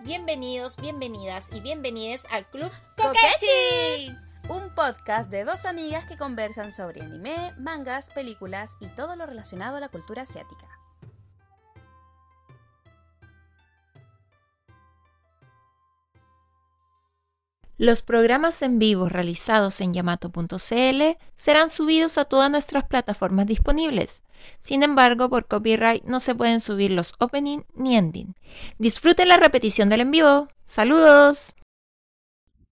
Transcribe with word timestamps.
Bienvenidos, 0.00 0.76
bienvenidas 0.80 1.50
y 1.52 1.60
bienvenides 1.60 2.24
al 2.30 2.46
Club 2.46 2.70
Kokechi. 2.96 4.14
Un 4.48 4.72
podcast 4.76 5.28
de 5.28 5.42
dos 5.42 5.64
amigas 5.64 6.06
que 6.06 6.16
conversan 6.16 6.70
sobre 6.70 7.02
anime, 7.02 7.52
mangas, 7.58 8.10
películas 8.10 8.76
y 8.78 8.86
todo 8.86 9.16
lo 9.16 9.26
relacionado 9.26 9.78
a 9.78 9.80
la 9.80 9.88
cultura 9.88 10.22
asiática. 10.22 10.67
Los 17.78 18.02
programas 18.02 18.60
en 18.62 18.80
vivo 18.80 19.08
realizados 19.08 19.80
en 19.80 19.94
yamato.cl 19.94 21.02
serán 21.36 21.70
subidos 21.70 22.18
a 22.18 22.24
todas 22.24 22.50
nuestras 22.50 22.82
plataformas 22.88 23.46
disponibles. 23.46 24.22
Sin 24.58 24.82
embargo, 24.82 25.30
por 25.30 25.46
copyright 25.46 26.02
no 26.02 26.18
se 26.18 26.34
pueden 26.34 26.60
subir 26.60 26.90
los 26.90 27.14
opening 27.20 27.60
ni 27.74 27.96
ending. 27.96 28.34
Disfruten 28.78 29.28
la 29.28 29.36
repetición 29.36 29.88
del 29.88 30.00
en 30.00 30.10
vivo. 30.10 30.48
¡Saludos! 30.64 31.54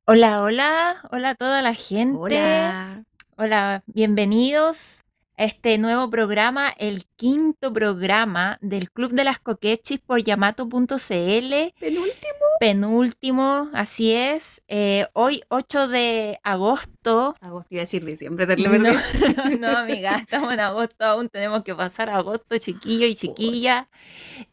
Hola, 0.06 0.42
hola, 0.42 1.08
hola 1.12 1.30
a 1.30 1.34
toda 1.36 1.62
la 1.62 1.74
gente. 1.74 2.18
Hola. 2.18 3.04
Hola, 3.36 3.84
bienvenidos 3.86 5.02
a 5.36 5.44
este 5.44 5.78
nuevo 5.78 6.10
programa, 6.10 6.74
el 6.78 7.06
quinto 7.14 7.72
programa 7.72 8.58
del 8.60 8.90
Club 8.90 9.12
de 9.12 9.22
las 9.22 9.38
Coquechis 9.38 10.00
por 10.00 10.24
yamato.cl. 10.24 10.68
Penúltimo. 11.78 12.45
Penúltimo, 12.58 13.68
así 13.74 14.12
es. 14.12 14.62
Eh, 14.68 15.06
hoy, 15.12 15.42
8 15.48 15.88
de 15.88 16.40
agosto. 16.42 17.36
Agosto, 17.40 17.68
iba 17.70 17.80
a 17.80 17.84
decir 17.84 18.04
diciembre, 18.04 18.46
te 18.46 18.56
No, 18.56 18.64
lo 18.70 18.70
perdí. 18.70 18.96
no, 19.60 19.68
amiga, 19.76 20.16
estamos 20.22 20.52
en 20.54 20.60
agosto 20.60 21.04
aún, 21.04 21.28
tenemos 21.28 21.62
que 21.64 21.74
pasar 21.74 22.08
agosto, 22.08 22.56
chiquillo 22.58 23.06
y 23.06 23.14
chiquilla. 23.14 23.88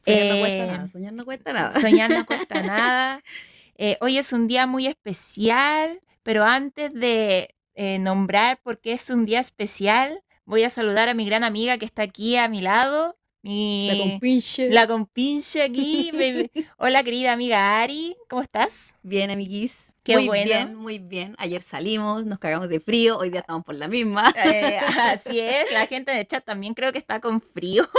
Soñar 0.01 0.27
no 0.27 0.35
Eh, 0.35 0.39
cuesta 0.39 0.65
nada, 0.65 0.87
soñar 0.89 1.13
no 1.13 1.25
cuesta 1.25 1.53
nada. 1.53 1.79
Soñar 1.79 2.11
no 2.11 2.25
cuesta 2.25 2.61
nada. 2.63 3.23
Eh, 3.77 3.97
hoy 4.01 4.17
es 4.17 4.33
un 4.33 4.47
día 4.47 4.67
muy 4.67 4.87
especial, 4.87 6.01
pero 6.23 6.43
antes 6.43 6.93
de 6.93 7.55
eh, 7.75 7.99
nombrar 7.99 8.59
por 8.61 8.79
qué 8.79 8.93
es 8.93 9.09
un 9.09 9.25
día 9.25 9.39
especial, 9.39 10.23
voy 10.45 10.63
a 10.63 10.69
saludar 10.69 11.09
a 11.09 11.13
mi 11.13 11.25
gran 11.25 11.43
amiga 11.43 11.77
que 11.77 11.85
está 11.85 12.03
aquí 12.03 12.35
a 12.37 12.49
mi 12.49 12.61
lado. 12.61 13.17
Mi, 13.45 13.89
La 13.91 13.97
compinche. 13.97 14.69
la 14.69 14.87
compinche 14.87 15.63
aquí. 15.63 16.11
Hola, 16.77 17.03
querida 17.03 17.33
amiga 17.33 17.81
Ari, 17.81 18.15
¿cómo 18.29 18.41
estás? 18.41 18.95
Bien, 19.03 19.29
amiguis. 19.31 19.91
Qué 20.01 20.15
muy 20.15 20.27
bueno. 20.27 20.45
bien, 20.45 20.75
muy 20.75 20.97
bien. 20.99 21.35
Ayer 21.37 21.61
salimos, 21.61 22.25
nos 22.25 22.39
cagamos 22.39 22.69
de 22.69 22.79
frío, 22.79 23.17
hoy 23.17 23.29
día 23.31 23.41
estamos 23.41 23.65
por 23.65 23.75
la 23.75 23.89
misma. 23.89 24.33
Eh, 24.45 24.77
así 25.01 25.41
es, 25.41 25.69
la 25.73 25.87
gente 25.87 26.13
de 26.13 26.25
chat 26.25 26.43
también 26.45 26.73
creo 26.73 26.93
que 26.93 26.99
está 26.99 27.19
con 27.19 27.41
frío. 27.41 27.89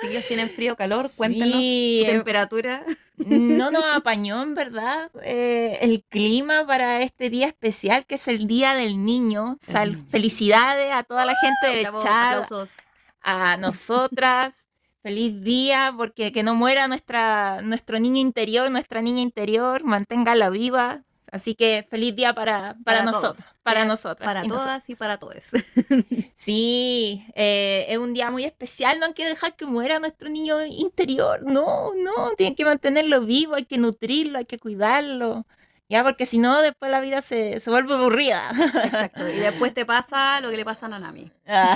Si 0.00 0.06
ellos 0.06 0.24
tienen 0.26 0.48
frío, 0.48 0.76
calor, 0.76 1.10
cuéntenos 1.16 1.58
Sí, 1.58 2.02
su 2.04 2.10
eh, 2.10 2.14
temperatura. 2.14 2.84
No 3.16 3.72
nos 3.72 3.84
apañó, 3.84 4.40
en 4.42 4.54
verdad, 4.54 5.10
eh, 5.24 5.78
el 5.82 6.04
clima 6.08 6.64
para 6.64 7.02
este 7.02 7.28
día 7.28 7.46
especial 7.48 8.06
que 8.06 8.14
es 8.16 8.28
el 8.28 8.46
Día 8.46 8.74
del 8.74 9.04
Niño. 9.04 9.58
Sal- 9.60 10.04
felicidades 10.10 10.92
a 10.92 11.02
toda 11.02 11.24
la 11.24 11.34
gente 11.36 11.76
del 11.76 11.84
chat, 12.00 12.36
aplausos. 12.44 12.76
a 13.20 13.56
nosotras. 13.56 14.68
Feliz 15.02 15.42
día, 15.42 15.92
porque 15.96 16.30
que 16.32 16.42
no 16.44 16.54
muera 16.54 16.86
nuestra, 16.88 17.60
nuestro 17.62 17.98
niño 17.98 18.20
interior, 18.20 18.70
nuestra 18.70 19.02
niña 19.02 19.20
interior, 19.22 19.82
manténgala 19.84 20.48
viva. 20.50 21.02
Así 21.32 21.54
que 21.54 21.86
feliz 21.90 22.14
día 22.14 22.34
para, 22.34 22.76
para, 22.84 23.02
Para 23.02 23.02
nosotros, 23.04 23.36
todos. 23.38 23.58
para 23.62 23.84
Ya, 23.84 23.86
nosotras. 23.86 24.34
Para 24.34 24.44
y 24.44 24.48
nosotros. 24.48 24.62
todas 24.64 24.88
y 24.90 24.94
para 24.96 25.18
todos. 25.18 25.44
Sí, 26.34 27.24
eh, 27.34 27.86
es 27.88 27.98
un 27.98 28.14
día 28.14 28.30
muy 28.30 28.44
especial, 28.44 28.98
no 29.00 29.06
hay 29.06 29.14
que 29.14 29.24
dejar 29.26 29.56
que 29.56 29.66
muera 29.66 29.98
nuestro 29.98 30.28
niño 30.28 30.64
interior, 30.66 31.42
no, 31.42 31.92
no, 31.94 32.32
tienen 32.36 32.54
que 32.56 32.64
mantenerlo 32.64 33.20
vivo, 33.22 33.54
hay 33.54 33.64
que 33.64 33.78
nutrirlo, 33.78 34.38
hay 34.38 34.44
que 34.46 34.58
cuidarlo, 34.58 35.46
ya, 35.92 36.02
porque 36.02 36.26
si 36.26 36.38
no, 36.38 36.60
después 36.62 36.90
la 36.90 37.00
vida 37.00 37.20
se, 37.22 37.60
se 37.60 37.70
vuelve 37.70 37.94
aburrida. 37.94 38.50
Exacto. 38.84 39.28
Y 39.28 39.36
después 39.36 39.74
te 39.74 39.84
pasa 39.86 40.40
lo 40.40 40.50
que 40.50 40.56
le 40.56 40.64
pasa 40.64 40.86
a 40.86 40.88
Nanami. 40.88 41.30
Ah, 41.46 41.74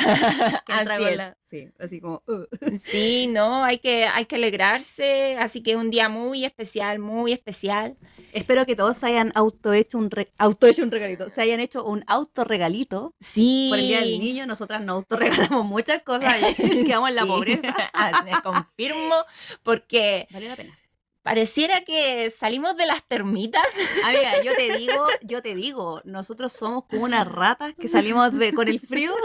así 0.69 1.04
es. 1.04 1.16
la- 1.16 1.37
Sí, 1.44 1.69
así 1.78 2.00
como. 2.00 2.25
uh. 2.26 2.44
Sí, 2.84 3.28
no, 3.28 3.62
hay 3.62 3.78
que, 3.78 4.06
hay 4.06 4.25
que 4.26 4.34
alegrarse, 4.34 5.37
así 5.38 5.62
que 5.62 5.71
es 5.72 5.76
un 5.76 5.91
día 5.93 6.09
muy 6.09 6.44
especial, 6.44 6.99
muy 6.99 7.32
especial. 7.32 7.97
Espero 8.32 8.66
que 8.66 8.75
todos 8.75 9.05
hayan 9.05 9.31
auto 9.37 9.72
hecho 9.72 9.97
un 9.99 10.10
re- 10.10 10.32
auto 10.38 10.66
hecho 10.66 10.82
un 10.82 10.91
regalito. 10.91 11.28
Se 11.31 11.43
hayan 11.43 11.60
hecho 11.60 11.84
un 11.84 12.03
autorregalito 12.09 13.15
Sí. 13.21 13.69
por 13.71 13.78
el 13.78 13.87
día 13.87 14.00
del 14.00 14.19
niño. 14.19 14.44
Nosotras 14.47 14.81
nos 14.84 14.97
autorregalamos 14.97 15.65
muchas 15.65 16.03
cosas 16.03 16.34
y 16.59 16.84
quedamos 16.87 17.10
en 17.10 17.15
la 17.15 17.22
Sí. 17.22 17.28
pobreza. 17.28 17.75
Ah, 17.94 18.22
Me 18.25 18.32
confirmo, 18.43 19.15
porque 19.62 20.26
Vale 20.32 20.49
la 20.49 20.56
pena. 20.56 20.78
Pareciera 21.26 21.81
que 21.82 22.31
salimos 22.31 22.76
de 22.76 22.87
las 22.87 23.03
termitas. 23.06 23.62
Amiga, 24.04 24.42
yo 24.44 24.54
te 24.54 24.72
digo, 24.78 25.06
yo 25.22 25.42
te 25.42 25.54
digo, 25.56 26.00
nosotros 26.04 26.53
somos 26.53 26.84
como 26.84 27.03
unas 27.04 27.26
ratas 27.26 27.75
que 27.78 27.88
salimos 27.88 28.32
de 28.38 28.53
con 28.53 28.69
el 28.69 28.81
frío. 28.81 29.12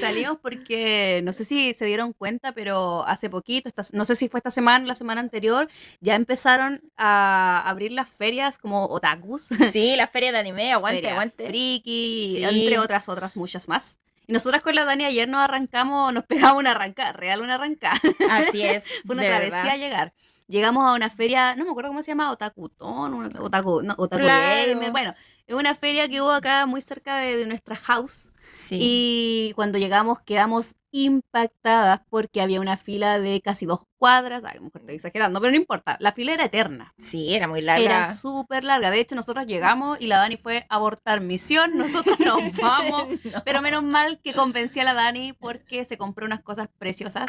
Salimos 0.00 0.38
porque 0.42 1.20
no 1.22 1.32
sé 1.32 1.44
si 1.44 1.72
se 1.72 1.84
dieron 1.84 2.12
cuenta, 2.12 2.50
pero 2.50 3.04
hace 3.06 3.30
poquito, 3.30 3.68
esta- 3.68 3.84
no 3.92 4.04
sé 4.04 4.16
si 4.16 4.28
fue 4.28 4.38
esta 4.38 4.50
semana 4.50 4.84
o 4.84 4.88
la 4.88 4.96
semana 4.96 5.20
anterior, 5.20 5.68
ya 6.00 6.16
empezaron 6.16 6.82
a 6.96 7.62
abrir 7.64 7.92
las 7.92 8.08
ferias 8.08 8.58
como 8.58 8.86
otakus. 8.86 9.50
Sí, 9.70 9.94
la 9.96 10.08
feria 10.08 10.32
de 10.32 10.38
anime, 10.38 10.72
aguante, 10.72 10.96
Feria 10.98 11.12
aguante. 11.12 11.46
Friki, 11.46 12.34
Sí. 12.38 12.44
entre 12.44 12.80
otras, 12.80 13.08
otras 13.08 13.36
muchas 13.36 13.68
más. 13.68 13.98
Y 14.26 14.32
nosotras 14.32 14.62
con 14.62 14.74
la 14.74 14.84
Dani 14.84 15.04
ayer 15.04 15.28
nos 15.28 15.40
arrancamos, 15.42 16.12
nos 16.12 16.24
pegamos 16.26 16.58
una 16.58 16.72
arranca, 16.72 17.12
real 17.12 17.40
una 17.40 17.54
arranca. 17.54 17.92
Así 18.30 18.62
es. 18.64 18.84
Fue 19.06 19.14
una 19.14 19.24
travesía 19.24 19.72
a 19.72 19.76
llegar. 19.76 20.12
Llegamos 20.48 20.84
a 20.84 20.94
una 20.94 21.10
feria, 21.10 21.54
no 21.56 21.64
me 21.64 21.70
acuerdo 21.70 21.90
cómo 21.90 22.02
se 22.02 22.10
llama, 22.10 22.32
Otakutón, 22.32 23.36
Otaku, 23.38 23.82
no, 23.82 23.94
Otaku 23.98 24.22
Claro. 24.22 24.72
Gamer. 24.72 24.90
Bueno, 24.90 25.14
es 25.46 25.54
una 25.54 25.74
feria 25.74 26.08
que 26.08 26.20
hubo 26.22 26.30
acá 26.32 26.64
muy 26.66 26.80
cerca 26.80 27.18
de, 27.18 27.36
de 27.36 27.46
nuestra 27.46 27.76
house. 27.76 28.32
Sí. 28.54 28.78
Y 28.80 29.52
cuando 29.54 29.78
llegamos 29.78 30.20
quedamos 30.20 30.74
impactadas 30.90 32.00
porque 32.10 32.40
había 32.40 32.60
una 32.60 32.76
fila 32.76 33.18
de 33.18 33.40
casi 33.40 33.66
dos 33.66 33.80
cuadras. 33.98 34.44
A 34.44 34.54
lo 34.54 34.62
mejor 34.62 34.80
estoy 34.82 34.94
exagerando, 34.94 35.40
pero 35.40 35.50
no 35.50 35.56
importa. 35.56 35.96
La 36.00 36.12
fila 36.12 36.32
era 36.32 36.44
eterna. 36.44 36.94
Sí, 36.98 37.34
era 37.34 37.48
muy 37.48 37.60
larga. 37.62 37.84
Era 37.84 38.14
súper 38.14 38.62
larga. 38.64 38.90
De 38.90 39.00
hecho, 39.00 39.14
nosotros 39.16 39.46
llegamos 39.46 40.00
y 40.00 40.06
la 40.06 40.18
Dani 40.18 40.36
fue 40.36 40.66
a 40.68 40.76
abortar 40.76 41.20
misión. 41.20 41.76
Nosotros 41.76 42.18
nos 42.20 42.56
vamos. 42.56 43.08
No. 43.28 43.42
Pero 43.44 43.60
menos 43.60 43.82
mal 43.82 44.20
que 44.22 44.32
convencí 44.32 44.80
a 44.80 44.84
la 44.84 44.94
Dani 44.94 45.32
porque 45.34 45.84
se 45.84 45.98
compró 45.98 46.24
unas 46.24 46.40
cosas 46.40 46.68
preciosas. 46.78 47.26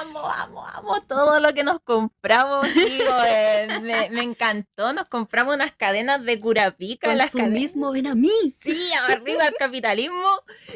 Amo, 0.00 0.20
amo, 0.26 0.66
amo 0.66 1.02
todo 1.02 1.38
lo 1.40 1.52
que 1.52 1.64
nos 1.64 1.80
compramos. 1.80 2.72
Digo, 2.72 3.12
eh, 3.26 3.68
me, 3.82 4.08
me 4.10 4.22
encantó. 4.22 4.92
Nos 4.92 5.06
compramos 5.06 5.54
unas 5.54 5.72
cadenas 5.72 6.22
de 6.24 6.40
curapica. 6.40 7.08
las 7.14 7.32
cadenas- 7.32 7.32
Consumismo, 7.32 7.92
ven 7.92 8.06
a 8.06 8.14
mí. 8.14 8.30
Sí, 8.60 8.90
arriba 9.08 9.46
el 9.48 9.54
capitalismo. 9.56 10.28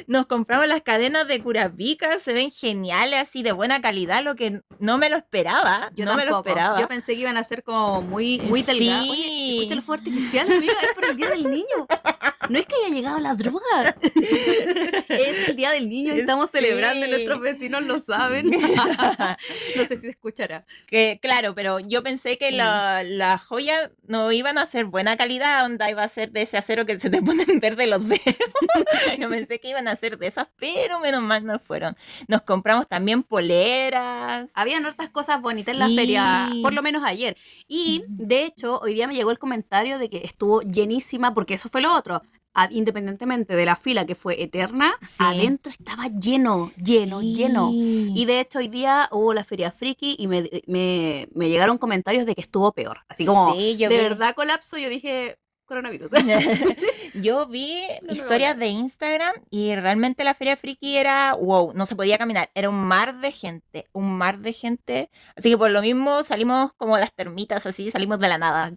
Nos 0.06 0.26
compramos 0.26 0.66
las 0.68 0.82
cadenas 0.82 1.26
de 1.28 1.42
curapica. 1.42 2.17
Se 2.18 2.32
ven 2.32 2.50
geniales, 2.50 3.20
así 3.20 3.42
de 3.42 3.52
buena 3.52 3.80
calidad, 3.80 4.22
lo 4.22 4.34
que 4.34 4.60
no 4.78 4.98
me 4.98 5.08
lo 5.08 5.16
esperaba. 5.16 5.90
Yo 5.94 6.04
no 6.04 6.14
me 6.14 6.24
lo 6.26 6.38
esperaba. 6.38 6.80
Yo 6.80 6.88
pensé 6.88 7.14
que 7.14 7.20
iban 7.20 7.36
a 7.36 7.44
ser 7.44 7.62
como 7.62 8.02
muy, 8.02 8.38
muy 8.40 8.62
Sí. 8.62 8.66
delgadas. 8.66 9.08
Oye, 9.08 9.56
escucha 9.56 9.74
los 9.76 9.84
fuegos 9.84 10.00
artificiales, 10.06 10.56
amiga. 10.58 10.72
Es 10.82 10.94
por 10.94 11.04
el 11.04 11.16
día 11.16 11.30
del 11.30 11.50
niño. 11.50 11.86
No 12.48 12.58
es 12.58 12.66
que 12.66 12.74
haya 12.84 12.94
llegado 12.94 13.18
la 13.20 13.34
droga. 13.34 13.96
es 15.08 15.48
el 15.48 15.56
día 15.56 15.70
del 15.72 15.88
niño 15.88 16.14
y 16.14 16.20
estamos 16.20 16.50
Sí. 16.50 16.58
celebrando 16.58 17.06
y 17.06 17.10
nuestros 17.10 17.40
vecinos 17.40 17.84
lo 17.84 18.00
saben. 18.00 18.50
no 19.76 19.84
sé 19.84 19.96
si 19.96 20.02
se 20.02 20.10
escuchará. 20.10 20.64
Que, 20.86 21.18
claro, 21.20 21.54
pero 21.54 21.78
yo 21.80 22.02
pensé 22.02 22.38
que 22.38 22.48
Sí. 22.50 22.56
la- 22.56 23.02
las 23.04 23.42
joyas 23.42 23.90
no 24.06 24.32
iban 24.32 24.58
a 24.58 24.66
ser 24.66 24.86
buena 24.86 25.16
calidad, 25.16 25.64
onda 25.66 25.90
iba 25.90 26.02
a 26.02 26.08
ser 26.08 26.30
de 26.32 26.42
ese 26.42 26.56
acero 26.56 26.86
que 26.86 26.98
se 26.98 27.10
te 27.10 27.20
ponen 27.22 27.60
verde 27.60 27.86
los 27.86 28.06
dedos. 28.08 28.20
yo 29.18 29.28
pensé 29.28 29.60
que 29.60 29.68
iban 29.70 29.88
a 29.88 29.96
ser 29.96 30.18
de 30.18 30.26
esas, 30.28 30.48
pero 30.58 31.00
menos 31.00 31.22
mal 31.22 31.44
no 31.44 31.58
fueron. 31.58 31.96
Nos 32.28 32.42
compramos 32.42 32.88
también 32.88 33.22
poleras. 33.22 34.50
Habían 34.54 34.84
otras 34.86 35.10
cosas 35.10 35.40
bonitas 35.40 35.74
en 35.74 35.80
la 35.80 35.86
Sí. 35.88 35.96
feria, 35.96 36.48
por 36.62 36.72
lo 36.72 36.82
menos 36.82 37.02
ayer. 37.04 37.36
Y 37.66 38.04
de 38.08 38.44
hecho, 38.44 38.78
hoy 38.80 38.94
día 38.94 39.06
me 39.06 39.14
llegó 39.14 39.30
el 39.30 39.38
comentario 39.38 39.98
de 39.98 40.08
que 40.10 40.18
estuvo 40.24 40.62
llenísima, 40.62 41.34
porque 41.34 41.54
eso 41.54 41.68
fue 41.68 41.80
lo 41.80 41.94
otro. 41.94 42.22
Independientemente 42.70 43.54
de 43.54 43.64
la 43.64 43.76
fila 43.76 44.04
que 44.04 44.14
fue 44.16 44.42
eterna, 44.42 44.94
Sí. 45.00 45.16
adentro 45.20 45.70
estaba 45.70 46.08
lleno, 46.08 46.72
lleno, 46.82 47.20
Sí. 47.20 47.34
lleno. 47.36 47.70
Y 47.72 48.24
de 48.24 48.40
hecho, 48.40 48.58
hoy 48.58 48.66
día 48.68 49.08
hubo 49.12 49.32
la 49.32 49.44
feria 49.44 49.70
friki 49.70 50.16
y 50.18 50.26
me, 50.26 50.48
me- 50.66 51.28
me 51.34 51.48
llegaron 51.48 51.78
comentarios 51.78 52.26
de 52.26 52.34
que 52.34 52.40
estuvo 52.40 52.72
peor. 52.72 53.00
Así 53.08 53.24
como, 53.24 53.54
Sí, 53.54 53.76
yo 53.76 53.88
de 53.88 53.96
vi- 53.96 54.02
verdad 54.02 54.34
colapso. 54.34 54.76
Yo 54.76 54.88
dije, 54.88 55.38
coronavirus. 55.66 56.10
Yo 57.14 57.46
vi 57.46 57.76
No 58.02 58.12
historias 58.12 58.58
de 58.58 58.66
Instagram 58.68 59.34
y 59.50 59.74
realmente 59.76 60.24
la 60.24 60.34
feria 60.34 60.56
friki 60.56 60.96
era 60.96 61.34
wow, 61.34 61.72
no 61.74 61.86
se 61.86 61.94
podía 61.96 62.18
caminar, 62.18 62.50
era 62.54 62.68
un 62.70 62.76
mar 62.86 63.20
de 63.20 63.32
gente, 63.32 63.86
un 63.92 64.16
mar 64.18 64.38
de 64.38 64.52
gente. 64.52 65.10
Así 65.36 65.50
que 65.50 65.58
por 65.58 65.70
lo 65.70 65.80
mismo 65.82 66.24
salimos 66.24 66.72
como 66.76 66.98
las 66.98 67.12
termitas, 67.14 67.66
así 67.66 67.90
salimos 67.90 68.18
de 68.18 68.28
la 68.28 68.38
nada. 68.38 68.72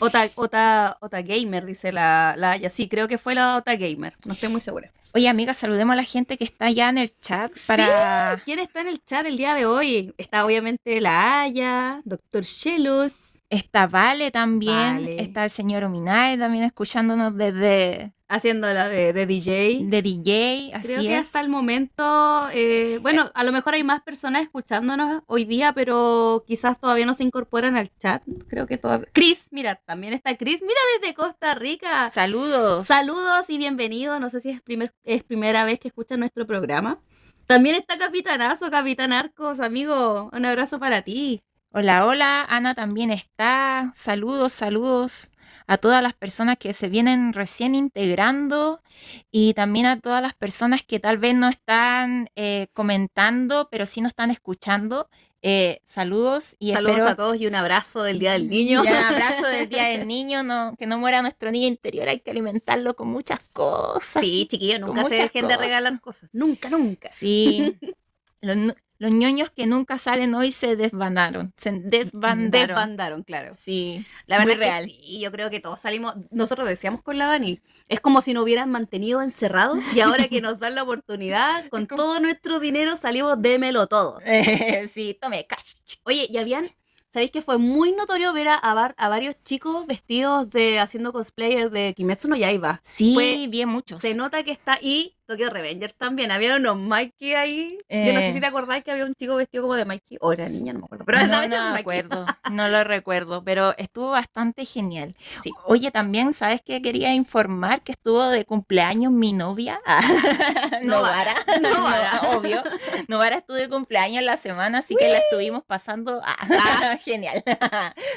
Ota, 0.00 0.28
Ota, 0.34 0.98
Ota 1.00 1.22
Gamer, 1.22 1.64
dice 1.64 1.92
la, 1.92 2.34
la 2.36 2.52
Aya. 2.52 2.70
Sí, 2.70 2.88
creo 2.88 3.08
que 3.08 3.18
fue 3.18 3.34
la 3.34 3.56
Ota 3.56 3.76
Gamer. 3.76 4.14
No 4.24 4.32
estoy 4.32 4.48
muy 4.48 4.60
segura. 4.60 4.90
Oye, 5.12 5.28
amiga, 5.28 5.54
saludemos 5.54 5.92
a 5.92 5.96
la 5.96 6.02
gente 6.02 6.36
que 6.36 6.42
está 6.44 6.70
ya 6.70 6.88
en 6.88 6.98
el 6.98 7.16
chat 7.20 7.52
para. 7.68 8.42
¿Quién 8.44 8.58
está 8.58 8.80
en 8.80 8.88
el 8.88 9.04
chat 9.04 9.24
el 9.26 9.36
día 9.36 9.54
de 9.54 9.64
hoy? 9.64 10.12
Está 10.18 10.44
obviamente 10.44 11.00
la 11.00 11.42
Aya, 11.42 12.00
Doctor 12.04 12.42
Shelos. 12.42 13.34
Está 13.48 13.86
Vale 13.86 14.32
también, 14.32 14.96
Vale. 14.96 15.22
está 15.22 15.44
el 15.44 15.50
señor 15.50 15.84
Ominae 15.84 16.36
también 16.36 16.64
escuchándonos 16.64 17.36
desde 17.36 18.12
Haciéndola 18.34 18.88
de, 18.88 19.12
de 19.12 19.26
DJ. 19.26 19.84
de 19.84 20.02
DJ, 20.02 20.72
así 20.74 20.88
Creo 20.88 21.02
que 21.02 21.18
es. 21.18 21.26
hasta 21.26 21.40
el 21.40 21.48
momento, 21.48 22.48
eh, 22.52 22.98
bueno, 23.00 23.30
a 23.32 23.44
lo 23.44 23.52
mejor 23.52 23.74
hay 23.74 23.84
más 23.84 24.02
personas 24.02 24.42
escuchándonos 24.42 25.22
hoy 25.26 25.44
día, 25.44 25.72
pero 25.72 26.42
quizás 26.44 26.80
todavía 26.80 27.06
no 27.06 27.14
se 27.14 27.22
incorporan 27.22 27.76
al 27.76 27.96
chat. 27.96 28.24
Creo 28.48 28.66
que 28.66 28.76
todavía. 28.76 29.06
Chris, 29.12 29.50
mira, 29.52 29.76
también 29.76 30.14
está 30.14 30.36
Chris, 30.36 30.62
mira 30.62 30.80
desde 30.98 31.14
Costa 31.14 31.54
Rica. 31.54 32.10
Saludos. 32.10 32.88
Saludos 32.88 33.48
y 33.50 33.56
bienvenido. 33.56 34.18
No 34.18 34.28
sé 34.30 34.40
si 34.40 34.50
es, 34.50 34.60
primer, 34.60 34.92
es 35.04 35.22
primera 35.22 35.64
vez 35.64 35.78
que 35.78 35.86
escuchan 35.86 36.18
nuestro 36.18 36.44
programa. 36.44 36.98
También 37.46 37.76
está 37.76 37.98
Capitanazo, 37.98 38.68
Capitán 38.68 39.12
Arcos, 39.12 39.60
amigo. 39.60 40.28
Un 40.32 40.44
abrazo 40.44 40.80
para 40.80 41.02
ti. 41.02 41.44
Hola, 41.70 42.04
hola, 42.04 42.44
Ana 42.48 42.74
también 42.74 43.12
está. 43.12 43.90
Saludos, 43.92 44.52
saludos 44.52 45.30
a 45.66 45.78
todas 45.78 46.02
las 46.02 46.14
personas 46.14 46.58
que 46.58 46.72
se 46.72 46.88
vienen 46.88 47.32
recién 47.32 47.74
integrando 47.74 48.82
y 49.30 49.54
también 49.54 49.86
a 49.86 50.00
todas 50.00 50.22
las 50.22 50.34
personas 50.34 50.82
que 50.84 51.00
tal 51.00 51.18
vez 51.18 51.34
no 51.34 51.48
están 51.48 52.28
eh, 52.36 52.68
comentando, 52.72 53.68
pero 53.70 53.86
sí 53.86 54.00
nos 54.00 54.10
están 54.10 54.30
escuchando. 54.30 55.08
Eh, 55.46 55.82
saludos 55.84 56.56
y 56.58 56.72
Saludos 56.72 56.96
espero 56.96 57.10
a 57.10 57.16
todos 57.16 57.36
y 57.38 57.46
un 57.46 57.54
abrazo 57.54 58.02
del 58.02 58.18
Día 58.18 58.32
del 58.32 58.48
Niño. 58.48 58.82
y 58.82 58.88
un 58.88 58.94
abrazo 58.94 59.46
del 59.48 59.68
Día 59.68 59.84
del 59.90 60.06
Niño, 60.08 60.42
no, 60.42 60.74
que 60.78 60.86
no 60.86 60.96
muera 60.96 61.20
nuestro 61.20 61.50
niño 61.50 61.68
interior, 61.68 62.08
hay 62.08 62.20
que 62.20 62.30
alimentarlo 62.30 62.96
con 62.96 63.08
muchas 63.08 63.40
cosas. 63.52 64.22
Sí, 64.22 64.46
chiquillos, 64.50 64.80
nunca 64.80 65.04
se 65.04 65.16
dejen 65.16 65.46
de 65.46 65.54
cosas. 65.54 65.60
regalar 65.60 66.00
cosas. 66.00 66.30
Nunca, 66.32 66.70
nunca. 66.70 67.10
Sí. 67.10 67.76
Los, 68.40 68.74
los 68.98 69.12
ñoños 69.12 69.50
que 69.50 69.66
nunca 69.66 69.98
salen 69.98 70.34
hoy 70.34 70.52
se 70.52 70.76
desbandaron. 70.76 71.52
Se 71.56 71.72
desbandaron. 71.72 72.50
Desbandaron, 72.68 73.22
claro. 73.24 73.52
Sí. 73.54 74.04
La 74.26 74.38
verdad 74.38 74.46
Muy 74.46 74.52
es 74.54 74.58
real. 74.70 74.86
que 74.86 74.92
sí, 74.92 75.20
yo 75.20 75.32
creo 75.32 75.50
que 75.50 75.60
todos 75.60 75.80
salimos, 75.80 76.14
nosotros 76.30 76.68
decíamos 76.68 77.02
con 77.02 77.18
la 77.18 77.26
Dani, 77.26 77.58
es 77.88 78.00
como 78.00 78.20
si 78.20 78.32
nos 78.32 78.44
hubieran 78.44 78.70
mantenido 78.70 79.20
encerrados 79.20 79.78
y 79.94 80.00
ahora 80.00 80.28
que 80.28 80.40
nos 80.40 80.58
dan 80.58 80.74
la 80.74 80.84
oportunidad, 80.84 81.68
con 81.70 81.86
todo 81.86 82.20
nuestro 82.20 82.60
dinero 82.60 82.96
salimos, 82.96 83.40
démelo 83.42 83.86
todo. 83.86 84.20
Sí, 84.88 85.18
tome 85.20 85.46
cash. 85.46 85.74
Oye, 86.04 86.26
y 86.30 86.38
habían, 86.38 86.64
¿sabéis 87.08 87.30
que 87.30 87.42
fue 87.42 87.58
muy 87.58 87.92
notorio 87.92 88.32
ver 88.32 88.48
a 88.48 89.08
varios 89.08 89.34
chicos 89.44 89.86
vestidos 89.86 90.48
de, 90.50 90.78
haciendo 90.78 91.12
cosplayer 91.12 91.70
de 91.70 91.94
Kimetsu 91.94 92.28
no 92.28 92.36
Yaiba? 92.36 92.80
Sí, 92.82 93.12
Fue- 93.14 93.46
bien 93.48 93.68
muchos. 93.68 94.00
Se 94.00 94.14
nota 94.14 94.42
que 94.44 94.52
está, 94.52 94.78
y 94.80 95.13
Tokyo 95.26 95.48
Revengers 95.50 95.94
también, 95.94 96.30
había 96.30 96.56
unos 96.56 96.76
Mikey 96.76 97.34
ahí, 97.34 97.78
yo 97.88 98.12
no 98.12 98.20
sé 98.20 98.28
Eh. 98.28 98.32
si 98.34 98.40
te 98.40 98.46
acordáis 98.46 98.84
que 98.84 98.90
había 98.92 99.04
un 99.06 99.14
chico 99.14 99.36
vestido 99.36 99.62
como 99.62 99.74
de 99.74 99.84
Mikey, 99.84 100.18
o 100.20 100.32
era 100.32 100.48
niña, 100.48 100.72
no 100.74 100.80
me 100.80 100.84
acuerdo, 100.86 101.04
pero 101.06 101.18
no, 101.26 101.48
no 101.48 101.72
me 101.72 101.78
acuerdo, 101.80 102.26
no 102.50 102.68
lo 102.68 102.84
recuerdo, 102.84 103.42
pero 103.44 103.74
estuvo 103.78 104.10
bastante 104.10 104.64
genial. 104.66 105.14
Sí. 105.42 105.50
Oye, 105.64 105.90
también, 105.90 106.34
¿sabes 106.34 106.60
qué? 106.64 106.82
Quería 106.82 107.14
informar 107.14 107.82
que 107.82 107.92
estuvo 107.92 108.26
de 108.28 108.44
cumpleaños 108.44 109.12
mi 109.12 109.32
novia. 109.32 109.80
Novara, 110.82 110.82
Novara, 110.82 111.34
Novara. 111.62 112.20
no, 112.22 112.30
obvio. 112.38 112.62
Novara 113.08 113.36
estuvo 113.36 113.56
de 113.56 113.68
cumpleaños 113.68 114.22
la 114.24 114.36
semana, 114.36 114.78
así 114.78 114.94
que 114.96 115.08
la 115.08 115.18
estuvimos 115.18 115.62
pasando. 115.64 116.20
ah, 116.24 116.96
genial. 117.04 117.42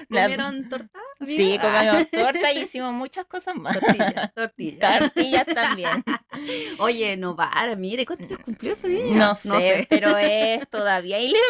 La- 0.09 0.23
¿Comieron 0.23 0.69
torta? 0.69 0.99
Sí, 1.25 1.55
amiga? 1.55 1.91
comimos 1.91 2.09
torta 2.11 2.51
y 2.53 2.59
hicimos 2.59 2.93
muchas 2.93 3.25
cosas 3.25 3.55
más. 3.55 3.79
Tortilla, 3.79 4.31
tortilla. 4.35 4.99
Tortillas 4.99 5.45
también. 5.45 6.03
Oye, 6.79 7.17
Novara, 7.17 7.75
mire, 7.75 8.05
¿cuántos 8.05 8.27
años 8.27 8.41
cumplió 8.43 8.73
ese 8.73 8.87
día? 8.87 9.15
No 9.15 9.35
sé, 9.35 9.87
pero 9.89 10.17
es 10.17 10.67
todavía 10.69 11.19
ilegal, 11.19 11.41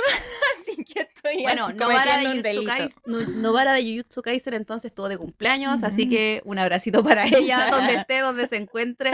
así 0.60 0.84
que 0.84 1.02
estoy 1.02 1.42
Bueno, 1.44 1.72
Novara 1.74 2.18
de, 2.18 2.92
Novara 3.36 3.74
de 3.74 3.84
Jujutsu 3.84 4.22
Kaisen 4.22 4.54
entonces 4.54 4.90
estuvo 4.92 5.10
de 5.10 5.18
cumpleaños, 5.18 5.84
así 5.84 6.08
que 6.08 6.42
un 6.46 6.60
abracito 6.60 7.04
para 7.04 7.26
ella, 7.28 7.70
donde 7.70 7.96
esté, 7.96 8.20
donde 8.20 8.48
se 8.48 8.58
encuentre. 8.58 9.12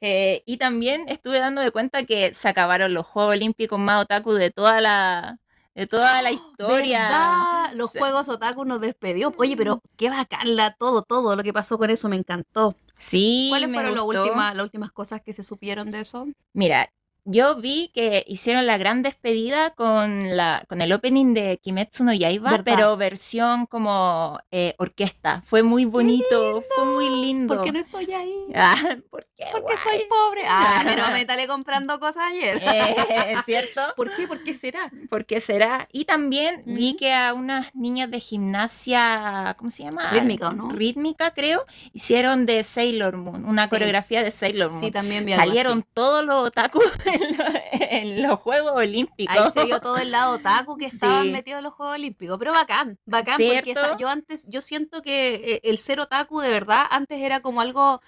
Eh, 0.00 0.42
y 0.46 0.56
también 0.58 1.04
estuve 1.08 1.38
dando 1.38 1.60
de 1.60 1.70
cuenta 1.70 2.04
que 2.04 2.34
se 2.34 2.48
acabaron 2.48 2.94
los 2.94 3.06
Juegos 3.06 3.32
Olímpicos 3.32 3.78
más 3.78 4.02
otaku 4.02 4.32
de 4.32 4.50
toda 4.50 4.80
la, 4.80 5.38
de 5.76 5.86
toda 5.86 6.22
la 6.22 6.30
historia. 6.32 7.02
¿Verdad? 7.04 7.72
Los 7.74 7.90
Sí. 7.92 7.98
Juegos 7.98 8.28
Otaku 8.28 8.64
nos 8.64 8.80
despedió. 8.80 9.32
Oye, 9.36 9.56
pero 9.56 9.82
qué 9.96 10.08
bacán 10.10 10.56
la, 10.56 10.72
todo, 10.74 11.02
todo 11.02 11.36
lo 11.36 11.42
que 11.42 11.52
pasó 11.52 11.78
con 11.78 11.90
eso 11.90 12.08
me 12.08 12.16
encantó. 12.16 12.74
Sí, 12.94 13.48
¿Cuáles 13.50 13.68
me 13.68 13.76
fueron 13.76 13.94
las 13.94 14.04
últimas, 14.04 14.56
las 14.56 14.64
últimas 14.64 14.90
cosas 14.90 15.20
que 15.20 15.32
se 15.34 15.42
supieron 15.42 15.90
de 15.90 16.00
eso? 16.00 16.26
Mira, 16.54 16.88
yo 17.28 17.56
vi 17.56 17.90
que 17.92 18.24
hicieron 18.26 18.66
la 18.66 18.78
gran 18.78 19.02
despedida 19.02 19.70
con, 19.70 20.36
la, 20.36 20.64
con 20.68 20.80
el 20.80 20.92
opening 20.92 21.34
de 21.34 21.58
Kimetsu 21.58 22.04
no 22.04 22.12
Yaiba, 22.14 22.50
¿Verdad? 22.52 22.64
pero 22.64 22.96
versión 22.96 23.66
como 23.66 24.38
eh, 24.50 24.74
orquesta. 24.78 25.42
Fue 25.44 25.62
muy 25.62 25.84
bonito, 25.84 26.62
fue 26.74 26.84
muy 26.86 27.10
lindo. 27.10 27.56
¿Por 27.56 27.64
qué 27.64 27.72
no 27.72 27.78
estoy 27.80 28.12
ahí? 28.12 28.34
Ah, 28.54 28.76
¿por 29.10 29.26
qué? 29.36 29.44
Porque 29.52 29.74
guay? 29.84 29.98
soy 29.98 30.08
pobre. 30.08 30.42
Ah, 30.46 30.82
pero 30.84 31.02
me 31.12 31.24
talé 31.24 31.46
comprando 31.46 31.98
cosas 32.00 32.24
ayer. 32.30 32.58
Eh, 32.62 33.34
¿Cierto? 33.44 33.80
¿Por 33.96 34.14
qué? 34.14 34.26
¿Por 34.26 34.42
qué 34.44 34.54
será? 34.54 34.90
¿Por 35.10 35.26
qué 35.26 35.40
será? 35.40 35.88
Y 35.92 36.04
también 36.04 36.62
vi 36.64 36.94
que 36.96 37.12
a 37.12 37.34
unas 37.34 37.74
niñas 37.74 38.10
de 38.10 38.20
gimnasia, 38.20 39.54
¿cómo 39.58 39.70
se 39.70 39.82
llama? 39.84 40.10
Rítmica, 40.12 40.48
¿o 40.48 40.52
no? 40.52 40.70
Rítmica, 40.70 41.32
creo, 41.32 41.64
hicieron 41.92 42.46
de 42.46 42.62
Sailor 42.62 43.16
Moon, 43.16 43.44
una 43.44 43.64
Sí. 43.64 43.70
coreografía 43.70 44.22
de 44.22 44.30
Sailor 44.30 44.70
Moon. 44.70 44.84
Sí, 44.84 44.90
también 44.90 45.24
vi 45.24 45.32
Salieron 45.32 45.84
todos 45.94 46.24
los 46.24 46.42
otakus 46.44 46.84
en, 47.20 47.36
lo- 47.38 47.44
en 47.90 48.22
los 48.22 48.38
Juegos 48.40 48.72
Olímpicos. 48.74 49.36
Ahí 49.36 49.50
se 49.52 49.64
vio 49.64 49.80
todo 49.80 49.96
el 49.98 50.10
lado 50.10 50.34
otaku 50.34 50.76
que 50.76 50.86
estaban 50.86 51.24
Sí. 51.26 51.30
metidos 51.32 51.58
en 51.58 51.64
los 51.64 51.74
Juegos 51.74 51.94
Olímpicos. 51.94 52.38
Pero 52.38 52.52
bacán, 52.52 52.98
bacán, 53.06 53.36
porque 53.36 53.74
yo 53.98 54.08
antes, 54.08 54.44
yo 54.48 54.60
siento 54.60 55.02
que 55.02 55.34
eh, 55.34 55.60
el 55.64 55.78
ser 55.78 56.00
otaku 56.00 56.40
de 56.40 56.48
verdad 56.50 56.84
antes 56.90 57.20
era 57.20 57.40
como 57.40 57.60
algo 57.60 58.00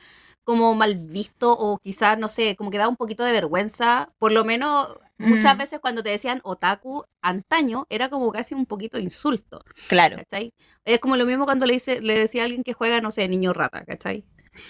como 0.45 0.75
mal 0.75 0.95
visto 0.95 1.53
o 1.53 1.79
quizás, 1.79 2.19
no 2.19 2.27
sé, 2.29 2.57
como 2.57 2.71
que 2.71 2.79
daba 2.79 2.89
un 2.89 2.97
poquito 2.97 3.23
de 3.23 3.33
vergüenza. 3.33 4.09
Por 4.19 4.33
lo 4.33 4.45
menos 4.45 4.97
muchas 5.19 5.55
Mm. 5.55 5.59
veces 5.59 5.81
cuando 5.81 6.03
te 6.03 6.09
decían 6.11 6.41
otaku 6.43 7.05
antaño 7.21 7.87
era 7.91 8.09
como 8.09 8.31
casi 8.33 8.55
un 8.55 8.65
poquito 8.65 8.99
insulto, 8.99 9.63
Claro, 9.89 10.17
¿cachai? 10.17 10.55
Es 10.87 11.01
como 11.01 11.17
lo 11.17 11.27
mismo 11.27 11.45
cuando 11.45 11.67
le, 11.67 11.75
dice, 11.75 12.01
le 12.01 12.19
decía 12.19 12.43
a 12.43 12.45
alguien 12.47 12.63
que 12.63 12.73
juega, 12.73 13.01
no 13.03 13.11
sé, 13.11 13.29
niño 13.29 13.53
rata, 13.53 13.85
¿cachai? 13.85 14.25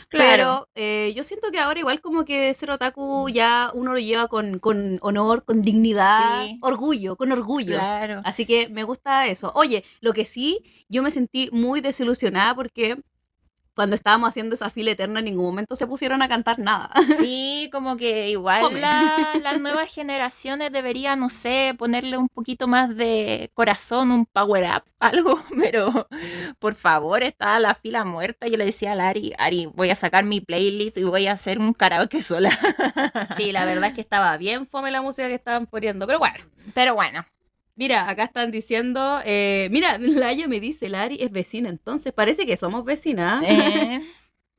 Claro. 0.08 0.28
Pero 0.28 0.68
eh, 0.74 1.12
yo 1.14 1.24
siento 1.24 1.50
que 1.50 1.58
ahora 1.58 1.80
igual 1.80 2.00
como 2.00 2.24
que 2.24 2.52
ser 2.54 2.70
otaku 2.70 3.28
ya 3.28 3.70
uno 3.74 3.92
lo 3.92 3.98
lleva 3.98 4.28
con, 4.28 4.58
con 4.58 4.98
honor, 5.02 5.44
con 5.44 5.62
dignidad, 5.62 6.44
Sí. 6.46 6.58
orgullo, 6.62 7.16
con 7.16 7.32
orgullo. 7.32 7.76
Claro. 7.78 8.20
Así 8.24 8.46
que 8.46 8.68
me 8.68 8.84
gusta 8.84 9.26
eso. 9.26 9.52
Oye, 9.54 9.84
lo 10.00 10.12
que 10.12 10.24
sí, 10.24 10.60
yo 10.88 11.02
me 11.02 11.10
sentí 11.10 11.48
muy 11.52 11.80
desilusionada 11.80 12.54
porque 12.54 12.96
cuando 13.78 13.94
estábamos 13.94 14.28
haciendo 14.30 14.56
esa 14.56 14.70
fila 14.70 14.90
eterna 14.90 15.20
en 15.20 15.26
ningún 15.26 15.44
momento 15.46 15.76
se 15.76 15.86
pusieron 15.86 16.20
a 16.20 16.28
cantar 16.28 16.58
nada. 16.58 16.90
Sí, 17.16 17.68
como 17.72 17.96
que 17.96 18.28
igual 18.28 18.80
la- 18.80 19.34
las 19.40 19.60
nuevas 19.60 19.88
generaciones 19.94 20.72
deberían, 20.72 21.20
no 21.20 21.30
sé, 21.30 21.76
ponerle 21.78 22.18
un 22.18 22.26
poquito 22.28 22.66
más 22.66 22.96
de 22.96 23.52
corazón, 23.54 24.10
un 24.10 24.26
power 24.26 24.64
up, 24.76 24.82
algo, 24.98 25.40
pero 25.60 26.08
por 26.58 26.74
favor, 26.74 27.22
estaba 27.22 27.60
la 27.60 27.74
fila 27.76 28.04
muerta. 28.04 28.48
Yo 28.48 28.56
le 28.56 28.64
decía 28.64 28.92
a 28.92 28.94
Lari, 28.96 29.32
Ari, 29.38 29.66
voy 29.66 29.90
a 29.90 29.94
sacar 29.94 30.24
mi 30.24 30.40
playlist 30.40 30.96
y 30.96 31.04
voy 31.04 31.28
a 31.28 31.32
hacer 31.34 31.60
un 31.60 31.72
karaoke 31.72 32.20
sola. 32.20 32.50
Sí, 33.36 33.52
la 33.52 33.64
verdad 33.64 33.90
es 33.90 33.94
que 33.94 34.00
estaba 34.00 34.36
bien 34.38 34.66
fome 34.66 34.90
la 34.90 35.02
música 35.02 35.28
que 35.28 35.34
estaban 35.34 35.66
poniendo, 35.66 36.04
pero 36.08 36.18
bueno. 36.18 36.44
Pero 36.74 36.96
bueno, 36.96 37.24
Mira, 37.78 38.10
acá 38.10 38.24
están 38.24 38.50
diciendo, 38.50 39.20
eh, 39.24 39.68
mira, 39.70 39.98
Laia 40.00 40.48
me 40.48 40.58
dice, 40.58 40.88
Lari 40.88 41.18
es 41.22 41.30
vecina, 41.30 41.68
entonces 41.68 42.12
parece 42.12 42.44
que 42.44 42.56
somos 42.56 42.84
vecinas. 42.84 43.42
eh, 43.46 44.02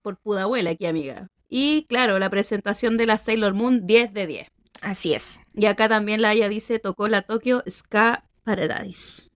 por 0.01 0.15
Pudabuela 0.17 0.69
aquí, 0.69 0.85
amiga. 0.85 1.27
Y 1.49 1.85
claro, 1.89 2.17
la 2.17 2.29
presentación 2.29 2.95
de 2.95 3.05
la 3.05 3.17
Sailor 3.17 3.53
Moon 3.53 3.85
10 3.85 4.13
de 4.13 4.25
10. 4.27 4.47
así 4.81 5.13
es. 5.13 5.41
Y 5.53 5.65
acá 5.65 5.89
también 5.89 6.21
la 6.21 6.29
Aya 6.29 6.47
dice, 6.47 6.79
tocó 6.79 7.09
la 7.09 7.21
Tokyo 7.21 7.61
Ska 7.69 8.23
Paradise. 8.45 9.27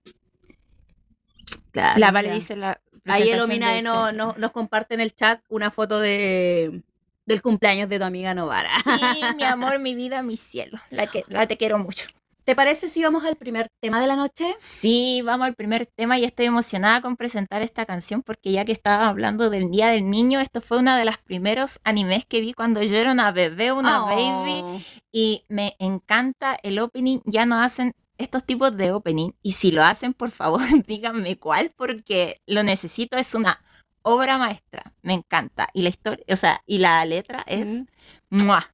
Claro, 1.74 2.00
La 2.00 2.12
Vale 2.12 2.32
dice 2.32 2.56
la. 2.56 2.80
Ahí 3.06 3.30
el 3.30 3.46
del 3.48 3.84
no- 3.84 4.13
no- 4.13 4.36
nos 4.38 4.52
comparte 4.52 4.94
en 4.94 5.02
el 5.02 5.13
chat 5.13 5.42
una 5.50 5.72
foto 5.72 6.00
de 6.00 6.84
del 7.25 7.42
cumpleaños 7.42 7.90
de 7.90 8.00
tu 8.00 8.06
amiga 8.06 8.34
Novara. 8.34 8.70
Sí, 8.86 9.22
mi 9.36 9.44
amor, 9.44 9.80
mi 9.80 9.94
vida, 9.94 10.22
mi 10.22 10.38
cielo. 10.38 10.80
La, 10.90 11.08
que, 11.08 11.25
la 11.28 11.46
te 11.48 11.58
quiero 11.58 11.78
mucho. 11.80 12.08
¿Te 12.45 12.55
parece 12.55 12.89
si 12.89 13.01
vamos 13.01 13.23
al 13.23 13.38
primer 13.38 13.69
tema 13.79 14.01
de 14.01 14.07
la 14.07 14.17
noche? 14.17 14.53
Sí, 14.59 15.21
vamos 15.23 15.47
al 15.47 15.55
primer 15.55 15.85
tema 15.85 16.19
y 16.19 16.25
estoy 16.25 16.47
emocionada 16.47 17.01
con 17.01 17.15
presentar 17.15 17.62
esta 17.62 17.85
canción 17.85 18.21
porque 18.21 18.51
ya 18.51 18.65
que 18.65 18.73
estaba 18.73 19.07
hablando 19.07 19.50
del 19.50 19.71
Día 19.71 19.88
del 19.88 20.05
Niño, 20.09 20.41
esto 20.41 20.59
fue 20.59 20.79
uno 20.79 20.93
de 20.97 21.05
los 21.05 21.17
primeros 21.19 21.79
animes 21.85 22.25
que 22.25 22.41
vi 22.41 22.51
cuando 22.53 22.83
yo 22.83 22.97
era 22.97 23.13
una 23.13 23.31
bebé, 23.31 23.71
una 23.71 24.03
Oh. 24.03 24.07
baby 24.07 24.83
y 25.13 25.45
me 25.47 25.75
encanta 25.79 26.57
el 26.63 26.79
opening. 26.79 27.19
Ya 27.25 27.45
no 27.45 27.62
hacen 27.62 27.93
estos 28.17 28.43
tipos 28.43 28.75
de 28.75 28.91
opening 28.91 29.31
y 29.41 29.53
si 29.53 29.71
lo 29.71 29.83
hacen, 29.83 30.13
por 30.13 30.31
favor, 30.31 30.59
díganme 30.88 31.38
cuál 31.39 31.71
porque 31.77 32.41
lo 32.45 32.62
necesito, 32.63 33.15
es 33.17 33.35
una 33.35 33.63
obra 34.01 34.38
maestra, 34.38 34.93
me 35.01 35.13
encanta 35.13 35.69
y 35.73 35.81
la 35.81 35.89
historia, 35.89 36.25
o 36.29 36.35
sea, 36.35 36.62
y 36.65 36.79
la 36.79 37.05
letra 37.05 37.41
es 37.47 37.85
Mm. 38.29 38.45
¡mua! 38.47 38.73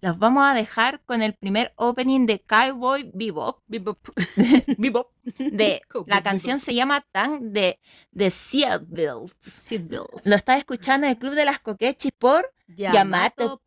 Los 0.00 0.18
vamos 0.18 0.44
a 0.44 0.54
dejar 0.54 1.02
con 1.04 1.22
el 1.22 1.34
primer 1.34 1.72
opening 1.76 2.26
de 2.26 2.40
Cowboy 2.40 3.10
Bebop. 3.14 3.60
Bebop. 3.66 3.98
Bebop. 4.78 5.12
De, 5.38 5.82
la 6.06 6.22
canción 6.22 6.58
se 6.58 6.74
llama 6.74 7.00
Tan 7.12 7.52
de, 7.52 7.80
de 8.12 8.30
Seattle. 8.30 9.26
Seatbelts. 9.40 10.26
Lo 10.26 10.36
estás 10.36 10.58
escuchando 10.58 11.06
en 11.06 11.12
el 11.12 11.18
Club 11.18 11.34
de 11.34 11.44
las 11.44 11.60
Coquechis 11.60 12.12
por 12.12 12.52
Yamato.cl. 12.68 13.60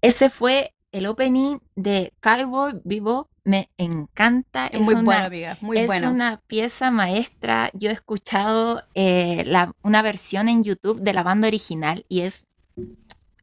Ese 0.00 0.30
fue 0.30 0.74
el 0.92 1.06
opening 1.06 1.58
de 1.74 2.12
Cowboy 2.20 2.80
Bebop. 2.84 3.28
Me 3.46 3.70
encanta. 3.78 4.66
Es 4.66 4.80
muy 4.80 4.94
una, 4.94 5.02
bueno, 5.04 5.24
amiga. 5.26 5.56
Muy 5.60 5.78
es 5.78 6.02
una 6.02 6.40
pieza 6.48 6.90
maestra. 6.90 7.70
Yo 7.74 7.90
he 7.90 7.92
escuchado 7.92 8.82
eh, 8.94 9.44
la- 9.46 9.72
una 9.82 10.02
versión 10.02 10.48
en 10.48 10.64
YouTube 10.64 11.00
de 11.00 11.12
la 11.12 11.22
banda 11.22 11.46
original 11.46 12.04
y 12.08 12.22
es 12.22 12.44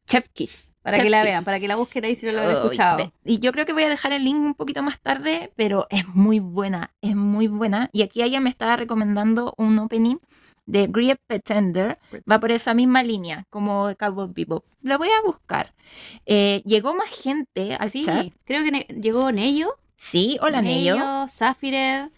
Chef 0.06 0.28
Kiss. 0.34 0.72
Para 0.82 0.98
Chef 0.98 1.04
que 1.04 1.10
la 1.10 1.20
Kiss. 1.22 1.30
vean, 1.30 1.44
para 1.44 1.58
que 1.58 1.68
la 1.68 1.76
busquen 1.76 2.04
ahí 2.04 2.16
si 2.16 2.26
no 2.26 2.32
lo 2.32 2.40
han 2.42 2.50
escuchado. 2.50 3.12
Y 3.24 3.38
yo 3.38 3.50
creo 3.52 3.64
que 3.64 3.72
voy 3.72 3.84
a 3.84 3.88
dejar 3.88 4.12
el 4.12 4.24
link 4.24 4.36
un 4.36 4.54
poquito 4.54 4.82
más 4.82 5.00
tarde, 5.00 5.50
pero 5.56 5.86
es 5.88 6.06
muy 6.08 6.38
buena, 6.38 6.92
es 7.00 7.16
muy 7.16 7.46
buena. 7.48 7.88
Y 7.92 8.02
aquí 8.02 8.22
ella 8.22 8.40
me 8.40 8.50
estaba 8.50 8.76
recomendando 8.76 9.54
un 9.56 9.78
opening 9.78 10.16
de 10.66 10.86
Great 10.86 11.18
Pretender. 11.26 11.98
Va 12.30 12.38
por 12.40 12.50
esa 12.50 12.74
misma 12.74 13.02
línea 13.02 13.46
como 13.48 13.90
Cowboy 13.98 14.28
Bebop. 14.34 14.66
Lo 14.82 14.98
voy 14.98 15.08
a 15.08 15.22
buscar. 15.26 15.72
Eh, 16.26 16.60
llegó 16.66 16.94
más 16.94 17.08
gente 17.08 17.74
al 17.74 17.90
Sí, 17.90 18.02
chat. 18.04 18.26
creo 18.44 18.62
que 18.62 18.86
llegó 19.00 19.32
Nello. 19.32 19.74
Sí, 19.96 20.38
hola 20.40 20.62
Nello. 20.62 20.96
Nello, 20.96 21.26
Zafired 21.28 22.10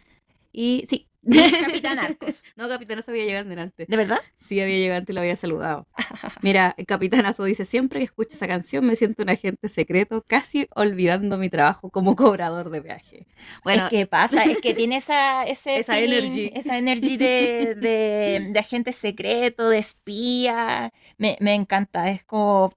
y 0.53 0.85
sí. 0.89 1.09
Capitán 1.61 1.99
Arcos. 2.01 2.45
No, 2.57 2.69
Capitanazo 2.69 3.11
había 3.11 3.25
llegado 3.27 3.49
delante. 3.49 3.85
¿De 3.89 3.97
verdad? 3.97 4.19
Sí, 4.37 4.61
había 4.61 4.77
llegado 4.79 4.99
antes 5.01 5.13
y 5.13 5.17
lo 5.17 5.21
había 5.23 5.37
saludado. 5.37 5.89
Mira, 6.43 6.75
el 6.79 6.87
Capitanazo 6.87 7.45
dice, 7.45 7.65
siempre 7.65 7.99
que 8.01 8.05
escucho 8.07 8.35
esa 8.37 8.47
canción 8.47 8.87
me 8.87 8.97
siento 8.97 9.23
un 9.23 9.31
agente 9.31 9.69
secreto, 9.69 10.25
casi 10.27 10.69
olvidando 10.75 11.39
mi 11.39 11.51
trabajo 11.51 11.91
como 11.91 12.15
cobrador 12.17 12.71
de 12.71 12.81
viaje. 12.81 13.27
Bueno, 13.65 13.85
es 13.85 13.91
que 13.91 14.07
pasa, 14.07 14.45
es 14.45 14.59
que 14.61 14.75
tiene 14.75 14.97
esa, 14.97 15.45
ese 15.45 15.81
Esa 15.81 15.95
feeling, 15.95 16.17
energy. 16.19 16.51
esa 16.55 16.79
energy 16.79 17.17
de, 17.17 17.75
de, 17.77 18.49
de 18.53 18.59
agente 18.59 18.93
secreto, 18.93 19.69
de 19.69 19.79
espía. 19.79 20.93
Me, 21.19 21.37
me 21.41 21.55
encanta, 21.55 22.09
es 22.11 22.25
como. 22.25 22.73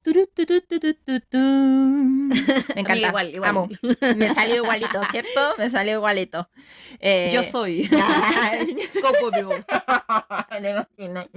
Me 2.76 2.82
encanta. 2.82 3.08
igual, 3.10 3.34
igual. 3.36 3.50
Amo. 3.50 3.70
Me 4.16 4.34
salió 4.34 4.56
igualito, 4.58 5.02
¿cierto? 5.12 5.56
Me 5.58 5.70
salió 5.70 5.94
igualito. 5.96 6.50
Eh, 7.00 7.30
Yo 7.34 7.44
soy. 7.44 7.90
Copo 9.02 9.32
vivo. 9.32 9.54
me 10.62 10.72
imagino. 10.72 11.28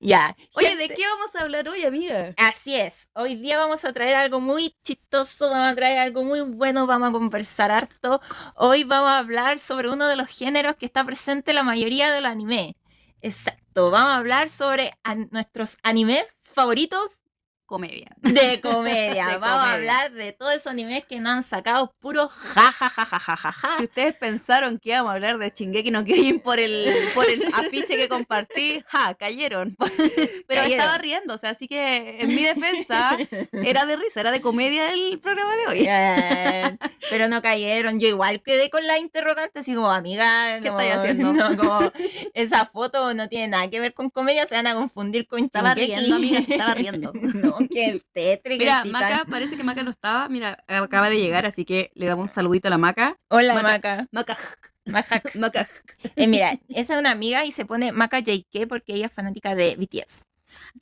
Ya. 0.00 0.36
Oye, 0.54 0.68
gente, 0.68 0.88
¿de 0.88 0.94
qué 0.94 1.02
vamos 1.06 1.34
a 1.36 1.40
hablar 1.42 1.68
hoy, 1.68 1.84
amiga? 1.84 2.34
Así 2.36 2.74
es. 2.74 3.08
Hoy 3.14 3.36
día 3.36 3.58
vamos 3.58 3.84
a 3.84 3.92
traer 3.92 4.16
algo 4.16 4.40
muy 4.40 4.76
chistoso, 4.82 5.50
vamos 5.50 5.72
a 5.72 5.74
traer 5.74 5.98
algo 5.98 6.22
muy 6.24 6.40
bueno, 6.40 6.86
vamos 6.86 7.10
a 7.10 7.12
conversar 7.12 7.70
harto. 7.70 8.20
Hoy 8.54 8.84
vamos 8.84 9.10
a 9.10 9.18
hablar 9.18 9.58
sobre 9.58 9.88
uno 9.90 10.06
de 10.08 10.16
los 10.16 10.28
géneros 10.28 10.76
que 10.76 10.86
está 10.86 11.04
presente 11.04 11.50
en 11.50 11.56
la 11.56 11.62
mayoría 11.62 12.10
del 12.12 12.26
anime. 12.26 12.76
Exacto, 13.20 13.90
vamos 13.90 14.10
a 14.10 14.16
hablar 14.16 14.48
sobre 14.48 14.92
an- 15.02 15.28
nuestros 15.32 15.76
animes 15.82 16.36
favoritos 16.40 17.20
Comedia. 17.68 18.16
de 18.22 18.60
comedia. 18.62 19.26
De 19.26 19.36
vamos 19.36 19.62
a 19.68 19.72
hablar 19.74 20.10
de 20.12 20.32
todos 20.32 20.54
esos 20.54 20.68
animes 20.68 21.04
que 21.04 21.20
nos 21.20 21.32
han 21.34 21.42
sacado 21.42 21.94
puro 22.00 22.28
ja 22.28 22.72
ja 22.72 22.88
ja 22.88 23.04
ja 23.04 23.18
ja 23.18 23.36
ja. 23.36 23.74
Si 23.76 23.84
ustedes 23.84 24.14
pensaron 24.14 24.78
que 24.78 24.88
íbamos 24.88 25.10
a 25.10 25.14
hablar 25.16 25.36
de 25.36 25.52
Shingeki 25.54 25.90
no 25.90 26.02
Kyojin 26.02 26.40
por 26.40 26.58
el, 26.58 26.86
por 27.14 27.28
el 27.28 27.44
afiche 27.52 27.96
que 27.98 28.08
compartí, 28.08 28.82
ja, 28.88 29.12
cayeron. 29.14 29.76
Pero 30.48 30.62
Cayeron. 30.62 30.70
estaba 30.80 30.96
riendo, 30.98 31.34
o 31.34 31.38
sea, 31.38 31.50
así 31.50 31.68
que 31.68 32.22
en 32.22 32.28
mi 32.28 32.42
defensa 32.42 33.18
era 33.52 33.84
de 33.84 33.96
risa, 33.96 34.20
era 34.20 34.30
de 34.32 34.40
comedia 34.40 34.90
el 34.94 35.18
programa 35.20 35.52
de 35.56 35.66
hoy. 35.66 36.78
Pero 37.10 37.28
no 37.28 37.42
cayeron. 37.42 38.00
Yo 38.00 38.08
igual 38.08 38.40
quedé 38.42 38.70
con 38.70 38.86
la 38.86 38.98
interrogante, 38.98 39.58
así 39.60 39.74
como, 39.74 39.90
amiga, 39.90 40.58
¿Qué 40.62 40.68
como- 40.68 40.80
estáis 40.80 41.00
haciendo? 41.00 41.32
no, 41.34 41.56
como, 41.56 41.92
esa 42.32 42.64
foto 42.64 43.12
no 43.12 43.28
tiene 43.28 43.48
nada 43.48 43.68
que 43.68 43.78
ver 43.78 43.92
con 43.92 44.08
comedia, 44.08 44.46
se 44.46 44.54
van 44.54 44.66
a 44.68 44.74
confundir 44.74 45.26
con 45.28 45.40
Estaba 45.44 45.74
Shingeki. 45.74 45.94
riendo, 45.96 46.16
amiga, 46.16 46.38
estaba 46.40 46.74
riendo. 46.74 47.12
no, 47.12 47.57
que 47.66 48.00
tétrico. 48.12 48.58
Mira. 48.58 48.84
Maca, 48.84 49.24
parece 49.28 49.56
que 49.56 49.64
Maca 49.64 49.82
no 49.82 49.90
estaba. 49.90 50.28
Mira, 50.28 50.62
acaba 50.66 51.10
de 51.10 51.18
llegar, 51.20 51.46
así 51.46 51.64
que 51.64 51.90
le 51.94 52.06
damos 52.06 52.28
un 52.28 52.34
saludito 52.34 52.68
a 52.68 52.70
la 52.70 52.78
Maca. 52.78 53.16
Hola, 53.28 53.54
Maca. 53.54 54.06
Maca. 54.12 54.38
Maca, 54.86 55.22
Maca. 55.34 55.68
Eh, 56.16 56.28
mira, 56.28 56.58
esa 56.68 56.94
es 56.94 57.00
una 57.00 57.10
amiga 57.10 57.44
y 57.44 57.50
se 57.50 57.64
pone 57.66 57.90
Maca 57.90 58.20
JK 58.20 58.68
porque 58.68 58.94
ella 58.94 59.06
es 59.06 59.12
fanática 59.12 59.54
de 59.56 59.74
BTS. 59.76 60.22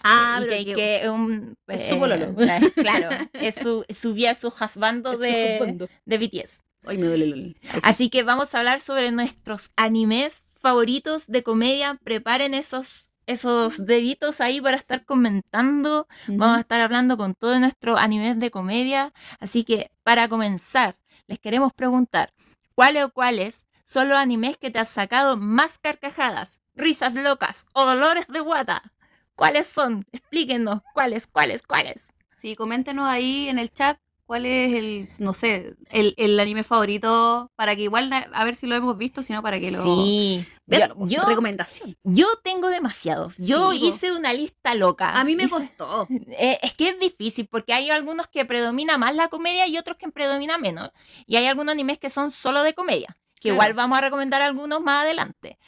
Ah, 0.04 0.40
y 0.42 0.46
pero 0.46 0.60
JK 0.62 0.74
que- 0.74 1.02
es 1.02 1.08
un... 1.08 1.56
es 1.68 1.88
su 1.88 1.94
eh, 1.94 1.98
pololo. 1.98 2.34
eh, 2.42 2.60
claro, 2.76 3.08
es 3.32 3.54
su, 3.54 3.84
su 3.88 4.12
vía, 4.14 4.34
su 4.34 4.48
husbando 4.48 5.16
de, 5.16 5.88
de 6.04 6.18
BTS. 6.18 6.64
Ay, 6.84 6.98
me 6.98 7.06
duele 7.06 7.24
el... 7.24 7.56
Así 7.82 8.10
que 8.10 8.22
vamos 8.22 8.54
a 8.54 8.58
hablar 8.58 8.80
sobre 8.80 9.10
nuestros 9.10 9.70
animes 9.76 10.44
favoritos 10.60 11.26
de 11.26 11.42
comedia. 11.42 11.98
Preparen 12.04 12.54
esos, 12.54 13.05
esos 13.26 13.84
deditos 13.84 14.40
ahí 14.40 14.60
para 14.60 14.76
estar 14.76 15.04
comentando. 15.04 16.08
Vamos 16.28 16.56
a 16.56 16.60
estar 16.60 16.80
hablando 16.80 17.16
con 17.16 17.34
todos 17.34 17.60
nuestros 17.60 17.98
animes 17.98 18.38
de 18.38 18.50
comedia. 18.50 19.12
Así 19.40 19.64
que 19.64 19.90
para 20.02 20.28
comenzar, 20.28 20.96
les 21.26 21.38
queremos 21.38 21.72
preguntar, 21.72 22.32
¿cuáles 22.74 23.04
o 23.04 23.10
cuáles 23.10 23.66
son 23.84 24.08
los 24.08 24.18
animes 24.18 24.56
que 24.56 24.70
te 24.70 24.78
han 24.78 24.86
sacado 24.86 25.36
más 25.36 25.78
carcajadas, 25.78 26.60
risas 26.74 27.14
locas 27.14 27.66
o 27.72 27.84
dolores 27.84 28.26
de 28.28 28.40
guata? 28.40 28.92
¿Cuáles 29.34 29.66
son? 29.66 30.06
Explíquenos, 30.12 30.80
¿cuáles, 30.94 31.26
cuáles, 31.26 31.62
cuáles? 31.62 32.12
Sí, 32.38 32.56
coméntenos 32.56 33.06
ahí 33.06 33.48
en 33.48 33.58
el 33.58 33.72
chat 33.72 33.98
cuál 34.26 34.44
es 34.44 34.74
el, 34.74 35.08
no 35.24 35.32
sé, 35.32 35.76
el, 35.90 36.14
el 36.16 36.38
anime 36.40 36.64
favorito, 36.64 37.50
para 37.56 37.76
que 37.76 37.82
igual, 37.82 38.12
a 38.12 38.44
ver 38.44 38.56
si 38.56 38.66
lo 38.66 38.74
hemos 38.74 38.98
visto, 38.98 39.22
sino 39.22 39.42
para 39.42 39.58
que 39.58 39.70
lo... 39.70 39.82
Sí, 39.84 40.44
yo, 40.66 40.78
yo, 41.06 41.24
recomendación. 41.24 41.96
yo 42.02 42.26
tengo 42.42 42.68
demasiados. 42.68 43.38
Yo 43.38 43.70
Sí, 43.72 43.86
hice 43.86 44.12
una 44.12 44.32
lista 44.32 44.74
loca. 44.74 45.18
A 45.18 45.24
mí 45.24 45.36
me 45.36 45.44
Hice- 45.44 45.50
costó. 45.50 46.08
Eh, 46.38 46.58
es 46.62 46.72
que 46.74 46.88
es 46.90 46.98
difícil 47.00 47.46
porque 47.46 47.72
hay 47.72 47.88
algunos 47.90 48.26
que 48.28 48.44
predomina 48.44 48.98
más 48.98 49.14
la 49.14 49.28
comedia 49.28 49.66
y 49.68 49.78
otros 49.78 49.96
que 49.96 50.08
predomina 50.10 50.58
menos. 50.58 50.90
Y 51.26 51.36
hay 51.36 51.46
algunos 51.46 51.72
animes 51.72 51.98
que 51.98 52.10
son 52.10 52.30
solo 52.30 52.62
de 52.64 52.74
comedia, 52.74 53.16
que 53.36 53.42
Claro. 53.50 53.54
igual 53.54 53.72
vamos 53.74 53.98
a 53.98 54.00
recomendar 54.00 54.42
algunos 54.42 54.80
más 54.82 55.04
adelante. 55.04 55.58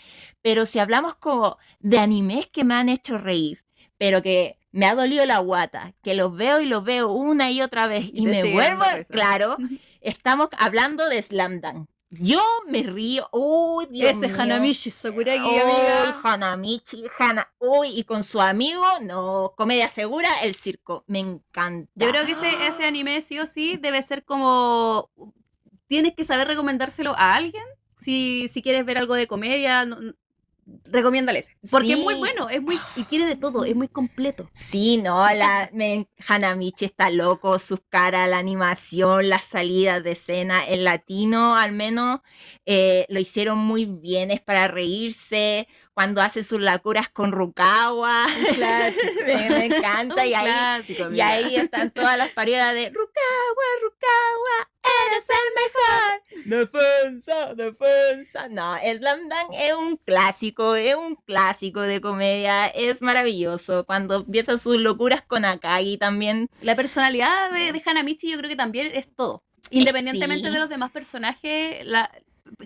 Pero 0.42 0.66
si 0.66 0.78
hablamos 0.80 1.14
como 1.16 1.58
de 1.78 1.98
animes 1.98 2.48
que 2.48 2.64
me 2.64 2.74
han 2.74 2.88
hecho 2.88 3.18
reír, 3.18 3.64
pero 3.98 4.20
que 4.20 4.58
me 4.78 4.86
ha 4.86 4.94
dolido 4.94 5.26
la 5.26 5.38
guata, 5.40 5.92
que 6.04 6.14
los 6.14 6.36
veo 6.36 6.60
y 6.60 6.66
los 6.66 6.84
veo 6.84 7.10
una 7.10 7.50
y 7.50 7.62
otra 7.62 7.88
vez 7.88 8.08
y, 8.12 8.26
me 8.26 8.52
vuelvo, 8.52 8.84
claro, 9.10 9.56
estamos 10.00 10.50
hablando 10.56 11.08
de 11.08 11.20
Slam 11.20 11.60
Dunk. 11.60 11.88
Yo 12.10 12.40
me 12.68 12.84
río, 12.84 13.28
uy, 13.32 13.86
Dios 13.90 14.12
Ese 14.12 14.28
mío. 14.28 14.36
Hanamichi 14.40 14.90
Sakuragi, 14.90 15.40
Uy, 15.40 15.58
amiga. 15.58 16.20
Hanamichi, 16.22 17.02
Hana, 17.18 17.52
uy, 17.58 17.88
y 17.88 18.04
con 18.04 18.22
su 18.22 18.40
amigo, 18.40 18.84
no, 19.02 19.52
comedia 19.56 19.88
segura, 19.88 20.28
el 20.44 20.54
circo, 20.54 21.02
me 21.08 21.18
encanta. 21.18 21.90
Yo 21.96 22.08
creo 22.10 22.24
que 22.24 22.32
ese, 22.32 22.48
ese 22.68 22.84
anime 22.84 23.20
sí 23.20 23.40
o 23.40 23.48
sí 23.48 23.78
debe 23.78 24.00
ser 24.02 24.24
como... 24.24 25.10
Tienes 25.88 26.14
que 26.14 26.24
saber 26.24 26.46
recomendárselo 26.46 27.16
a 27.16 27.34
alguien. 27.34 27.64
Si, 27.98 28.46
si 28.48 28.62
quieres 28.62 28.84
ver 28.84 28.98
algo 28.98 29.14
de 29.14 29.26
comedia, 29.26 29.84
no- 29.84 29.98
no- 30.68 30.78
recomiéndale 30.84 31.38
ese. 31.40 31.56
Porque 31.70 31.92
es 31.94 31.98
muy 31.98 32.14
bueno, 32.14 32.48
es 32.48 32.60
muy 32.62 32.78
y 32.96 33.04
tiene 33.04 33.26
de 33.26 33.36
todo, 33.36 33.64
es 33.64 33.74
muy 33.74 33.88
completo. 33.88 34.48
Sí, 34.52 34.98
no, 34.98 35.26
la 35.34 35.70
me- 35.72 36.08
Hanamichi 36.28 36.84
está 36.84 37.10
loco, 37.10 37.58
sus 37.58 37.80
caras, 37.88 38.28
la 38.28 38.38
animación, 38.38 39.28
las 39.28 39.44
salidas 39.44 40.02
de 40.04 40.12
escena, 40.12 40.64
el 40.66 40.84
latino 40.84 41.56
al 41.56 41.72
menos 41.72 42.20
eh, 42.66 43.06
lo 43.08 43.18
hicieron 43.20 43.58
muy 43.58 43.86
bien, 43.86 44.30
es 44.30 44.40
para 44.40 44.68
reírse, 44.68 45.66
cuando 45.94 46.22
hace 46.22 46.42
sus 46.44 46.60
locuras 46.60 47.08
con 47.08 47.32
Rukawa, 47.32 48.26
me, 49.26 49.48
me 49.50 49.64
encanta 49.66 50.24
y 50.26 50.34
ahí, 50.34 50.44
clásico, 50.46 51.12
y 51.12 51.20
ahí 51.20 51.56
están 51.56 51.90
todas 51.90 52.16
las 52.16 52.28
parodias 52.30 52.72
de 52.74 52.90
Rukawa, 52.90 53.66
Rukawa, 53.82 54.70
eres 55.06 55.24
el 55.28 56.48
mejor, 56.48 56.68
defensa, 56.70 57.54
defensa, 57.54 58.48
no, 58.48 58.76
Slam 58.76 59.20
Dunk 59.20 59.54
es 59.60 59.74
un 59.74 59.96
clásico, 59.96 60.76
es 60.76 60.94
un 60.94 61.16
clásico 61.16 61.80
de 61.80 62.00
comedia, 62.00 62.66
es 62.68 63.02
maravilloso, 63.02 63.84
cuando 63.84 64.16
empieza 64.16 64.58
sus 64.58 64.78
locuras 64.78 65.22
con 65.22 65.44
Akagi 65.44 65.98
también, 65.98 66.48
La 66.62 66.76
personalidad 66.76 67.50
de, 67.50 67.72
de 67.72 67.82
Hanamichi 67.84 68.30
yo 68.30 68.38
creo 68.38 68.50
que 68.50 68.56
también 68.56 68.90
es 68.94 69.14
todo. 69.14 69.44
Independientemente 69.70 70.48
sí. 70.48 70.52
de 70.52 70.60
los 70.60 70.68
demás 70.68 70.90
personajes, 70.90 71.84
la 71.84 72.10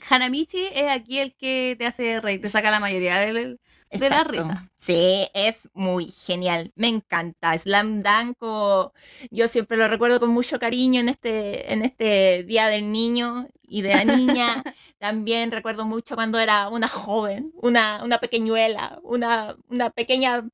Hanamichi 0.08 0.68
es 0.74 0.88
aquí 0.88 1.18
el 1.18 1.34
que 1.34 1.76
te 1.78 1.86
hace 1.86 2.20
reír, 2.20 2.40
te 2.40 2.50
saca 2.50 2.70
la 2.70 2.80
mayoría 2.80 3.18
del... 3.18 3.58
De 3.92 4.08
la 4.08 4.16
Exacto. 4.22 4.30
risa. 4.32 4.70
Sí, 4.76 5.28
es 5.34 5.68
muy 5.74 6.06
genial. 6.10 6.72
Me 6.76 6.88
encanta. 6.88 7.56
Slam 7.58 8.02
Dunk, 8.02 8.36
o- 8.40 8.92
yo 9.30 9.48
siempre 9.48 9.76
lo 9.76 9.86
recuerdo 9.88 10.18
con 10.18 10.30
mucho 10.30 10.58
cariño 10.58 11.00
en 11.00 11.08
este, 11.10 11.72
en 11.72 11.82
este 11.82 12.42
Día 12.44 12.68
del 12.68 12.90
Niño 12.90 13.48
y 13.62 13.82
de 13.82 13.94
la 13.94 14.04
Niña. 14.04 14.62
También 14.98 15.50
recuerdo 15.52 15.84
mucho 15.84 16.14
cuando 16.14 16.38
era 16.38 16.68
una 16.68 16.88
joven, 16.88 17.52
una, 17.56 18.00
una 18.02 18.18
pequeñuela, 18.18 18.98
una, 19.02 19.56
una 19.68 19.90
pequeña 19.90 20.48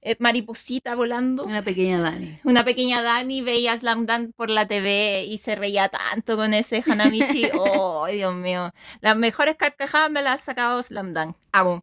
eh, 0.00 0.16
mariposita 0.18 0.94
volando. 0.94 1.44
Una 1.44 1.62
pequeña 1.62 2.00
Dani. 2.00 2.38
Una 2.44 2.64
pequeña 2.64 3.02
Dani 3.02 3.42
veía 3.42 3.76
Slam 3.76 4.06
Dunk 4.06 4.34
por 4.34 4.48
la 4.48 4.66
TV 4.66 5.24
y 5.24 5.38
se 5.38 5.56
reía 5.56 5.88
tanto 5.88 6.36
con 6.36 6.54
ese 6.54 6.82
Hanamichi. 6.86 7.50
oh, 7.58 8.06
Dios 8.06 8.34
mío. 8.34 8.72
Las 9.00 9.16
mejores 9.16 9.56
carcajadas 9.56 10.10
me 10.10 10.22
las 10.22 10.34
ha 10.34 10.44
sacado 10.44 10.82
Slam 10.82 11.12
Dunk. 11.14 11.36
Amo. 11.52 11.82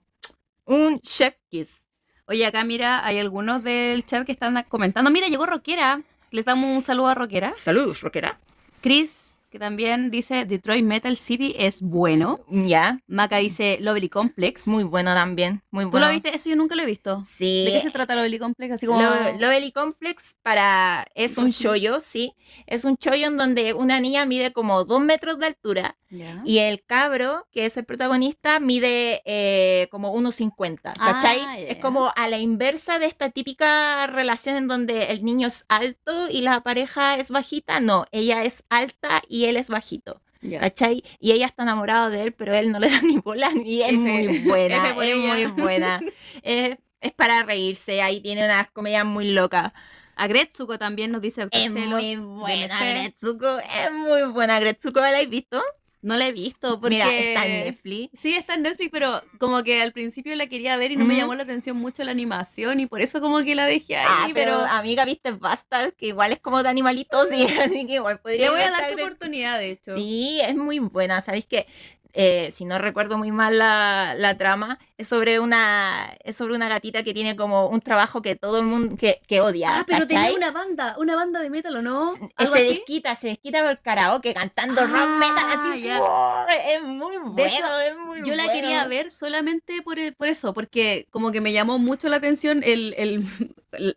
Un 0.65 0.99
chef 1.01 1.35
kiss. 1.49 1.87
Oye, 2.27 2.45
acá 2.45 2.63
mira, 2.63 3.05
hay 3.05 3.19
algunos 3.19 3.63
del 3.63 4.03
chat 4.05 4.25
que 4.25 4.31
están 4.31 4.63
comentando. 4.67 5.11
Mira, 5.11 5.27
llegó 5.27 5.45
Roquera. 5.45 6.01
Les 6.31 6.43
damos 6.43 6.75
un 6.75 6.81
saludo 6.81 7.07
a 7.07 7.13
Roquera. 7.13 7.53
Saludos, 7.53 8.01
rockera. 8.01 8.39
Chris, 8.81 9.34
que 9.55 9.59
también 9.59 10.11
dice 10.11 10.43
Detroit 10.43 10.83
Metal 10.83 11.15
City 11.15 11.55
es 11.57 11.81
bueno. 11.81 12.41
Ya. 12.49 12.99
Maca 13.07 13.37
dice 13.37 13.77
Lovely 13.79 14.09
Complex. 14.09 14.67
Muy 14.67 14.83
bueno 14.83 15.13
también. 15.13 15.63
Muy 15.71 15.85
¿Tú 15.85 15.91
bueno. 15.91 16.07
lo 16.07 16.11
viste? 16.11 16.35
Eso 16.35 16.49
yo 16.49 16.57
nunca 16.57 16.75
lo 16.75 16.83
he 16.83 16.85
visto. 16.85 17.23
Sí. 17.25 17.63
¿De 17.63 17.71
qué 17.71 17.79
se 17.79 17.89
trata 17.89 18.15
Lovely 18.15 18.37
Complex? 18.37 18.73
Así 18.73 18.85
como... 18.85 19.01
Lo, 19.01 19.31
Lovely 19.39 19.71
Complex 19.71 20.35
para 20.43 21.07
es 21.15 21.37
un 21.37 21.53
chollo, 21.53 22.01
sí. 22.01 22.33
Es 22.67 22.83
un 22.83 22.97
chollo 22.97 23.27
en 23.27 23.37
donde 23.37 23.73
una 23.73 24.01
niña 24.01 24.25
mide 24.25 24.51
como 24.51 24.83
dos 24.83 24.99
metros 24.99 25.39
de 25.39 25.45
altura 25.45 25.95
y 26.43 26.59
el 26.59 26.83
cabro, 26.83 27.47
que 27.51 27.65
es 27.65 27.77
el 27.77 27.85
protagonista, 27.85 28.59
mide 28.59 29.21
eh, 29.25 29.87
como 29.91 30.13
1,50. 30.15 30.93
¿Cachai? 30.93 31.39
Ah, 31.41 31.57
ya, 31.57 31.67
Es 31.67 31.77
como 31.77 32.11
a 32.15 32.27
la 32.27 32.37
inversa 32.37 32.99
de 32.99 33.05
esta 33.05 33.29
típica 33.29 34.07
relación 34.07 34.55
en 34.55 34.67
donde 34.67 35.05
el 35.11 35.25
niño 35.25 35.47
es 35.47 35.65
alto 35.67 36.29
y 36.29 36.41
la 36.41 36.61
pareja 36.61 37.15
es 37.15 37.31
bajita. 37.31 37.79
No, 37.79 38.05
ella 38.11 38.43
es 38.43 38.63
alta 38.69 39.21
y 39.27 39.44
él 39.49 39.57
es 39.57 39.69
bajito. 39.69 40.21
Ya. 40.41 40.59
¿Cachai? 40.59 41.03
Y 41.19 41.31
ella 41.31 41.47
está 41.47 41.63
enamorada 41.63 42.09
de 42.09 42.21
él, 42.23 42.31
pero 42.33 42.53
él 42.53 42.71
no 42.71 42.79
le 42.79 42.89
da 42.89 43.01
ni 43.03 43.17
bola 43.17 43.49
y 43.63 43.81
es 43.81 43.89
F. 43.89 43.97
muy 43.97 44.39
buena. 44.39 44.89
Es 44.89 44.97
ella. 45.01 45.15
muy 45.17 45.45
buena. 45.63 46.01
es, 46.43 46.77
es 47.01 47.11
para 47.13 47.43
reírse, 47.43 48.01
ahí 48.01 48.21
tiene 48.21 48.45
unas 48.45 48.69
comedias 48.71 49.05
muy 49.05 49.31
locas. 49.31 49.71
A 50.15 50.27
Gretsuko 50.27 50.77
también 50.79 51.11
nos 51.11 51.21
dice. 51.21 51.47
Es 51.51 51.71
muy 51.73 52.15
buena. 52.15 52.79
Gretsuko, 52.91 53.57
es 53.59 53.91
muy 53.91 54.23
buena 54.31 54.59
Gretsuko, 54.59 54.99
¿la 55.01 55.09
habéis 55.09 55.29
visto? 55.29 55.61
No 56.01 56.17
la 56.17 56.27
he 56.27 56.31
visto 56.31 56.79
porque... 56.79 56.97
Mira, 56.97 57.11
está 57.11 57.45
en 57.47 57.65
Netflix. 57.65 58.19
Sí, 58.21 58.35
está 58.35 58.53
en 58.53 58.61
Netflix, 58.61 58.89
pero 58.91 59.21
como 59.39 59.63
que 59.63 59.81
al 59.81 59.91
principio 59.91 60.35
la 60.35 60.47
quería 60.47 60.77
ver 60.77 60.91
y 60.91 60.97
no 60.97 61.05
me 61.05 61.15
llamó 61.15 61.33
la 61.33 61.43
atención 61.43 61.77
mucho 61.77 62.03
la 62.03 62.11
animación 62.11 62.79
y 62.79 62.85
por 62.85 63.01
eso 63.01 63.21
como 63.21 63.43
que 63.43 63.55
la 63.55 63.65
dejé 63.65 63.97
ahí, 63.97 64.05
Ah, 64.07 64.29
pero... 64.33 64.51
pero 64.59 64.65
amiga, 64.65 65.03
viste 65.05 65.31
Bastard, 65.31 65.93
que 65.93 66.07
igual 66.07 66.31
es 66.31 66.39
como 66.39 66.61
de 66.61 66.69
animalitos, 66.69 67.29
sí, 67.29 67.47
así 67.61 67.87
que 67.87 67.95
igual 67.95 68.19
podría 68.19 68.45
Le 68.45 68.49
voy 68.51 68.61
a 68.61 68.69
dar 68.69 68.87
su 68.87 68.93
oportunidad, 68.93 69.57
de 69.57 69.71
hecho. 69.71 69.95
Sí, 69.95 70.39
es 70.43 70.55
muy 70.55 70.77
buena. 70.79 71.21
Sabéis 71.21 71.45
que, 71.47 71.65
eh, 72.13 72.49
si 72.51 72.65
no 72.65 72.77
recuerdo 72.77 73.17
muy 73.17 73.31
mal 73.31 73.57
la, 73.57 74.13
la 74.17 74.37
trama, 74.37 74.79
es 74.97 75.07
sobre 75.09 75.39
una 75.39 76.15
es 76.23 76.37
sobre 76.37 76.55
una 76.55 76.69
gatita 76.69 77.03
que 77.03 77.13
tiene 77.13 77.35
como 77.35 77.67
un 77.67 77.81
trabajo 77.81 78.21
que 78.21 78.35
todo 78.35 78.59
el 78.59 78.65
mundo 78.65 78.95
que, 78.97 79.19
que 79.27 79.41
odia. 79.41 79.79
Ah, 79.79 79.83
pero 79.85 79.99
¿cachai? 80.07 80.07
tenía 80.27 80.33
una 80.37 80.51
banda, 80.51 80.95
una 80.97 81.15
banda 81.15 81.41
de 81.41 81.49
metal, 81.49 81.75
¿o 81.75 81.81
no? 81.81 82.15
Eh, 82.15 82.29
¿Algo 82.37 82.53
se 82.55 82.59
así? 82.61 82.67
desquita, 82.75 83.15
se 83.15 83.27
desquita 83.27 83.61
por 83.61 83.71
el 83.71 83.79
karaoke 83.81 84.33
cantando 84.33 84.81
Ah, 84.81 84.85
rock 84.85 85.09
metal 85.19 85.45
así. 85.73 85.81
ya. 85.83 85.99
¡wow! 85.99 86.45
Es 86.75 86.81
muy 86.81 87.17
bueno, 87.17 87.43
hecho, 87.45 87.79
es 87.79 87.97
muy 87.97 88.23
Yo 88.23 88.35
la 88.35 88.49
quería 88.51 88.87
ver 88.87 89.11
solamente 89.11 89.81
por, 89.81 89.99
el- 89.99 90.13
por 90.15 90.27
eso, 90.27 90.53
porque 90.53 91.07
como 91.11 91.31
que 91.31 91.41
me 91.41 91.51
llamó 91.51 91.77
mucho 91.77 92.07
la 92.07 92.15
atención 92.17 92.61
el, 92.63 92.93
el- 92.97 93.25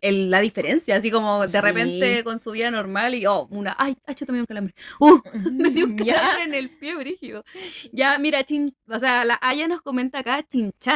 el- 0.01 0.29
la 0.29 0.41
diferencia, 0.41 0.97
así 0.97 1.09
como 1.09 1.41
de 1.47 1.47
Sí. 1.47 1.61
repente 1.61 2.23
con 2.25 2.37
su 2.39 2.51
vida 2.51 2.69
normal 2.69 3.15
y, 3.15 3.25
oh, 3.25 3.47
una, 3.51 3.73
ay, 3.79 3.95
ay, 4.05 4.15
yo 4.15 4.25
también 4.25 4.41
un 4.41 4.45
calambre. 4.47 4.75
Uh, 4.99 5.17
me 5.51 5.69
dio 5.69 5.85
un 5.85 5.95
calambre 6.35 6.43
en 6.43 6.53
el 6.53 6.69
pie, 6.69 6.95
brígido. 6.95 7.45
Ya, 7.93 8.17
mira, 8.17 8.43
chin, 8.43 8.75
o 8.89 8.99
sea, 8.99 9.23
la 9.23 9.39
Aya 9.41 9.67
nos 9.69 9.81
comenta 9.81 10.19
acá 10.19 10.43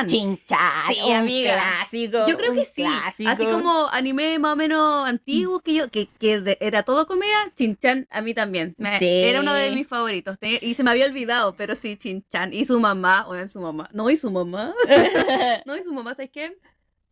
Chinchan. 0.01 0.07
Chinchan, 0.07 0.93
Sí, 0.93 0.99
un 1.03 1.15
amiga. 1.15 1.53
clásico. 1.53 2.25
Yo 2.27 2.37
creo 2.37 2.53
que 2.53 2.65
sí. 2.65 2.83
clásico. 2.83 3.29
Así 3.29 3.45
como 3.45 3.87
anime 3.89 4.39
más 4.39 4.53
o 4.53 4.55
menos 4.55 5.07
antiguo 5.07 5.59
que 5.59 5.73
yo, 5.73 5.89
que, 5.89 6.07
que 6.19 6.39
de- 6.41 6.57
era 6.61 6.83
todo 6.83 7.05
comedia, 7.07 7.37
Chinchan 7.55 8.07
a 8.09 8.21
mí 8.21 8.33
también. 8.33 8.73
Me- 8.77 8.97
Sí. 8.99 9.07
Era 9.23 9.41
uno 9.41 9.53
de 9.53 9.71
mis 9.71 9.87
favoritos. 9.87 10.37
Y 10.41 10.73
se 10.73 10.83
me 10.83 10.91
había 10.91 11.05
olvidado, 11.05 11.55
pero 11.55 11.75
sí, 11.75 11.95
Chinchan. 11.97 12.53
Y 12.53 12.65
su 12.65 12.79
mamá, 12.79 13.25
o 13.27 13.47
su 13.47 13.59
mamá. 13.59 13.89
No, 13.93 14.09
y 14.09 14.17
su 14.17 14.29
mamá. 14.31 14.73
no, 15.65 15.75
y 15.77 15.83
su 15.83 15.93
mamá, 15.93 16.13
¿sabes 16.15 16.31
qué? 16.31 16.57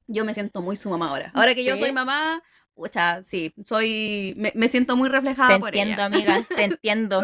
Yo 0.08 0.26
me 0.26 0.34
siento 0.34 0.62
muy 0.62 0.76
su 0.76 0.90
mamá 0.90 1.10
ahora. 1.10 1.32
Ahora 1.34 1.56
que 1.56 1.64
yo 1.64 1.76
¿Sí? 1.76 1.80
soy 1.80 1.92
mamá, 1.94 2.42
pucha, 2.74 3.22
sí, 3.24 3.54
soy, 3.66 4.34
me, 4.38 4.52
me 4.56 4.68
siento 4.68 4.98
muy 4.98 5.08
reflejada 5.08 5.54
Te 5.56 5.60
por 5.60 5.70
entiendo, 5.70 5.94
ella. 5.94 6.06
amiga, 6.06 6.42
te 6.56 6.64
entiendo. 6.64 7.22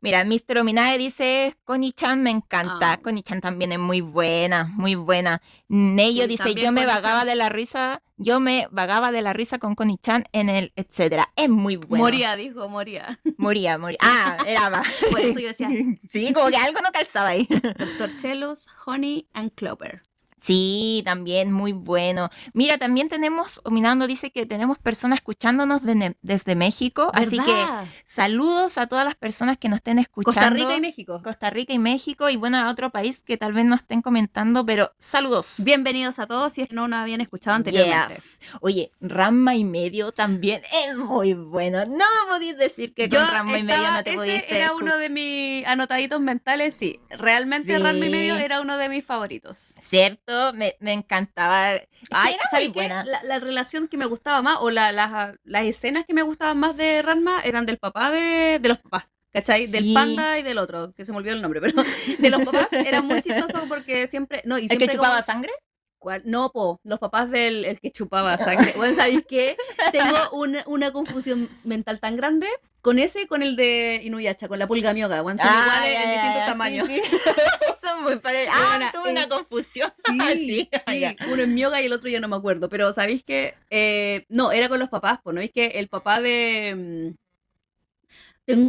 Mira, 0.00 0.24
Mr. 0.24 0.58
Ominae 0.58 0.98
dice, 0.98 1.56
Connie-chan 1.64 2.22
me 2.22 2.30
encanta. 2.30 2.92
Ah. 2.92 2.96
Connie-chan 2.98 3.40
también 3.40 3.72
es 3.72 3.78
muy 3.78 4.02
buena, 4.02 4.64
muy 4.64 4.94
buena. 4.94 5.40
Sí, 5.68 6.26
dice, 6.28 6.54
yo 6.54 6.70
me 6.70 6.86
vagaba 6.86 7.24
de 7.24 7.34
la 7.34 7.48
risa, 7.48 8.02
yo 8.16 8.38
me 8.38 8.68
vagaba 8.70 9.10
de 9.10 9.22
la 9.22 9.32
risa 9.32 9.58
con 9.58 9.74
Connie-chan 9.74 10.24
en 10.32 10.48
el 10.48 10.72
etcétera. 10.76 11.32
Es 11.34 11.48
muy 11.48 11.76
bueno. 11.76 12.04
Moría, 12.04 12.36
dijo, 12.36 12.68
moría. 12.68 13.18
Moría, 13.38 13.78
moría. 13.78 13.98
Ah, 14.02 14.36
era 14.46 14.70
más. 14.70 14.86
Por 15.10 15.20
eso 15.20 15.38
yo 15.40 15.48
decía, 15.48 15.68
Sí, 16.10 16.32
como 16.32 16.50
que 16.50 16.56
algo 16.56 16.80
no 16.80 16.92
calzaba 16.92 17.28
ahí. 17.28 17.46
Dr. 17.48 18.16
Chelos, 18.18 18.68
Honey 18.84 19.26
and 19.32 19.52
Clover. 19.54 20.05
Sí, 20.46 21.02
también 21.04 21.50
muy 21.50 21.72
bueno. 21.72 22.30
Mira, 22.52 22.78
también 22.78 23.08
tenemos, 23.08 23.60
Ominando 23.64 24.06
dice 24.06 24.30
que 24.30 24.46
tenemos 24.46 24.78
personas 24.78 25.18
escuchándonos 25.18 25.82
de 25.82 26.16
desde 26.22 26.54
México, 26.54 27.10
así 27.14 27.40
que 27.40 27.66
saludos 28.04 28.78
a 28.78 28.86
todas 28.86 29.04
las 29.04 29.16
personas 29.16 29.58
que 29.58 29.68
nos 29.68 29.78
estén 29.78 29.98
escuchando. 29.98 30.40
Costa 30.40 30.50
Rica 30.50 30.76
y 30.76 30.80
México. 30.80 31.20
Costa 31.24 31.50
Rica 31.50 31.72
y 31.72 31.80
México 31.80 32.30
y 32.30 32.36
bueno, 32.36 32.58
a 32.58 32.70
otro 32.70 32.90
país 32.90 33.24
que 33.24 33.36
tal 33.36 33.54
vez 33.54 33.64
no 33.64 33.74
estén 33.74 34.02
comentando, 34.02 34.64
pero 34.64 34.92
saludos. 34.98 35.56
Bienvenidos 35.64 36.20
a 36.20 36.28
todos 36.28 36.52
si 36.52 36.62
es 36.62 36.68
que 36.68 36.76
no 36.76 36.86
nos 36.86 37.00
habían 37.00 37.20
escuchado 37.20 37.56
anteriormente. 37.56 38.14
Yes. 38.14 38.38
Oye, 38.60 38.92
Ramma 39.00 39.56
y 39.56 39.64
medio 39.64 40.12
también 40.12 40.62
es 40.86 40.96
muy 40.96 41.34
bueno. 41.34 41.84
No 41.86 42.04
podéis 42.28 42.56
decir 42.56 42.94
que 42.94 43.08
con 43.08 43.18
Ramma 43.18 43.58
y 43.58 43.64
medio 43.64 43.90
no 43.90 44.04
te 44.04 44.12
ese 44.12 44.56
era 44.56 44.74
uno 44.74 44.96
de 44.96 45.10
mis 45.10 45.66
anotaditos 45.66 46.20
mentales, 46.20 46.74
sí. 46.74 47.00
Realmente 47.10 47.76
Sí. 47.76 47.82
Ranma 47.82 48.06
y 48.06 48.10
medio 48.10 48.36
era 48.36 48.60
uno 48.60 48.76
de 48.76 48.88
mis 48.88 49.04
favoritos. 49.04 49.74
¿Cierto? 49.80 50.35
Me, 50.54 50.76
me 50.80 50.92
encantaba. 50.92 51.70
Ay, 52.10 52.34
era 52.34 52.44
¿sabes 52.50 52.66
muy 52.68 52.72
qué? 52.74 52.78
buena. 52.80 53.04
La, 53.04 53.22
la 53.22 53.40
relación 53.40 53.88
que 53.88 53.96
me 53.96 54.06
gustaba 54.06 54.42
más, 54.42 54.58
o 54.60 54.70
la- 54.70 54.92
las- 54.92 55.36
las 55.44 55.64
escenas 55.64 56.04
que 56.06 56.14
me 56.14 56.22
gustaban 56.22 56.58
más 56.58 56.76
de 56.76 57.02
Ranma 57.02 57.40
eran 57.42 57.66
del 57.66 57.78
papá 57.78 58.10
de, 58.10 58.58
de 58.60 58.68
los 58.68 58.78
papás. 58.78 59.04
¿Cachai? 59.32 59.66
Del 59.66 59.92
panda 59.92 60.38
y 60.38 60.42
del 60.42 60.56
otro, 60.56 60.92
que 60.94 61.04
se 61.04 61.12
me 61.12 61.18
olvidó 61.18 61.34
el 61.34 61.42
nombre, 61.42 61.60
pero 61.60 61.74
de 62.18 62.30
los 62.30 62.42
papás 62.42 62.68
era 62.72 63.02
muy 63.02 63.20
chistoso 63.20 63.66
porque 63.68 64.06
siempre. 64.06 64.40
No, 64.46 64.56
y 64.58 64.62
¿El 64.62 64.68
siempre 64.68 64.88
que 64.88 64.96
como- 64.96 65.04
chupaba 65.08 65.22
sangre? 65.22 65.52
¿Cuál? 65.98 66.22
No, 66.24 66.50
po, 66.52 66.80
los 66.84 66.98
papás 67.00 67.30
del 67.30 67.64
el 67.64 67.80
que 67.80 67.90
chupaba 67.90 68.38
sangre. 68.38 68.72
Bueno, 68.76 68.94
¿sabéis 68.96 69.24
qué? 69.28 69.56
Tengo 69.92 70.30
una, 70.32 70.62
una 70.66 70.92
confusión 70.92 71.48
mental 71.64 71.98
tan 72.00 72.16
grande 72.16 72.46
con 72.86 73.00
ese 73.00 73.22
y 73.22 73.26
con 73.26 73.42
el 73.42 73.56
de 73.56 74.00
Inuyasha, 74.04 74.46
con 74.46 74.60
la 74.60 74.68
pulga 74.68 74.94
mioga. 74.94 75.16
Son 75.18 75.32
iguales 75.32 75.44
Ah, 75.44 75.84
ya, 75.92 76.02
en 76.04 76.10
distintos 76.12 76.46
tamaños. 76.46 76.86
sí, 76.86 77.00
sí. 77.02 77.16
Son 77.82 78.04
muy 78.04 78.16
parecidos. 78.20 78.54
Ah, 78.56 78.76
Bueno, 78.76 78.90
tuve 78.94 79.10
una 79.10 79.28
confusión. 79.28 79.92
Sí, 80.06 80.70
sí, 80.88 81.16
uno 81.28 81.42
es 81.42 81.48
mioga 81.48 81.82
y 81.82 81.86
el 81.86 81.92
otro 81.92 82.08
ya 82.08 82.20
no 82.20 82.28
me 82.28 82.36
acuerdo. 82.36 82.68
Pero 82.68 82.92
¿sabéis 82.92 83.24
qué? 83.24 83.54
Eh, 83.70 84.24
no, 84.28 84.52
era 84.52 84.68
con 84.68 84.78
los 84.78 84.88
papás, 84.88 85.18
pues, 85.24 85.34
¿no? 85.34 85.40
Es 85.40 85.50
que 85.50 85.66
el 85.66 85.88
papá 85.88 86.20
de... 86.20 87.12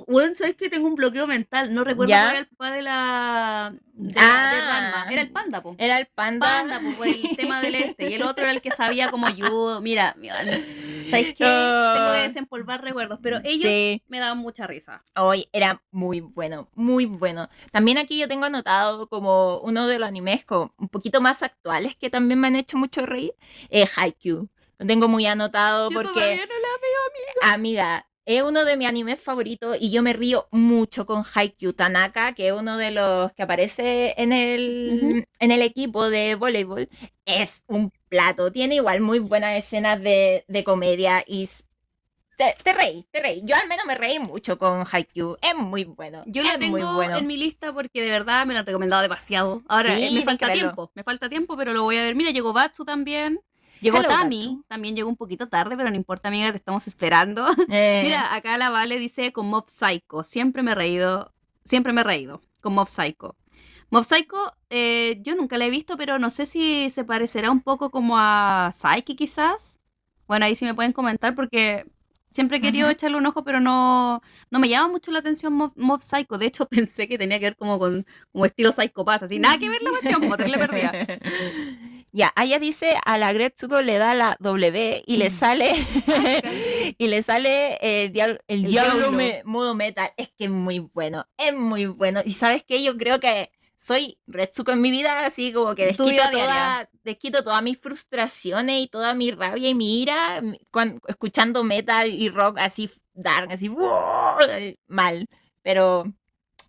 bueno, 0.07 0.33
¿sabes 0.35 0.55
que 0.55 0.69
Tengo 0.69 0.87
un 0.87 0.95
bloqueo 0.95 1.27
mental. 1.27 1.73
No 1.73 1.83
recuerdo 1.83 2.09
¿Ya? 2.09 2.23
cuál 2.23 2.31
era 2.35 2.39
el 2.39 2.47
papá 2.47 2.71
de 2.71 2.81
la... 2.81 3.75
De, 3.93 4.13
Ah. 4.19 4.91
Ranma. 4.93 5.11
Era 5.11 5.21
el 5.23 5.31
panda, 5.31 5.61
po. 5.63 5.75
Era 5.79 5.97
el 5.97 6.05
panda. 6.07 6.45
panda 6.47 6.79
por 6.97 7.07
el 7.07 7.35
tema 7.35 7.61
del 7.61 7.75
este 7.75 8.09
y 8.09 8.13
el 8.13 8.23
otro 8.23 8.43
era 8.43 8.51
el 8.53 8.61
que 8.61 8.69
sabía 8.71 9.09
como 9.09 9.27
judo 9.27 9.81
mira 9.81 10.15
mira, 10.19 10.35
¿sabéis 11.09 11.33
qué? 11.35 11.43
Ah. 11.47 11.93
tengo 11.97 12.13
que 12.13 12.27
desempolvar 12.27 12.83
recuerdos 12.83 13.17
pero 13.23 13.37
ellos 13.43 13.63
Sí. 13.67 14.03
me 14.07 14.19
daban 14.19 14.37
mucha 14.37 14.67
risa 14.67 15.03
Hoy 15.15 15.49
era 15.51 15.81
muy 15.91 16.19
bueno, 16.21 16.69
muy 16.75 17.05
bueno. 17.05 17.49
También 17.71 17.97
aquí 17.97 18.19
yo 18.19 18.27
tengo 18.27 18.45
anotado 18.45 19.07
como 19.07 19.59
uno 19.61 19.87
de 19.87 19.97
los 19.97 20.07
animes 20.07 20.45
como 20.45 20.73
un 20.77 20.89
poquito 20.89 21.19
más 21.21 21.41
actuales 21.41 21.95
que 21.95 22.09
también 22.11 22.39
me 22.39 22.47
han 22.47 22.55
hecho 22.55 22.77
mucho 22.77 23.05
reír, 23.05 23.33
eh, 23.69 23.87
Haikyuu. 23.95 24.47
Lo 24.79 24.85
tengo 24.85 25.07
muy 25.07 25.25
anotado 25.25 25.89
yo 25.89 25.95
porque, 25.95 26.13
todavía 26.13 26.45
no 26.45 27.47
la 27.47 27.53
amiga, 27.53 28.07
es 28.27 28.43
uno 28.43 28.65
de 28.65 28.75
mis 28.75 28.89
animes 28.89 29.21
favoritos 29.21 29.77
y 29.79 29.89
yo 29.89 30.03
me 30.03 30.11
río 30.11 30.49
mucho 30.51 31.05
con 31.05 31.23
Haikyuu 31.33 31.71
Tanaka, 31.71 32.33
que 32.33 32.49
es 32.49 32.53
uno 32.53 32.75
de 32.75 32.91
los 32.91 33.31
que 33.31 33.43
aparece 33.43 34.13
en 34.17 34.33
el, 34.33 35.25
en 35.39 35.51
el 35.51 35.61
equipo 35.61 36.09
de 36.09 36.35
voleibol. 36.35 36.89
Es 37.25 37.63
un 37.67 37.89
plato, 38.09 38.51
tiene 38.51 38.75
igual 38.75 38.99
muy 38.99 39.19
buenas 39.19 39.57
escenas 39.57 40.01
de, 40.01 40.43
de 40.49 40.63
comedia 40.65 41.23
y 41.25 41.49
te, 42.35 42.53
te 42.61 42.73
reí, 42.73 43.07
te 43.11 43.21
reí. 43.21 43.41
Yo 43.45 43.55
al 43.55 43.67
menos 43.69 43.85
me 43.85 43.95
reí 43.95 44.19
mucho 44.19 44.59
con 44.59 44.83
Haikyuu. 44.91 45.37
Es 45.41 45.55
muy 45.55 45.85
bueno. 45.85 46.23
yo 46.27 46.43
la 46.43 46.59
tengo 46.59 46.95
bueno. 46.95 47.15
en 47.15 47.27
mi 47.27 47.37
lista 47.37 47.71
porque 47.71 48.01
de 48.01 48.11
verdad 48.11 48.45
me 48.45 48.53
lo 48.53 48.59
han 48.59 48.65
recomendado 48.65 49.03
demasiado 49.03 49.63
ahora 49.69 49.95
Sí, 49.95 50.03
eh, 50.03 50.11
me 50.11 50.21
falta 50.23 50.51
tiempo 50.51 50.91
me 50.95 51.03
falta 51.03 51.29
tiempo 51.29 51.55
pero 51.55 51.71
lo 51.71 51.83
voy 51.83 51.95
a 51.95 52.01
ver 52.01 52.15
mira 52.15 52.31
llegó 52.31 52.51
Batsu 52.51 52.83
también 52.83 53.39
Llegó 53.81 53.97
Hello, 53.97 54.09
Tami, 54.09 54.61
también 54.67 54.95
llegó 54.95 55.09
un 55.09 55.15
poquito 55.15 55.47
tarde, 55.47 55.75
pero 55.77 55.89
no 55.89 55.95
importa, 55.95 56.27
amiga, 56.29 56.51
te 56.51 56.57
estamos 56.57 56.87
esperando. 56.87 57.45
Eh, 57.69 58.01
Mira, 58.03 58.33
acá 58.33 58.57
la 58.57 58.69
Vale 58.69 58.97
dice 58.97 59.31
con 59.33 59.47
Mob 59.47 59.69
Psycho. 59.69 60.23
Siempre 60.23 60.63
me 60.63 60.71
he 60.71 60.75
reído, 60.75 61.33
siempre 61.65 61.91
me 61.93 62.01
he 62.01 62.03
reído 62.03 62.41
con 62.61 62.73
Mob 62.73 62.87
Psycho. 62.87 63.35
Mob 63.89 64.03
Psycho, 64.03 64.53
eh, 64.69 65.19
yo 65.21 65.35
nunca 65.35 65.57
la 65.57 65.65
he 65.65 65.69
visto, 65.69 65.97
pero 65.97 66.17
no 66.17 66.29
sé 66.29 66.45
si 66.45 66.89
se 66.89 67.03
parecerá 67.03 67.51
un 67.51 67.61
poco 67.61 67.89
como 67.89 68.17
a 68.17 68.71
Psyche 68.73 69.15
quizás. 69.15 69.79
Bueno, 70.27 70.45
ahí 70.45 70.55
sí 70.55 70.65
me 70.65 70.73
pueden 70.73 70.93
comentar 70.93 71.35
porque 71.35 71.85
siempre 72.31 72.57
he 72.57 72.61
querido 72.61 72.89
echarle 72.89 73.17
un 73.17 73.25
ojo, 73.25 73.43
pero 73.43 73.59
no, 73.59 74.21
no 74.51 74.59
me 74.59 74.69
llama 74.69 74.89
mucho 74.89 75.11
la 75.11 75.19
atención 75.19 75.53
Mob, 75.53 75.73
Mob 75.75 76.01
Psycho. 76.01 76.37
De 76.37 76.47
hecho, 76.47 76.67
pensé 76.69 77.07
que 77.07 77.17
tenía 77.17 77.39
que 77.39 77.45
ver 77.45 77.57
como 77.57 77.79
con 77.79 78.05
como 78.31 78.45
estilo 78.45 78.71
Psycho 78.71 79.05
Pass, 79.05 79.23
así 79.23 79.39
nada 79.39 79.57
que 79.57 79.69
ver 79.69 79.81
la 79.83 79.89
cuestión, 79.91 80.21
como 80.21 80.35
le 80.35 80.57
perdida. 80.57 80.93
Ya, 82.17 82.33
ella 82.41 82.57
dice 82.57 82.95
a 83.05 83.19
la 83.19 83.31
Gretsuko 83.31 83.83
le 83.83 83.99
da 83.99 84.15
la 84.15 84.35
W 84.39 85.03
y 85.05 85.17
le 85.17 85.29
sale 85.29 85.71
y 86.97 87.07
le 87.07 87.21
sale 87.21 87.77
el 87.81 88.11
diablo, 88.11 88.39
el 88.47 88.65
El 88.65 88.71
diablo 88.71 88.93
diablo. 88.97 89.11
me- 89.17 89.41
modo 89.45 89.75
metal. 89.75 90.09
Es 90.17 90.29
que 90.29 90.45
es 90.45 90.49
muy 90.49 90.79
bueno, 90.79 91.27
es 91.37 91.53
muy 91.55 91.85
bueno. 91.85 92.21
Y 92.25 92.31
sabes 92.31 92.63
que 92.63 92.81
yo 92.81 92.97
creo 92.97 93.19
que 93.19 93.51
soy 93.75 94.17
Retsuko 94.25 94.71
en 94.71 94.81
mi 94.81 94.89
vida, 94.89 95.27
así 95.27 95.53
como 95.53 95.75
que 95.75 95.85
desquito 95.85 96.23
toda, 96.31 96.89
desquito 97.03 97.43
todas 97.43 97.61
mis 97.61 97.77
frustraciones 97.77 98.81
y 98.81 98.87
toda 98.87 99.13
mi 99.13 99.29
rabia 99.29 99.69
y 99.69 99.75
mi 99.75 100.01
ira 100.01 100.41
mi- 100.41 100.59
cuan- 100.71 100.99
escuchando 101.07 101.63
metal 101.63 102.09
y 102.09 102.29
rock 102.29 102.57
así 102.57 102.89
dark, 103.13 103.51
así 103.51 103.69
mal. 104.87 105.27
Pero 105.61 106.11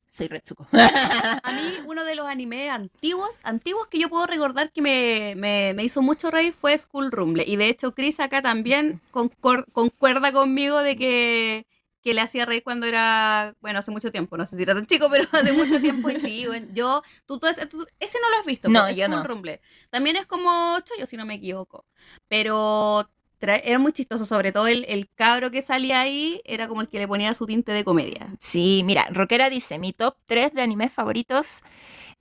soy 0.09 0.29
Retsuko. 0.29 0.67
A 0.73 1.53
mí, 1.53 1.79
uno 1.87 2.05
de 2.05 2.15
los 2.15 2.27
animes 2.27 2.71
antiguos, 2.71 3.39
antiguos 3.43 3.87
que 3.89 3.99
yo 3.99 4.09
puedo 4.09 4.27
recordar 4.27 4.73
que 4.73 4.83
me, 4.83 5.35
me- 5.37 5.75
me 5.75 5.85
hizo 5.85 6.03
mucho 6.03 6.31
reír 6.31 6.53
fue 6.53 6.77
School 6.79 7.11
Rumble. 7.13 7.45
Y 7.47 7.57
de 7.57 7.69
hecho, 7.69 7.95
Chris 7.95 8.21
acá 8.21 8.43
también 8.43 9.01
concor- 9.13 9.67
concuerda 9.73 10.33
conmigo 10.33 10.79
de 10.83 10.97
que, 10.97 11.67
que 12.03 12.15
le 12.15 12.21
hacía 12.21 12.47
reír 12.47 12.63
cuando 12.63 12.87
era, 12.87 13.55
bueno, 13.61 13.79
hace 13.81 13.91
mucho 13.91 14.11
tiempo, 14.11 14.37
no 14.37 14.47
sé 14.47 14.57
si 14.57 14.63
era 14.63 14.75
tan 14.75 14.87
chico, 14.87 15.09
pero 15.11 15.29
hace 15.33 15.53
mucho 15.53 15.81
tiempo. 15.81 16.09
Y 16.11 16.17
sí, 16.17 16.47
bueno, 16.47 16.67
yo, 16.73 17.03
tú, 17.27 17.39
tú 17.39 17.47
ese, 17.47 17.67
tú- 17.67 17.87
ese 18.01 18.19
no 18.21 18.31
lo 18.31 18.37
has 18.39 18.47
visto, 18.47 18.69
No, 18.69 18.89
yo 18.91 19.05
School 19.07 19.11
no. 19.21 19.25
Rumble. 19.25 19.61
También 19.91 20.17
es 20.17 20.27
como 20.27 20.79
Choyo, 20.81 21.07
si 21.07 21.17
no 21.17 21.27
me 21.27 21.35
equivoco. 21.35 21.85
Pero 22.29 23.09
era 23.41 23.79
muy 23.79 23.93
chistoso, 23.93 24.25
sobre 24.25 24.53
todo 24.53 24.67
el, 24.67 24.85
el 24.89 25.09
cabro 25.15 25.51
que 25.51 25.63
salía 25.63 26.01
ahí 26.01 26.41
era 26.45 26.69
como 26.69 26.81
el 26.81 26.89
que 26.89 26.99
le 26.99 27.09
ponía 27.09 27.33
su 27.35 27.47
tinte 27.47 27.73
de 27.73 27.85
comedia. 27.85 28.35
Sí, 28.39 28.83
mira, 28.85 29.07
Rockera 29.11 29.49
dice, 29.51 29.79
mi 29.79 29.93
top 29.93 30.17
3 30.27 30.53
de 30.55 30.63
animes 30.63 30.93
favoritos 30.93 31.63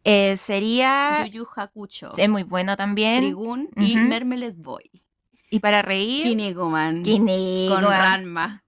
eh, 0.04 0.38
sería... 0.38 1.26
Yu 1.26 1.40
Yu 1.40 1.48
Hakucho. 1.56 2.10
Es 2.16 2.30
muy 2.30 2.44
bueno 2.44 2.78
también. 2.78 3.24
Trigun 3.24 3.70
y 3.76 3.96
Ujú. 3.98 4.06
Mermeled 4.08 4.56
Boy. 4.56 4.90
Y 5.50 5.60
para 5.60 5.82
reír... 5.82 6.24
Kinegoman. 6.28 7.04
Kinegoman. 7.04 7.84
Con 7.84 7.92
Ranma. 7.92 8.64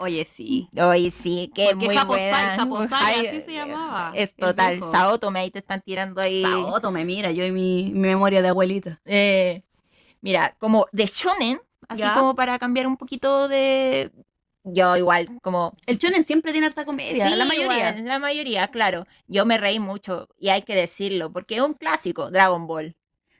Oye, 0.00 0.24
sí. 0.24 0.68
Oye, 0.80 1.10
sí, 1.10 1.50
que 1.52 1.70
Porque 1.72 1.86
muy 1.86 1.96
Japosai, 1.96 2.30
buena. 2.30 2.56
Japosai, 2.56 3.26
así 3.26 3.40
se 3.40 3.52
llamaba, 3.52 4.12
Es 4.14 4.30
el 4.30 4.36
total. 4.36 4.80
Saotome, 4.80 5.40
ahí 5.40 5.50
te 5.50 5.58
están 5.58 5.80
tirando 5.80 6.20
ahí. 6.20 6.42
Saoto 6.42 6.92
me 6.92 7.04
mira, 7.04 7.32
yo 7.32 7.44
y 7.44 7.50
mi, 7.50 7.90
mi 7.92 7.98
memoria 8.08 8.40
de 8.40 8.48
abuelita. 8.48 9.00
Eh, 9.04 9.62
mira, 10.20 10.54
como 10.60 10.86
de 10.92 11.06
shonen, 11.06 11.60
así 11.88 12.02
Ya. 12.02 12.14
como 12.14 12.34
para 12.34 12.58
cambiar 12.58 12.86
un 12.86 12.96
poquito 12.96 13.48
de... 13.48 14.10
Yo 14.64 14.96
igual, 14.98 15.28
como... 15.40 15.74
El 15.86 15.96
shonen 15.98 16.24
siempre 16.24 16.52
tiene 16.52 16.66
harta 16.66 16.84
comedia, 16.84 17.28
Sí, 17.30 17.36
la 17.36 17.44
mayoría. 17.46 17.90
igual, 17.90 18.04
la 18.04 18.18
mayoría, 18.18 18.68
claro. 18.68 19.06
Yo 19.26 19.46
me 19.46 19.56
reí 19.56 19.78
mucho 19.78 20.28
y 20.38 20.50
hay 20.50 20.62
que 20.62 20.74
decirlo, 20.76 21.32
porque 21.32 21.56
es 21.56 21.62
un 21.62 21.72
clásico, 21.74 22.30
Dragon 22.30 22.66
Ball. 22.66 22.94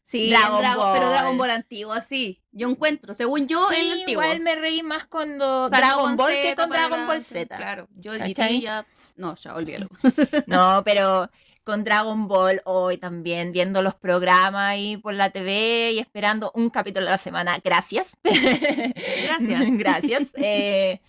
Sí, 0.04 0.30
Dragon 0.30 0.60
Dragon 0.60 0.84
Ball. 0.84 0.92
pero. 0.98 1.10
Dragon 1.10 1.36
Ball 1.36 1.50
antiguo, 1.50 2.00
sí. 2.00 2.40
Yo 2.50 2.70
encuentro, 2.70 3.12
según 3.12 3.46
yo, 3.46 3.68
Sí, 3.70 3.76
el 3.90 4.00
antiguo. 4.00 4.22
igual 4.22 4.40
me 4.40 4.56
reí 4.56 4.82
más 4.82 5.06
cuando 5.06 5.68
Dragon 5.68 6.16
Ball 6.16 6.32
que 6.40 6.56
con 6.56 6.70
Dragon 6.70 7.06
Ball. 7.06 7.22
Z. 7.22 7.54
Claro, 7.54 7.88
yo 7.94 8.14
ya... 8.16 8.86
No, 9.16 9.34
ya, 9.36 9.54
olvídalo. 9.54 9.88
No, 10.46 10.80
pero 10.82 11.28
con 11.68 11.84
Dragon 11.84 12.28
Ball 12.28 12.62
hoy 12.64 12.96
también, 12.96 13.52
viendo 13.52 13.82
los 13.82 13.94
programas 13.94 14.70
ahí 14.70 14.96
por 14.96 15.12
la 15.12 15.28
TV 15.28 15.92
y 15.92 15.98
esperando 15.98 16.50
un 16.54 16.70
capítulo 16.70 17.06
a 17.08 17.10
la 17.10 17.18
semana. 17.18 17.58
Gracias. 17.62 18.16
Gracias. 18.24 19.64
Gracias. 19.76 20.22
Eh, 20.36 21.02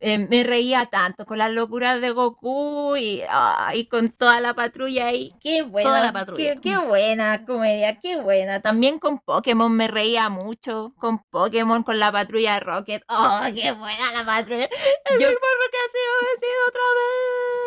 eh, 0.00 0.16
me 0.30 0.42
reía 0.42 0.86
tanto 0.86 1.26
con 1.26 1.36
las 1.36 1.50
locuras 1.50 2.00
de 2.00 2.12
Goku 2.12 2.96
y, 2.96 3.22
y 3.74 3.84
con 3.88 4.08
toda 4.08 4.40
la 4.40 4.54
patrulla 4.54 5.12
y 5.12 5.34
qué 5.38 5.60
buena. 5.60 5.90
Toda 5.90 6.00
la 6.00 6.12
patrulla. 6.14 6.54
Qué, 6.54 6.60
qué 6.62 6.78
buena 6.78 7.44
comedia, 7.44 8.00
qué 8.00 8.16
buena. 8.16 8.62
También 8.62 8.98
con 8.98 9.18
Pokémon 9.18 9.70
me 9.70 9.86
reía 9.86 10.30
mucho. 10.30 10.94
Con 10.98 11.18
Pokémon, 11.24 11.82
con 11.82 11.98
la 11.98 12.10
patrulla 12.10 12.58
Rocket. 12.58 13.02
Oh, 13.06 13.40
qué 13.54 13.72
buena 13.72 14.12
la 14.14 14.24
patrulla. 14.24 14.64
El 14.64 15.20
Yo- 15.20 15.28
mismo 15.28 15.46
Rocket 15.60 15.78
ha 15.78 15.90
sido 15.92 16.12
vencido 16.22 16.68
otra 16.68 16.82
vez. 16.96 17.59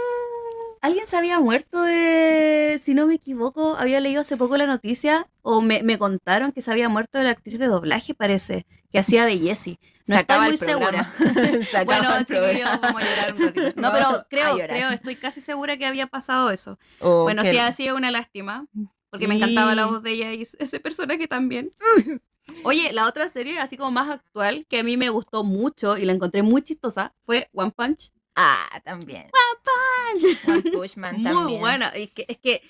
Alguien 0.84 1.08
se 1.08 1.16
había 1.16 1.40
muerto 1.40 1.82
de, 1.82 2.78
si 2.84 2.94
no 2.94 3.08
me 3.08 3.16
equivoco, 3.16 3.78
había 3.78 4.02
leído 4.02 4.20
hace 4.20 4.36
poco 4.36 4.58
la 4.58 4.66
noticia 4.66 5.30
o 5.42 5.62
me, 5.62 5.82
me 5.82 5.98
contaron 5.98 6.52
que 6.52 6.62
se 6.62 6.70
había 6.70 6.90
muerto 6.90 7.18
de 7.18 7.24
la 7.24 7.30
actriz 7.30 7.58
de 7.58 7.68
doblaje, 7.68 8.14
parece, 8.14 8.66
que 8.92 9.00
hacía 9.00 9.26
de 9.26 9.40
Jessie. 9.40 9.80
No 10.06 10.16
Se 10.16 10.20
estoy 10.20 10.40
muy 10.42 10.58
segura. 10.58 11.14
Se 11.72 11.86
Bueno, 11.86 12.10
chiquillos, 12.20 12.70
vamos 12.82 13.02
a 13.02 13.06
llorar 13.06 13.34
un 13.34 13.42
ratito. 13.42 13.82
No, 13.82 13.94
pero 13.94 14.26
creo, 14.30 14.56
creo, 14.58 14.90
estoy 14.90 15.16
casi 15.16 15.40
segura 15.40 15.78
que 15.78 15.86
había 15.86 16.08
pasado 16.08 16.50
eso. 16.50 16.78
Oh, 17.00 17.24
bueno, 17.24 17.44
sí 17.44 17.58
ha 17.58 17.72
sido 17.72 17.96
una 17.96 18.12
lástima, 18.12 18.68
porque 19.10 19.30
me 19.30 19.36
encantaba 19.36 19.76
la 19.76 19.86
voz 19.86 20.04
de 20.04 20.12
ella 20.12 20.34
y 20.34 20.42
ese 20.42 20.80
personaje 20.82 21.30
también. 21.30 21.72
Oye, 22.66 22.92
la 22.92 23.08
otra 23.08 23.30
serie, 23.30 23.58
así 23.60 23.78
como 23.78 23.92
más 23.92 24.10
actual, 24.10 24.66
que 24.68 24.80
a 24.80 24.84
mí 24.84 24.98
me 24.98 25.08
gustó 25.08 25.46
mucho 25.46 25.98
y 25.98 26.04
la 26.04 26.12
encontré 26.12 26.42
muy 26.44 26.62
chistosa, 26.62 27.14
fue 27.26 27.50
One 27.54 27.72
Punch. 27.72 28.12
Ah, 28.36 28.82
también. 28.84 29.30
One 30.48 30.62
Punch 30.72 30.98
Man 30.98 31.16
Muy 31.16 31.24
también. 31.24 31.60
buena. 31.60 31.88
Es 31.90 32.12
que, 32.12 32.26
es 32.28 32.38
que 32.38 32.62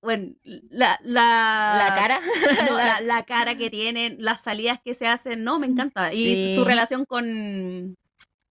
bueno, 0.00 0.32
la, 0.44 0.98
la, 1.02 1.84
La 1.88 1.94
cara. 1.96 2.20
no, 2.70 2.76
La- 2.76 2.84
la, 2.86 3.00
la 3.00 3.24
cara 3.24 3.56
que 3.58 3.68
tienen, 3.70 4.16
las 4.20 4.42
salidas 4.42 4.80
que 4.84 4.94
se 4.94 5.06
hacen, 5.08 5.42
no, 5.44 5.58
me 5.58 5.66
encanta. 5.66 6.12
Y 6.12 6.24
Sí. 6.24 6.54
su 6.56 6.64
relación 6.64 7.04
con. 7.04 7.96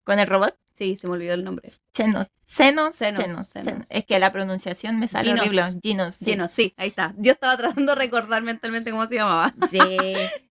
Con 0.03 0.19
el 0.19 0.27
robot. 0.27 0.55
Sí, 0.77 0.95
se 0.95 1.07
me 1.07 1.13
olvidó 1.13 1.33
el 1.33 1.43
nombre. 1.43 1.67
Chenos. 1.91 2.27
Senos. 2.45 2.93
Senos, 2.95 3.23
Chenos, 3.25 3.47
senos. 3.47 3.87
Es 3.89 4.05
que 4.05 4.19
la 4.19 4.31
pronunciación 4.31 4.99
me 4.99 5.07
sale 5.07 5.29
Ginos. 5.29 5.41
horrible. 5.47 5.63
Ginos. 5.81 6.13
sí. 6.13 6.25
Lleno, 6.25 6.47
sí, 6.47 6.73
ahí 6.77 6.89
está. 6.89 7.15
Yo 7.17 7.31
estaba 7.31 7.57
tratando 7.57 7.93
de 7.95 7.99
recordar 7.99 8.43
mentalmente 8.43 8.91
cómo 8.91 9.07
se 9.07 9.15
llamaba. 9.15 9.55
Sí. 9.71 9.79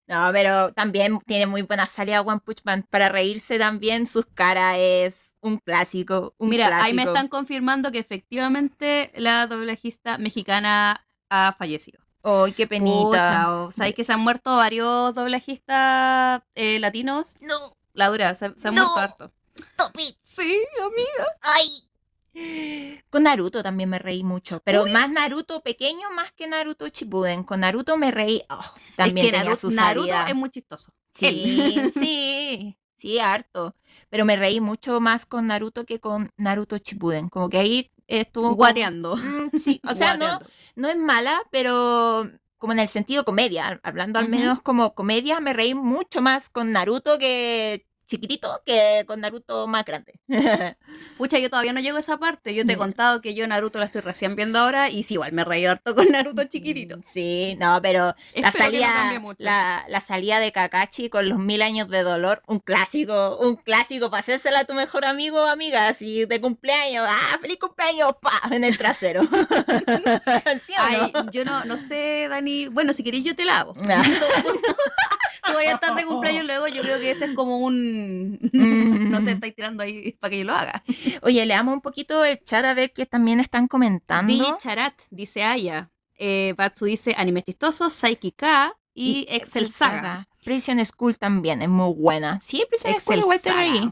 No, 0.05 0.29
pero 0.33 0.73
también 0.73 1.17
tiene 1.25 1.47
muy 1.47 1.61
buena 1.61 1.87
salida 1.87 2.21
One 2.21 2.41
Punch 2.43 2.59
Man. 2.65 2.85
Para 2.89 3.07
reírse 3.07 3.57
también, 3.57 4.05
sus 4.05 4.25
caras 4.25 4.75
es 4.77 5.33
un 5.41 5.57
clásico. 5.59 6.33
Un 6.37 6.49
Mira, 6.49 6.67
clásico. 6.67 6.87
ahí 6.87 6.93
me 6.93 7.03
están 7.03 7.29
confirmando 7.29 7.89
que 7.91 7.99
efectivamente 7.99 9.11
la 9.15 9.47
doblajista 9.47 10.17
mexicana 10.17 11.05
ha 11.29 11.55
fallecido. 11.57 11.99
¡Ay, 12.23 12.51
qué 12.51 12.67
penita! 12.67 13.03
Pucha, 13.07 13.55
o- 13.55 13.71
¿Sabéis 13.71 13.95
que 13.95 14.03
se 14.03 14.11
han 14.13 14.19
muerto 14.19 14.55
varios 14.57 15.13
doblajistas 15.15 16.41
eh, 16.55 16.79
latinos? 16.79 17.35
No, 17.41 17.77
Laura, 17.93 18.35
se, 18.35 18.53
se 18.57 18.67
han 18.67 18.75
No. 18.75 18.83
muerto 18.83 18.99
harto. 18.99 19.31
Stop 19.57 19.95
it. 19.99 20.15
Sí, 20.23 20.57
amiga. 20.81 21.27
Ay, 21.41 23.01
Con 23.09 23.23
Naruto 23.23 23.63
también 23.63 23.89
me 23.89 23.99
reí 23.99 24.23
mucho, 24.23 24.61
pero 24.63 24.85
más 24.85 25.09
Naruto 25.09 25.61
pequeño 25.63 26.11
más 26.11 26.31
que 26.33 26.47
Naruto 26.47 26.87
Shippuden. 26.87 27.43
Con 27.43 27.61
Naruto 27.61 27.97
me 27.97 28.11
reí, 28.11 28.43
oh, 28.49 28.59
también 28.95 29.17
es 29.27 29.31
que 29.31 29.37
tenía 29.37 29.43
Naruto, 29.45 29.57
su 29.69 29.71
Naruto 29.71 30.07
salida. 30.07 30.29
es 30.29 30.35
muy 30.35 30.49
chistoso. 30.51 30.91
Sí, 31.11 31.75
sí, 31.95 32.77
sí, 32.97 33.19
harto. 33.19 33.75
Pero 34.09 34.23
me 34.25 34.35
reí 34.35 34.61
mucho 34.61 34.99
más 35.01 35.25
con 35.25 35.47
Naruto 35.47 35.85
que 35.85 35.99
con 35.99 36.29
Naruto 36.37 36.77
Shippuden. 36.77 37.29
Como 37.29 37.49
que 37.49 37.57
ahí 37.57 37.91
estuvo... 38.05 38.43
como- 38.49 38.55
Guateando. 38.57 39.15
Mm, 39.17 39.57
sí, 39.57 39.81
o 39.83 39.95
sea, 39.95 40.15
no, 40.15 40.25
Guateando. 40.27 40.47
no 40.75 40.89
es 40.89 40.97
mala, 40.97 41.41
pero 41.49 42.29
como 42.59 42.73
en 42.73 42.79
el 42.79 42.87
sentido 42.87 43.25
comedia, 43.25 43.79
hablando 43.83 44.19
al 44.19 44.29
menos 44.29 44.61
como 44.61 44.93
comedia, 44.95 45.39
me 45.39 45.53
reí 45.53 45.73
mucho 45.73 46.21
más 46.21 46.49
con 46.49 46.71
Naruto 46.71 47.17
que 47.17 47.86
chiquitito 48.07 48.61
que 48.65 49.03
con 49.05 49.19
Naruto 49.21 49.67
más 49.67 49.85
grande. 49.85 50.13
Pucha, 51.17 51.37
yo 51.39 51.49
todavía 51.49 51.73
no 51.73 51.79
llego 51.81 51.97
a 51.97 51.99
esa 51.99 52.17
parte. 52.17 52.55
Yo 52.55 52.65
te 52.65 52.71
he 52.71 52.75
Ya. 52.75 52.79
contado 52.79 53.21
que 53.21 53.35
yo 53.35 53.45
Naruto 53.47 53.79
la 53.79 53.85
estoy 53.85 54.01
recién 54.01 54.35
viendo 54.35 54.59
ahora 54.59 54.89
y 54.89 55.03
sí, 55.03 55.15
igual 55.15 55.31
me 55.33 55.43
reí 55.43 55.65
harto 55.65 55.93
con 55.95 56.07
Naruto 56.09 56.43
chiquitito. 56.45 56.99
Sí, 57.05 57.55
no, 57.59 57.79
pero 57.81 58.15
la 58.35 58.51
no 58.51 58.57
salida, 58.57 58.87
cambie 58.87 59.19
mucho. 59.19 59.43
la, 59.43 59.83
la 59.89 60.01
salida 60.01 60.39
de 60.39 60.51
Kakashi 60.51 61.09
con 61.09 61.27
los 61.29 61.37
mil 61.37 61.61
años 61.61 61.89
de 61.89 62.03
dolor, 62.03 62.41
un 62.47 62.59
clásico, 62.59 63.37
un 63.37 63.55
clásico 63.57 64.09
para 64.09 64.21
hacérsela 64.21 64.59
a 64.61 64.65
tu 64.65 64.73
mejor 64.73 65.05
amigo 65.05 65.41
o 65.43 65.47
amiga, 65.47 65.87
así 65.87 66.25
de 66.25 66.39
cumpleaños, 66.41 67.05
ah, 67.09 67.37
feliz 67.41 67.57
cumpleaños, 67.59 68.13
pa, 68.21 68.41
en 68.51 68.63
el 68.63 68.77
trasero. 68.77 69.21
¿Sí 70.65 70.73
o 70.73 70.79
Ay, 70.79 71.11
yo 71.31 71.43
no, 71.45 71.65
no 71.65 71.77
sé, 71.77 72.27
Dani. 72.29 72.67
Bueno, 72.67 72.93
si 72.93 73.03
queréis 73.03 73.23
yo 73.25 73.35
te 73.35 73.43
la 73.45 73.59
hago. 73.59 73.75
Ah. 73.89 74.03
Tú 75.51 75.53
vayas 75.53 75.73
a 75.73 75.75
estar 75.75 75.95
de 75.95 76.05
cumpleaños 76.05 76.45
luego, 76.45 76.67
yo 76.67 76.81
creo 76.81 76.99
que 76.99 77.11
ese 77.11 77.25
es 77.25 77.35
como 77.35 77.59
un... 77.59 78.39
No 79.11 79.21
sé, 79.21 79.31
estáis 79.31 79.55
tirando 79.55 79.83
ahí 79.83 80.13
para 80.19 80.31
que 80.31 80.39
yo 80.39 80.43
lo 80.43 80.53
haga. 80.53 80.83
Oye, 81.21 81.45
leamos 81.45 81.73
un 81.73 81.81
poquito 81.81 82.23
el 82.23 82.43
chat 82.43 82.65
a 82.65 82.73
ver 82.73 82.91
qué 82.91 83.05
también 83.05 83.39
están 83.39 83.67
comentando. 83.67 84.31
Billy 84.31 84.47
Charat, 84.59 84.93
dice 85.09 85.43
Aya. 85.43 85.89
Eh, 86.19 86.53
Batsu 86.57 86.85
dice 86.85 87.13
Anime 87.17 87.43
Chistoso, 87.43 87.89
Psyche 87.89 88.31
K 88.31 88.75
y, 88.93 89.25
Excel 89.29 89.67
Saga. 89.67 90.27
Prison 90.43 90.83
School 90.85 91.17
también 91.17 91.61
es 91.61 91.69
muy 91.69 91.93
buena. 91.93 92.39
Sí, 92.41 92.65
Prison 92.69 92.99
School 92.99 93.19
igual 93.19 93.41
te 93.41 93.53
reí. 93.53 93.91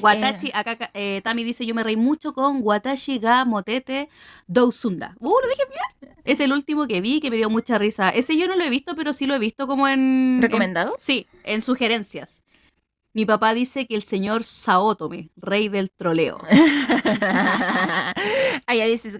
Watashi, 0.00 0.50
acá 0.54 0.72
acá, 0.72 0.90
eh, 0.94 1.20
Tami 1.22 1.44
dice, 1.44 1.66
yo 1.66 1.74
me 1.74 1.82
reí 1.82 1.96
mucho 1.96 2.32
con 2.32 2.60
Watashi 2.62 3.18
ga 3.18 3.44
Motete 3.44 4.08
Dousunda. 4.46 5.14
Uh, 5.18 5.34
lo 5.40 5.48
dije 5.48 5.62
bien. 5.68 6.01
Es 6.24 6.40
el 6.40 6.52
último 6.52 6.86
que 6.86 7.00
vi 7.00 7.20
que 7.20 7.30
me 7.30 7.36
dio 7.36 7.50
mucha 7.50 7.78
risa. 7.78 8.10
Ese 8.10 8.36
yo 8.36 8.46
no 8.46 8.56
lo 8.56 8.64
he 8.64 8.70
visto, 8.70 8.94
pero 8.96 9.12
sí 9.12 9.26
lo 9.26 9.34
he 9.34 9.38
visto 9.38 9.66
como 9.66 9.88
en... 9.88 10.36
en- 10.36 10.42
¿Recomendados? 10.42 10.94
sí, 10.98 11.26
en 11.44 11.62
sugerencias. 11.62 12.44
Mi 13.14 13.26
papá 13.26 13.52
dice 13.52 13.86
que 13.86 13.94
el 13.94 14.02
señor 14.02 14.42
Saotome, 14.42 15.28
rey 15.36 15.68
del 15.68 15.90
troleo. 15.90 16.38
Allá 18.66 18.86
dices, 18.86 19.18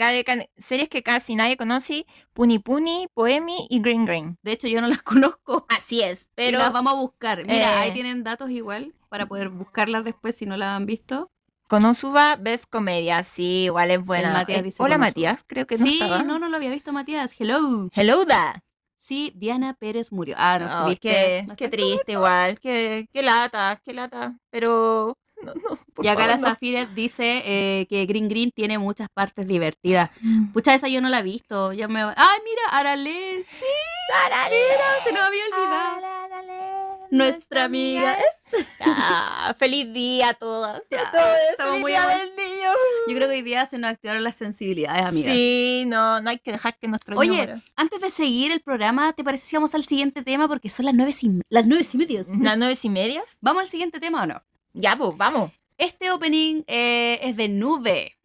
series 0.57 0.89
que 0.89 1.03
casi 1.03 1.35
nadie 1.35 1.59
conoce, 1.59 2.07
Puni 2.33 2.59
Puni, 2.59 3.07
Poemi 3.13 3.67
y 3.69 3.83
Green 3.83 4.07
Green. 4.07 4.39
De 4.43 4.53
hecho, 4.53 4.67
yo 4.67 4.81
no 4.81 4.89
las 4.89 5.03
conozco. 5.03 5.67
Así 5.69 6.01
es, 6.01 6.31
Pero 6.35 6.53
pero 6.53 6.59
las 6.61 6.73
vamos 6.73 6.95
a 6.95 6.97
buscar. 6.97 7.45
Mira, 7.45 7.81
ahí 7.81 7.91
eh, 7.91 7.93
tienen 7.93 8.25
datos 8.25 8.49
igual 8.51 8.95
para 9.11 9.27
poder 9.27 9.51
buscarlas 9.51 10.05
después 10.05 10.37
si 10.37 10.47
no 10.47 10.57
las 10.57 10.69
han 10.71 10.87
visto. 10.87 11.31
Konosuba 11.73 12.37
ves 12.37 12.67
comedia, 12.67 13.23
sí, 13.23 13.65
igual 13.65 13.91
es 13.93 14.05
buena. 14.05 14.35
Matías 14.35 14.59
Eh, 14.59 14.73
Hola 14.77 14.97
Konosuba. 14.97 14.99
Matías, 14.99 15.45
creo 15.47 15.67
que 15.67 15.79
no 15.79 15.87
sí, 15.87 15.95
estaba. 16.03 16.23
no, 16.23 16.39
no 16.39 16.51
lo 16.51 16.57
había 16.59 16.69
visto, 16.71 16.93
Matías. 16.93 17.35
Hello. 17.39 17.89
Hello 17.95 18.27
da. 18.27 18.63
Sí, 18.99 19.33
Diana 19.37 19.73
Pérez 19.73 20.13
murió. 20.13 20.35
Ah, 20.39 20.59
no, 20.59 20.69
sí, 20.69 20.77
Oh, 20.79 20.85
viste. 20.91 21.09
qué, 21.09 21.49
qué 21.57 21.69
triste 21.71 22.13
igual, 22.13 22.61
qué, 22.61 23.07
qué 23.11 23.23
lata, 23.23 23.81
qué 23.83 23.95
lata. 23.95 24.37
Pero 24.51 25.17
no, 25.43 25.55
no, 25.55 26.05
Y 26.05 26.09
acá 26.09 26.27
la 26.27 26.37
no. 26.37 26.47
Zafiret 26.49 26.91
dice 26.91 27.41
eh, 27.47 27.87
que 27.89 28.05
Green 28.05 28.29
Green 28.29 28.51
tiene 28.55 28.77
muchas 28.79 29.09
partes 29.15 29.47
divertidas. 29.47 30.11
Pucha, 30.53 30.75
esa 30.75 30.89
yo 30.89 31.01
no 31.01 31.09
la 31.09 31.21
he 31.21 31.23
visto. 31.23 31.73
Ya 31.73 31.89
me... 31.89 32.03
¡Ay, 32.03 32.39
mira! 32.45 32.63
Arale. 32.71 33.45
Sí, 33.45 33.67
Tarale, 34.11 34.57
se 35.05 35.13
nos 35.15 35.23
había 35.23 35.43
olvidado. 35.47 36.01
tarale, 36.03 36.72
Nuestra 37.13 37.65
amiga 37.65 38.15
es. 38.15 38.67
Ah, 38.81 39.55
feliz 39.59 39.93
día 39.93 40.31
a 40.31 40.35
todas. 40.35 40.83
Ya, 40.91 41.07
a 41.07 41.11
todos, 41.13 41.37
estamos 41.51 41.73
feliz 41.73 41.83
muy 41.83 41.93
día 41.93 42.07
del 42.07 42.31
niño. 42.31 42.71
Yo 43.07 43.15
creo 43.15 43.29
que 43.29 43.35
hoy 43.35 43.43
día 43.43 43.67
se 43.67 43.77
nos 43.77 43.91
activaron 43.91 44.25
las 44.25 44.37
sensibilidades, 44.37 45.05
amiga. 45.05 45.31
Sí, 45.31 45.85
no, 45.87 46.23
no 46.23 46.31
hay 46.31 46.39
que 46.39 46.53
dejar 46.53 46.79
que 46.79 46.89
nuestro 46.89 47.19
Oye, 47.19 47.31
niño 47.31 47.43
muera. 47.43 47.63
antes 47.77 48.01
de 48.01 48.11
seguir 48.11 48.51
el 48.51 48.63
programa, 48.63 49.13
¿te 49.13 49.23
parece 49.23 49.45
si 49.45 49.57
vamos 49.57 49.75
al 49.75 49.85
siguiente 49.85 50.23
tema? 50.23 50.49
Porque 50.49 50.71
son 50.71 50.87
las 50.87 50.95
nueve 50.95 51.13
y, 51.21 51.39
las 51.51 51.67
nueve 51.67 51.87
y 51.93 51.97
media. 51.99 52.25
¿Las 52.41 52.57
nueve 52.57 52.79
y 52.83 52.89
medias? 52.89 53.37
¿Vamos 53.43 53.61
al 53.61 53.69
siguiente 53.69 54.01
tema 54.01 54.23
o 54.23 54.27
no? 54.27 54.43
Ya, 54.73 54.97
pues, 54.97 55.15
vamos. 55.15 55.53
Este 55.77 56.11
opening 56.13 56.63
eh, 56.67 57.21
es 57.23 57.37
de 57.37 57.49
Nube, 57.51 58.17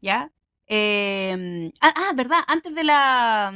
¿ya? 0.00 0.32
Eh, 0.66 1.70
ah, 1.80 1.94
ah, 1.94 2.12
verdad, 2.12 2.40
antes 2.48 2.74
de 2.74 2.82
la 2.82 3.54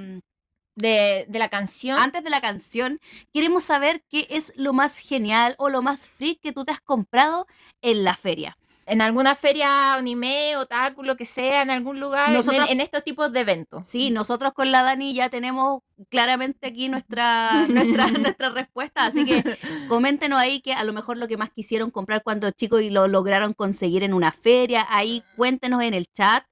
De, 0.80 1.26
de 1.28 1.38
la 1.38 1.48
canción. 1.48 1.98
antes 1.98 2.22
de 2.24 2.30
la 2.30 2.40
canción, 2.40 3.00
queremos 3.32 3.64
saber 3.64 4.02
qué 4.08 4.26
es 4.30 4.52
lo 4.56 4.72
más 4.72 4.98
genial 4.98 5.54
o 5.58 5.68
lo 5.68 5.82
más 5.82 6.08
freak 6.08 6.40
que 6.40 6.52
tú 6.52 6.64
te 6.64 6.72
has 6.72 6.80
comprado 6.80 7.46
en 7.82 8.04
la 8.04 8.14
feria. 8.14 8.56
en 8.86 9.00
alguna 9.02 9.36
feria 9.36 9.94
anime, 9.94 10.56
otaku, 10.56 11.04
lo 11.04 11.16
que 11.16 11.24
sea, 11.24 11.62
en 11.62 11.70
algún 11.70 12.00
lugar, 12.00 12.30
Nosotros- 12.32 12.66
en, 12.66 12.72
en 12.72 12.80
estos 12.80 13.04
tipos 13.04 13.30
de 13.32 13.40
eventos. 13.40 13.86
Sí, 13.86 14.10
nosotros 14.10 14.52
con 14.52 14.72
la 14.72 14.82
Dani 14.82 15.14
ya 15.14 15.28
tenemos 15.28 15.82
claramente 16.08 16.66
aquí 16.66 16.88
nuestra, 16.88 17.50
nuestra, 17.68 18.06
nuestra 18.18 18.48
respuesta, 18.50 19.04
así 19.06 19.24
que 19.24 19.44
coméntenos 19.86 20.40
ahí 20.40 20.60
que 20.60 20.72
a 20.72 20.82
lo 20.82 20.92
mejor 20.92 21.18
lo 21.18 21.28
que 21.28 21.36
más 21.36 21.50
quisieron 21.50 21.92
comprar 21.92 22.24
cuando 22.24 22.50
chicos 22.50 22.82
y 22.82 22.90
lo 22.90 23.06
lograron 23.06 23.54
conseguir 23.54 24.02
en 24.02 24.12
una 24.12 24.32
feria, 24.32 24.84
ahí 24.90 25.22
cuéntenos 25.36 25.82
en 25.82 25.94
el 25.94 26.06
chat. 26.10 26.44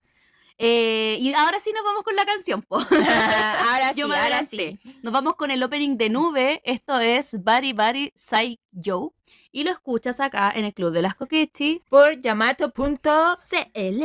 Eh, 0.59 1.16
y 1.21 1.33
ahora 1.35 1.61
sí 1.61 1.73
nos 1.73 1.85
vamos 1.85 2.03
con 2.03 2.16
la 2.16 2.27
canción, 2.27 2.62
po. 2.62 2.77
ahora 3.71 3.92
sí, 3.94 4.01
Yo 4.01 4.09
me 4.09 4.16
ahora 4.16 4.44
sí. 4.44 4.79
Nos 5.03 5.12
vamos 5.12 5.37
con 5.37 5.53
el 5.53 5.62
opening 5.62 5.97
de 5.97 6.11
Nube. 6.11 6.61
Esto 6.64 6.99
es 6.99 7.42
Bari 7.42 7.73
Bari 7.73 8.12
Sai 8.16 8.61
Yo. 8.73 9.14
Y 9.53 9.64
lo 9.64 9.71
escuchas 9.71 10.21
acá 10.21 10.53
en 10.55 10.64
el 10.64 10.75
Club 10.75 10.92
de 10.92 11.03
las 11.03 11.14
Coquechi. 11.14 11.83
Por 11.88 12.21
Yamato.cl. 12.21 12.99
CL. 13.01 14.03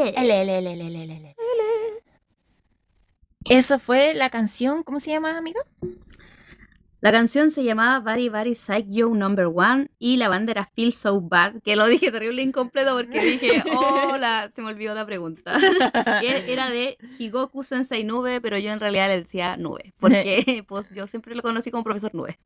Eso 3.49 3.77
fue 3.77 4.13
la 4.13 4.29
canción, 4.29 4.83
¿cómo 4.83 4.99
se 4.99 5.11
llama, 5.11 5.37
amiga? 5.37 5.59
La 7.03 7.11
canción 7.11 7.49
se 7.49 7.65
llamaba 7.65 7.99
Bari 7.99 8.29
Bari 8.29 8.55
Psych 8.55 8.85
Yo 8.87 9.09
Number 9.09 9.47
One 9.53 9.89
y 9.99 10.15
la 10.15 10.29
banda 10.29 10.53
era 10.53 10.71
Feel 10.73 10.93
So 10.93 11.19
Bad, 11.19 11.61
que 11.61 11.75
lo 11.75 11.85
dije 11.87 12.13
terrible 12.13 12.41
incompleto 12.41 12.95
porque 12.95 13.19
dije, 13.21 13.61
hola, 13.75 14.49
se 14.55 14.61
me 14.61 14.69
olvidó 14.69 14.95
la 14.95 15.05
pregunta. 15.05 15.53
Que 16.21 16.45
era 16.53 16.69
de 16.69 16.97
Higoku 17.19 17.65
Sensei 17.65 18.05
Nube, 18.05 18.39
pero 18.39 18.57
yo 18.57 18.71
en 18.71 18.79
realidad 18.79 19.09
le 19.09 19.19
decía 19.19 19.57
Nube, 19.57 19.93
porque 19.99 20.63
pues 20.69 20.85
yo 20.95 21.05
siempre 21.05 21.35
lo 21.35 21.41
conocí 21.41 21.71
como 21.71 21.83
profesor 21.83 22.15
Nube. 22.15 22.39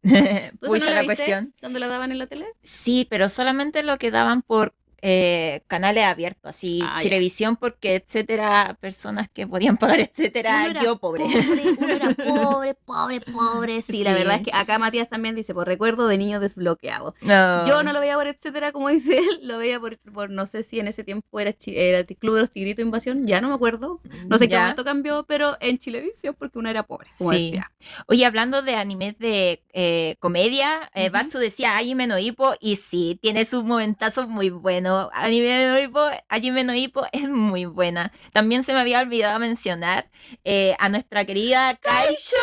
¿Tú 0.60 0.66
Pucha 0.66 0.86
no 0.86 0.92
la 0.92 1.02
viste 1.02 1.06
cuestión. 1.06 1.54
¿Cuando 1.60 1.78
la 1.78 1.88
daban 1.88 2.12
en 2.12 2.18
la 2.18 2.26
tele? 2.26 2.48
Sí, 2.64 3.06
pero 3.12 3.30
solamente 3.30 3.84
lo 3.84 4.00
que 4.00 4.10
daban 4.10 4.42
por 4.42 4.74
eh, 5.02 5.62
canales 5.68 6.06
abiertos, 6.06 6.50
así, 6.50 6.80
Ah, 6.84 6.96
ya. 6.98 7.02
Chilevisión, 7.04 7.56
porque 7.56 7.96
etcétera, 7.96 8.78
personas 8.80 9.30
que 9.30 9.46
podían 9.48 9.78
pagar, 9.78 10.00
etcétera, 10.00 10.68
Uno 10.72 10.84
yo 10.84 10.98
pobre. 10.98 11.24
Uno 11.24 11.90
era 11.94 12.10
pobre, 12.16 12.74
pobre, 12.74 13.22
pobre. 13.22 13.82
Sí, 13.82 14.04
la 14.04 14.12
Sí. 14.12 14.18
verdad 14.20 14.36
es 14.38 14.42
que 14.44 14.52
acá 14.54 14.80
Matías 14.80 15.10
también 15.10 15.36
dice, 15.36 15.54
por 15.54 15.68
recuerdo 15.68 16.08
de 16.08 16.18
niño 16.18 16.40
desbloqueado. 16.40 17.14
No. 17.22 17.68
Yo 17.68 17.84
no 17.84 17.94
lo 17.94 18.00
veía 18.00 18.16
por 18.16 18.28
etcétera, 18.28 18.72
como 18.72 18.90
dice 18.90 19.18
él, 19.20 19.40
lo 19.44 19.58
veía 19.58 19.80
por, 19.80 19.98
por 20.00 20.30
no 20.30 20.46
sé 20.46 20.64
si 20.64 20.80
en 20.80 20.88
ese 20.88 21.04
tiempo 21.04 21.40
era, 21.40 21.54
era 21.68 22.04
Club 22.04 22.36
de 22.36 22.42
los 22.42 22.52
Tigritos 22.52 22.84
Invasión, 22.84 23.28
ya 23.28 23.40
no 23.42 23.50
me 23.50 23.56
acuerdo. 23.56 24.02
No 24.28 24.38
sé 24.38 24.50
qué 24.50 24.58
momento 24.58 24.84
cambió, 24.84 25.26
pero 25.28 25.58
en 25.60 25.78
Chilevisión 25.78 26.36
porque 26.38 26.58
uno 26.60 26.70
era 26.70 26.84
pobre, 26.84 27.08
como 27.18 27.32
Sí. 27.32 27.46
decía. 27.46 27.72
Oye, 28.08 28.26
hablando 28.26 28.62
de 28.62 28.76
animes 28.76 29.18
de 29.20 29.64
eh, 29.74 30.16
comedia, 30.20 30.90
eh, 30.96 31.04
Ujú. 31.10 31.14
Batsu 31.14 31.38
decía 31.40 31.78
Hajime 31.78 32.08
no 32.08 32.18
Ippo 32.18 32.56
y 32.60 32.78
sí, 32.78 33.20
tiene 33.22 33.46
sus 33.46 33.64
momentazos 33.64 34.28
muy 34.28 34.50
buenos. 34.50 34.87
Anime 35.14 35.68
no 35.68 35.80
Ippo, 35.80 36.02
Hajime 36.30 36.64
no 36.64 36.74
es 36.74 37.30
muy 37.30 37.66
buena. 37.66 38.12
También 38.34 38.64
se 38.64 38.74
me 38.74 38.80
había 38.80 39.00
olvidado 39.00 39.40
mencionar 39.40 40.10
eh, 40.44 40.76
a 40.80 40.90
nuestra 40.90 41.26
querida 41.26 41.76
Kaisho, 41.76 42.36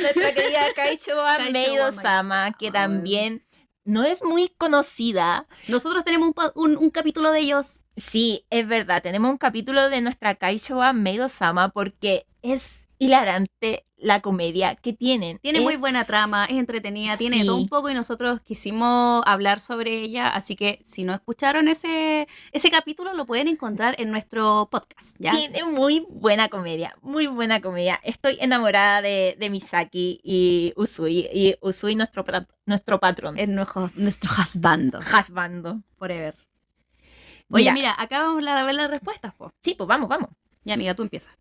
nuestra 0.00 0.32
querida 0.34 0.60
Kaisho 0.76 1.20
Ameido 1.20 1.92
Sama, 2.02 2.52
que 2.58 2.70
también 2.70 3.44
no 3.84 4.04
es 4.04 4.22
muy 4.22 4.48
conocida. 4.58 5.46
Nosotros 5.68 6.04
tenemos 6.04 6.32
un, 6.54 6.70
un- 6.72 6.76
un 6.76 6.90
capítulo 6.90 7.30
de 7.32 7.40
ellos. 7.40 7.82
Sí, 7.96 8.46
es 8.50 8.66
verdad, 8.66 9.02
tenemos 9.02 9.30
un 9.30 9.38
capítulo 9.38 9.88
de 9.90 10.00
nuestra 10.00 10.34
Kaisho 10.34 10.80
Ameido 10.82 11.28
Sama 11.28 11.68
porque 11.70 12.26
es 12.42 12.81
hilarante 13.02 13.84
la 13.96 14.20
comedia 14.20 14.74
que 14.76 14.92
tienen. 14.92 15.38
Tiene 15.38 15.60
muy 15.60 15.76
buena 15.76 16.04
trama, 16.04 16.44
es 16.46 16.56
entretenida, 16.56 17.16
tiene 17.16 17.40
Sí. 17.40 17.46
todo 17.46 17.56
un 17.56 17.68
poco 17.68 17.90
y 17.90 17.94
nosotros 17.94 18.40
quisimos 18.42 19.22
hablar 19.26 19.60
sobre 19.60 20.02
ella, 20.02 20.28
así 20.28 20.54
que 20.56 20.80
si 20.84 21.02
no 21.04 21.12
escucharon 21.12 21.66
ese, 21.68 22.26
ese 22.52 22.70
capítulo 22.70 23.12
lo 23.14 23.26
pueden 23.26 23.48
encontrar 23.48 23.94
en 23.98 24.10
nuestro 24.10 24.68
podcast, 24.70 25.16
¿ya? 25.18 25.32
Tiene 25.32 25.64
muy 25.64 26.04
buena 26.10 26.48
comedia, 26.48 26.96
muy 27.00 27.26
buena 27.26 27.60
comedia. 27.60 28.00
Estoy 28.04 28.38
enamorada 28.40 29.02
de, 29.02 29.36
de 29.38 29.50
Misaki 29.50 30.20
y 30.22 30.72
Usui, 30.76 31.28
y 31.32 31.54
Usui 31.60 31.94
nuestro, 31.96 32.24
nuestro 32.66 32.98
patrón. 33.00 33.36
Es 33.38 33.48
nuestro, 33.48 33.90
nuestro 33.96 34.30
husbando, 34.32 34.98
Hasbando. 35.12 35.80
forever. 35.96 36.36
Oye, 37.50 37.64
Mira. 37.64 37.72
mira, 37.74 37.94
acá 37.98 38.20
vamos 38.22 38.46
a 38.46 38.62
ver 38.64 38.74
las 38.74 38.88
respuestas, 38.90 39.34
po. 39.34 39.52
Sí, 39.60 39.74
pues 39.74 39.86
vamos, 39.88 40.08
vamos. 40.08 40.30
Ya, 40.64 40.74
amiga, 40.74 40.94
tú 40.94 41.02
empiezas. 41.02 41.34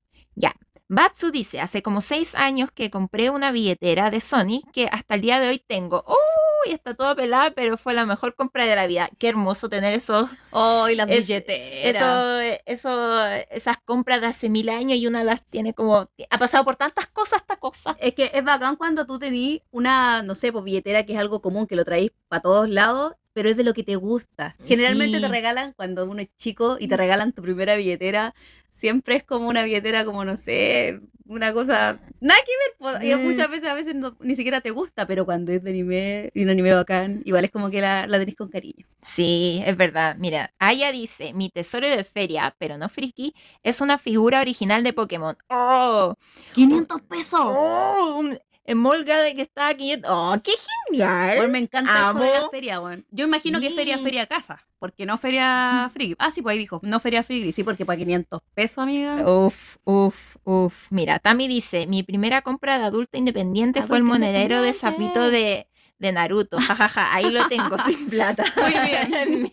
Batsu 0.93 1.31
dice, 1.31 1.61
hace 1.61 1.81
como 1.81 2.01
seis 2.01 2.35
años 2.35 2.69
que 2.69 2.91
compré 2.91 3.29
una 3.29 3.53
billetera 3.53 4.09
de 4.09 4.19
Sony 4.19 4.61
que 4.73 4.89
hasta 4.91 5.15
el 5.15 5.21
día 5.21 5.39
de 5.39 5.47
hoy 5.47 5.63
tengo. 5.65 6.03
¡Uy! 6.05 6.73
Está 6.73 6.93
toda 6.95 7.15
pelada, 7.15 7.51
pero 7.51 7.77
fue 7.77 7.93
la 7.93 8.05
mejor 8.05 8.35
compra 8.35 8.65
de 8.65 8.75
la 8.75 8.87
vida. 8.87 9.09
Qué 9.17 9.29
hermoso 9.29 9.69
tener 9.69 9.93
esos, 9.93 10.29
Oh, 10.51 10.89
y 10.89 10.95
las 10.95 11.09
Es- 11.09 11.27
billeteras. 11.27 11.95
eso, 11.95 12.39
eso, 12.65 13.25
esas 13.49 13.77
compras 13.85 14.19
de 14.19 14.27
hace 14.27 14.49
mil 14.49 14.67
años 14.67 14.97
y 14.97 15.07
una 15.07 15.23
las 15.23 15.41
tiene 15.49 15.73
como... 15.73 16.09
Ha 16.29 16.37
pasado 16.37 16.65
por 16.65 16.75
tantas 16.75 17.07
cosas 17.07 17.39
esta 17.39 17.55
cosa. 17.55 17.95
Es 17.99 18.13
que 18.13 18.29
es 18.33 18.43
bacán 18.43 18.75
cuando 18.75 19.05
tú 19.05 19.17
tenés 19.17 19.61
una, 19.71 20.21
no 20.23 20.35
sé, 20.35 20.51
pues 20.51 20.65
billetera 20.65 21.05
que 21.05 21.13
es 21.13 21.19
algo 21.19 21.41
común, 21.41 21.67
que 21.67 21.77
lo 21.77 21.85
traís 21.85 22.11
para 22.27 22.41
todos 22.41 22.67
lados, 22.69 23.13
pero 23.33 23.49
es 23.49 23.57
de 23.57 23.63
lo 23.63 23.73
que 23.73 23.83
te 23.83 23.95
gusta. 23.95 24.55
Generalmente 24.65 25.17
Sí. 25.17 25.23
te 25.23 25.27
regalan 25.29 25.73
cuando 25.73 26.05
uno 26.09 26.21
es 26.21 26.29
chico 26.35 26.77
y 26.79 26.87
te 26.87 26.97
regalan 26.97 27.31
tu 27.33 27.41
primera 27.41 27.75
billetera. 27.75 28.33
Siempre 28.71 29.15
es 29.17 29.23
como 29.23 29.49
una 29.49 29.63
billetera 29.63 30.05
como, 30.05 30.23
no 30.23 30.37
sé, 30.37 31.01
una 31.25 31.51
cosa... 31.53 31.99
Nada 32.21 32.39
que 32.45 32.51
ver. 32.51 32.75
pues, 32.79 33.17
Mm. 33.19 33.23
muchas 33.23 33.49
veces 33.49 33.69
a 33.69 33.73
veces 33.73 33.95
no- 33.95 34.15
ni 34.21 34.35
siquiera 34.35 34.59
te 34.61 34.71
gusta, 34.71 35.05
pero 35.07 35.23
cuando 35.25 35.51
es 35.51 35.61
de 35.63 35.69
anime 35.69 36.31
y 36.33 36.43
un 36.43 36.49
anime 36.49 36.73
bacán, 36.73 37.21
igual 37.25 37.43
es 37.45 37.51
como 37.51 37.69
que 37.69 37.79
la, 37.81 38.07
la 38.07 38.17
tenés 38.17 38.35
con 38.35 38.49
cariño. 38.49 38.87
Sí, 39.01 39.61
es 39.65 39.75
verdad. 39.77 40.15
Mira, 40.19 40.53
Aya 40.57 40.91
dice, 40.91 41.33
mi 41.33 41.49
tesoro 41.49 41.87
de 41.89 42.03
feria, 42.03 42.55
pero 42.59 42.77
no 42.77 42.89
friki, 42.89 43.35
es 43.61 43.81
una 43.81 43.97
figura 43.97 44.39
original 44.41 44.83
de 44.83 44.93
Pokémon. 44.93 45.37
¡Oh! 45.49 46.15
¡500 46.53 47.01
pesos! 47.03 47.41
¡Oh! 47.43 48.15
Un 48.19 48.39
emolga 48.71 49.19
de 49.21 49.35
que 49.35 49.41
está 49.43 49.67
aquí. 49.67 49.93
¡Oh, 50.07 50.35
qué 50.43 50.51
genial! 50.87 51.37
Bueno, 51.37 51.51
me 51.51 51.59
encanta 51.59 52.09
eso 52.09 52.19
de 52.19 52.29
la 52.29 52.37
Amo. 52.39 52.49
feria, 52.51 52.81
weón. 52.81 53.05
Yo 53.11 53.25
imagino 53.25 53.59
que 53.59 53.69
Sí. 53.69 53.75
feria, 53.75 53.97
feria 53.99 54.25
casa. 54.27 54.65
Porque 54.79 55.05
no 55.05 55.17
feria 55.17 55.89
free. 55.93 56.15
Ah, 56.17 56.31
sí, 56.31 56.41
pues 56.41 56.53
ahí 56.53 56.59
dijo. 56.59 56.79
No 56.83 56.99
feria 56.99 57.21
free. 57.23 57.53
Sí, 57.53 57.63
porque 57.63 57.85
para 57.85 57.97
500 57.97 58.41
pesos, 58.55 58.79
amiga. 58.79 59.15
Uf, 59.29 59.77
uf, 59.83 60.37
uf. 60.43 60.87
Mira, 60.91 61.19
Tami 61.19 61.47
dice, 61.47 61.85
mi 61.85 62.01
primera 62.03 62.41
compra 62.41 62.79
de 62.79 62.85
adulta 62.85 63.17
independiente 63.19 63.83
fue 63.83 63.97
el 63.97 64.03
monedero 64.03 64.61
de 64.63 64.73
sapito 64.73 65.29
de, 65.29 65.67
de 65.99 66.11
Naruto, 66.11 66.59
jajaja, 66.59 67.13
ahí 67.13 67.29
lo 67.29 67.47
tengo 67.47 67.77
sin 67.85 68.09
plata. 68.09 68.43
Muy 68.57 68.73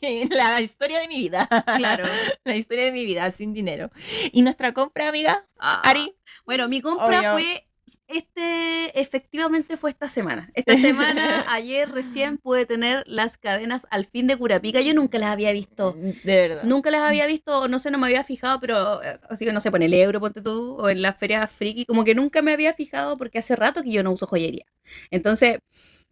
bien. 0.00 0.28
La 0.30 0.62
historia 0.62 0.98
de 1.00 1.08
mi 1.08 1.18
vida. 1.18 1.46
Claro. 1.76 2.06
La 2.44 2.56
historia 2.56 2.84
de 2.86 2.92
mi 2.92 3.04
vida 3.04 3.30
sin 3.30 3.52
dinero. 3.52 3.90
¿Y 4.32 4.40
nuestra 4.40 4.72
compra, 4.72 5.10
amiga? 5.10 5.46
Ah. 5.58 5.82
Ari. 5.84 6.14
Bueno, 6.46 6.68
mi 6.68 6.80
compra 6.80 7.18
Obvio. 7.18 7.32
fue 7.32 7.67
este, 8.08 9.00
efectivamente 9.00 9.76
fue 9.76 9.90
esta 9.90 10.08
semana. 10.08 10.50
Esta 10.54 10.76
semana, 10.76 11.44
ayer 11.48 11.90
recién 11.90 12.38
pude 12.38 12.66
tener 12.66 13.04
las 13.06 13.38
cadenas 13.38 13.86
al 13.90 14.06
fin 14.06 14.26
de 14.26 14.36
Curapica. 14.36 14.80
Yo 14.80 14.94
nunca 14.94 15.18
las 15.18 15.30
había 15.30 15.52
visto. 15.52 15.92
De 15.92 16.48
verdad. 16.48 16.62
Nunca 16.64 16.90
las 16.90 17.02
había 17.02 17.26
visto, 17.26 17.60
o 17.60 17.68
no 17.68 17.78
sé, 17.78 17.90
no 17.90 17.98
me 17.98 18.06
había 18.06 18.24
fijado, 18.24 18.60
pero 18.60 19.02
eh, 19.02 19.18
así 19.28 19.44
que 19.44 19.52
no 19.52 19.60
sé, 19.60 19.70
pon 19.70 19.82
el 19.82 19.94
euro, 19.94 20.20
ponte 20.20 20.40
tú, 20.42 20.76
o 20.78 20.88
en 20.88 21.02
las 21.02 21.16
ferias 21.18 21.50
friki, 21.50 21.84
como 21.84 22.04
que 22.04 22.14
nunca 22.14 22.42
me 22.42 22.52
había 22.52 22.72
fijado 22.72 23.16
porque 23.16 23.38
hace 23.38 23.54
rato 23.56 23.82
que 23.82 23.92
yo 23.92 24.02
no 24.02 24.12
uso 24.12 24.26
joyería. 24.26 24.66
Entonces, 25.10 25.58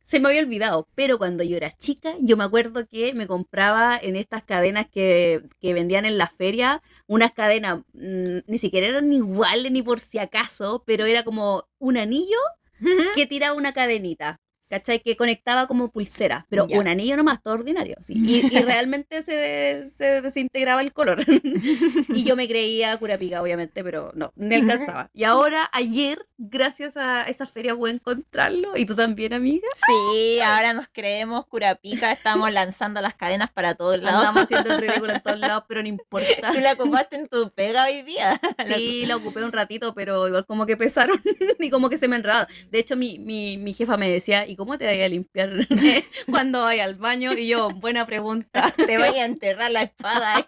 se 0.06 0.20
me 0.20 0.28
había 0.28 0.40
olvidado, 0.40 0.88
pero 0.94 1.18
cuando 1.18 1.42
yo 1.42 1.56
era 1.56 1.76
chica, 1.76 2.14
yo 2.20 2.36
me 2.36 2.44
acuerdo 2.44 2.86
que 2.86 3.12
me 3.12 3.26
compraba 3.26 3.98
en 4.00 4.14
estas 4.14 4.44
cadenas 4.44 4.86
que, 4.88 5.42
que 5.60 5.74
vendían 5.74 6.04
en 6.04 6.16
la 6.16 6.28
feria, 6.28 6.80
unas 7.08 7.32
cadenas, 7.32 7.80
mm, 7.92 8.38
ni 8.46 8.58
siquiera 8.58 8.86
eran 8.86 9.12
iguales 9.12 9.72
ni 9.72 9.82
por 9.82 9.98
si 9.98 10.18
acaso, 10.18 10.84
pero 10.86 11.06
era 11.06 11.24
como 11.24 11.64
un 11.78 11.96
anillo 11.96 12.38
que 13.16 13.26
tiraba 13.26 13.56
una 13.56 13.72
cadenita. 13.72 14.40
¿Cachai? 14.68 15.00
Que 15.00 15.16
conectaba 15.16 15.66
como 15.68 15.90
pulsera, 15.90 16.46
pero 16.50 16.66
un 16.66 16.88
anillo 16.88 17.16
nomás, 17.16 17.42
todo 17.42 17.54
ordinario. 17.54 17.96
sí. 18.04 18.14
Y, 18.26 18.54
y 18.54 18.62
realmente 18.62 19.22
se, 19.22 19.88
se 19.96 20.20
desintegraba 20.20 20.80
el 20.80 20.92
color. 20.92 21.24
y 22.08 22.24
yo 22.24 22.34
me 22.34 22.48
creía 22.48 22.96
curapica, 22.98 23.40
obviamente, 23.40 23.84
pero 23.84 24.10
no, 24.14 24.32
ni 24.36 24.54
alcanzaba. 24.56 25.10
Y 25.14 25.24
ahora, 25.24 25.70
ayer, 25.72 26.26
gracias 26.38 26.96
a 26.96 27.22
esa 27.22 27.46
feria, 27.46 27.74
pude 27.74 27.92
encontrarlo. 27.92 28.76
¿Y 28.76 28.84
tú 28.84 28.96
también, 28.96 29.32
amiga? 29.32 29.68
Sí, 29.86 30.40
ahora 30.40 30.72
nos 30.72 30.88
creemos 30.92 31.46
curapica, 31.46 32.10
estamos 32.12 32.52
lanzando 32.52 33.00
las 33.00 33.14
cadenas 33.14 33.50
para 33.50 33.74
todos 33.74 34.02
lados. 34.02 34.20
Andamos 34.26 34.44
haciendo 34.44 34.74
el 34.74 34.80
ridículo 34.80 35.12
en 35.14 35.22
todos 35.22 35.38
lados, 35.38 35.64
pero 35.68 35.82
no 35.82 35.88
importa. 35.88 36.52
Tú 36.52 36.60
la 36.60 36.72
ocupaste 36.72 37.16
en 37.16 37.28
tu 37.28 37.50
pega 37.52 37.84
hoy 37.86 38.02
día. 38.02 38.40
Sí, 38.66 39.06
la 39.06 39.16
ocupé 39.16 39.44
un 39.44 39.52
ratito, 39.52 39.94
pero 39.94 40.26
igual 40.26 40.46
como 40.46 40.66
que 40.66 40.76
pesaron 40.76 41.22
y 41.58 41.70
como 41.70 41.88
que 41.88 41.98
se 41.98 42.08
me 42.08 42.16
enredaron. 42.16 42.48
De 42.70 42.78
hecho, 42.78 42.96
mi, 42.96 43.18
mi, 43.18 43.56
mi 43.56 43.72
jefa 43.72 43.96
me 43.96 44.10
decía, 44.10 44.46
¿y 44.46 44.55
cómo 44.56 44.78
te 44.78 44.86
voy 44.86 45.02
a 45.02 45.08
limpiar 45.08 45.50
cuando 46.30 46.62
vaya 46.62 46.84
al 46.84 46.94
baño? 46.96 47.32
Y 47.34 47.48
yo, 47.48 47.70
buena 47.70 48.06
pregunta. 48.06 48.72
Te 48.86 48.98
voy 48.98 49.18
a 49.18 49.24
enterrar 49.26 49.70
la 49.70 49.82
espada 49.82 50.36
ahí. 50.36 50.44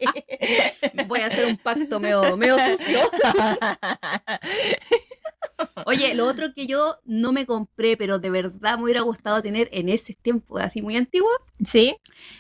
Voy 1.07 1.21
a 1.21 1.27
hacer 1.27 1.47
un 1.47 1.57
pacto 1.57 2.01
medio, 2.01 2.37
medio 2.37 2.57
sucio. 2.59 2.99
Oye, 5.87 6.15
lo 6.15 6.27
otro 6.27 6.53
que 6.55 6.67
yo 6.67 6.99
no 7.05 7.33
me 7.33 7.45
compré, 7.47 7.97
pero 7.97 8.19
de 8.19 8.31
verdad 8.31 8.77
me 8.79 8.85
hubiera 8.85 9.01
gustado 9.01 9.43
tener 9.43 9.69
en 9.73 9.89
ese 9.89 10.15
tiempo, 10.15 10.59
así 10.59 10.83
muy 10.83 10.97
antiguo, 10.97 11.31
¿Sí? 11.65 11.97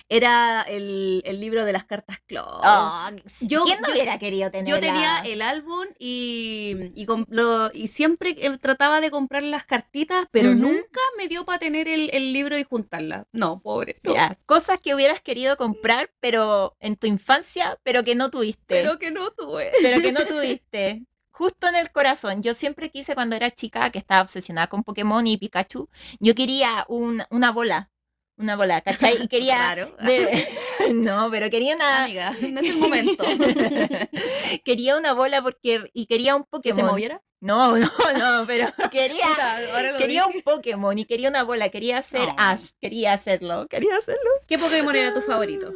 era 0.08 0.62
el, 0.62 1.22
el 1.24 1.40
libro 1.40 1.64
de 1.64 1.72
las 1.72 1.84
cartas 1.84 2.18
Club. 2.26 2.44
Oh, 2.46 3.08
Yo- 3.40 3.64
¿Quién 3.64 3.80
no 3.80 3.88
yo- 3.88 3.94
hubiera 3.94 4.18
querido 4.18 4.50
tener 4.50 4.66
Yo 4.72 4.80
tenía 4.80 5.18
el 5.24 5.42
álbum 5.42 5.86
y, 5.98 6.76
y, 6.94 7.06
com- 7.06 7.26
lo- 7.28 7.70
y 7.72 7.88
siempre 7.88 8.36
eh, 8.38 8.56
trataba 8.58 9.00
de 9.00 9.10
comprar 9.10 9.42
las 9.42 9.64
cartitas, 9.64 10.26
pero 10.30 10.54
nunca 10.54 11.00
me 11.16 11.26
dio 11.28 11.44
para 11.44 11.57
tener 11.58 11.88
el, 11.88 12.10
el 12.12 12.32
libro 12.32 12.58
y 12.58 12.64
juntarlas. 12.64 13.26
No, 13.32 13.60
pobre. 13.60 14.00
no. 14.02 14.14
Ya, 14.14 14.36
cosas 14.46 14.78
que 14.80 14.94
hubieras 14.94 15.20
querido 15.20 15.56
comprar, 15.56 16.10
pero 16.20 16.76
en 16.80 16.96
tu 16.96 17.06
infancia, 17.06 17.78
pero 17.82 18.02
que 18.04 18.14
no 18.14 18.30
tuviste. 18.30 18.64
Pero 18.66 18.98
que 18.98 19.10
no 19.10 19.30
tuve. 19.30 19.70
pero 19.82 20.00
que 20.00 20.12
no 20.12 20.20
tuviste. 20.26 21.04
Justo 21.30 21.68
en 21.68 21.76
el 21.76 21.90
corazón. 21.92 22.42
Yo 22.42 22.52
siempre 22.54 22.90
quise 22.90 23.14
cuando 23.14 23.36
era 23.36 23.50
chica, 23.50 23.90
que 23.90 23.98
estaba 23.98 24.22
obsesionada 24.22 24.66
con 24.66 24.82
Pokémon 24.82 25.24
y 25.26 25.36
Pikachu, 25.36 25.88
yo 26.18 26.34
quería 26.34 26.84
un- 26.88 27.22
una 27.30 27.52
bola. 27.52 27.90
Una 28.36 28.54
bola, 28.56 28.80
¿cachai? 28.80 29.22
Y 29.22 29.28
quería... 29.28 29.56
Claro. 29.74 29.96
de- 30.04 30.46
no, 30.94 31.30
pero 31.30 31.50
quería 31.50 31.74
una... 31.76 32.04
Amiga, 32.04 32.34
no 32.50 32.60
es 32.60 32.68
el 32.70 32.76
momento. 32.76 33.24
quería 34.64 34.96
una 34.96 35.12
bola 35.12 35.42
porque... 35.42 35.90
Y 35.92 36.06
quería 36.06 36.36
un 36.36 36.42
¿Que 36.42 36.48
Pokémon. 36.50 36.76
se 36.78 36.84
moviera? 36.84 37.22
No, 37.40 37.76
no, 37.78 37.88
no, 38.18 38.46
pero 38.46 38.68
quería... 38.90 39.26
Puta, 39.28 39.98
Quería 39.98 40.24
dije. 40.26 40.36
un 40.38 40.42
Pokémon 40.42 40.98
y 40.98 41.04
quería 41.04 41.28
una 41.28 41.44
bola, 41.44 41.68
quería 41.68 42.04
No. 42.12 42.34
Ash, 42.36 42.70
quería 42.80 43.12
hacerlo, 43.12 43.66
quería 43.68 43.96
hacerlo. 43.96 44.30
¿Qué 44.46 44.58
Pokémon 44.58 44.94
era 44.96 45.14
tu 45.14 45.22
favorito? 45.22 45.72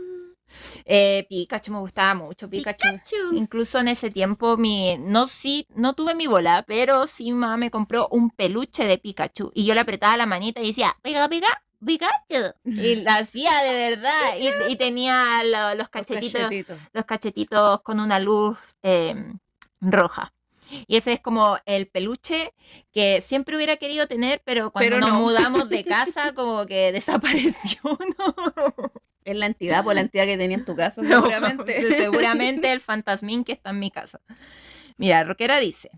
Eh, 0.84 1.24
Pikachu 1.30 1.72
me 1.72 1.78
gustaba 1.78 2.14
mucho, 2.14 2.48
Pikachu. 2.48 2.86
Incluso 3.32 3.78
en 3.78 3.88
ese 3.88 4.10
tiempo 4.10 4.56
mi 4.58 4.98
no 4.98 5.26
sí 5.26 5.66
no 5.74 5.94
tuve 5.94 6.14
mi 6.14 6.26
bola, 6.26 6.64
pero 6.66 7.06
sí 7.06 7.32
mamá 7.32 7.56
me 7.56 7.70
compró 7.70 8.08
un 8.10 8.28
peluche 8.30 8.84
de 8.86 8.98
Pikachu 8.98 9.50
y 9.54 9.64
yo 9.64 9.72
le 9.74 9.80
apretaba 9.80 10.16
la 10.18 10.26
manita 10.26 10.60
y 10.60 10.66
decía, 10.68 10.94
"Pica, 11.02 11.26
pica, 11.28 11.46
Pikachu." 11.84 12.54
Y 12.64 12.96
la 13.02 13.16
hacía 13.16 13.62
de 13.62 13.74
verdad 13.74 14.36
y, 14.38 14.72
y 14.72 14.76
tenía 14.76 15.42
lo- 15.44 15.74
los 15.74 15.88
cachetitos 15.88 16.40
Cachetito. 16.42 16.76
los 16.92 17.04
cachetitos 17.04 17.80
con 17.82 18.00
una 18.00 18.18
luz 18.18 18.76
eh, 18.82 19.14
roja. 19.80 20.32
Y 20.86 20.96
ese 20.96 21.12
es 21.12 21.20
como 21.20 21.58
el 21.66 21.86
peluche 21.86 22.54
que 22.92 23.20
siempre 23.20 23.56
hubiera 23.56 23.76
querido 23.76 24.06
tener, 24.06 24.40
pero 24.42 24.70
cuando 24.70 24.86
Pero 24.96 25.00
nos 25.00 25.10
no. 25.10 25.20
mudamos 25.20 25.68
de 25.68 25.84
casa 25.84 26.32
como 26.34 26.64
que 26.66 26.92
desapareció. 26.92 27.80
¿no? 27.84 28.34
Es 29.24 29.36
la 29.36 29.46
entidad, 29.46 29.84
por 29.84 29.94
la 29.94 30.00
entidad 30.00 30.24
que 30.24 30.38
tenía 30.38 30.56
en 30.56 30.64
tu 30.64 30.74
casa, 30.74 31.02
No, 31.02 31.16
seguramente. 31.22 31.96
seguramente 31.96 32.72
el 32.72 32.80
fantasmín 32.80 33.44
que 33.44 33.52
está 33.52 33.70
en 33.70 33.78
mi 33.80 33.90
casa. 33.90 34.20
Mira, 34.96 35.22
Roquera 35.24 35.58
dice. 35.60 35.90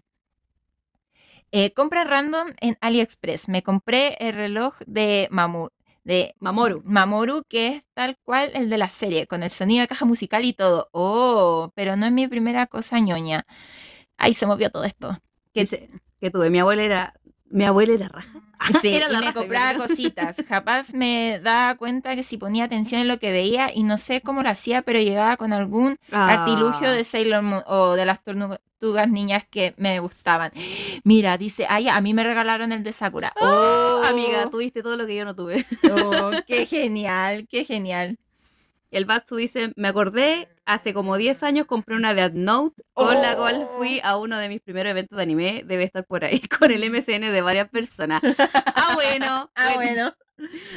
Eh, 1.56 1.72
compra 1.72 2.02
random 2.02 2.48
en 2.60 2.76
AliExpress. 2.80 3.48
Me 3.48 3.62
compré 3.62 4.16
el 4.18 4.34
reloj 4.34 4.74
de 4.86 5.28
Mamu, 5.30 5.68
de 6.02 6.34
Mamoru. 6.40 6.82
Mamoru, 6.84 7.44
que 7.48 7.68
es 7.68 7.84
tal 7.94 8.18
cual 8.24 8.50
el 8.54 8.68
de 8.70 8.76
la 8.76 8.90
serie, 8.90 9.28
con 9.28 9.44
el 9.44 9.50
sonido 9.50 9.82
de 9.82 9.86
caja 9.86 10.04
musical 10.04 10.44
y 10.44 10.52
todo. 10.52 10.88
Oh, 10.90 11.70
pero 11.76 11.94
no 11.94 12.06
es 12.06 12.12
mi 12.12 12.26
primera 12.26 12.66
cosa 12.66 12.98
ñoña. 12.98 13.46
Ahí 14.16 14.34
se 14.34 14.46
movió 14.46 14.68
todo 14.70 14.82
esto. 14.82 15.16
Que 15.54 15.64
que 16.20 16.30
tuve. 16.32 16.50
Mi 16.50 16.58
abuela 16.58 16.82
era. 16.82 17.14
Mi 17.50 17.64
abuela 17.64 17.94
era 17.94 18.08
raja. 18.08 18.40
Sí, 18.80 18.94
Era 18.94 19.08
y 19.08 19.12
la 19.12 19.18
me 19.20 19.26
raja, 19.26 19.34
compraba 19.40 19.74
cositas. 19.86 20.36
Capaz 20.48 20.94
me 20.94 21.38
daba 21.42 21.74
cuenta 21.76 22.14
que 22.16 22.22
si 22.22 22.38
ponía 22.38 22.64
atención 22.64 23.02
en 23.02 23.08
lo 23.08 23.18
que 23.18 23.30
veía 23.30 23.70
y 23.74 23.82
no 23.82 23.98
sé 23.98 24.22
cómo 24.22 24.42
lo 24.42 24.48
hacía, 24.48 24.80
pero 24.80 24.98
llegaba 25.00 25.36
con 25.36 25.52
algún 25.52 25.98
artilugio 26.10 26.88
Ah. 26.88 26.92
de 26.92 27.04
Sailor 27.04 27.42
Moon 27.42 27.62
o 27.66 27.92
de 27.94 28.06
las 28.06 28.22
tortugas 28.24 29.10
niñas 29.10 29.44
que 29.50 29.74
me 29.76 30.00
gustaban. 30.00 30.50
Mira, 31.04 31.36
dice, 31.36 31.66
ay, 31.68 31.88
a 31.88 32.00
mí 32.00 32.14
me 32.14 32.24
regalaron 32.24 32.72
el 32.72 32.82
de 32.84 32.92
Sakura. 32.94 33.34
Oh, 33.38 34.00
Amiga, 34.06 34.48
tuviste 34.48 34.82
todo 34.82 34.96
lo 34.96 35.06
que 35.06 35.14
yo 35.16 35.26
no 35.26 35.34
tuve. 35.36 35.66
oh, 35.92 36.30
qué 36.46 36.64
genial, 36.64 37.46
qué 37.50 37.66
genial. 37.66 38.18
El 38.94 39.06
Batsu 39.06 39.34
dice, 39.34 39.72
me 39.74 39.88
acordé, 39.88 40.48
hace 40.66 40.94
como 40.94 41.16
10 41.16 41.42
años 41.42 41.66
compré 41.66 41.96
una 41.96 42.14
Death 42.14 42.34
Note 42.34 42.80
con 42.92 43.20
la 43.20 43.36
cual 43.36 43.68
fui 43.76 44.00
a 44.04 44.16
uno 44.16 44.38
de 44.38 44.48
mis 44.48 44.60
primeros 44.60 44.92
eventos 44.92 45.16
de 45.16 45.22
anime, 45.24 45.64
debe 45.66 45.82
estar 45.82 46.04
por 46.06 46.24
ahí, 46.24 46.38
con 46.60 46.70
el 46.70 46.88
MCN 46.88 47.32
de 47.32 47.40
varias 47.42 47.68
personas. 47.68 48.22
Ah, 48.38 48.92
bueno. 48.94 49.50
Ah, 49.56 49.72
bueno. 49.74 50.14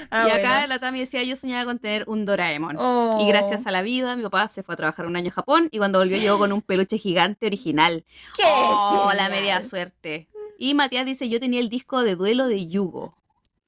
Ah, 0.10 0.26
y 0.28 0.32
acá 0.32 0.50
bueno. 0.54 0.68
la 0.68 0.80
Tami 0.80 1.00
decía, 1.00 1.22
yo 1.22 1.36
soñaba 1.36 1.66
con 1.66 1.78
tener 1.78 2.06
un 2.08 2.26
Doraemon. 2.26 2.76
Oh. 2.80 3.20
Y 3.22 3.28
gracias 3.28 3.68
a 3.68 3.72
la 3.72 3.84
vida, 3.84 4.16
mi 4.16 4.24
papá 4.24 4.48
se 4.48 4.64
fue 4.64 4.74
a 4.74 4.78
trabajar 4.78 5.06
un 5.06 5.16
año 5.16 5.30
a 5.30 5.34
Japón 5.34 5.70
y 5.72 5.78
cuando 5.78 6.00
volvió 6.00 6.18
llegó 6.18 6.40
con 6.40 6.52
un 6.52 6.64
peluche 6.64 6.98
gigante 6.98 7.46
original. 7.46 8.04
¡Qué 8.36 8.44
Oh, 8.48 9.12
la 9.16 9.30
media 9.30 9.62
suerte. 9.62 10.28
Y 10.58 10.74
Matías 10.74 11.06
dice, 11.06 11.30
yo 11.30 11.40
tenía 11.40 11.60
el 11.60 11.70
disco 11.70 12.02
de 12.02 12.16
duelo 12.16 12.48
de 12.48 12.66
Yugo. 12.66 13.16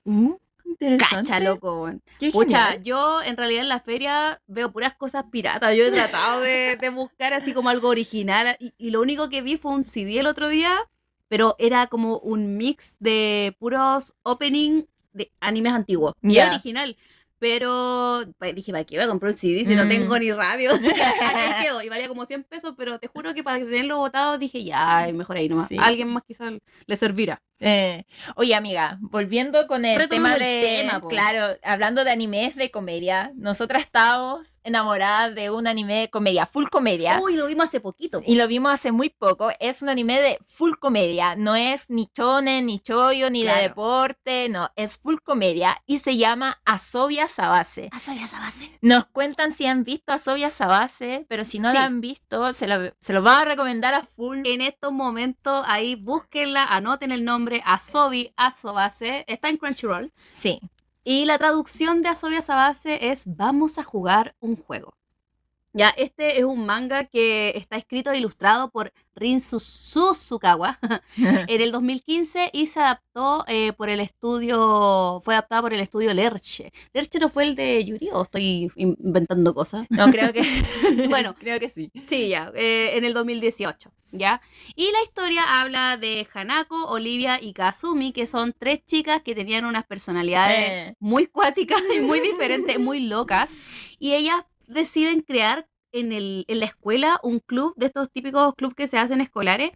Uh, 0.05 0.37
interesante. 0.69 1.31
Cacha, 1.31 1.39
loco. 1.39 1.89
Pucha, 2.31 2.75
yo 2.77 3.21
en 3.23 3.37
realidad 3.37 3.63
en 3.63 3.69
la 3.69 3.79
feria 3.79 4.41
veo 4.47 4.71
puras 4.71 4.95
cosas 4.95 5.25
piratas. 5.31 5.75
Yo 5.75 5.85
he 5.85 5.91
tratado 5.91 6.41
de, 6.41 6.77
de 6.79 6.89
buscar 6.89 7.33
así 7.33 7.53
como 7.53 7.69
algo 7.69 7.89
original 7.89 8.55
y, 8.59 8.73
y 8.77 8.91
lo 8.91 9.01
único 9.01 9.29
que 9.29 9.41
vi 9.41 9.57
fue 9.57 9.71
un 9.71 9.83
CD 9.83 10.19
el 10.19 10.27
otro 10.27 10.47
día, 10.49 10.77
pero 11.27 11.55
era 11.59 11.87
como 11.87 12.19
un 12.19 12.57
mix 12.57 12.95
de 12.99 13.55
puros 13.59 14.13
opening 14.23 14.83
de 15.13 15.31
animes 15.39 15.73
antiguos. 15.73 16.13
Y 16.21 16.33
Ya. 16.33 16.43
era 16.43 16.51
original. 16.53 16.97
Pero 17.39 18.23
pues, 18.37 18.53
dije, 18.53 18.71
¿para 18.71 18.83
qué 18.83 18.97
voy 18.97 19.05
a 19.05 19.07
comprar 19.07 19.31
un 19.31 19.37
CD 19.37 19.63
si 19.65 19.75
no 19.75 19.85
Mm. 19.85 19.89
tengo 19.89 20.19
ni 20.19 20.31
radio? 20.31 20.71
Y 21.83 21.89
valía 21.89 22.07
como 22.07 22.25
100 22.25 22.43
pesos, 22.43 22.73
pero 22.77 22.99
te 22.99 23.07
juro 23.07 23.33
que 23.33 23.43
para 23.43 23.57
tenerlo 23.59 23.97
botado 23.97 24.37
dije, 24.37 24.63
ya, 24.63 25.07
mejor 25.13 25.37
ahí 25.37 25.47
nomás. 25.49 25.67
Sí. 25.69 25.77
Alguien 25.79 26.09
más 26.09 26.23
quizás 26.23 26.53
le 26.85 26.95
servirá. 26.97 27.41
Eh, 27.61 28.05
oye, 28.35 28.55
amiga, 28.55 28.97
volviendo 29.01 29.67
con 29.67 29.83
el 29.83 30.07
tema 30.07 30.35
el 30.35 30.39
de. 30.39 30.77
tema, 30.81 31.01
po. 31.01 31.09
claro, 31.09 31.57
hablando 31.61 32.05
de 32.05 32.11
animes 32.11 32.55
de 32.55 32.71
comedia, 32.71 33.33
nosotras 33.35 33.81
estábamos 33.81 34.59
enamoradas 34.63 35.35
de 35.35 35.49
un 35.49 35.67
anime 35.67 35.95
de 36.01 36.09
comedia, 36.09 36.45
full 36.45 36.67
comedia. 36.71 37.19
Uy, 37.21 37.35
lo 37.35 37.47
vimos 37.47 37.65
hace 37.67 37.81
poquito. 37.81 38.21
Y 38.25 38.35
lo 38.35 38.47
vimos 38.47 38.71
hace 38.73 38.93
muy 38.93 39.09
poco. 39.09 39.51
Es 39.59 39.81
un 39.81 39.89
anime 39.89 40.21
de 40.21 40.39
full 40.45 40.75
comedia. 40.79 41.35
No 41.35 41.53
es 41.57 41.89
ni 41.89 42.07
chonen, 42.07 42.65
ni 42.67 42.79
choyo, 42.79 43.29
ni 43.29 43.41
Claro. 43.43 43.57
de 43.57 43.63
deporte. 43.67 44.47
No, 44.49 44.71
es 44.77 44.97
full 44.97 45.17
comedia. 45.21 45.75
Y 45.85 45.97
se 45.97 46.15
llama 46.15 46.61
Asobia 46.63 47.27
Sabase. 47.29 47.89
esa 47.93 48.39
base? 48.39 48.77
Nos 48.81 49.05
cuentan 49.05 49.51
si 49.51 49.65
han 49.65 49.83
visto 49.83 50.11
Asobia 50.11 50.49
Sabase, 50.49 51.25
pero 51.29 51.45
si 51.45 51.59
no 51.59 51.69
Sí. 51.71 51.77
la 51.77 51.83
han 51.85 52.01
visto, 52.01 52.51
se 52.53 52.67
lo, 52.67 52.93
se 52.99 53.13
lo 53.13 53.23
va 53.23 53.39
a 53.41 53.45
recomendar 53.45 53.93
a 53.93 54.03
full. 54.03 54.41
En 54.45 54.61
estos 54.61 54.91
momentos, 54.91 55.63
ahí 55.67 55.95
búsquenla, 55.95 56.63
anoten 56.65 57.11
el 57.11 57.23
nombre 57.23 57.61
Asobi, 57.65 58.33
Asobase. 58.35 59.23
Está 59.27 59.49
en 59.49 59.57
Crunchyroll. 59.57 60.11
Sí. 60.33 60.59
Y 61.03 61.25
la 61.25 61.37
traducción 61.37 62.01
de 62.01 62.09
Asobia 62.09 62.41
Sabase 62.41 63.09
es 63.09 63.23
Vamos 63.25 63.77
a 63.77 63.83
jugar 63.83 64.35
un 64.39 64.57
juego. 64.57 64.93
Ya, 65.79 65.93
este 65.95 66.39
es 66.39 66.43
un 66.43 66.65
manga 66.65 67.05
que 67.05 67.53
está 67.55 67.77
escrito 67.77 68.11
e 68.11 68.17
ilustrado 68.17 68.69
por 68.69 68.91
Rin 69.15 69.39
Suzukawa 69.39 70.77
en 71.47 71.61
el 71.61 71.71
2015 71.71 72.49
y 72.51 72.65
se 72.65 72.81
adaptó 72.81 73.45
eh, 73.47 73.71
por 73.71 73.87
el 73.87 74.01
estudio, 74.01 75.21
fue 75.23 75.35
adaptado 75.35 75.61
por 75.61 75.73
el 75.73 75.79
estudio 75.79 76.13
Lerche. 76.13 76.73
¿Lerche 76.91 77.17
no 77.19 77.29
fue 77.29 77.45
el 77.45 77.55
de 77.55 77.85
Yuri 77.85 78.09
o 78.11 78.23
estoy 78.23 78.69
inventando 78.75 79.53
cosas? 79.53 79.87
No, 79.89 80.11
creo 80.11 80.33
que. 80.33 80.41
bueno, 81.07 81.33
creo 81.39 81.57
que 81.61 81.69
sí. 81.69 81.89
Sí, 82.07 82.27
ya, 82.27 82.51
eh, 82.55 82.97
en 82.97 83.05
el 83.05 83.13
2018. 83.13 83.89
¿Ya? 84.11 84.41
Y 84.75 84.91
la 84.91 85.03
historia 85.03 85.61
habla 85.61 85.95
de 85.95 86.27
Hanako, 86.33 86.87
Olivia 86.87 87.39
y 87.39 87.53
Kazumi, 87.53 88.11
que 88.11 88.25
son 88.25 88.55
tres 88.57 88.83
chicas 88.83 89.21
que 89.21 89.35
tenían 89.35 89.65
unas 89.65 89.85
personalidades 89.85 90.57
Eh. 90.59 90.95
muy 90.99 91.27
cuáticas 91.27 91.79
y 91.95 91.99
muy 91.99 92.19
diferentes, 92.19 92.79
muy 92.79 93.01
locas. 93.01 93.51
Y 93.99 94.15
ellas 94.15 94.43
deciden 94.69 95.21
crear 95.21 95.67
en, 95.91 96.11
el, 96.11 96.45
en 96.47 96.59
la 96.59 96.65
escuela 96.65 97.19
un 97.23 97.39
club 97.39 97.73
de 97.75 97.87
estos 97.87 98.11
típicos 98.11 98.53
clubes 98.55 98.75
que 98.75 98.87
se 98.87 98.97
hacen 98.97 99.21
escolares 99.21 99.71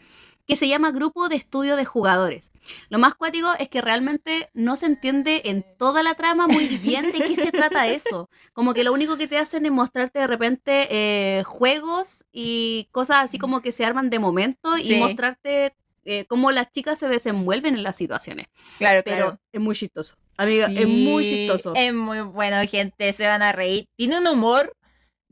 que 0.45 0.55
se 0.55 0.67
llama 0.67 0.91
Grupo 0.91 1.29
de 1.29 1.37
Estudio 1.37 1.75
de 1.75 1.85
Jugadores. 1.85 2.51
Lo 2.89 2.99
más 2.99 3.15
cuático 3.15 3.47
es 3.59 3.69
que 3.69 3.81
realmente 3.81 4.49
no 4.53 4.75
se 4.75 4.87
entiende 4.87 5.43
en 5.45 5.65
toda 5.77 6.03
la 6.03 6.15
trama 6.15 6.47
muy 6.47 6.67
bien 6.83 7.11
de 7.11 7.19
qué 7.19 7.35
se 7.35 7.51
trata 7.51 7.87
eso. 7.87 8.29
Como 8.53 8.73
que 8.73 8.83
lo 8.83 8.93
único 8.93 9.17
que 9.17 9.27
te 9.27 9.37
hacen 9.37 9.65
es 9.65 9.71
mostrarte 9.71 10.19
de 10.19 10.27
repente 10.27 10.87
eh, 10.89 11.43
juegos 11.43 12.25
y 12.31 12.89
cosas 12.91 13.23
así 13.23 13.37
como 13.37 13.61
que 13.61 13.71
se 13.71 13.85
arman 13.85 14.09
de 14.09 14.19
momento 14.19 14.77
y 14.77 14.97
mostrarte 14.97 15.73
eh, 16.05 16.25
cómo 16.25 16.51
las 16.51 16.71
chicas 16.71 16.99
se 16.99 17.07
desenvuelven 17.07 17.75
en 17.75 17.83
las 17.83 17.95
situaciones. 17.95 18.47
Claro, 18.77 19.01
Pero 19.05 19.17
claro. 19.17 19.39
es 19.51 19.61
muy 19.61 19.75
chistoso. 19.75 20.17
Amiga, 20.35 20.67
es 20.67 20.87
muy 20.87 21.23
chistoso. 21.23 21.73
Es 21.75 21.93
muy 21.93 22.21
bueno, 22.21 22.57
gente. 22.67 23.13
Se 23.13 23.27
van 23.27 23.43
a 23.43 23.51
reír. 23.51 23.87
Tiene 23.95 24.19
un 24.19 24.27
humor 24.27 24.75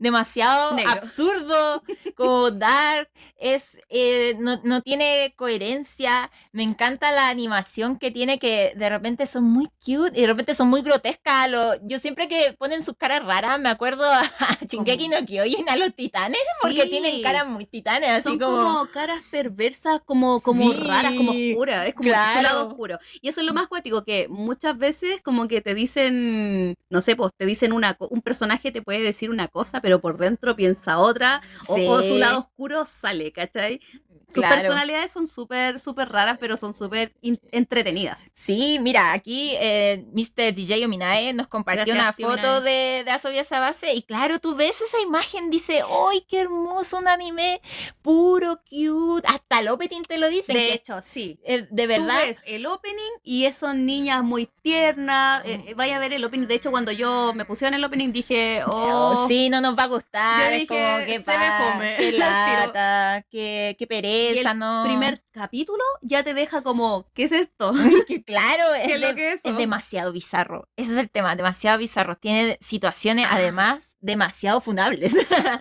demasiado 0.02 0.74
Negro. 0.74 0.90
absurdo, 0.92 1.82
como 2.16 2.50
dark. 2.50 3.08
Es, 3.36 3.78
eh, 3.88 4.36
no, 4.38 4.60
no 4.64 4.82
tiene 4.82 5.32
coherencia. 5.36 6.30
Me 6.52 6.62
encanta 6.62 7.12
la 7.12 7.28
animación 7.28 7.96
que 7.96 8.10
tiene, 8.10 8.38
que 8.38 8.72
de 8.76 8.88
repente 8.88 9.26
son 9.26 9.44
muy 9.44 9.66
cute 9.84 10.12
y 10.18 10.22
de 10.22 10.26
repente 10.26 10.54
son 10.54 10.68
muy 10.68 10.82
grotescas. 10.82 11.48
Lo- 11.50 11.74
yo 11.86 11.98
siempre 11.98 12.28
que 12.28 12.54
ponen 12.58 12.82
sus 12.82 12.96
caras 12.96 13.24
raras, 13.24 13.58
me 13.60 13.68
acuerdo 13.68 14.04
a 14.10 14.22
Shingeki 14.68 15.08
no 15.08 15.24
Kyojin, 15.24 15.68
a 15.68 15.76
los 15.76 15.94
titanes, 15.94 16.40
porque 16.60 16.86
tienen 16.86 17.22
caras 17.22 17.46
muy 17.46 17.66
titanes, 17.66 18.10
así 18.10 18.22
Son 18.24 18.38
como... 18.38 18.56
como... 18.56 18.90
caras 18.90 19.22
perversas, 19.30 20.00
como, 20.04 20.40
como 20.40 20.70
Sí, 20.72 20.76
raras, 20.78 21.14
como 21.16 21.30
oscuras. 21.32 21.88
Es 21.88 21.94
como 21.94 22.08
su 22.08 22.12
claro. 22.12 22.42
lado 22.42 22.68
oscuro. 22.68 22.98
Y 23.20 23.28
eso 23.28 23.40
es 23.40 23.46
lo 23.46 23.54
más 23.54 23.68
cuático, 23.68 24.04
que 24.04 24.26
muchas 24.28 24.76
veces 24.76 25.20
como 25.22 25.48
que 25.48 25.60
te 25.60 25.74
dicen, 25.74 26.74
no 26.90 27.00
sé, 27.00 27.16
pues 27.16 27.32
te 27.36 27.46
dicen 27.46 27.72
una 27.72 27.96
un 28.10 28.20
personaje 28.22 28.72
te 28.72 28.82
puede 28.82 29.00
decir 29.00 29.30
una 29.30 29.48
cosa, 29.48 29.80
pero 29.80 29.91
por 30.00 30.18
dentro 30.18 30.56
piensa 30.56 30.98
otra, 30.98 31.42
o, 31.68 31.74
o 31.74 32.02
su 32.02 32.16
lado 32.18 32.40
oscuro 32.40 32.84
sale, 32.84 33.32
¿cachai? 33.32 33.80
Sus 34.28 34.36
Claro. 34.42 34.56
personalidades 34.62 35.12
son 35.12 35.26
súper, 35.26 35.78
súper 35.78 36.08
raras, 36.08 36.38
pero 36.40 36.56
son 36.56 36.72
súper 36.72 37.12
entretenidas. 37.50 38.30
Sí, 38.32 38.78
mira, 38.80 39.12
aquí 39.12 39.52
eh, 39.60 40.06
Mr. 40.12 40.54
DJ 40.54 40.86
Ominae 40.86 41.32
nos 41.34 41.48
compartió 41.48 41.94
Gracias, 41.94 42.18
una 42.18 42.36
foto 42.36 42.60
de, 42.62 43.02
de 43.04 43.10
Asobia 43.10 43.44
Sabase 43.44 43.92
y 43.94 44.02
claro, 44.02 44.38
tú 44.38 44.54
ves 44.54 44.80
esa 44.80 45.00
imagen, 45.00 45.50
dice, 45.50 45.82
¡ay, 46.10 46.24
qué 46.28 46.40
hermoso 46.40 46.96
un 46.98 47.08
anime! 47.08 47.60
Puro, 48.00 48.60
cute. 48.68 49.26
Hasta 49.28 49.60
el 49.60 49.68
opening 49.68 50.02
te 50.02 50.18
lo 50.18 50.28
dicen. 50.28 50.56
De 50.56 50.66
que, 50.66 50.72
hecho, 50.74 51.00
sí. 51.02 51.38
eh, 51.44 51.66
de 51.70 51.82
Tú 51.82 51.88
verdad. 51.88 52.20
ves 52.24 52.40
el 52.46 52.66
opening 52.66 53.12
y 53.22 53.50
son 53.52 53.84
niñas 53.86 54.22
muy 54.24 54.48
tiernas. 54.62 55.44
eh, 55.44 55.64
eh, 55.68 55.74
vaya 55.74 55.96
a 55.96 55.98
ver 55.98 56.12
el 56.14 56.24
opening. 56.24 56.46
De 56.46 56.54
hecho, 56.54 56.70
cuando 56.70 56.90
yo 56.92 57.32
me 57.34 57.44
pusieron 57.44 57.74
el 57.74 57.84
opening 57.84 58.12
dije, 58.12 58.62
oh, 58.66 59.12
Oh, 59.14 59.28
sí, 59.28 59.48
no 59.50 59.60
nos 59.60 59.76
va 59.78 59.84
a 59.84 59.86
gustar. 59.88 60.38
Yo 60.50 60.54
es 60.54 60.60
dije, 60.60 60.66
como 60.68 60.98
se 61.06 61.20
fome. 61.20 61.96
qué 61.98 62.12
lata, 62.18 63.26
qué 63.30 63.76
Y 64.08 64.38
el 64.38 64.58
¿no? 64.58 64.82
primer 64.84 65.24
capítulo 65.32 65.82
ya 66.02 66.22
te 66.22 66.34
deja 66.34 66.62
como, 66.62 67.06
¿qué 67.14 67.24
es 67.24 67.32
esto? 67.32 67.72
Que 68.08 68.22
claro, 68.24 68.64
¿Qué 68.74 68.82
es, 68.84 68.94
es 68.96 69.00
lo 69.00 69.06
de- 69.08 69.14
que 69.14 69.28
es 69.28 69.34
es 69.36 69.40
eso? 69.44 69.56
demasiado 69.56 70.12
bizarro. 70.12 70.68
Ese 70.76 70.92
es 70.92 70.98
el 70.98 71.10
tema, 71.10 71.36
demasiado 71.36 71.78
bizarro. 71.78 72.16
Tiene 72.16 72.58
situaciones, 72.60 73.26
además, 73.30 73.96
demasiado 74.00 74.60
funables. 74.60 75.14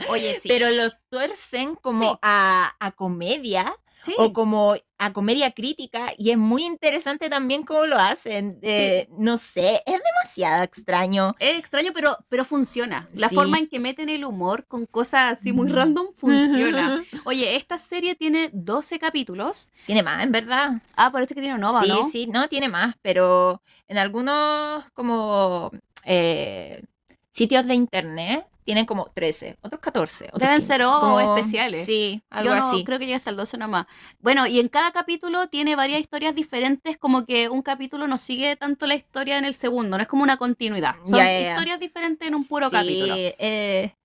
Oye, 0.10 0.36
sí. 0.42 0.48
Pero 0.50 0.70
lo 0.70 0.92
tuercen 1.10 1.76
como 1.76 2.14
Sí. 2.14 2.20
a, 2.22 2.76
a 2.80 2.92
comedia 2.92 3.74
sí. 4.02 4.16
o 4.18 4.34
como 4.34 4.76
a 5.04 5.12
comedia 5.14 5.50
crítica 5.50 6.14
y 6.16 6.30
es 6.30 6.38
muy 6.38 6.64
interesante 6.64 7.28
también 7.28 7.64
cómo 7.64 7.88
lo 7.88 7.98
hacen. 7.98 8.60
Eh, 8.62 9.08
No 9.18 9.40
sé, 9.40 9.82
es 9.88 10.00
demasiado 10.00 10.62
extraño. 10.62 11.36
Es 11.40 11.58
extraño, 11.58 11.90
pero, 11.92 12.20
pero 12.30 12.46
funciona. 12.46 13.10
La 13.14 13.28
Sí. 13.30 13.34
forma 13.34 13.58
en 13.58 13.68
que 13.68 13.80
meten 13.80 14.10
el 14.10 14.24
humor 14.24 14.68
con 14.68 14.86
cosas 14.86 15.40
así 15.40 15.54
muy 15.54 15.70
random 15.70 16.10
funciona. 16.14 17.04
Oye, 17.26 17.56
esta 17.56 17.80
serie 17.80 18.14
tiene 18.14 18.52
12 18.54 19.00
capítulos. 19.00 19.72
Tiene 19.88 20.04
más, 20.04 20.22
en 20.24 20.32
verdad. 20.32 20.84
Ah, 20.96 21.12
parece 21.12 21.34
que 21.34 21.42
tiene 21.42 21.58
Nova, 21.58 21.82
sí, 21.82 21.88
¿no? 21.88 22.06
sí, 22.08 22.28
no, 22.28 22.48
tiene 22.48 22.70
más, 22.70 22.94
pero 23.02 23.64
en 23.88 23.98
algunos 23.98 24.86
como 24.92 25.72
eh, 26.06 26.84
sitios 27.32 27.66
de 27.66 27.74
internet 27.74 28.46
tienen 28.64 28.86
como 28.86 29.06
13, 29.14 29.58
otros 29.62 29.82
14. 29.82 30.26
Otros 30.28 30.40
Deben 30.42 30.56
15, 30.58 30.68
ser 30.74 30.84
o 30.84 31.00
como- 31.00 31.36
especiales. 31.36 31.86
Sí, 31.86 32.22
algo 32.30 32.50
Yo 32.52 32.56
no, 32.60 32.70
así. 32.70 32.84
creo 32.84 33.00
que 33.00 33.06
llega 33.06 33.18
hasta 33.18 33.30
el 33.32 33.36
12 33.38 33.58
nomás. 33.58 33.88
Bueno, 34.20 34.46
y 34.48 34.60
en 34.60 34.68
cada 34.68 34.92
capítulo 34.92 35.48
tiene 35.48 35.76
varias 35.76 36.00
historias 36.00 36.36
diferentes, 36.36 36.98
como 36.98 37.26
que 37.26 37.50
un 37.50 37.62
capítulo 37.62 38.08
no 38.08 38.18
sigue 38.18 38.56
tanto 38.56 38.86
la 38.88 38.96
historia 38.96 39.38
en 39.38 39.46
el 39.46 39.54
segundo, 39.56 39.98
no 39.98 40.02
es 40.04 40.08
como 40.08 40.24
una 40.24 40.38
continuidad. 40.38 40.96
Son 41.06 41.18
ya, 41.18 41.26
ya. 41.26 41.50
historias 41.52 41.80
diferentes 41.80 42.28
en 42.28 42.36
un 42.36 42.48
puro 42.48 42.70
Sí, 42.70 42.76
capítulo. 42.76 43.16
eh, 43.18 43.96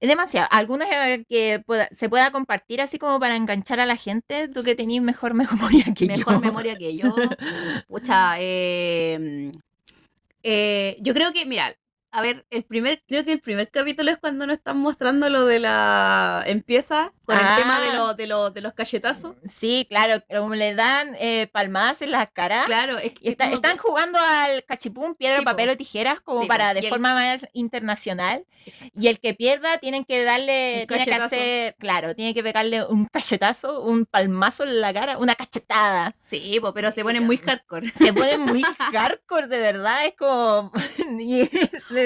es 0.00 0.08
demasiado. 0.08 0.48
Algunas 0.50 0.88
eh, 0.90 1.24
que 1.28 1.62
pueda- 1.64 1.88
se 1.92 2.08
pueda 2.08 2.30
compartir 2.32 2.80
así 2.80 2.98
como 2.98 3.20
para 3.20 3.36
enganchar 3.36 3.78
a 3.80 3.86
la 3.86 3.96
gente. 3.96 4.48
Tú 4.48 4.62
que 4.64 4.74
tenías 4.74 5.02
mejor 5.16 5.34
memoria 5.34 5.84
que 5.96 6.06
Mejor 6.06 6.34
yo. 6.34 6.40
memoria 6.40 6.76
que 6.76 6.96
yo. 6.96 7.14
Pucha, 7.88 8.34
eh, 8.40 9.52
eh, 10.42 10.96
yo 11.00 11.14
creo 11.14 11.32
que, 11.32 11.46
mira, 11.46 11.74
a 12.12 12.20
ver, 12.22 12.46
el 12.50 12.64
primer, 12.64 13.02
creo 13.06 13.24
que 13.24 13.32
el 13.32 13.40
primer 13.40 13.70
capítulo 13.70 14.10
es 14.10 14.18
cuando 14.18 14.46
nos 14.46 14.58
están 14.58 14.78
mostrando 14.78 15.28
lo 15.30 15.46
de 15.46 15.58
la. 15.58 16.44
Empieza 16.46 17.14
con 17.32 17.40
el 17.40 17.46
Ah. 17.46 17.56
tema 17.56 17.80
de, 17.80 17.92
lo- 17.94 18.14
de, 18.14 18.26
lo- 18.26 18.50
de 18.50 18.60
los 18.60 18.72
cachetazos. 18.74 19.34
Sí, 19.44 19.86
claro, 19.88 20.22
como 20.30 20.54
le 20.54 20.74
dan 20.74 21.14
eh, 21.18 21.48
palmadas 21.52 22.02
en 22.02 22.10
la 22.12 22.26
cara. 22.26 22.64
Claro, 22.66 22.98
es 22.98 23.12
que 23.12 23.30
está- 23.30 23.50
están 23.50 23.76
jugando 23.78 24.18
al 24.18 24.64
cachipún, 24.64 25.14
piedra, 25.14 25.38
Sí, 25.40 25.44
papel 25.44 25.70
o 25.70 25.76
tijeras 25.76 26.20
como 26.20 26.42
Sí, 26.42 26.46
para 26.48 26.74
de 26.74 26.80
el- 26.80 26.88
forma 26.88 27.14
más 27.14 27.46
internacional. 27.52 28.44
Exacto. 28.64 28.92
Y 29.00 29.08
el 29.08 29.18
que 29.18 29.34
pierda 29.34 29.78
tienen 29.78 30.04
que 30.04 30.22
darle, 30.22 30.86
tiene 30.88 31.04
que 31.04 31.14
hacer, 31.14 31.74
claro, 31.78 32.14
tiene 32.14 32.32
que 32.32 32.42
pegarle 32.44 32.84
un 32.86 33.06
cachetazo, 33.06 33.82
un 33.82 34.06
palmazo 34.06 34.62
en 34.64 34.80
la 34.80 34.92
cara, 34.92 35.18
una 35.18 35.34
cachetada. 35.34 36.14
Sí, 36.20 36.58
po, 36.60 36.72
pero 36.72 36.92
se 36.92 37.02
ponen 37.02 37.24
muy 37.24 37.38
hardcore. 37.38 37.92
Se 37.98 38.12
pone 38.12 38.38
muy 38.38 38.62
hardcore, 38.92 39.48
de 39.48 39.58
verdad, 39.58 40.06
es 40.06 40.14
como... 40.16 40.70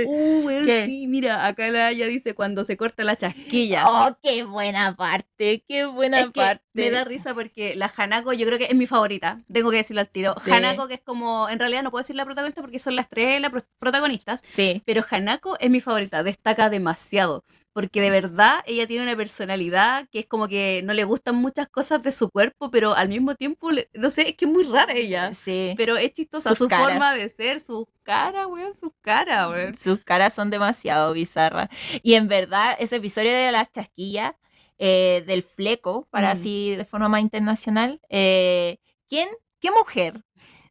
Uh, 0.06 0.50
sí, 0.64 1.06
mira, 1.08 1.46
acá 1.46 1.68
la 1.68 1.92
ya 1.92 2.06
dice 2.06 2.34
cuando 2.34 2.64
se 2.64 2.76
corta 2.76 3.04
la 3.04 3.16
chasquilla. 3.16 3.84
Oh, 3.88 4.16
qué 4.22 4.42
buena 4.44 4.94
parte, 4.96 5.15
qué 5.36 5.84
buena 5.86 6.20
Es 6.20 6.26
que 6.26 6.32
parte. 6.32 6.62
me 6.74 6.90
da 6.90 7.04
risa 7.04 7.34
porque 7.34 7.74
la 7.76 7.92
Hanako 7.96 8.32
yo 8.32 8.46
creo 8.46 8.58
que 8.58 8.64
es 8.66 8.74
mi 8.74 8.86
favorita. 8.86 9.42
Tengo 9.52 9.70
que 9.70 9.78
decirlo 9.78 10.00
al 10.00 10.08
tiro. 10.10 10.34
Sí. 10.42 10.50
Hanako 10.50 10.88
que 10.88 10.94
es 10.94 11.00
como, 11.02 11.48
en 11.48 11.58
realidad 11.58 11.82
no 11.82 11.90
puedo 11.90 12.02
decir 12.02 12.16
la 12.16 12.24
protagonista 12.24 12.60
porque 12.62 12.78
son 12.78 12.96
las 12.96 13.08
tres 13.08 13.40
las 13.40 13.50
pro- 13.50 13.62
protagonistas, 13.78 14.42
Sí, 14.46 14.82
pero 14.86 15.04
Hanako 15.08 15.56
es 15.60 15.70
mi 15.70 15.80
favorita, 15.80 16.22
destaca 16.22 16.70
demasiado. 16.70 17.44
Porque 17.72 18.00
de 18.00 18.08
verdad 18.08 18.60
ella 18.64 18.86
tiene 18.86 19.02
una 19.02 19.14
personalidad 19.16 20.08
que 20.10 20.20
es 20.20 20.26
como 20.26 20.48
que 20.48 20.80
no 20.84 20.94
le 20.94 21.04
gustan 21.04 21.34
muchas 21.36 21.68
cosas 21.68 22.02
de 22.02 22.10
su 22.10 22.30
cuerpo, 22.30 22.70
pero 22.70 22.94
al 22.94 23.10
mismo 23.10 23.34
tiempo, 23.34 23.68
no 23.92 24.08
sé, 24.08 24.30
es 24.30 24.34
que 24.34 24.46
es 24.46 24.50
muy 24.50 24.64
rara 24.64 24.94
ella. 24.94 25.34
sí. 25.34 25.74
Pero 25.76 25.98
es 25.98 26.10
chistosa 26.14 26.48
Sus 26.48 26.58
su 26.58 26.68
caras. 26.68 26.88
forma 26.88 27.12
de 27.12 27.28
ser, 27.28 27.60
su 27.60 27.86
cara, 28.02 28.46
weón, 28.46 28.74
su 28.74 28.94
cara, 29.02 29.50
weón. 29.50 29.76
Sus 29.76 30.02
caras 30.02 30.32
son 30.32 30.48
demasiado 30.48 31.12
bizarras. 31.12 31.68
Y 32.02 32.14
en 32.14 32.28
verdad, 32.28 32.74
ese 32.78 32.96
episodio 32.96 33.30
de 33.30 33.52
las 33.52 33.70
chasquillas, 33.70 34.32
eh, 34.78 35.24
del 35.26 35.42
fleco, 35.42 36.06
para 36.10 36.28
Mm. 36.28 36.32
así 36.32 36.76
de 36.76 36.84
forma 36.84 37.08
más 37.08 37.20
internacional, 37.22 38.00
eh, 38.08 38.78
¿quién, 39.08 39.28
qué 39.60 39.70
mujer 39.70 40.22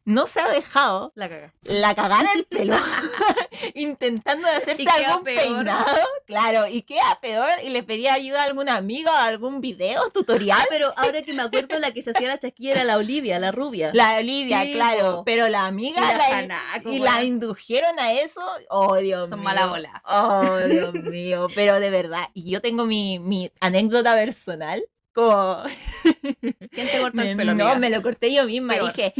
no 0.04 0.26
se 0.28 0.40
ha 0.40 0.48
dejado 0.48 1.12
La 1.16 1.28
caga. 1.28 1.52
la 1.62 1.94
cagada 1.94 2.20
en 2.32 2.38
el 2.38 2.44
pelo 2.46 2.74
intentando 3.74 4.48
de 4.48 4.54
hacerse 4.54 4.86
algún 4.88 5.24
peinado? 5.24 5.86
Claro, 6.26 6.66
y 6.66 6.82
queda 6.82 7.18
peor 7.20 7.48
y 7.62 7.68
le 7.70 7.82
pedía 7.82 8.14
ayuda 8.14 8.42
a 8.42 8.44
algún 8.46 8.68
amigo, 8.68 9.10
a 9.10 9.24
algún 9.26 9.60
video, 9.60 10.10
tutorial. 10.10 10.58
Ah, 10.60 10.66
pero 10.68 10.92
ahora 10.96 11.22
que 11.22 11.32
me 11.34 11.42
acuerdo, 11.42 11.78
la 11.78 11.92
que 11.92 12.02
se 12.02 12.10
hacía 12.10 12.28
la 12.28 12.38
chasquilla 12.38 12.72
era 12.72 12.84
la 12.84 12.96
Olivia, 12.96 13.38
la 13.38 13.52
rubia. 13.52 13.90
La 13.94 14.16
Olivia, 14.18 14.62
Sí, 14.62 14.72
claro, 14.72 15.16
po. 15.18 15.24
pero 15.24 15.48
la 15.48 15.66
amiga 15.66 16.00
Y 16.00 16.48
la 16.48 16.92
y 16.92 16.98
la 16.98 17.22
indujeron 17.24 17.98
a 18.00 18.12
eso. 18.12 18.40
Oh, 18.70 18.96
Dios 18.96 19.28
Son 19.28 19.40
mío. 19.40 19.44
mala 19.48 19.66
bola. 19.66 20.02
Oh, 20.06 20.56
Dios 20.68 20.92
mío. 21.04 21.48
Pero 21.54 21.78
de 21.80 21.90
verdad, 21.90 22.28
y 22.34 22.50
yo 22.50 22.60
tengo 22.60 22.84
mi, 22.86 23.18
mi 23.18 23.50
anécdota 23.60 24.14
personal 24.14 24.84
como... 25.16 25.62
¿Quién 26.42 26.88
te 26.92 27.00
cortó 27.00 27.22
el 27.22 27.36
pelo, 27.36 27.54
no, 27.54 27.64
amiga? 27.64 27.78
me 27.78 27.90
lo 27.90 28.02
corté 28.02 28.32
yo 28.32 28.44
misma. 28.44 28.74
Peor. 28.74 28.92
Dije, 28.92 29.14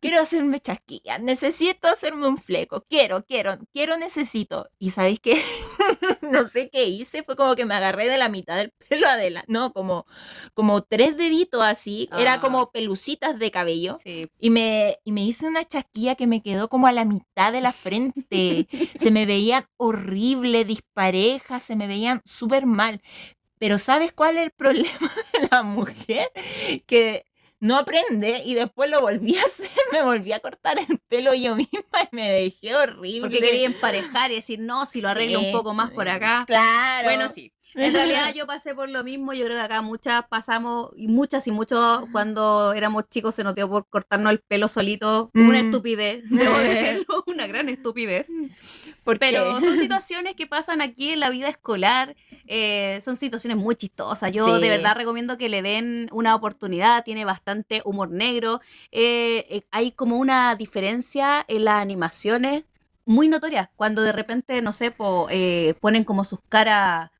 quiero 0.00 0.20
hacerme 0.20 0.60
chasquilla, 0.60 1.18
necesito 1.18 1.88
hacerme 1.88 2.26
un 2.26 2.38
fleco, 2.38 2.84
quiero, 2.88 3.22
quiero, 3.26 3.58
quiero, 3.72 3.98
necesito. 3.98 4.68
Y 4.78 4.90
¿sabéis 4.92 5.20
qué? 5.20 5.40
no 6.22 6.48
sé 6.48 6.70
qué 6.70 6.84
hice, 6.86 7.22
fue 7.22 7.36
como 7.36 7.54
que 7.54 7.66
me 7.66 7.74
agarré 7.74 8.08
de 8.08 8.16
la 8.16 8.30
mitad 8.30 8.56
del 8.56 8.72
pelo 8.88 9.06
adelante, 9.06 9.46
no, 9.52 9.72
como, 9.74 10.06
como 10.54 10.82
tres 10.82 11.16
deditos 11.18 11.62
así, 11.62 12.08
era 12.18 12.34
Ah. 12.34 12.40
como 12.40 12.70
pelucitas 12.72 13.38
de 13.38 13.50
cabello. 13.50 13.98
Sí. 14.02 14.26
Y 14.40 14.48
me, 14.48 14.96
y 15.04 15.12
me 15.12 15.22
hice 15.22 15.46
una 15.46 15.64
chasquilla 15.64 16.14
que 16.14 16.26
me 16.26 16.42
quedó 16.42 16.68
como 16.70 16.86
a 16.86 16.92
la 16.92 17.04
mitad 17.04 17.52
de 17.52 17.60
la 17.60 17.72
frente. 17.74 18.66
se 18.96 19.10
me 19.10 19.26
veían 19.26 19.66
horrible, 19.76 20.64
disparejas, 20.64 21.62
se 21.62 21.76
me 21.76 21.86
veían 21.86 22.22
súper 22.24 22.64
mal. 22.64 23.02
Pero 23.62 23.78
¿sabes 23.78 24.12
cuál 24.12 24.38
es 24.38 24.42
el 24.46 24.50
problema 24.50 25.12
de 25.40 25.48
la 25.48 25.62
mujer? 25.62 26.32
Que 26.84 27.24
no 27.60 27.78
aprende 27.78 28.42
y 28.44 28.54
después 28.54 28.90
lo 28.90 29.00
volví 29.00 29.36
a 29.38 29.44
hacer, 29.44 29.70
me 29.92 30.02
volví 30.02 30.32
a 30.32 30.40
cortar 30.40 30.80
el 30.80 30.98
pelo 31.06 31.32
yo 31.32 31.54
misma 31.54 31.78
y 32.02 32.08
me 32.16 32.28
dejé 32.28 32.74
horrible. 32.74 33.20
Porque 33.20 33.38
quería 33.38 33.66
emparejar 33.66 34.32
y 34.32 34.34
decir, 34.34 34.58
no, 34.58 34.84
si 34.84 35.00
lo 35.00 35.10
arreglo 35.10 35.38
Sí. 35.38 35.46
un 35.46 35.52
poco 35.52 35.74
más 35.74 35.92
por 35.92 36.08
acá. 36.08 36.42
Claro. 36.44 37.04
Bueno, 37.04 37.28
sí. 37.28 37.52
En 37.74 37.92
realidad 37.94 38.34
yo 38.34 38.46
pasé 38.46 38.74
por 38.74 38.88
lo 38.88 39.02
mismo, 39.04 39.32
yo 39.32 39.44
creo 39.46 39.56
que 39.56 39.62
acá 39.64 39.82
muchas 39.82 40.26
pasamos, 40.28 40.90
y 40.96 41.08
muchas 41.08 41.46
y 41.46 41.52
muchos 41.52 42.04
cuando 42.12 42.72
éramos 42.72 43.08
chicos 43.08 43.34
se 43.34 43.44
nos 43.44 43.54
dio 43.54 43.68
por 43.68 43.86
cortarnos 43.88 44.32
el 44.32 44.40
pelo 44.40 44.68
solito, 44.68 45.30
una 45.34 45.62
Mm. 45.62 45.66
estupidez, 45.66 46.22
debo 46.30 46.58
decirlo, 47.06 47.24
una 47.26 47.46
gran 47.46 47.68
estupidez. 47.68 48.26
Pero 49.18 49.60
son 49.60 49.76
situaciones 49.78 50.34
que 50.36 50.46
pasan 50.46 50.80
aquí 50.80 51.10
en 51.10 51.20
la 51.20 51.30
vida 51.30 51.48
escolar, 51.48 52.14
eh, 52.46 52.98
son 53.02 53.16
situaciones 53.16 53.56
muy 53.56 53.74
chistosas. 53.74 54.30
Yo 54.32 54.46
Sí. 54.56 54.62
de 54.62 54.68
verdad 54.68 54.94
recomiendo 54.96 55.36
que 55.38 55.48
le 55.48 55.62
den 55.62 56.08
una 56.12 56.34
oportunidad, 56.34 57.04
tiene 57.04 57.24
bastante 57.24 57.82
humor 57.84 58.10
negro, 58.10 58.60
eh, 58.90 59.46
eh, 59.50 59.62
hay 59.70 59.92
como 59.92 60.16
una 60.18 60.54
diferencia 60.56 61.44
en 61.48 61.64
las 61.64 61.80
animaciones 61.82 62.64
muy 63.04 63.26
notoria, 63.28 63.70
cuando 63.76 64.02
de 64.02 64.12
repente, 64.12 64.62
no 64.62 64.72
sé, 64.72 64.90
po, 64.92 65.28
ponen 65.80 66.04
como 66.04 66.24
sus 66.24 66.38
caras 66.48 67.10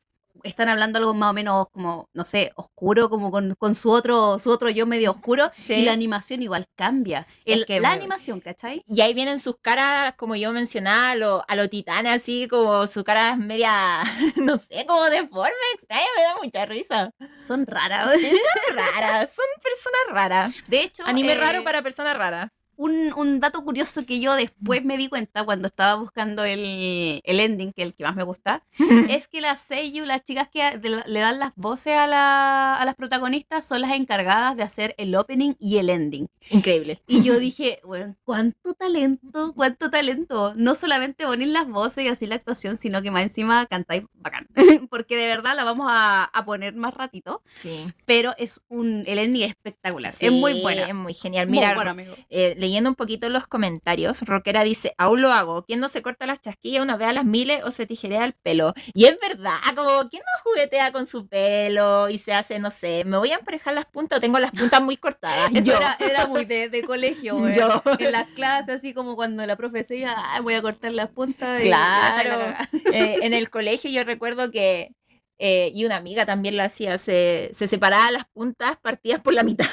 están 0.44 0.68
hablando 0.68 0.98
algo 0.98 1.14
más 1.14 1.30
o 1.30 1.32
menos 1.32 1.68
como, 1.70 2.08
no 2.12 2.24
sé, 2.24 2.52
oscuro, 2.56 3.08
como 3.10 3.30
con, 3.30 3.54
con 3.56 3.74
su 3.74 3.90
otro 3.90 4.38
su 4.38 4.50
otro 4.50 4.70
yo 4.70 4.86
medio 4.86 5.10
oscuro, 5.12 5.50
Sí. 5.62 5.74
y 5.74 5.82
la 5.84 5.92
animación 5.92 6.42
igual 6.42 6.66
cambia. 6.74 7.20
Es 7.20 7.38
El- 7.44 7.66
que 7.66 7.80
la 7.80 7.90
me- 7.90 7.96
animación, 7.96 8.40
¿cachai? 8.40 8.82
Y 8.86 9.00
ahí 9.00 9.14
vienen 9.14 9.38
sus 9.40 9.56
caras, 9.60 10.14
como 10.16 10.36
yo 10.36 10.52
mencionaba, 10.52 11.10
a 11.10 11.14
lo, 11.16 11.44
a 11.46 11.56
lo 11.56 11.68
titana, 11.68 12.14
así 12.14 12.48
como 12.48 12.86
su 12.86 13.04
cara 13.04 13.30
es 13.30 13.38
media, 13.38 14.02
no 14.36 14.58
sé, 14.58 14.84
como 14.86 15.04
deforme, 15.10 15.52
extraña, 15.74 16.04
me 16.16 16.22
da 16.22 16.36
mucha 16.42 16.66
risa. 16.66 17.10
Son 17.38 17.66
raras. 17.66 18.12
Sí, 18.14 18.30
son 18.30 18.76
raras, 18.76 19.32
son 19.34 19.44
personas 19.62 20.02
raras. 20.10 20.54
De 20.68 20.80
hecho, 20.82 21.02
Anime 21.06 21.32
eh, 21.32 21.38
raro 21.38 21.64
para 21.64 21.82
personas 21.82 22.16
raras. 22.16 22.50
Un, 22.76 23.12
un 23.16 23.40
dato 23.40 23.62
curioso 23.64 24.04
que 24.06 24.20
yo 24.20 24.34
después 24.34 24.84
me 24.84 24.96
di 24.96 25.08
cuenta 25.08 25.44
cuando 25.44 25.66
estaba 25.68 25.94
buscando 25.96 26.44
el, 26.44 27.20
el 27.24 27.40
ending, 27.40 27.72
que 27.72 27.82
es 27.82 27.88
el 27.88 27.94
que 27.94 28.04
más 28.04 28.16
me 28.16 28.22
gusta, 28.24 28.62
es 29.08 29.28
que 29.28 29.40
las 29.40 29.60
Seiyu, 29.60 30.04
las 30.04 30.24
chicas 30.24 30.48
que 30.48 30.78
le 31.06 31.20
dan 31.20 31.38
las 31.38 31.52
voces 31.56 31.96
a, 31.96 32.06
la- 32.06 32.76
a 32.76 32.84
las 32.84 32.94
protagonistas, 32.94 33.66
son 33.66 33.80
las 33.82 33.92
encargadas 33.92 34.56
de 34.56 34.62
hacer 34.62 34.94
el 34.98 35.14
opening 35.14 35.54
y 35.58 35.78
el 35.78 35.90
ending. 35.90 36.28
Increíble. 36.50 37.00
Y 37.06 37.22
yo 37.22 37.38
dije, 37.38 37.80
bueno, 37.84 38.16
cuánto 38.24 38.74
talento, 38.74 39.52
cuánto 39.54 39.90
talento. 39.90 40.54
No 40.56 40.74
solamente 40.74 41.24
poner 41.24 41.48
las 41.48 41.68
voces 41.68 42.04
y 42.04 42.08
así 42.08 42.26
la 42.26 42.34
actuación, 42.36 42.78
sino 42.78 43.02
que 43.02 43.10
más 43.10 43.22
encima 43.22 43.66
cantáis 43.66 44.02
bacán. 44.14 44.48
Porque 44.90 45.16
de 45.16 45.26
verdad 45.26 45.54
la 45.56 45.64
vamos 45.64 45.86
a, 45.90 46.24
a 46.24 46.44
poner 46.44 46.74
más 46.74 46.94
ratito. 46.94 47.42
Sí. 47.54 47.92
Pero 48.06 48.34
es 48.38 48.62
un, 48.68 49.04
el 49.06 49.18
ending 49.18 49.42
es 49.42 49.50
espectacular. 49.50 50.12
es 50.18 50.32
muy 50.32 50.60
buena. 50.62 50.82
Es 50.88 50.94
muy 50.94 51.14
genial. 51.14 51.48
Muy 51.48 51.58
Mira, 51.58 51.74
buena, 51.74 51.92
amigo. 51.92 52.14
eh, 52.30 52.54
leyendo 52.62 52.88
un 52.88 52.96
poquito 52.96 53.28
los 53.28 53.46
comentarios, 53.46 54.22
Rockera 54.22 54.64
dice, 54.64 54.94
aún 54.96 55.20
lo 55.20 55.32
hago. 55.32 55.64
¿Quién 55.66 55.80
no 55.80 55.90
se 55.90 56.00
corta 56.00 56.26
las 56.26 56.40
chasquillas 56.40 56.82
una 56.82 56.96
vez 56.96 57.08
a 57.08 57.12
las 57.12 57.26
miles 57.26 57.62
o 57.64 57.70
se 57.70 57.84
tijerea 57.86 58.24
el 58.24 58.32
pelo? 58.32 58.72
Y 58.94 59.04
es 59.04 59.18
verdad, 59.20 59.58
como, 59.76 60.08
¿quién 60.08 60.22
no 60.22 60.42
juguetea 60.50 60.92
con 60.92 61.06
su 61.06 61.26
pelo 61.28 62.08
y 62.08 62.16
se 62.16 62.32
hace, 62.32 62.58
no 62.58 62.70
sé, 62.70 63.04
me 63.04 63.18
voy 63.18 63.32
a 63.32 63.36
emparejar 63.36 63.74
las 63.74 63.84
puntas 63.84 64.16
o 64.16 64.20
tengo 64.20 64.38
las 64.38 64.52
puntas 64.52 64.80
muy 64.80 64.96
cortadas? 64.96 65.50
Eso 65.54 65.72
Yo. 65.72 65.76
era, 65.76 65.96
era 66.00 66.26
muy 66.26 66.46
de, 66.46 66.70
de 66.70 66.82
colegio, 66.82 67.36
güey. 67.38 67.54
Yo. 67.56 67.82
En 67.98 68.12
las 68.12 68.28
clases, 68.28 68.76
así 68.76 68.94
como 68.94 69.16
cuando 69.16 69.44
la 69.44 69.56
profe 69.56 69.78
decía, 69.78 70.14
"Ay, 70.16 70.40
voy 70.42 70.54
a 70.54 70.62
cortar 70.62 70.92
las 70.92 71.10
puntas. 71.10 71.60
y 71.62 71.66
Claro. 71.66 72.54
Eh, 72.92 73.18
en 73.22 73.34
el 73.34 73.50
colegio 73.50 73.90
yo 73.90 74.04
recuerdo 74.04 74.50
que, 74.50 74.92
eh, 75.38 75.72
y 75.74 75.84
una 75.84 75.96
amiga 75.96 76.24
también 76.24 76.56
lo 76.56 76.62
hacía, 76.62 76.98
se, 76.98 77.50
se 77.52 77.66
separaba 77.66 78.10
las 78.12 78.24
puntas 78.32 78.76
partidas 78.80 79.20
por 79.20 79.34
la 79.34 79.42
mitad. 79.42 79.66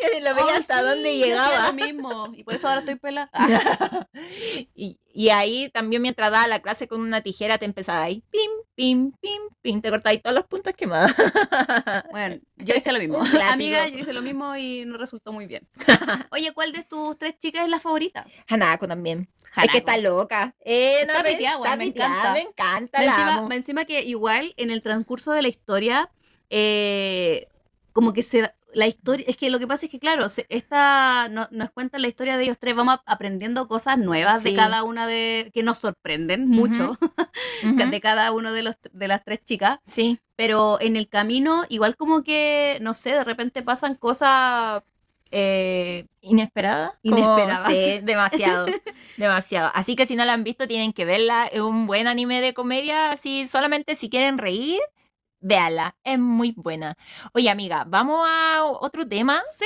lo 0.22 0.34
veía 0.34 0.56
hasta 0.56 0.78
sí, 0.80 0.84
dónde 0.84 1.16
llegaba. 1.16 1.66
lo 1.68 1.72
mismo. 1.74 2.32
Y 2.36 2.44
por 2.44 2.54
eso 2.54 2.68
ahora 2.68 2.80
estoy 2.80 2.96
pelada. 2.96 3.30
Y, 4.74 4.98
y 5.12 5.30
ahí 5.30 5.68
también 5.70 6.02
mientras 6.02 6.30
daba 6.30 6.46
la 6.46 6.60
clase 6.60 6.88
con 6.88 7.00
una 7.00 7.20
tijera 7.20 7.58
te 7.58 7.64
empezaba 7.64 8.02
ahí, 8.02 8.22
pim, 8.30 8.50
pim, 8.74 9.12
pim, 9.20 9.42
pim, 9.60 9.80
te 9.80 9.90
cortabas 9.90 10.20
todas 10.22 10.34
las 10.34 10.44
puntas 10.44 10.74
quemadas. 10.74 11.12
bueno, 12.10 12.40
yo 12.56 12.74
hice 12.74 12.92
lo 12.92 12.98
mismo. 12.98 13.18
Amiga, 13.50 13.86
yo 13.88 13.98
hice 13.98 14.12
lo 14.12 14.22
mismo 14.22 14.56
y 14.56 14.84
no 14.86 14.96
resultó 14.98 15.32
muy 15.32 15.46
bien. 15.46 15.68
Oye, 16.30 16.52
¿cuál 16.52 16.72
de 16.72 16.82
tus 16.84 17.18
tres 17.18 17.36
chicas 17.38 17.64
es 17.64 17.68
la 17.70 17.80
favorita? 17.80 18.26
Hanako 18.48 18.86
también. 18.88 19.28
Es 19.42 19.58
Hanako. 19.58 19.72
que 19.72 19.78
está 19.78 19.96
loca. 19.96 20.54
Eh, 20.64 21.00
Está 21.02 21.22
ves? 21.22 21.34
piteada, 21.34 21.56
Está 21.64 21.76
me 21.76 21.84
piteada, 21.86 22.14
encanta. 22.14 22.32
Me 22.34 22.40
encanta, 22.42 23.04
encima, 23.04 23.42
más 23.42 23.56
encima 23.56 23.84
que 23.84 24.02
igual 24.02 24.54
en 24.56 24.70
el 24.70 24.80
transcurso 24.82 25.32
de 25.32 25.42
la 25.42 25.48
historia, 25.48 26.10
eh, 26.50 27.48
como 27.92 28.12
que 28.12 28.22
se 28.22 28.52
la 28.74 28.86
historia, 28.86 29.24
es 29.28 29.36
que 29.36 29.50
lo 29.50 29.58
que 29.58 29.66
pasa 29.66 29.86
es 29.86 29.90
que 29.90 29.98
claro, 29.98 30.26
esta 30.48 31.28
no- 31.28 31.48
nos 31.50 31.70
cuenta 31.70 31.98
la 31.98 32.08
historia 32.08 32.36
de 32.36 32.44
ellos 32.44 32.56
tres, 32.58 32.74
vamos 32.74 32.94
ap- 32.94 33.02
aprendiendo 33.06 33.66
cosas 33.68 33.98
nuevas 33.98 34.42
de 34.42 34.54
cada 34.54 34.82
una 34.84 35.06
de 35.06 35.50
que 35.54 35.62
nos 35.62 35.78
sorprenden 35.78 36.48
mucho 36.48 36.96
de 37.96 38.00
cada 38.00 38.32
uno 38.32 38.52
de 38.52 38.62
los 38.62 38.76
de 38.92 39.08
las 39.08 39.24
tres 39.24 39.40
chicas, 39.44 39.78
Sí. 39.84 40.18
pero 40.36 40.80
en 40.80 40.96
el 40.96 41.08
camino 41.08 41.64
igual 41.68 41.96
como 41.96 42.22
que 42.22 42.78
no 42.80 42.94
sé, 42.94 43.10
de 43.10 43.24
repente 43.24 43.62
pasan 43.62 43.94
cosas 43.94 44.82
eh, 45.32 46.06
Inesperada. 46.22 46.92
Inesperadas. 47.02 47.72
sí, 47.72 48.00
demasiado. 48.02 48.66
demasiado. 49.16 49.70
Así 49.74 49.94
que 49.96 50.06
si 50.06 50.16
no 50.16 50.24
la 50.24 50.32
han 50.32 50.42
visto, 50.44 50.66
tienen 50.66 50.92
que 50.92 51.04
verla. 51.04 51.46
Es 51.46 51.60
un 51.60 51.86
buen 51.86 52.08
anime 52.08 52.40
de 52.40 52.52
comedia. 52.52 53.12
Así 53.12 53.46
solamente 53.46 53.94
si 53.96 54.10
quieren 54.10 54.38
reír, 54.38 54.80
véala. 55.40 55.96
Es 56.04 56.18
muy 56.18 56.52
buena. 56.56 56.96
Oye, 57.32 57.50
amiga, 57.50 57.84
vamos 57.86 58.26
a 58.28 58.64
otro 58.64 59.06
tema. 59.06 59.40
Sí. 59.56 59.64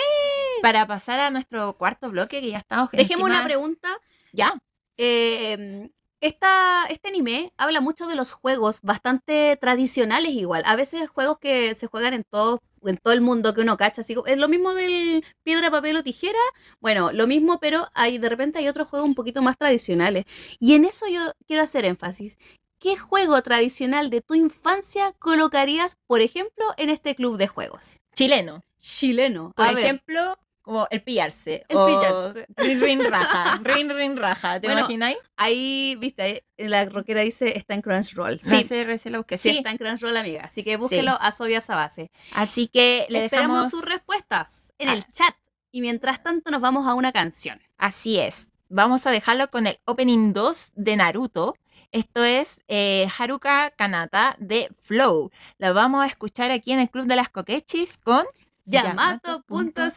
Para 0.62 0.86
pasar 0.86 1.20
a 1.20 1.30
nuestro 1.30 1.76
cuarto 1.76 2.10
bloque, 2.10 2.40
que 2.40 2.50
ya 2.50 2.58
estamos. 2.58 2.90
Dejemos 2.92 3.28
una 3.28 3.44
pregunta 3.44 3.88
Ya. 4.32 4.54
Eh, 4.96 5.90
esta, 6.24 6.86
este 6.88 7.08
anime 7.08 7.52
habla 7.58 7.82
mucho 7.82 8.06
de 8.06 8.14
los 8.16 8.32
juegos 8.32 8.80
bastante 8.80 9.58
tradicionales 9.60 10.32
igual. 10.32 10.62
A 10.64 10.74
veces 10.74 11.06
juegos 11.08 11.38
que 11.38 11.74
se 11.74 11.86
juegan 11.86 12.14
en 12.14 12.24
todo, 12.24 12.62
en 12.82 12.96
todo 12.96 13.12
el 13.12 13.20
mundo 13.20 13.52
que 13.52 13.60
uno 13.60 13.76
cacha. 13.76 14.00
Así, 14.00 14.16
es 14.26 14.38
lo 14.38 14.48
mismo 14.48 14.72
del 14.72 15.22
piedra, 15.42 15.70
papel 15.70 15.98
o 15.98 16.02
tijera. 16.02 16.38
Bueno, 16.80 17.12
lo 17.12 17.26
mismo, 17.26 17.60
pero 17.60 17.88
hay, 17.92 18.16
de 18.16 18.30
repente 18.30 18.58
hay 18.58 18.68
otros 18.68 18.88
juegos 18.88 19.06
un 19.06 19.14
poquito 19.14 19.42
más 19.42 19.58
tradicionales. 19.58 20.24
Y 20.58 20.74
en 20.74 20.86
eso 20.86 21.06
yo 21.08 21.20
quiero 21.46 21.62
hacer 21.62 21.84
énfasis. 21.84 22.38
¿Qué 22.84 22.98
juego 22.98 23.40
tradicional 23.40 24.10
de 24.10 24.20
tu 24.20 24.34
infancia 24.34 25.14
colocarías, 25.18 25.96
por 26.06 26.20
ejemplo, 26.20 26.66
en 26.76 26.90
este 26.90 27.14
club 27.14 27.38
de 27.38 27.48
juegos? 27.48 27.96
Chileno. 28.14 28.62
Chileno. 28.78 29.52
Por 29.56 29.64
A 29.66 29.72
ver, 29.72 29.84
ejemplo, 29.84 30.38
como 30.60 30.86
el 30.90 31.02
pillarse. 31.02 31.64
El 31.70 31.78
o 31.78 31.86
pillarse. 31.86 32.46
Rin, 32.58 32.80
rin, 32.82 33.10
raja. 33.10 33.58
Rin, 33.62 33.88
rin, 33.88 34.18
raja. 34.18 34.60
¿Te 34.60 34.66
Bueno, 34.66 34.80
imagináis? 34.80 35.16
ahí, 35.38 35.96
viste, 35.98 36.44
la 36.58 36.84
rockera 36.84 37.22
dice 37.22 37.56
está 37.56 37.72
en 37.72 37.80
Crunchyroll. 37.80 38.38
Sí. 38.40 38.64
Sí. 38.64 38.84
Sí, 38.98 39.38
Sí. 39.38 39.48
está 39.56 39.70
en 39.70 39.78
Crunchyroll, 39.78 40.18
amiga. 40.18 40.42
Así 40.44 40.62
que 40.62 40.76
búsquelo 40.76 41.16
a 41.18 41.32
Sobi 41.32 41.54
esa 41.54 41.74
base. 41.76 42.10
Así 42.34 42.68
que 42.68 43.06
le 43.08 43.24
Esperamos 43.24 43.56
dejamos. 43.56 43.70
sus 43.70 43.84
respuestas 43.90 44.74
en 44.76 44.90
Ah. 44.90 44.92
el 44.92 45.10
chat. 45.10 45.34
Y 45.72 45.80
mientras 45.80 46.22
tanto 46.22 46.50
nos 46.50 46.60
vamos 46.60 46.86
a 46.86 46.92
una 46.92 47.12
canción. 47.12 47.62
Así 47.78 48.18
es. 48.20 48.50
Vamos 48.68 49.06
a 49.06 49.10
dejarlo 49.10 49.50
con 49.50 49.66
el 49.66 49.78
opening 49.86 50.34
2 50.34 50.72
de 50.74 50.96
Naruto. 50.96 51.54
Esto 51.92 52.24
es 52.24 52.62
eh, 52.68 53.08
Haruka 53.18 53.70
Kanata 53.70 54.36
de 54.38 54.70
Flow. 54.80 55.30
La 55.58 55.72
vamos 55.72 56.02
a 56.04 56.06
escuchar 56.06 56.50
aquí 56.50 56.72
en 56.72 56.80
el 56.80 56.90
Club 56.90 57.06
de 57.06 57.16
las 57.16 57.28
Coquechis 57.28 57.98
con 57.98 58.24
Yamato.cl 58.64 59.92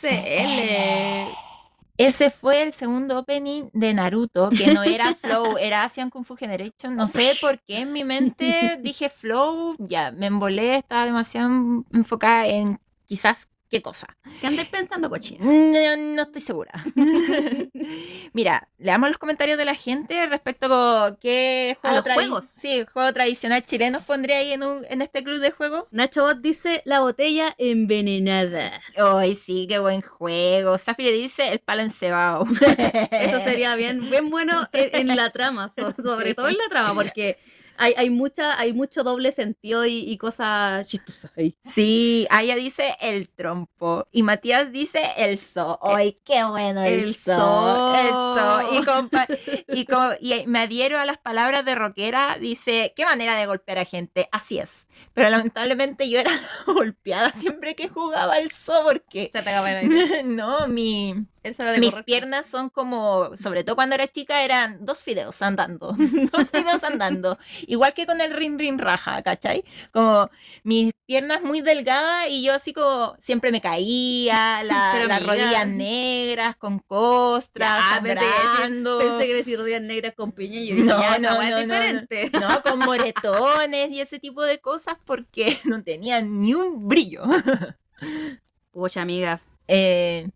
Ese 1.98 2.30
fue 2.32 2.64
el 2.64 2.74
segundo 2.74 3.20
opening 3.20 3.70
de 3.74 3.94
Naruto, 3.94 4.50
que 4.50 4.74
no 4.74 4.84
era 4.84 5.16
Flow, 5.16 5.58
era 5.60 5.84
Asian 5.84 6.10
Kung 6.10 6.26
Fu 6.26 6.36
Generation. 6.36 6.94
No 6.94 7.08
sé 7.08 7.34
por 7.42 7.60
qué 7.62 7.80
en 7.80 7.94
mi 7.94 8.04
mente 8.04 8.80
dije 8.82 9.10
Flow, 9.10 9.76
ya 9.80 10.12
me 10.12 10.28
embolé, 10.28 10.76
estaba 10.76 11.06
demasiado 11.06 11.50
enfocada 11.92 12.48
en 12.48 12.80
quizás 13.06 13.48
¿Qué 13.70 13.82
cosa? 13.82 14.08
¿Qué 14.40 14.48
andáis 14.48 14.70
pensando, 14.70 15.10
cochina? 15.10 15.44
No, 15.46 15.98
no 16.16 16.22
estoy 16.22 16.42
segura. 16.42 16.72
Mira, 18.34 18.70
leamos 18.78 19.10
los 19.10 19.18
comentarios 19.18 19.58
de 19.58 19.66
la 19.66 19.76
gente 19.76 20.26
respecto 20.28 20.74
a 20.74 21.18
qué 21.20 21.78
juego, 21.82 21.96
los 21.98 22.06
juegos. 22.14 22.46
Sí, 22.46 22.86
juego 22.94 23.12
tradicional 23.14 23.66
chileno 23.66 24.00
pondría 24.02 24.38
ahí 24.38 24.54
en, 24.54 24.64
un- 24.64 24.86
en 24.90 25.02
este 25.02 25.24
club 25.24 25.40
de 25.40 25.52
juegos. 25.52 25.86
Nacho 25.92 26.24
Bot 26.24 26.40
dice 26.40 26.82
la 26.86 27.00
botella 27.02 27.56
envenenada. 27.58 28.82
Ay, 28.98 29.36
sí, 29.36 29.66
qué 29.68 29.80
buen 29.80 30.02
juego. 30.02 30.78
Zafir 30.78 31.12
dice 31.12 31.50
el 31.52 31.60
palo 31.60 31.82
encebado. 31.82 32.46
Eso 33.12 33.40
sería 33.44 33.76
bien, 33.76 34.10
bien 34.10 34.30
bueno 34.30 34.68
en, 34.74 35.10
en 35.10 35.16
la 35.18 35.30
trama, 35.32 35.70
so- 35.70 35.94
sobre 36.02 36.34
todo 36.34 36.48
en 36.50 36.58
la 36.58 36.68
trama, 36.70 36.94
porque 36.94 37.38
hay, 37.78 37.94
hay 37.98 38.10
mucha, 38.10 38.60
hay 38.60 38.74
mucho 38.74 39.04
doble 39.04 39.32
sentido 39.32 39.86
y, 39.86 40.00
y 40.00 40.18
cosas 40.18 40.88
chistosas 40.88 41.32
ahí. 41.38 41.56
Sí, 41.64 42.28
Aya 42.30 42.56
dice 42.56 42.96
el 43.02 43.30
trompo 43.30 44.08
y 44.12 44.24
Matías 44.24 44.72
dice 44.72 45.02
el 45.18 45.38
so. 45.38 45.80
¡Ay, 45.82 46.20
qué 46.24 46.44
bueno 46.44 46.84
el, 46.84 46.94
El 47.06 47.16
so! 47.16 47.36
so. 47.38 47.96
El 47.96 48.10
so. 48.10 48.74
Y, 48.74 49.86
compa- 49.86 50.18
y, 50.20 50.48
me 50.48 50.60
adhiero 50.60 51.00
a 51.00 51.06
las 51.06 51.18
palabras 51.18 51.64
de 51.66 51.76
Roquera. 51.76 52.38
Dice, 52.40 52.94
qué 52.96 53.06
manera 53.06 53.36
de 53.36 53.46
golpear 53.46 53.80
a 53.80 53.86
gente. 53.86 54.28
Así 54.32 54.60
es. 54.60 54.88
Pero 55.14 55.30
lamentablemente 55.30 56.10
yo 56.10 56.20
era 56.20 56.32
golpeada 56.66 57.32
siempre 57.34 57.76
que 57.76 57.90
jugaba 57.90 58.40
el 58.40 58.52
so 58.52 58.84
porque... 58.84 59.30
Se 59.32 59.42
te 59.42 59.50
acaba 59.50 59.72
el. 59.72 59.88
No, 60.38 60.68
mi, 60.68 61.14
de 61.44 61.80
mis 61.80 61.92
correcto. 61.92 62.04
piernas 62.06 62.48
son 62.48 62.70
como, 62.70 63.36
sobre 63.38 63.64
todo 63.64 63.76
cuando 63.76 63.96
era 63.96 64.08
chica, 64.08 64.44
eran 64.44 64.84
dos 64.86 65.04
fideos 65.04 65.42
andando. 65.42 65.96
dos 66.32 66.52
fideos 66.52 66.84
andando. 66.84 67.38
Igual 67.68 67.94
que 67.94 68.06
con 68.08 68.20
el 68.22 68.32
rin 68.34 68.58
rin 68.58 68.80
raja, 68.80 69.22
¿cachai? 69.22 69.64
Como 69.92 70.30
mis 70.64 70.92
piernas 71.06 71.42
muy 71.42 71.62
delgadas 71.62 72.28
y 72.30 72.42
yo 72.44 72.54
así 72.54 72.74
como 72.74 73.16
siempre 73.20 73.52
me 73.52 73.62
caía, 73.62 74.64
la- 74.64 75.04
las 75.08 75.24
rodillas 75.24 75.68
negras, 75.68 76.56
con 76.56 76.80
costras, 76.80 77.84
Ya, 77.96 78.02
pensé. 78.02 78.26
Pensé 79.00 79.28
que 79.28 79.34
decir 79.34 79.58
rodillas 79.60 79.82
negras 79.82 80.14
con 80.16 80.32
piña 80.32 80.60
y 80.62 80.68
yo 80.68 80.76
dije, 80.76 80.88
No, 80.88 81.00
ya, 81.02 81.20
no, 81.20 81.36
no, 81.36 81.42
es 81.42 81.52
no, 81.52 81.58
diferente. 81.60 82.32
No, 82.40 82.62
con 82.64 82.80
moretones 82.80 83.92
y 83.92 84.02
ese 84.02 84.20
tipo 84.20 84.42
de 84.44 84.60
cosas 84.60 84.96
porque 85.06 85.58
no 85.66 85.84
tenía 85.84 86.22
ni 86.22 86.54
un 86.54 86.88
brillo. 86.88 87.24
Pucha, 88.72 89.02
amiga. 89.02 89.42
Eh, 89.68 90.30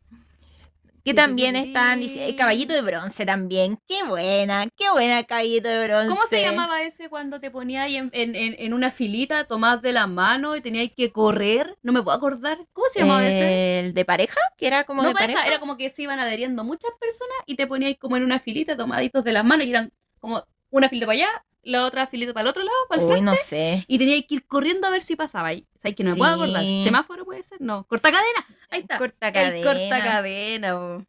que 1.04 1.14
también 1.14 1.56
están 1.56 2.00
dice, 2.00 2.28
el 2.28 2.36
caballito 2.36 2.74
de 2.74 2.82
bronce 2.82 3.26
también. 3.26 3.78
Qué 3.88 4.04
buena, 4.04 4.68
qué 4.76 4.90
buena 4.92 5.24
caballito 5.24 5.68
de 5.70 5.88
bronce. 5.88 6.08
¿Cómo 6.10 6.22
se 6.28 6.42
llamaba 6.42 6.82
ese 6.84 7.10
cuando 7.10 7.40
te 7.40 7.52
ponías 7.52 7.86
ahí 7.86 7.98
en, 7.98 8.10
en, 8.14 8.36
en, 8.36 8.56
en 8.60 8.74
una 8.74 8.92
filita, 8.92 9.46
tomás 9.46 9.82
de 9.82 9.92
la 9.94 10.08
mano 10.08 10.56
y 10.56 10.62
tenías 10.62 10.90
que 10.96 11.12
correr? 11.12 11.76
No 11.82 11.92
me 11.92 12.02
puedo 12.04 12.16
acordar. 12.16 12.58
¿Cómo 12.74 12.88
se 12.92 13.00
llamaba 13.00 13.26
ese? 13.28 13.80
El 13.80 13.94
de 13.94 14.06
pareja, 14.06 14.40
que 14.58 14.68
era 14.68 14.84
como 14.84 15.02
No 15.02 15.10
de 15.10 15.14
pareja, 15.14 15.34
pareja. 15.34 15.48
era 15.56 15.60
como 15.60 15.78
que 15.78 15.90
se 15.90 16.04
iban 16.04 16.20
adheriendo 16.20 16.64
muchas 16.64 16.92
personas 17.00 17.38
y 17.46 17.56
te 17.56 17.68
ponías 17.68 17.96
como 18.00 18.18
en 18.18 18.24
una 18.24 18.40
filita 18.40 18.78
tomaditos 18.78 19.24
de 19.24 19.34
las 19.34 19.44
manos 19.44 19.66
y 19.66 19.72
eran 19.72 19.92
como 20.20 20.44
una 20.70 20.88
filita 20.88 21.08
para 21.08 21.16
allá, 21.16 21.46
la 21.64 21.86
otra 21.86 22.08
filita 22.08 22.34
para 22.34 22.42
el 22.44 22.48
otro 22.50 22.64
lado, 22.64 22.78
para 22.90 23.02
el 23.02 23.08
Uy, 23.08 23.14
frente. 23.14 23.32
no 23.32 23.38
sé. 23.38 23.86
Y 23.88 23.98
tenías 24.00 24.24
que 24.28 24.36
ir 24.36 24.46
corriendo 24.48 24.88
a 24.88 24.90
ver 24.90 25.04
si 25.04 25.16
pasaba 25.16 25.50
ahí. 25.50 25.68
¿Sabes 25.82 25.96
que 25.96 26.04
no 26.04 26.12
me 26.12 26.18
puedo 26.18 26.34
acordar? 26.34 26.64
¿Semáforo 26.84 27.26
puede 27.26 27.44
ser? 27.44 27.62
No. 27.62 27.86
¿Corta 27.86 28.12
cadena? 28.12 28.46
Ahí 28.70 28.82
está. 28.82 28.98
Corta 28.98 29.28
El 29.28 29.34
cadena. 29.34 29.66
corta 29.66 30.04
cadena. 30.04 31.06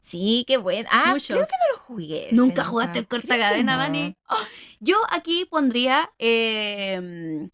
Sí, 0.00 0.44
qué 0.46 0.56
bueno. 0.56 0.88
Ah, 0.92 1.10
Muchos. 1.12 1.28
creo 1.36 1.46
que 1.46 1.52
no 1.52 1.76
lo 1.76 1.82
jugué. 1.84 2.28
Nunca 2.32 2.64
jugaste 2.64 2.98
el 2.98 3.06
corta 3.06 3.38
cadena, 3.38 3.76
no. 3.76 3.82
Dani. 3.82 4.16
Oh, 4.28 4.36
yo 4.80 4.96
aquí 5.10 5.44
pondría. 5.44 6.10
Eh, 6.18 7.48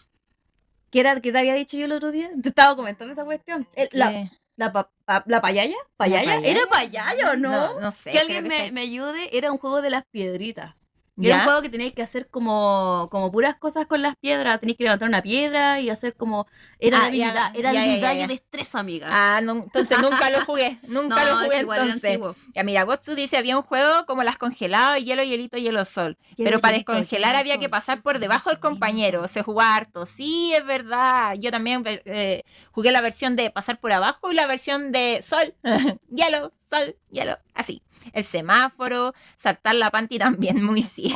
¿Qué 0.91 1.01
era 1.01 1.21
que 1.21 1.31
te 1.33 1.39
había 1.39 1.55
dicho 1.55 1.77
yo 1.77 1.85
el 1.85 1.93
otro 1.93 2.11
día? 2.11 2.31
Te 2.43 2.49
estaba 2.49 2.75
comentando 2.75 3.13
esa 3.13 3.25
cuestión. 3.25 3.69
El- 3.75 3.91
la, 3.93 4.31
la, 4.57 4.73
pa- 4.73 4.91
pa- 5.05 5.23
¿La 5.27 5.43
payaya? 5.43 5.77
¿Payaya? 5.99 6.37
payaya? 6.37 6.49
¿Era 6.49 6.67
payaya 6.67 7.33
o 7.33 7.37
no? 7.37 7.51
No, 7.75 7.81
no 7.81 7.91
sé. 7.91 8.11
que 8.13 8.19
alguien 8.19 8.49
me, 8.49 8.57
está- 8.61 8.73
me 8.73 8.81
ayude. 8.81 9.37
Era 9.37 9.53
un 9.53 9.59
juego 9.59 9.83
de 9.83 9.91
las 9.91 10.05
piedritas. 10.07 10.75
Y 11.21 11.27
Era 11.27 11.39
un 11.39 11.43
juego 11.45 11.63
que 11.63 11.69
teníais 11.69 11.95
que 11.95 12.03
hacer 12.03 12.29
como, 12.29 13.09
como 13.11 13.33
puras 13.33 13.57
cosas 13.57 13.87
con 13.87 14.03
las 14.03 14.15
piedras. 14.17 14.61
Teníais 14.61 14.79
que 14.79 14.85
levantar 14.85 15.09
una 15.09 15.21
piedra 15.21 15.81
y 15.81 15.91
hacer 15.91 16.15
como. 16.15 16.47
Era 16.79 16.99
Ah, 17.01 17.07
habilidad, 17.07 17.57
era 17.57 17.73
ya, 17.73 17.83
habilidad 17.83 18.15
ya. 18.15 18.25
y 18.25 18.27
destreza, 18.29 18.79
amiga. 18.79 19.09
Ah, 19.11 19.41
no, 19.41 19.53
entonces 19.65 20.01
nunca 20.01 20.31
lo 20.31 20.45
jugué. 20.45 20.79
Nunca 20.87 21.25
lo 21.25 21.39
jugué 21.39 21.59
entonces. 21.59 22.21
Ya 22.55 22.63
mira, 22.63 22.85
Gotsu 22.85 23.17
dice 23.17 23.37
había 23.37 23.57
un 23.57 23.65
juego 23.65 24.07
como 24.07 24.23
las 24.23 24.39
congeladas, 24.39 25.03
hielo, 25.03 25.25
hielito, 25.25 25.59
hielo, 25.59 25.85
sol. 25.85 26.17
Hielo, 26.37 26.51
Pero 26.51 26.61
para 26.61 26.75
hielito, 26.75 26.93
descongelar 26.93 27.31
hielo, 27.33 27.41
había 27.41 27.55
sol, 27.55 27.61
que 27.63 27.69
pasar 27.69 28.01
por 28.01 28.21
debajo 28.21 28.51
del 28.51 28.61
compañero. 28.61 29.27
Se 29.27 29.43
jugaba 29.43 29.75
harto. 29.75 30.07
Sí, 30.07 30.55
es 30.55 30.65
verdad. 30.65 31.35
Yo 31.35 31.51
también 31.51 31.83
eh, 31.87 32.45
jugué 32.71 32.93
la 32.93 33.01
versión 33.01 33.35
de 33.35 33.51
pasar 33.51 33.81
por 33.81 33.93
abajo 33.93 34.31
y 34.31 34.35
la 34.35 34.47
versión 34.47 34.93
de 34.93 35.21
sol, 35.21 35.53
hielo, 36.11 36.53
sol, 36.71 36.95
hielo. 37.11 37.39
Así. 37.55 37.83
El 38.13 38.25
semáforo, 38.25 39.15
saltar 39.37 39.75
la 39.75 39.91
panty 39.91 40.19
también, 40.19 40.63
muy 40.65 40.83
sí. 40.83 41.13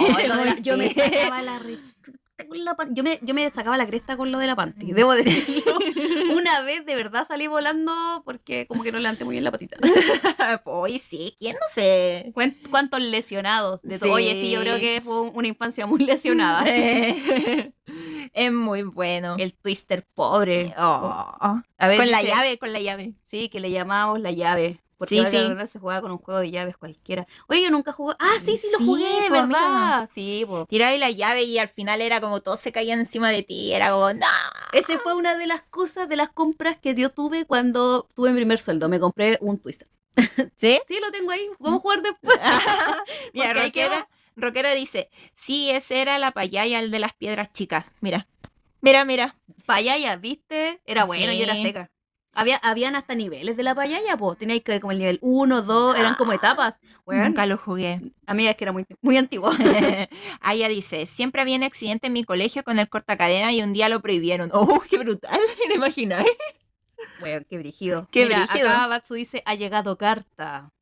Yo 0.62 0.76
me 0.76 0.88
sí. 0.88 0.94
sacaba 0.94 1.42
la 1.42 1.58
re- 1.58 1.78
con 2.48 2.64
la 2.64 2.74
pan- 2.74 2.92
yo 2.94 3.04
me, 3.04 3.20
yo 3.22 3.34
me 3.34 3.48
sacaba 3.50 3.76
la 3.76 3.86
cresta 3.86 4.16
con 4.16 4.32
lo 4.32 4.38
de 4.38 4.48
la 4.48 4.56
panty, 4.56 4.92
debo 4.92 5.12
decirlo. 5.12 5.78
Una 6.36 6.60
vez 6.62 6.84
de 6.84 6.96
verdad 6.96 7.24
salí 7.28 7.46
volando 7.46 7.92
porque 8.24 8.66
como 8.66 8.82
que 8.82 8.90
no 8.90 8.98
levanté 8.98 9.24
muy 9.24 9.32
bien 9.34 9.44
la 9.44 9.52
patita. 9.52 9.76
Uy, 10.64 10.98
sí, 10.98 11.36
¿quién 11.38 11.54
no 11.54 11.66
sé? 11.72 12.32
¿Cuántos 12.70 13.00
lesionados? 13.00 13.82
De 13.82 13.98
todo? 13.98 14.12
Oye, 14.14 14.32
sí, 14.32 14.50
yo 14.50 14.60
creo 14.60 14.76
Sí. 14.76 14.80
que 14.80 15.00
fue 15.04 15.20
una 15.20 15.46
infancia 15.46 15.86
muy 15.86 16.04
lesionada. 16.04 16.64
es 18.32 18.52
muy 18.52 18.82
bueno. 18.82 19.36
El 19.38 19.54
twister 19.54 20.04
pobre. 20.14 20.74
Oh. 20.78 21.60
A 21.78 21.88
ver, 21.88 21.98
Con 21.98 22.10
la 22.10 22.22
llave, 22.22 22.58
con 22.58 22.72
la 22.72 22.80
llave. 22.80 23.12
Sí, 23.24 23.48
que 23.50 23.60
le 23.60 23.70
llamábamos 23.70 24.20
la 24.20 24.30
llave. 24.32 24.80
Porque 25.02 25.16
Sí, 25.16 25.18
ahora 25.18 25.30
sí. 25.30 25.54
la 25.56 25.66
se 25.66 25.80
jugaba 25.80 26.00
con 26.00 26.12
un 26.12 26.18
juego 26.18 26.38
de 26.38 26.52
llaves 26.52 26.76
cualquiera. 26.76 27.26
Oye, 27.48 27.60
yo 27.64 27.70
nunca 27.70 27.90
jugué. 27.90 28.14
Ah, 28.20 28.34
sí, 28.40 28.56
sí, 28.56 28.68
lo 28.70 28.78
Sí, 28.78 28.84
jugué, 28.86 29.04
po, 29.26 29.32
¿verdad? 29.34 29.44
amiga. 29.48 30.08
Sí, 30.14 30.44
pues. 30.48 30.68
Tiraba 30.68 30.96
la 30.96 31.10
llave 31.10 31.42
y 31.42 31.58
al 31.58 31.68
final 31.68 32.00
era 32.00 32.20
como 32.20 32.40
todo 32.40 32.54
se 32.54 32.70
caía 32.70 32.94
encima 32.94 33.30
de 33.30 33.42
ti. 33.42 33.72
Era 33.72 33.90
como, 33.90 34.12
no. 34.14 34.26
Ese 34.72 34.98
fue 34.98 35.14
una 35.14 35.36
de 35.36 35.48
las 35.48 35.62
cosas, 35.62 36.08
de 36.08 36.14
las 36.14 36.30
compras 36.30 36.78
que 36.78 36.94
yo 36.94 37.10
tuve 37.10 37.46
cuando 37.46 38.06
tuve 38.14 38.30
mi 38.30 38.36
primer 38.36 38.60
sueldo. 38.60 38.88
Me 38.88 39.00
compré 39.00 39.38
un 39.40 39.58
twister. 39.58 39.88
¿Sí? 40.56 40.80
Sí, 40.86 40.98
lo 41.00 41.10
tengo 41.10 41.32
ahí. 41.32 41.48
Vamos 41.58 41.80
a 41.80 41.82
jugar 41.82 42.02
después. 42.02 42.38
Mira, 43.34 43.52
Roquera, 43.54 44.08
Roquera 44.36 44.72
dice, 44.74 45.10
sí, 45.34 45.70
ese 45.70 46.00
era 46.00 46.20
la 46.20 46.30
payaya, 46.30 46.78
el 46.78 46.92
de 46.92 47.00
las 47.00 47.12
piedras 47.14 47.52
chicas. 47.52 47.90
Mira, 48.00 48.28
mira, 48.80 49.04
mira. 49.04 49.36
Payaya, 49.66 50.14
¿viste? 50.14 50.80
Era 50.86 51.04
bueno 51.04 51.32
y 51.32 51.42
era 51.42 51.54
Sí. 51.56 51.62
seca. 51.62 51.90
Había, 52.34 52.56
habían 52.56 52.96
hasta 52.96 53.14
niveles 53.14 53.56
de 53.56 53.62
la 53.62 53.74
payaya, 53.74 54.16
pues. 54.16 54.38
Teníais 54.38 54.62
que 54.62 54.72
ver 54.72 54.80
como 54.80 54.92
el 54.92 54.98
nivel 54.98 55.18
1, 55.20 55.62
2, 55.62 55.96
eran 55.98 56.14
como 56.14 56.32
etapas. 56.32 56.80
Bueno, 57.04 57.24
Nunca 57.26 57.44
lo 57.46 57.58
jugué. 57.58 58.00
amiga, 58.26 58.50
es 58.52 58.56
que 58.56 58.64
era 58.64 58.72
muy, 58.72 58.86
muy 59.02 59.16
antiguo. 59.18 59.50
Aya 60.40 60.68
dice, 60.68 61.06
siempre 61.06 61.42
había 61.42 61.56
un 61.56 61.62
accidente 61.64 62.06
en 62.06 62.14
mi 62.14 62.24
colegio 62.24 62.64
con 62.64 62.78
el 62.78 62.88
cortacadena 62.88 63.52
y 63.52 63.62
un 63.62 63.72
día 63.72 63.88
lo 63.88 64.00
prohibieron. 64.00 64.50
¡Oh, 64.54 64.80
qué 64.88 64.98
brutal! 64.98 65.38
¿Te 65.68 65.74
imaginas? 65.74 66.24
Bueno, 67.20 67.44
qué 67.48 67.58
brígido. 67.58 68.08
Qué 68.10 68.24
Mira, 68.24 68.38
brígido. 68.44 68.68
acá 68.70 68.86
Batsu 68.86 69.14
dice, 69.14 69.42
ha 69.44 69.54
llegado 69.54 69.98
carta. 69.98 70.72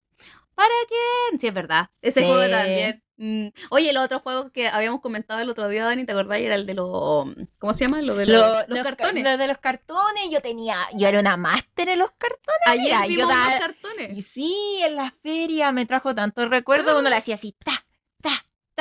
¿Para 0.54 0.74
quién? 0.88 1.40
Sí, 1.40 1.48
es 1.48 1.54
verdad. 1.54 1.90
Ese 2.02 2.20
Sí. 2.20 2.26
juego 2.26 2.48
también. 2.50 3.02
Mm. 3.22 3.48
Oye, 3.68 3.92
los 3.92 4.02
otros 4.02 4.22
juegos 4.22 4.50
que 4.50 4.68
habíamos 4.68 5.02
comentado 5.02 5.40
el 5.40 5.50
otro 5.50 5.68
día, 5.68 5.84
Dani, 5.84 6.06
¿te 6.06 6.12
acordás? 6.12 6.38
Era 6.38 6.54
el 6.54 6.64
de 6.64 6.72
los... 6.72 7.26
¿Cómo 7.58 7.74
se 7.74 7.84
llama? 7.84 8.00
Lo 8.00 8.14
de 8.14 8.24
los, 8.24 8.40
Lo- 8.40 8.66
los 8.66 8.78
ca- 8.78 8.96
cartones. 8.96 9.22
Lo 9.24 9.36
de 9.36 9.46
los 9.46 9.58
cartones, 9.58 10.30
yo 10.30 10.40
tenía, 10.40 10.74
yo 10.94 11.06
era 11.06 11.20
una 11.20 11.36
máster 11.36 11.90
en 11.90 11.98
los 11.98 12.10
cartones. 12.12 12.62
Ayer 12.66 12.92
yo 13.02 13.08
vimos 13.08 13.28
da- 13.28 13.44
los 13.44 13.54
Y 13.54 13.58
cartones. 13.58 14.26
sí, 14.26 14.78
en 14.82 14.96
la 14.96 15.14
feria 15.22 15.70
me 15.70 15.84
trajo 15.84 16.14
tantos 16.14 16.48
recuerdos, 16.48 16.98
uno 16.98 17.10
le 17.10 17.16
hacía 17.16 17.34
así, 17.34 17.54
ta, 17.62 17.84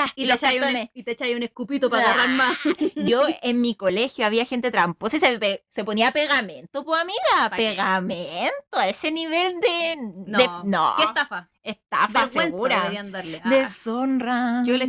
ta, 0.05 0.13
Y, 0.15 0.23
y, 0.23 0.27
te 0.27 0.33
echáis 0.33 0.55
un, 0.55 0.61
cartones. 0.61 0.89
y 0.93 1.03
te 1.03 1.11
echáis 1.11 1.35
un 1.35 1.43
escupito 1.43 1.89
para 1.89 2.03
agarrar 2.03 2.29
más. 2.29 2.57
Yo 2.95 3.23
en 3.41 3.61
mi 3.61 3.75
colegio 3.75 4.25
había 4.25 4.45
gente 4.45 4.71
tramposa 4.71 5.17
y 5.17 5.19
se, 5.19 5.63
se 5.69 5.83
ponía 5.83 6.11
pegamento, 6.11 6.83
pues 6.85 7.01
amiga, 7.01 7.55
pegamento, 7.55 8.53
a 8.77 8.87
ese 8.87 9.11
nivel 9.11 9.59
de... 9.59 9.95
No, 10.27 10.37
de- 10.37 10.49
no 10.69 10.93
¿Qué 10.97 11.03
estafa? 11.03 11.49
estafa 11.63 12.27
segura. 12.27 12.91
darle. 13.05 13.41
Ah, 13.43 13.49
Deshonra. 13.49 14.63
yo, 14.65 14.77
le 14.77 14.85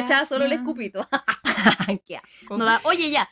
echaba 0.00 0.26
solo 0.26 0.44
el 0.44 0.52
escupito. 0.52 1.00
No 2.50 2.64
da- 2.64 2.80
Oye, 2.84 3.10
ya. 3.10 3.28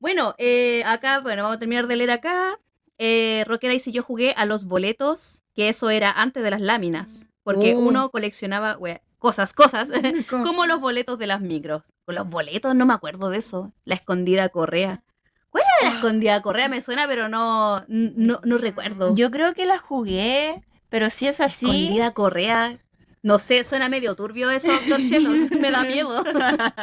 Bueno, 0.00 0.34
eh, 0.38 0.82
acá, 0.86 1.20
bueno, 1.20 1.42
vamos 1.42 1.56
a 1.56 1.60
terminar 1.60 1.86
de 1.86 1.96
leer 1.96 2.10
acá. 2.10 2.58
Eh, 2.98 3.44
Rockera 3.46 3.72
dice, 3.72 3.92
yo 3.92 4.02
jugué 4.02 4.34
a 4.36 4.44
los 4.46 4.64
boletos, 4.64 5.42
que 5.54 5.68
eso 5.68 5.90
era 5.90 6.10
antes 6.10 6.42
de 6.42 6.50
las 6.50 6.60
láminas. 6.60 7.28
Porque 7.42 7.74
Uh. 7.74 7.80
uno 7.80 8.10
coleccionaba 8.10 8.76
wea, 8.76 9.00
cosas, 9.20 9.52
cosas, 9.54 9.88
como 10.28 10.66
los 10.66 10.80
boletos 10.80 11.16
de 11.20 11.28
las 11.28 11.40
micros. 11.40 11.84
Con 12.04 12.16
los 12.16 12.28
boletos 12.28 12.74
no 12.74 12.86
me 12.86 12.94
acuerdo 12.94 13.30
de 13.30 13.38
eso. 13.38 13.72
La 13.84 13.94
escondida 13.94 14.48
correa. 14.48 15.04
¿Cuál 15.50 15.64
era 15.80 15.90
la 15.90 15.96
escondida 15.96 16.42
correa? 16.42 16.68
Me 16.68 16.80
suena, 16.80 17.06
pero 17.06 17.28
no, 17.28 17.84
no, 17.88 18.40
no 18.42 18.58
recuerdo. 18.58 19.14
Yo 19.14 19.30
creo 19.30 19.54
que 19.54 19.66
la 19.66 19.78
jugué, 19.78 20.62
pero 20.88 21.10
si 21.10 21.26
es 21.26 21.40
así... 21.40 21.66
Escondida 21.66 22.12
correa. 22.12 22.78
No 23.22 23.38
sé, 23.38 23.64
suena 23.64 23.90
medio 23.90 24.16
turbio 24.16 24.50
eso, 24.50 24.68
Doctor 24.68 25.00
Shelos. 25.00 25.50
Me 25.50 25.70
da 25.70 25.82
miedo. 25.82 26.24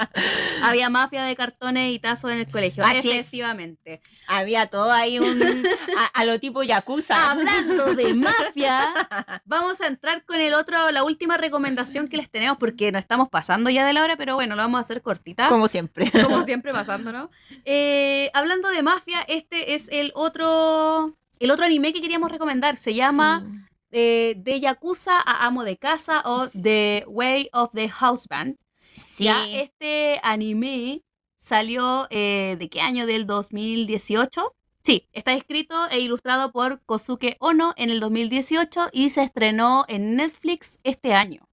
Había 0.64 0.90
mafia 0.90 1.24
de 1.24 1.36
cartones 1.36 1.92
y 1.92 2.00
tazos 2.00 2.32
en 2.32 2.40
el 2.40 2.48
colegio. 2.50 2.84
Así 2.84 3.10
es. 3.10 3.16
Efectivamente. 3.16 4.02
Había 4.28 4.68
todo 4.68 4.92
ahí 4.92 5.18
un 5.18 5.42
a, 5.98 6.06
a 6.14 6.26
lo 6.26 6.40
tipo 6.40 6.62
Yakuza. 6.62 7.32
Hablando 7.32 7.96
de 7.96 8.14
mafia, 8.14 8.94
vamos 9.46 9.82
a 9.82 9.88
entrar 9.88 10.26
con 10.26 10.40
el 10.40 10.54
otro, 10.54 10.92
la 10.92 11.04
última 11.04 11.38
recomendación 11.38 12.08
que 12.08 12.18
les 12.18 12.30
tenemos, 12.30 12.58
porque 12.60 12.92
nos 12.92 13.00
estamos 13.00 13.30
pasando 13.30 13.72
ya 13.72 13.86
de 13.86 13.94
la 13.94 14.04
hora, 14.04 14.16
pero 14.16 14.36
bueno, 14.36 14.56
lo 14.56 14.62
vamos 14.62 14.78
a 14.78 14.82
hacer 14.82 15.02
cortita. 15.02 15.50
Como 15.50 15.68
siempre. 15.68 16.12
como 16.12 16.44
siempre 16.44 16.72
pasándonos. 16.72 17.30
Eh, 17.66 18.30
hablando 18.36 18.70
de 18.70 18.84
mafia, 18.84 19.22
este 19.28 19.74
es 19.74 19.88
el 19.90 20.12
otro, 20.14 21.18
el 21.40 21.50
otro 21.50 21.66
anime 21.66 21.94
que 21.94 22.02
queríamos 22.02 22.32
recomendar. 22.32 22.78
Se 22.78 22.94
llama 22.94 23.44
eh, 24.00 24.36
De 24.38 24.60
Yakuza 24.60 25.20
a 25.20 25.48
Amo 25.48 25.64
de 25.64 25.78
Casa 25.78 26.22
o 26.24 26.48
The 26.50 27.04
Way 27.08 27.50
of 27.52 27.72
the 27.74 27.90
Houseband. 27.90 28.58
Sí. 29.08 29.24
Ya 29.24 29.48
este 29.50 30.20
anime 30.22 31.02
salió 31.36 32.06
eh, 32.12 32.58
de 32.60 32.70
qué 32.70 32.82
año? 32.82 33.08
Del 33.08 33.26
2018. 33.26 34.54
Sí, 34.84 35.08
está 35.14 35.34
escrito 35.34 35.88
e 35.90 36.00
ilustrado 36.00 36.52
por 36.52 36.84
Kosuke 36.86 37.38
Ono 37.40 37.74
en 37.76 37.90
el 37.90 38.00
2018 38.00 38.90
y 38.94 39.10
se 39.10 39.24
estrenó 39.24 39.84
en 39.88 40.16
Netflix 40.16 40.78
este 40.84 41.16
año. 41.16 41.50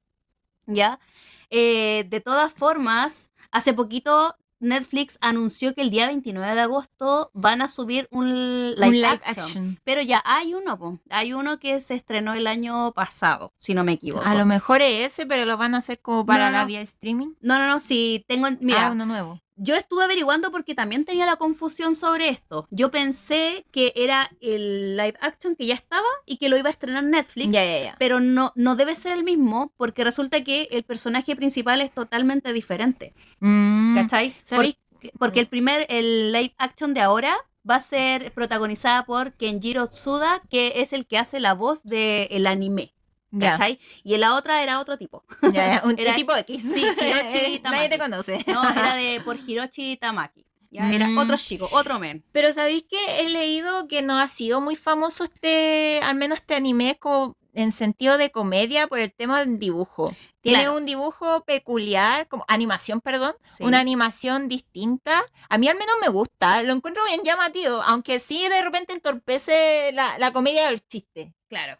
¿Ya? 0.66 1.00
Eh, 1.48 2.04
de 2.08 2.20
todas 2.20 2.52
formas, 2.52 3.30
hace 3.52 3.72
poquito 3.72 4.36
Netflix 4.64 5.18
anunció 5.20 5.74
que 5.74 5.82
el 5.82 5.90
día 5.90 6.06
29 6.08 6.54
de 6.54 6.60
agosto 6.60 7.30
van 7.34 7.62
a 7.62 7.68
subir 7.68 8.08
un 8.10 8.74
live, 8.74 8.86
Un 8.88 8.92
live 8.94 9.06
action. 9.24 9.28
action. 9.46 9.80
Pero 9.84 10.02
ya 10.02 10.22
hay 10.24 10.54
uno, 10.54 10.78
po. 10.78 10.98
hay 11.10 11.32
uno 11.32 11.58
que 11.58 11.78
se 11.80 11.94
estrenó 11.94 12.34
el 12.34 12.46
año 12.46 12.92
pasado, 12.92 13.52
si 13.56 13.74
no 13.74 13.84
me 13.84 13.92
equivoco. 13.92 14.24
A 14.24 14.34
lo 14.34 14.46
mejor 14.46 14.82
es 14.82 15.12
ese, 15.12 15.26
pero 15.26 15.44
lo 15.44 15.56
van 15.56 15.74
a 15.74 15.78
hacer 15.78 16.00
como 16.00 16.24
para 16.26 16.44
No, 16.46 16.50
no, 16.50 16.56
la 16.56 16.60
no. 16.62 16.66
vía 16.66 16.80
streaming. 16.80 17.34
No, 17.40 17.58
no, 17.58 17.66
no, 17.68 17.80
sí, 17.80 18.24
tengo, 18.26 18.48
mira, 18.60 18.86
Ah, 18.86 18.90
uno 18.92 19.06
nuevo. 19.06 19.40
Yo 19.56 19.74
estuve 19.76 20.04
averiguando 20.04 20.50
porque 20.50 20.74
también 20.74 21.04
tenía 21.04 21.26
la 21.26 21.36
confusión 21.36 21.94
sobre 21.94 22.28
esto. 22.28 22.66
Yo 22.70 22.90
pensé 22.90 23.66
que 23.70 23.92
era 23.96 24.30
el 24.40 24.96
live 24.96 25.14
action 25.20 25.56
que 25.56 25.66
ya 25.66 25.74
estaba 25.74 26.06
y 26.26 26.38
que 26.38 26.48
lo 26.48 26.56
iba 26.56 26.68
a 26.68 26.72
estrenar 26.72 27.04
Netflix. 27.04 27.56
Pero 27.98 28.20
no, 28.20 28.52
no 28.56 28.76
debe 28.76 28.96
ser 28.96 29.12
el 29.12 29.24
mismo 29.24 29.72
porque 29.76 30.04
resulta 30.04 30.42
que 30.42 30.68
el 30.70 30.84
personaje 30.84 31.36
principal 31.36 31.80
es 31.80 31.92
totalmente 31.92 32.52
diferente. 32.52 33.14
Mm, 33.40 33.96
¿Cachai? 33.96 34.34
¿sabéis? 34.42 34.76
Porque, 34.90 35.12
porque 35.18 35.40
el 35.40 35.46
primer, 35.46 35.86
el 35.88 36.32
live 36.32 36.54
action 36.58 36.94
de 36.94 37.00
ahora 37.00 37.36
va 37.68 37.76
a 37.76 37.80
ser 37.80 38.32
protagonizada 38.32 39.06
por 39.06 39.32
Kenjiro 39.34 39.86
Tsuda, 39.86 40.42
que 40.50 40.74
es 40.76 40.92
el 40.92 41.06
que 41.06 41.18
hace 41.18 41.40
la 41.40 41.54
voz 41.54 41.82
del 41.82 42.46
anime. 42.46 42.93
¿Cachai? 43.40 43.78
Y 44.02 44.14
en 44.14 44.20
la 44.20 44.34
otra 44.34 44.62
era 44.62 44.80
otro 44.80 44.96
tipo. 44.98 45.24
ya, 45.52 45.82
un 45.84 45.98
Era- 45.98 46.14
tipo 46.14 46.34
X. 46.36 46.62
Sí, 46.62 46.80
Hiroshi 46.84 47.58
Tamaki. 47.62 47.62
Nadie 47.62 47.88
te 47.88 47.98
conoce. 47.98 48.44
No, 48.46 48.68
era 48.68 48.94
de 48.96 49.20
por 49.24 49.38
Hiroshi 49.38 49.96
Tamaki. 49.96 50.44
Ya, 50.70 50.90
era 50.90 51.06
Mm. 51.06 51.18
otro 51.18 51.36
chico, 51.36 51.68
otro 51.70 52.00
men. 52.00 52.24
Pero 52.32 52.52
¿sabéis 52.52 52.82
que 52.90 53.20
he 53.20 53.28
leído 53.30 53.86
que 53.86 54.02
no 54.02 54.18
ha 54.18 54.26
sido 54.26 54.60
muy 54.60 54.74
famoso 54.74 55.22
este, 55.22 56.00
al 56.02 56.16
menos 56.16 56.38
este 56.38 56.56
anime 56.56 56.98
como 56.98 57.36
en 57.52 57.70
sentido 57.70 58.18
de 58.18 58.32
comedia 58.32 58.88
por 58.88 58.98
el 58.98 59.12
tema 59.12 59.38
del 59.38 59.60
dibujo? 59.60 60.12
Tiene 60.40 60.62
Claro. 60.64 60.76
un 60.76 60.84
dibujo 60.84 61.44
peculiar, 61.44 62.26
como 62.26 62.44
animación, 62.48 63.00
perdón, 63.00 63.36
Sí. 63.56 63.62
una 63.62 63.78
animación 63.78 64.48
distinta. 64.48 65.22
A 65.48 65.58
mí 65.58 65.68
al 65.68 65.78
menos 65.78 65.94
me 66.02 66.08
gusta, 66.08 66.60
lo 66.64 66.72
encuentro 66.72 67.04
bien 67.06 67.20
llamativo, 67.22 67.80
aunque 67.82 68.18
sí 68.18 68.48
de 68.48 68.60
repente 68.60 68.92
entorpece 68.94 69.92
la, 69.92 70.18
la 70.18 70.32
comedia 70.32 70.66
del 70.66 70.84
chiste. 70.86 71.32
Claro. 71.48 71.78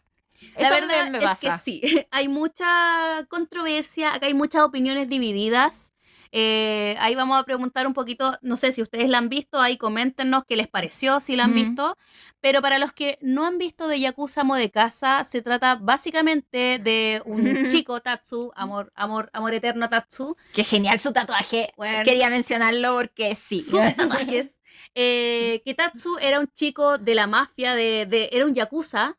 La 0.59 0.69
verdad 0.69 1.09
me 1.11 1.17
es 1.19 1.23
pasa. 1.23 1.39
que 1.39 1.63
sí, 1.63 1.81
hay 2.11 2.27
mucha 2.27 3.25
controversia, 3.29 4.13
acá 4.13 4.27
hay 4.27 4.33
muchas 4.33 4.63
opiniones 4.63 5.09
divididas. 5.09 5.91
Eh, 6.37 6.97
ahí 6.99 7.15
vamos 7.15 7.39
a 7.39 7.43
preguntar 7.45 7.87
un 7.87 7.93
poquito, 7.93 8.37
no 8.41 8.57
sé 8.57 8.73
si 8.73 8.81
ustedes 8.81 9.09
la 9.09 9.19
han 9.19 9.29
visto, 9.29 9.61
ahí 9.61 9.77
coméntenos 9.77 10.43
qué 10.45 10.57
les 10.57 10.67
pareció, 10.67 11.21
si 11.21 11.37
la 11.37 11.45
han 11.45 11.53
visto. 11.53 11.97
Pero 12.41 12.61
para 12.61 12.77
los 12.77 12.91
que 12.91 13.17
no 13.21 13.45
han 13.45 13.57
visto 13.57 13.87
de 13.87 14.01
Yakuza 14.01 14.41
Amo 14.41 14.55
de 14.55 14.69
Casa, 14.69 15.23
se 15.23 15.41
trata 15.41 15.75
básicamente 15.75 16.77
de 16.79 17.21
un 17.25 17.67
chico 17.69 18.01
Tatsu, 18.01 18.51
amor, 18.55 18.91
amor, 18.95 19.29
amor 19.31 19.53
eterno 19.53 19.87
Tatsu, 19.87 20.35
Qué 20.53 20.65
genial 20.65 20.99
su 20.99 21.13
tatuaje. 21.13 21.69
Bueno. 21.77 22.03
Quería 22.03 22.29
mencionarlo 22.29 22.95
porque 22.95 23.33
sí. 23.35 23.61
sus 23.61 23.79
tatuajes. 23.95 24.59
eh, 24.93 25.61
que 25.63 25.73
Tatsu 25.73 26.17
era 26.19 26.41
un 26.41 26.47
chico 26.51 26.97
de 26.97 27.15
la 27.15 27.27
mafia, 27.27 27.75
de, 27.75 28.05
de- 28.07 28.29
era 28.33 28.45
un 28.45 28.53
Yakuza, 28.53 29.17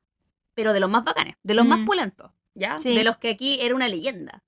pero 0.56 0.72
de 0.72 0.80
los 0.80 0.90
más 0.90 1.04
bacanes, 1.04 1.36
de 1.44 1.54
los 1.54 1.64
más 1.64 1.78
Mm. 1.80 1.84
pulentos, 1.84 2.32
¿ya? 2.54 2.80
Sí. 2.80 2.96
De 2.96 3.04
los 3.04 3.18
que 3.18 3.28
aquí 3.30 3.58
era 3.60 3.74
una 3.76 3.86
leyenda. 3.86 4.42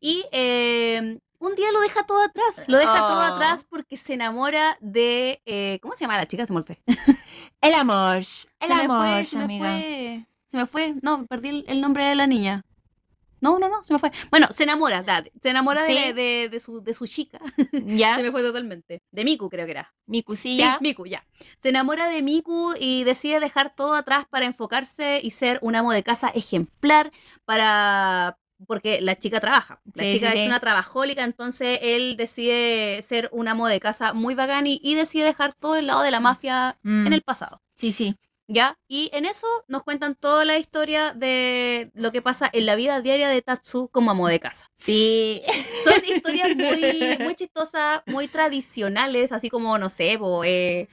Y 0.00 0.24
eh, 0.32 1.20
un 1.38 1.54
día 1.54 1.70
lo 1.72 1.80
deja 1.80 2.04
todo 2.04 2.22
atrás, 2.24 2.64
lo 2.66 2.78
deja 2.78 2.98
todo 3.06 3.18
Oh. 3.18 3.34
atrás 3.34 3.64
porque 3.64 3.96
se 3.96 4.14
enamora 4.14 4.76
de, 4.80 5.40
eh, 5.46 5.78
¿cómo 5.82 5.94
se 5.94 6.00
llama 6.00 6.16
la 6.16 6.26
chica? 6.26 6.44
Se 6.46 6.52
me 6.52 6.58
olvidó. 6.60 6.80
El 7.60 7.74
amor, 7.74 8.16
el 8.16 8.24
Se 8.24 8.48
me 8.68 8.74
fue, 8.74 8.84
amor, 8.84 9.24
se 9.24 9.36
me 9.38 9.44
amiga. 9.44 9.64
fue, 9.68 10.26
se 10.48 10.56
me 10.56 10.66
fue, 10.66 10.94
no, 11.02 11.26
perdí 11.26 11.50
el, 11.50 11.64
el 11.68 11.80
nombre 11.80 12.04
de 12.04 12.14
la 12.16 12.26
niña. 12.26 12.64
No, 13.40 13.58
no, 13.58 13.68
no, 13.68 13.82
se 13.82 13.92
me 13.94 13.98
fue. 13.98 14.10
Bueno, 14.30 14.48
se 14.50 14.64
enamora, 14.64 15.02
dad, 15.02 15.24
se 15.40 15.50
enamora 15.50 15.82
de, 15.82 15.88
Sí. 15.94 16.12
de- 16.12 16.48
de 16.50 16.60
su, 16.60 16.82
de 16.82 16.94
su 16.94 17.06
chica. 17.06 17.38
Ya, 17.86 18.16
Se 18.16 18.22
me 18.22 18.30
fue 18.30 18.42
totalmente. 18.42 19.02
De 19.10 19.24
Miku, 19.24 19.48
creo 19.48 19.64
que 19.66 19.72
era. 19.72 19.94
mi 20.06 20.18
Sí, 20.18 20.22
cosilla. 20.24 20.78
Miku, 20.80 21.06
ya. 21.06 21.26
Se 21.58 21.70
enamora 21.70 22.08
de 22.08 22.22
Miku 22.22 22.74
y 22.78 23.04
decide 23.04 23.40
dejar 23.40 23.74
todo 23.74 23.94
atrás 23.94 24.26
para 24.28 24.46
enfocarse 24.46 25.20
y 25.22 25.30
ser 25.30 25.58
un 25.62 25.74
amo 25.76 25.92
de 25.92 26.02
casa 26.02 26.28
ejemplar 26.28 27.10
para... 27.44 28.36
Porque 28.66 29.00
la 29.00 29.16
chica 29.18 29.40
trabaja. 29.40 29.80
La 29.94 30.04
Sí, 30.04 30.12
chica 30.12 30.32
sí, 30.32 30.36
es 30.36 30.42
sí. 30.42 30.46
una 30.46 30.60
trabajólica, 30.60 31.24
entonces 31.24 31.78
él 31.80 32.16
decide 32.18 33.00
ser 33.02 33.30
un 33.32 33.48
amo 33.48 33.66
de 33.68 33.80
casa 33.80 34.12
muy 34.12 34.34
bacán 34.34 34.66
y, 34.66 34.78
y 34.84 34.96
decide 34.96 35.24
dejar 35.24 35.54
todo 35.54 35.76
el 35.76 35.86
lado 35.86 36.02
de 36.02 36.10
la 36.10 36.20
mafia 36.20 36.78
Mm, 36.82 37.06
en 37.06 37.12
el 37.14 37.22
pasado. 37.22 37.62
Sí, 37.74 37.92
sí. 37.92 38.16
¿Ya? 38.52 38.76
Y 38.88 39.10
en 39.12 39.26
eso 39.26 39.46
nos 39.68 39.84
cuentan 39.84 40.16
toda 40.16 40.44
la 40.44 40.58
historia 40.58 41.12
de 41.14 41.92
lo 41.94 42.10
que 42.10 42.20
pasa 42.20 42.50
en 42.52 42.66
la 42.66 42.74
vida 42.74 43.00
diaria 43.00 43.28
de 43.28 43.42
Tatsu 43.42 43.88
como 43.92 44.10
amo 44.10 44.26
de 44.26 44.40
casa. 44.40 44.66
Sí. 44.76 45.40
Son 45.84 46.02
historias 46.04 46.48
muy, 46.56 47.16
muy 47.20 47.34
chistosas, 47.36 48.02
muy 48.06 48.26
tradicionales, 48.26 49.30
así 49.30 49.50
como, 49.50 49.78
no 49.78 49.88
sé, 49.88 50.18
eh, 50.44 50.88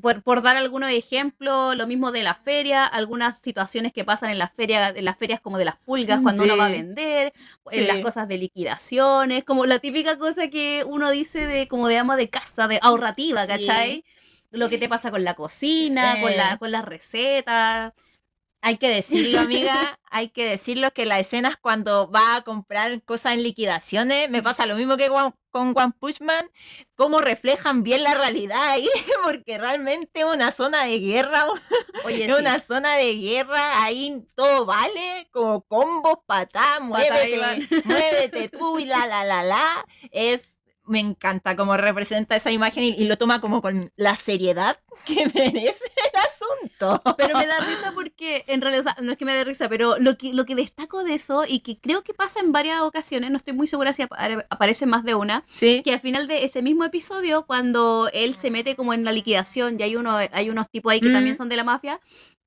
por, 0.00 0.22
por 0.22 0.40
dar 0.40 0.56
algunos 0.56 0.90
ejemplos, 0.90 1.76
lo 1.76 1.86
mismo 1.86 2.12
de 2.12 2.22
la 2.22 2.34
feria, 2.34 2.86
algunas 2.86 3.38
situaciones 3.40 3.92
que 3.92 4.04
pasan 4.06 4.30
en 4.30 4.38
las 4.38 4.50
ferias, 4.54 4.94
en 4.96 5.04
las 5.04 5.18
ferias 5.18 5.38
como 5.40 5.58
de 5.58 5.66
las 5.66 5.76
pulgas 5.76 6.22
cuando 6.22 6.44
Sí. 6.44 6.48
uno 6.48 6.56
va 6.56 6.64
a 6.64 6.70
vender, 6.70 7.34
en 7.72 7.88
las 7.88 7.98
cosas 7.98 8.26
de 8.26 8.38
liquidaciones, 8.38 9.44
como 9.44 9.66
la 9.66 9.80
típica 9.80 10.18
cosa 10.18 10.48
que 10.48 10.82
uno 10.88 11.10
dice 11.10 11.46
de 11.46 11.68
como 11.68 11.88
de 11.88 11.98
ama 11.98 12.16
de 12.16 12.30
casa, 12.30 12.68
de 12.68 12.78
ahorrativa, 12.80 13.44
Sí. 13.44 14.02
Lo 14.52 14.68
que 14.68 14.78
te 14.78 14.88
pasa 14.88 15.10
con 15.10 15.24
la 15.24 15.34
cocina, 15.34 16.18
con, 16.20 16.36
la, 16.36 16.52
Eh. 16.54 16.58
con 16.58 16.70
las 16.70 16.84
recetas. 16.84 17.92
Hay 18.64 18.76
que 18.76 18.88
decirlo, 18.88 19.40
amiga, 19.40 19.98
hay 20.10 20.28
que 20.28 20.44
decirlo 20.48 20.92
que 20.92 21.04
las 21.04 21.20
escenas 21.20 21.56
cuando 21.56 22.08
va 22.10 22.36
a 22.36 22.42
comprar 22.42 23.02
cosas 23.02 23.32
en 23.34 23.42
liquidaciones, 23.42 24.30
me 24.30 24.42
pasa 24.42 24.66
lo 24.66 24.76
mismo 24.76 24.96
que 24.96 25.08
con 25.08 25.74
One 25.76 25.92
Punch 25.98 26.20
Man, 26.20 26.48
cómo 26.94 27.20
reflejan 27.20 27.82
bien 27.82 28.04
la 28.04 28.14
realidad 28.14 28.62
ahí, 28.70 28.88
porque 29.24 29.58
realmente 29.58 30.20
es 30.20 30.26
una 30.26 30.52
zona 30.52 30.84
de 30.84 30.98
guerra, 31.00 31.44
Oye, 32.04 32.26
sí. 32.26 32.32
una 32.32 32.60
zona 32.60 32.94
de 32.96 33.16
guerra, 33.16 33.82
ahí 33.82 34.22
todo 34.36 34.64
vale, 34.64 35.28
como 35.32 35.62
combos, 35.62 36.18
patá, 36.26 36.78
muévete, 36.80 37.68
muévete 37.84 38.48
tú 38.48 38.78
y 38.78 38.84
la 38.84 39.06
la 39.06 39.24
la 39.24 39.42
la, 39.42 39.86
es 40.12 40.54
me 40.92 41.00
encanta 41.00 41.56
cómo 41.56 41.76
representa 41.76 42.36
esa 42.36 42.50
imagen 42.52 42.84
y, 42.84 42.88
y 42.90 43.04
lo 43.06 43.18
toma 43.18 43.40
como 43.40 43.60
con 43.60 43.90
la 43.96 44.14
seriedad 44.14 44.78
que 45.06 45.26
merece 45.34 45.84
el 45.96 46.20
asunto. 46.20 47.02
Pero 47.16 47.36
me 47.38 47.46
da 47.46 47.58
risa 47.60 47.92
porque, 47.94 48.44
en 48.46 48.60
realidad, 48.60 48.80
o 48.80 48.82
sea, 48.84 48.96
no 49.02 49.12
es 49.12 49.18
que 49.18 49.24
me 49.24 49.34
dé 49.34 49.42
risa, 49.44 49.68
pero 49.68 49.98
lo 49.98 50.16
que, 50.16 50.32
lo 50.32 50.44
que 50.44 50.54
destaco 50.54 51.02
de 51.04 51.14
eso, 51.14 51.44
y 51.48 51.60
que 51.60 51.78
creo 51.80 52.02
que 52.02 52.14
pasa 52.14 52.40
en 52.40 52.52
varias 52.52 52.80
ocasiones, 52.82 53.30
no 53.30 53.36
estoy 53.36 53.54
muy 53.54 53.66
segura 53.66 53.92
si 53.92 54.02
apa- 54.02 54.44
aparece 54.50 54.86
más 54.86 55.02
de 55.04 55.14
una, 55.14 55.44
Sí. 55.52 55.82
que 55.84 55.92
al 55.94 56.00
final 56.00 56.28
de 56.28 56.44
ese 56.44 56.62
mismo 56.62 56.84
episodio, 56.84 57.46
cuando 57.46 58.08
él 58.12 58.34
se 58.34 58.50
mete 58.50 58.76
como 58.76 58.92
en 58.94 59.04
la 59.04 59.12
liquidación, 59.12 59.78
y 59.80 59.82
hay, 59.82 59.96
uno, 59.96 60.16
hay 60.16 60.50
unos 60.50 60.68
tipos 60.70 60.92
ahí 60.92 61.00
que 61.00 61.08
Mm. 61.08 61.12
también 61.14 61.36
son 61.36 61.48
de 61.48 61.56
la 61.56 61.64
mafia, 61.64 62.00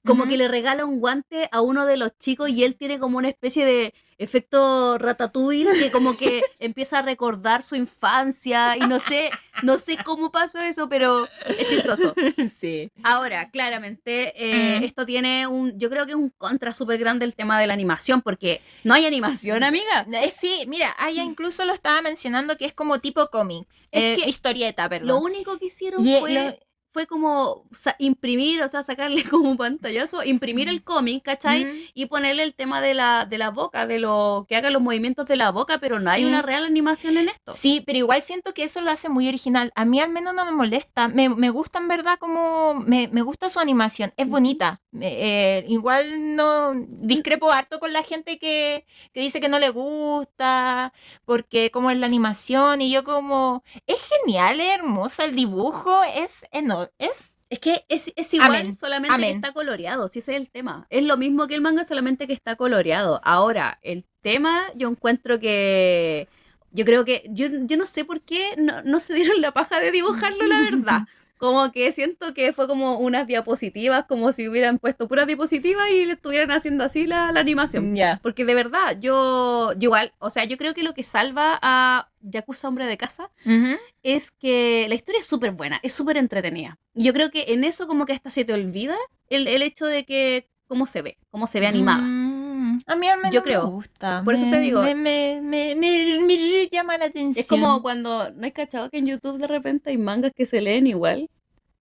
como 0.05 0.27
que 0.27 0.37
le 0.37 0.47
regala 0.47 0.85
un 0.85 0.99
guante 0.99 1.49
a 1.51 1.61
uno 1.61 1.85
de 1.85 1.97
los 1.97 2.17
chicos 2.17 2.49
y 2.49 2.63
él 2.63 2.75
tiene 2.75 2.99
como 2.99 3.17
una 3.17 3.29
especie 3.29 3.65
de 3.65 3.93
efecto 4.17 4.97
ratatouille 4.97 5.67
que 5.77 5.91
como 5.91 6.15
que 6.15 6.41
empieza 6.59 6.99
a 6.99 7.01
recordar 7.01 7.63
su 7.63 7.75
infancia 7.75 8.77
y 8.77 8.81
no 8.81 8.99
sé, 8.99 9.29
no 9.63 9.77
sé 9.77 9.97
cómo 10.05 10.31
pasó 10.31 10.59
eso, 10.61 10.87
pero 10.89 11.27
es 11.57 11.69
chistoso. 11.69 12.13
Sí. 12.57 12.89
Ahora, 13.03 13.49
claramente, 13.49 14.33
eh, 14.35 14.79
Mm. 14.79 14.83
esto 14.83 15.05
tiene 15.05 15.47
un, 15.47 15.77
yo 15.77 15.89
creo 15.89 16.05
que 16.05 16.11
es 16.11 16.17
un 16.17 16.29
contra 16.37 16.73
súper 16.73 16.97
grande 16.97 17.25
el 17.25 17.35
tema 17.35 17.59
de 17.59 17.67
la 17.67 17.73
animación, 17.73 18.21
porque 18.21 18.61
no 18.83 18.93
hay 18.93 19.05
animación, 19.05 19.63
amiga. 19.63 20.05
Eh, 20.13 20.31
Sí, 20.31 20.65
mira, 20.67 20.95
ella 21.07 21.23
incluso 21.23 21.65
lo 21.65 21.73
estaba 21.73 22.01
mencionando 22.01 22.57
que 22.57 22.65
es 22.65 22.73
como 22.73 22.99
tipo 22.99 23.27
cómics, 23.29 23.87
Es 23.91 24.17
eh, 24.17 24.21
que 24.23 24.29
historieta, 24.29 24.87
perdón. 24.89 25.07
Lo 25.07 25.17
único 25.19 25.57
que 25.57 25.65
hicieron 25.67 26.05
Y, 26.05 26.13
eh, 26.15 26.19
fue, 26.19 26.33
lo- 26.33 26.57
fue 26.95 27.07
como 27.07 27.65
imprimir, 27.99 28.61
o 28.61 28.69
sea, 28.69 28.81
sacarle 28.81 29.21
como 29.29 29.49
un 29.49 29.57
pantallazo, 29.57 30.23
imprimir 30.23 30.69
el 30.69 30.81
cómic, 30.81 31.23
¿cachai? 31.25 31.65
Mm. 31.65 31.77
Y 31.93 32.05
ponerle 32.05 32.43
el 32.43 32.55
tema 32.55 32.79
de 32.79 32.93
la, 32.93 33.25
de 33.25 33.37
la 33.37 33.49
boca, 33.49 33.85
de 33.85 33.99
lo 33.99 34.45
que 34.47 34.55
haga 34.55 34.69
los 34.69 34.81
movimientos 34.81 35.27
de 35.27 35.35
la 35.35 35.51
boca, 35.51 35.79
pero 35.79 35.99
no 35.99 36.09
hay 36.09 36.23
una 36.23 36.41
real 36.41 36.63
animación 36.63 37.17
en 37.17 37.27
esto. 37.27 37.51
Sí, 37.51 37.83
pero 37.85 37.97
igual 37.97 38.21
siento 38.21 38.53
que 38.53 38.63
eso 38.63 38.79
lo 38.79 38.91
hace 38.91 39.09
muy 39.09 39.27
original. 39.27 39.73
A 39.75 39.83
mí 39.83 39.99
al 39.99 40.09
menos 40.09 40.33
no 40.33 40.45
me 40.45 40.53
molesta. 40.53 41.09
Me, 41.09 41.27
me 41.27 41.49
gusta 41.49 41.79
en 41.79 41.89
verdad 41.89 42.17
como... 42.17 42.75
Me, 42.75 43.09
me 43.09 43.21
gusta 43.23 43.49
su 43.49 43.59
animación. 43.59 44.13
Es 44.15 44.29
bonita. 44.29 44.81
Eh, 44.93 45.17
eh, 45.19 45.65
igual 45.67 46.37
no... 46.37 46.75
Discrepo 46.87 47.51
harto 47.51 47.81
con 47.81 47.91
la 47.91 48.03
gente 48.03 48.39
que, 48.39 48.85
que 49.11 49.19
dice 49.19 49.41
que 49.41 49.49
no 49.49 49.59
le 49.59 49.67
gusta 49.67 50.93
porque 51.25 51.71
como 51.71 51.91
es 51.91 51.97
la 51.97 52.05
animación 52.05 52.81
y 52.81 52.89
yo 52.89 53.03
como... 53.03 53.65
Es 53.85 53.97
genial, 54.23 54.61
es 54.61 54.75
hermosa 54.75 55.25
el 55.25 55.35
dibujo. 55.35 55.91
Es 56.15 56.45
enorme. 56.51 56.84
Es... 56.97 57.31
Es 57.47 57.59
que 57.59 57.85
es, 57.89 58.11
es 58.15 58.33
igual, 58.33 58.55
Amén, 58.55 58.73
solamente 58.73 59.13
amén. 59.13 59.29
que 59.29 59.35
está 59.35 59.53
coloreado, 59.53 60.07
si 60.07 60.17
ese 60.17 60.31
es 60.31 60.41
el 60.41 60.49
tema. 60.49 60.87
Es 60.89 61.03
lo 61.05 61.15
mismo 61.15 61.45
que 61.47 61.53
el 61.53 61.61
manga, 61.61 61.83
solamente 61.85 62.25
que 62.25 62.33
está 62.33 62.55
coloreado. 62.55 63.21
Ahora, 63.23 63.77
el 63.83 64.03
tema, 64.21 64.63
yo 64.73 64.89
encuentro 64.89 65.39
que. 65.39 66.27
Yo 66.71 66.85
creo 66.85 67.05
que. 67.05 67.23
Yo, 67.29 67.47
yo 67.51 67.77
no 67.77 67.85
sé 67.85 68.03
por 68.03 68.21
qué 68.21 68.55
no, 68.57 68.81
no 68.81 68.99
se 68.99 69.13
dieron 69.13 69.41
la 69.41 69.51
paja 69.51 69.79
de 69.79 69.91
dibujarlo, 69.91 70.43
la 70.47 70.59
verdad. 70.71 71.01
Como 71.45 71.71
que 71.71 71.91
siento 71.91 72.33
que 72.33 72.53
fue 72.53 72.67
como 72.67 72.97
unas 72.97 73.27
diapositivas, 73.27 74.05
como 74.05 74.31
si 74.31 74.47
hubieran 74.47 74.79
puesto 74.79 75.07
puras 75.07 75.27
diapositivas 75.27 75.89
y 75.91 76.05
le 76.05 76.13
estuvieran 76.13 76.51
haciendo 76.51 76.83
así 76.83 77.05
la, 77.07 77.31
la 77.31 77.39
animación. 77.39 77.95
Ya. 77.95 78.19
Porque 78.23 78.45
de 78.45 78.55
verdad, 78.55 78.97
yo, 78.99 79.71
yo 79.73 79.87
igual, 79.87 80.13
o 80.19 80.29
sea, 80.29 80.43
yo 80.45 80.57
creo 80.57 80.73
que 80.73 80.83
lo 80.83 80.93
que 80.93 81.03
salva 81.03 81.59
a 81.61 82.09
Yakuza 82.21 82.67
Hombre 82.67 82.85
de 82.87 82.97
Casa 82.97 83.29
Ujú. 83.45 83.77
es 84.03 84.31
que 84.31 84.85
la 84.89 84.95
historia 84.95 85.19
es 85.21 85.27
súper 85.27 85.51
buena, 85.51 85.79
es 85.83 85.93
súper 85.93 86.17
entretenida. 86.17 86.77
Y 86.93 87.03
yo 87.03 87.13
creo 87.13 87.29
que 87.29 87.45
en 87.49 87.63
eso 87.63 87.87
como 87.87 88.05
que 88.05 88.13
hasta 88.13 88.29
se 88.29 88.45
te 88.45 88.53
olvida 88.53 88.95
el, 89.29 89.47
el 89.47 89.61
hecho 89.61 89.85
de 89.85 90.05
que 90.05 90.49
cómo 90.67 90.87
se 90.87 91.01
ve, 91.01 91.17
cómo 91.29 91.45
se 91.47 91.59
ve 91.59 91.67
animada. 91.67 92.01
Mm, 92.01 92.81
a 92.87 92.95
mí 92.95 93.07
al 93.07 93.17
menos 93.19 93.33
Yo 93.33 93.43
creo. 93.43 93.65
me 93.65 93.69
gusta. 93.71 94.21
Por 94.25 94.33
eso 94.33 94.45
Me- 94.45 94.51
te 94.51 94.59
digo. 94.59 94.81
Me, 94.81 94.95
me, 94.95 95.41
me, 95.75 96.69
llama 96.71 96.97
la 96.97 97.05
atención. 97.05 97.39
Es 97.41 97.47
como 97.47 97.81
cuando, 97.81 98.31
¿no 98.31 98.45
hay 98.45 98.51
cachado 98.51 98.89
que 98.89 98.97
en 98.97 99.05
YouTube 99.05 99.37
de 99.37 99.47
repente 99.47 99.91
hay 99.91 99.97
mangas 99.97 100.31
que 100.35 100.45
se 100.45 100.61
leen 100.61 100.87
igual? 100.87 101.29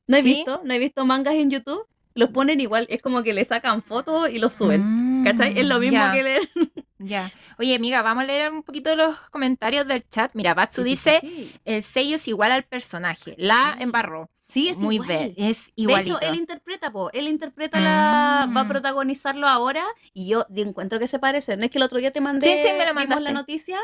¿No 0.07 0.17
he 0.17 0.23
¿Sí? 0.23 0.35
visto? 0.35 0.61
¿No 0.65 0.75
he 0.75 0.79
visto 0.79 1.05
mangas 1.07 1.35
en 1.35 1.51
YouTube? 1.51 1.87
Los 2.17 2.31
ponen 2.31 2.61
igual, 2.61 2.87
es 2.91 3.03
como 3.03 3.23
que 3.25 3.33
le 3.33 3.45
sacan 3.45 3.83
fotos 3.83 4.31
y 4.31 4.39
los 4.39 4.55
suben. 4.55 5.21
Mm, 5.21 5.25
¿Cachai? 5.25 5.59
Es 5.59 5.67
lo 5.67 5.79
mismo 5.81 5.99
ya, 5.99 6.13
que 6.13 6.23
leer. 6.23 6.43
Ya. 6.99 7.31
Oye, 7.59 7.75
amiga, 7.75 8.01
vamos 8.03 8.23
a 8.23 8.27
leer 8.27 8.51
un 8.51 8.63
poquito 8.63 8.89
de 8.91 8.97
los 8.97 9.19
comentarios 9.31 9.87
del 9.87 10.09
chat. 10.09 10.31
Mira, 10.35 10.55
Batsu 10.55 10.83
Sí, 10.85 10.91
dice, 10.91 11.19
sí, 11.21 11.53
el 11.65 11.83
sello 11.83 12.17
es 12.17 12.27
igual 12.29 12.53
al 12.53 12.63
personaje. 12.63 13.35
La 13.37 13.77
embarró. 13.79 14.31
Sí, 14.43 14.69
es 14.69 14.79
Muy 14.79 14.95
igual. 14.95 15.09
ver, 15.09 15.35
es 15.37 15.67
De 15.67 15.73
igualito. 15.77 16.17
hecho, 16.19 16.27
él 16.27 16.37
interpreta, 16.37 16.91
po, 16.93 17.11
él 17.13 17.29
interpreta 17.29 17.81
la, 17.81 18.49
va 18.57 18.61
a 18.61 18.65
Mm. 18.65 18.69
protagonizarlo 18.69 19.49
ahora 19.49 19.85
y 20.15 20.29
yo, 20.29 20.47
yo 20.51 20.63
encuentro 20.63 20.99
que 20.99 21.09
se 21.09 21.19
parece. 21.19 21.57
No 21.59 21.65
es 21.65 21.71
que 21.71 21.79
el 21.79 21.83
otro 21.85 21.99
día 21.99 22.11
te 22.13 22.21
mandé, 22.23 22.47
Sí, 22.47 22.63
sí, 22.63 22.69
me 22.79 22.87
lo 22.87 22.95
mandaste. 22.95 23.23
la 23.25 23.33
noticia. 23.33 23.79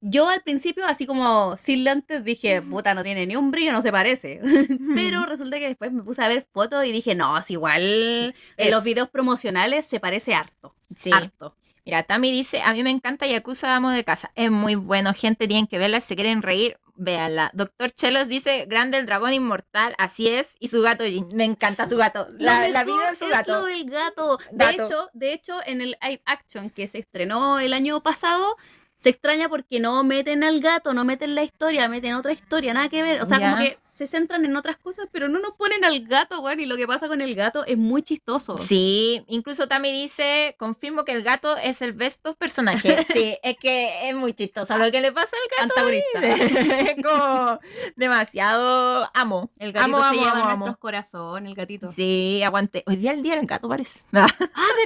Yo 0.00 0.28
al 0.28 0.42
principio, 0.42 0.86
así 0.86 1.06
como 1.06 1.56
lentes, 1.66 2.22
dije, 2.22 2.62
puta, 2.62 2.94
no 2.94 3.02
tiene 3.02 3.26
ni 3.26 3.34
un 3.34 3.50
brillo, 3.50 3.72
no 3.72 3.82
se 3.82 3.90
parece. 3.90 4.40
Pero 4.94 5.26
resulta 5.26 5.58
que 5.58 5.66
después 5.66 5.92
me 5.92 6.02
puse 6.02 6.22
a 6.22 6.28
ver 6.28 6.46
fotos 6.52 6.84
y 6.84 6.92
dije, 6.92 7.14
no, 7.14 7.36
es 7.36 7.50
igual. 7.50 8.34
En 8.56 8.70
los 8.70 8.84
videos 8.84 9.08
promocionales 9.10 9.86
se 9.86 9.98
parece 9.98 10.34
harto. 10.34 10.74
Sí. 10.94 11.10
Harto. 11.12 11.56
Mira, 11.84 12.02
Tami 12.02 12.30
dice, 12.30 12.60
a 12.60 12.74
mí 12.74 12.82
me 12.82 12.90
encanta 12.90 13.26
Yakuza 13.26 13.74
Amo 13.74 13.90
de 13.90 14.04
Casa. 14.04 14.30
Es 14.34 14.50
muy 14.50 14.74
bueno, 14.74 15.14
gente, 15.14 15.48
tienen 15.48 15.66
que 15.66 15.78
verla. 15.78 16.00
Si 16.00 16.08
se 16.08 16.16
quieren 16.16 16.42
reír, 16.42 16.78
véanla. 16.98 17.50
Doctor 17.54 17.90
Chelos 17.92 18.28
dice, 18.28 18.66
grande 18.66 18.98
el 18.98 19.06
dragón 19.06 19.32
inmortal, 19.32 19.94
así 19.96 20.28
es. 20.28 20.54
Y 20.60 20.68
su 20.68 20.82
gato 20.82 21.04
Jin. 21.04 21.28
Me 21.34 21.44
encanta 21.44 21.88
su 21.88 21.96
gato. 21.96 22.28
La, 22.38 22.60
vida 22.84 23.10
en 23.10 23.16
su 23.16 23.24
es 23.24 23.30
gato. 23.30 23.52
lo 23.52 23.64
del 23.64 23.88
gato. 23.88 24.38
De 24.52 24.70
hecho, 24.70 25.08
de 25.14 25.32
hecho, 25.32 25.60
en 25.64 25.80
el 25.80 25.96
live 26.02 26.20
action 26.26 26.68
que 26.68 26.86
se 26.86 26.98
estrenó 26.98 27.58
el 27.58 27.72
año 27.72 28.02
pasado, 28.02 28.56
se 28.98 29.10
extraña 29.10 29.48
porque 29.48 29.78
no 29.78 30.02
meten 30.02 30.42
al 30.42 30.60
gato, 30.60 30.92
no 30.92 31.04
meten 31.04 31.36
la 31.36 31.44
historia, 31.44 31.88
meten 31.88 32.14
otra 32.14 32.32
historia, 32.32 32.74
nada 32.74 32.88
que 32.88 33.00
ver. 33.00 33.22
O 33.22 33.26
sea, 33.26 33.38
como 33.38 33.56
que 33.56 33.78
se 33.84 34.08
centran 34.08 34.44
en 34.44 34.56
otras 34.56 34.76
cosas, 34.76 35.06
pero 35.12 35.28
no 35.28 35.38
nos 35.38 35.52
ponen 35.52 35.84
al 35.84 36.04
gato, 36.04 36.40
weón. 36.40 36.58
Y 36.58 36.66
lo 36.66 36.76
que 36.76 36.88
pasa 36.88 37.06
con 37.06 37.20
el 37.20 37.36
gato 37.36 37.64
es 37.64 37.78
muy 37.78 38.02
chistoso. 38.02 38.58
Sí, 38.58 39.22
incluso 39.28 39.68
Tami 39.68 39.92
dice, 39.92 40.56
confirmo 40.58 41.04
que 41.04 41.12
el 41.12 41.22
gato 41.22 41.56
es 41.56 41.80
el 41.80 41.92
best 41.92 42.26
of 42.26 42.36
personaje. 42.36 42.96
Sí, 43.08 43.36
es 43.42 43.56
que 43.56 44.08
es 44.08 44.14
muy 44.14 44.34
chistoso 44.34 44.76
lo 44.76 44.90
que 44.90 45.00
le 45.00 45.12
pasa 45.12 45.34
al 45.60 45.68
gato. 45.68 45.88
Es 45.88 46.96
como 47.02 47.58
demasiado 47.96 49.08
amo. 49.14 49.50
El 49.58 49.72
gatito 49.72 49.96
amo, 49.96 49.98
se 49.98 50.04
amo, 50.08 50.20
lleva 50.20 50.40
amo, 50.40 50.48
nuestros 50.48 50.78
corazones, 50.78 51.50
el 51.50 51.54
gatito. 51.56 51.92
Sí, 51.92 52.42
aguante. 52.42 52.82
Hoy 52.86 52.96
día 52.96 53.12
el 53.12 53.22
día 53.22 53.36
del 53.36 53.46
gato 53.46 53.68
parece. 53.68 54.02
Ah, 54.12 54.26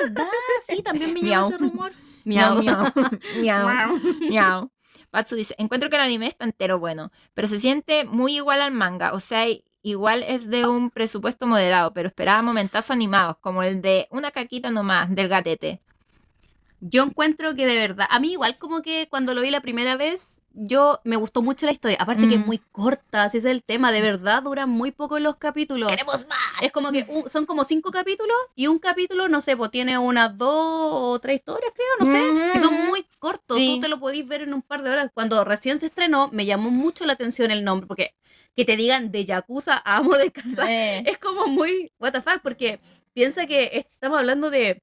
¿verdad? 0.00 0.28
Sí, 0.68 0.82
también 0.82 1.14
me 1.14 1.20
llegó 1.20 1.48
ese 1.48 1.58
rumor. 1.58 1.92
Miau, 2.24 2.62
miau, 2.62 2.84
miau, 3.40 3.98
miau. 4.30 4.70
Patsu 5.10 5.36
dice, 5.36 5.54
encuentro 5.58 5.90
que 5.90 5.96
el 5.96 6.02
anime 6.02 6.26
está 6.26 6.44
entero 6.44 6.78
bueno, 6.78 7.10
pero 7.34 7.48
se 7.48 7.58
siente 7.58 8.04
muy 8.04 8.36
igual 8.36 8.62
al 8.62 8.72
manga, 8.72 9.12
o 9.12 9.20
sea, 9.20 9.44
igual 9.82 10.22
es 10.22 10.48
de 10.48 10.66
un 10.66 10.90
presupuesto 10.90 11.46
moderado, 11.46 11.92
pero 11.92 12.08
esperaba 12.08 12.40
momentazos 12.42 12.92
animados, 12.92 13.36
como 13.40 13.62
el 13.62 13.82
de 13.82 14.08
una 14.10 14.30
caquita 14.30 14.70
nomás, 14.70 15.14
del 15.14 15.28
gatete. 15.28 15.80
Yo 16.84 17.04
encuentro 17.04 17.54
que 17.54 17.64
de 17.64 17.76
verdad, 17.76 18.08
a 18.10 18.18
mí 18.18 18.32
igual 18.32 18.58
como 18.58 18.82
que 18.82 19.06
cuando 19.08 19.34
lo 19.34 19.40
vi 19.42 19.50
la 19.50 19.60
primera 19.60 19.96
vez, 19.96 20.42
yo 20.52 20.98
me 21.04 21.14
gustó 21.14 21.40
mucho 21.40 21.64
la 21.64 21.70
historia. 21.70 21.96
Aparte 22.00 22.28
que 22.28 22.34
es 22.34 22.40
Mm. 22.40 22.44
muy 22.46 22.58
corta, 22.58 23.24
ese 23.26 23.38
es 23.38 23.44
el 23.44 23.62
tema, 23.62 23.92
de 23.92 24.00
verdad 24.00 24.42
duran 24.42 24.68
muy 24.68 24.90
poco 24.90 25.20
los 25.20 25.36
capítulos. 25.36 25.88
¡Queremos 25.92 26.26
más! 26.26 26.38
Es 26.60 26.72
como 26.72 26.90
que 26.90 27.06
un- 27.08 27.30
son 27.30 27.46
como 27.46 27.62
cinco 27.62 27.92
capítulos 27.92 28.36
y 28.56 28.66
un 28.66 28.80
capítulo, 28.80 29.28
no 29.28 29.40
sé, 29.40 29.56
pues 29.56 29.70
tiene 29.70 29.96
unas 29.96 30.36
dos 30.36 30.50
o 30.54 31.18
tres 31.20 31.36
historias, 31.36 31.70
creo, 31.72 31.86
no 32.00 32.04
sé. 32.06 32.52
Que 32.52 32.58
son 32.58 32.74
muy 32.86 33.06
cortos, 33.20 33.56
Sí. 33.58 33.74
tú 33.76 33.82
te 33.82 33.88
lo 33.88 34.00
podís 34.00 34.26
ver 34.26 34.42
en 34.42 34.52
un 34.52 34.62
par 34.62 34.82
de 34.82 34.90
horas. 34.90 35.08
Cuando 35.14 35.44
recién 35.44 35.78
se 35.78 35.86
estrenó, 35.86 36.30
me 36.32 36.46
llamó 36.46 36.70
mucho 36.70 37.06
la 37.06 37.12
atención 37.12 37.52
el 37.52 37.62
nombre, 37.62 37.86
porque 37.86 38.14
que 38.56 38.64
te 38.64 38.76
digan 38.76 39.12
de 39.12 39.24
Yakuza 39.24 39.80
a 39.84 39.98
amo 39.98 40.16
de 40.16 40.32
casa 40.32 40.70
Eh, 40.70 41.04
es 41.14 41.18
como 41.18 41.46
muy 41.46 41.92
what 42.00 42.10
the 42.12 42.20
fuck, 42.20 42.40
porque 42.42 42.80
piensa 43.14 43.46
que 43.46 43.70
estamos 43.92 44.18
hablando 44.18 44.50
de, 44.50 44.82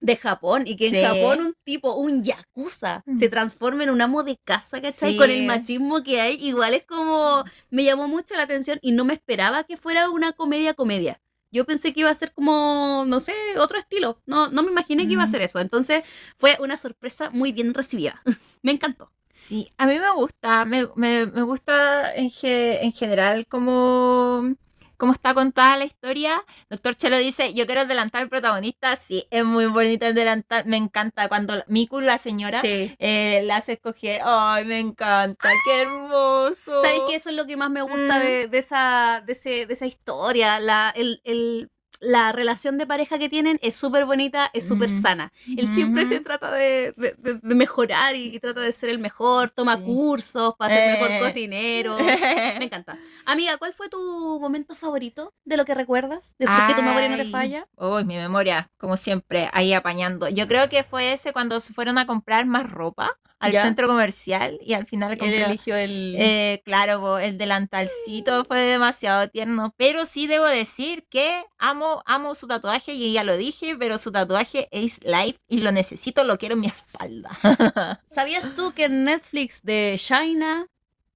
de 0.00 0.16
Japón 0.16 0.62
y 0.66 0.76
que 0.76 0.90
Sí. 0.90 0.96
en 0.98 1.04
Japón 1.06 1.40
un 1.46 1.54
tipo, 1.64 1.94
un 1.94 2.22
yakuza, 2.22 3.02
Mm. 3.06 3.18
se 3.18 3.28
transforma 3.28 3.82
en 3.84 3.90
un 3.90 4.00
amo 4.00 4.22
de 4.22 4.36
casa, 4.44 4.80
¿cachai? 4.80 5.12
Sí. 5.12 5.16
Con 5.18 5.30
el 5.30 5.46
machismo 5.46 6.02
que 6.02 6.20
hay, 6.20 6.36
igual 6.44 6.74
es 6.74 6.84
como, 6.86 7.44
me 7.70 7.84
llamó 7.84 8.08
mucho 8.08 8.34
la 8.36 8.42
atención 8.44 8.78
y 8.82 8.92
no 8.92 9.04
me 9.04 9.14
esperaba 9.14 9.64
que 9.64 9.76
fuera 9.76 10.08
una 10.10 10.32
comedia 10.32 10.74
comedia. 10.74 11.20
Yo 11.52 11.64
pensé 11.64 11.92
que 11.92 12.00
iba 12.00 12.10
a 12.10 12.14
ser 12.14 12.32
como, 12.32 13.04
no 13.08 13.18
sé, 13.20 13.32
otro 13.58 13.76
estilo. 13.78 14.20
No, 14.24 14.48
no 14.48 14.62
me 14.62 14.70
imaginé 14.70 15.06
que 15.06 15.14
iba 15.14 15.24
a 15.24 15.26
Mm. 15.26 15.30
ser 15.30 15.42
eso. 15.42 15.58
Entonces 15.60 16.02
fue 16.38 16.56
una 16.60 16.76
sorpresa 16.76 17.28
muy 17.30 17.50
bien 17.52 17.74
recibida. 17.74 18.22
me 18.62 18.72
encantó. 18.72 19.10
sí, 19.34 19.72
a 19.78 19.86
mí 19.86 19.98
me 19.98 20.10
gusta, 20.12 20.64
me, 20.66 20.86
me, 20.96 21.26
me 21.26 21.42
gusta 21.42 22.14
en, 22.14 22.30
ge- 22.30 22.84
en 22.84 22.92
general 22.92 23.46
como... 23.48 24.54
cómo 25.00 25.12
está 25.12 25.34
contada 25.34 25.78
la 25.78 25.86
historia. 25.86 26.44
Doctor 26.68 26.94
Chelo 26.94 27.16
dice, 27.16 27.52
yo 27.54 27.66
quiero 27.66 27.80
adelantar 27.80 28.20
al 28.22 28.28
protagonista. 28.28 28.94
Sí, 28.96 29.26
es 29.30 29.44
muy 29.44 29.66
bonito 29.66 30.06
el 30.06 30.14
delantal. 30.14 30.64
Me 30.66 30.76
encanta 30.76 31.26
cuando 31.28 31.54
Miku, 31.66 32.00
la 32.00 32.18
señora, 32.18 32.60
Sí. 32.60 32.94
eh, 32.98 33.42
la 33.46 33.56
hace 33.56 33.72
escoger. 33.72 34.20
Ay, 34.24 34.64
me 34.66 34.78
encanta, 34.78 35.48
qué 35.64 35.82
hermoso. 35.82 36.82
¿Sabes 36.82 37.00
que 37.08 37.14
Eso 37.16 37.30
es 37.30 37.36
lo 37.36 37.46
que 37.46 37.56
más 37.56 37.70
me 37.70 37.82
gusta 37.82 38.18
Mm. 38.18 38.22
de, 38.22 38.48
de 38.48 38.58
esa, 38.58 39.22
de, 39.26 39.32
ese- 39.32 39.66
de 39.66 39.74
esa 39.74 39.86
historia. 39.86 40.60
La, 40.60 40.90
el, 40.94 41.20
el- 41.24 41.70
la 42.00 42.32
relación 42.32 42.78
de 42.78 42.86
pareja 42.86 43.18
que 43.18 43.28
tienen 43.28 43.58
es 43.62 43.76
súper 43.76 44.06
bonita, 44.06 44.50
es 44.54 44.66
súper 44.66 44.90
Mm. 44.90 45.02
sana. 45.02 45.32
Él 45.56 45.72
siempre 45.74 46.06
se 46.06 46.20
trata 46.20 46.50
de, 46.50 46.94
de- 46.96 47.14
de- 47.18 47.54
mejorar 47.54 48.14
y, 48.16 48.34
y 48.34 48.40
trata 48.40 48.60
de 48.62 48.72
ser 48.72 48.88
el 48.90 48.98
mejor, 48.98 49.50
toma 49.50 49.76
Sí. 49.76 49.82
cursos 49.84 50.54
para 50.58 50.74
ser 50.74 50.88
Eh. 50.88 50.92
mejor 50.92 51.18
cocinero. 51.26 51.96
Me 52.58 52.64
encanta. 52.64 52.98
Amiga, 53.26 53.56
¿cuál 53.58 53.72
fue 53.74 53.88
tu 53.90 54.38
momento 54.40 54.74
favorito 54.74 55.34
de 55.44 55.56
lo 55.58 55.64
que 55.64 55.74
recuerdas? 55.74 56.34
¿De 56.38 56.46
por 56.46 56.66
qué 56.66 56.74
tu 56.74 56.82
memoria 56.82 57.08
no 57.08 57.16
te 57.16 57.30
falla? 57.30 57.68
Uy, 57.76 58.04
mi 58.04 58.16
memoria, 58.16 58.70
como 58.78 58.96
siempre, 58.96 59.50
ahí 59.52 59.72
apañando. 59.74 60.28
Yo 60.28 60.48
creo 60.48 60.68
que 60.68 60.82
fue 60.84 61.12
ese 61.12 61.32
cuando 61.32 61.60
se 61.60 61.74
fueron 61.74 61.98
a 61.98 62.06
comprar 62.06 62.46
más 62.46 62.70
ropa 62.70 63.18
al 63.40 63.52
Ya. 63.52 63.62
centro 63.62 63.88
comercial 63.88 64.58
y 64.62 64.74
al 64.74 64.86
final 64.86 65.12
Él 65.12 65.18
compró- 65.18 65.46
eligió 65.46 65.74
el... 65.76 66.14
Eh, 66.18 66.62
claro, 66.64 67.18
el 67.18 67.38
delantalcito 67.38 68.44
fue 68.44 68.58
demasiado 68.60 69.28
tierno, 69.28 69.74
pero 69.76 70.06
sí 70.06 70.26
debo 70.26 70.44
decir 70.46 71.06
que 71.08 71.42
amo, 71.58 72.02
amo 72.06 72.34
su 72.34 72.46
tatuaje 72.46 72.92
y 72.92 73.12
ya 73.12 73.24
lo 73.24 73.36
dije, 73.36 73.76
pero 73.78 73.98
su 73.98 74.12
tatuaje 74.12 74.68
es 74.70 75.02
live 75.04 75.36
y 75.48 75.60
lo 75.60 75.72
necesito, 75.72 76.22
lo 76.24 76.38
quiero 76.38 76.54
en 76.54 76.60
mi 76.60 76.66
espalda. 76.68 77.30
¿Sabías 78.06 78.54
tú 78.54 78.72
que 78.72 78.84
en 78.84 79.04
Netflix 79.04 79.62
de 79.62 79.96
China 79.98 80.66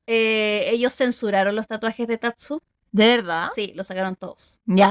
eh, 0.07 0.69
ellos 0.71 0.95
censuraron 0.95 1.55
los 1.55 1.67
tatuajes 1.67 2.07
de 2.09 2.19
Tatsu? 2.19 2.61
¿De 2.91 3.09
verdad? 3.09 3.49
Sí, 3.53 3.73
los 3.75 3.89
sacaron 3.89 4.15
todos. 4.15 4.61
Ya. 4.67 4.87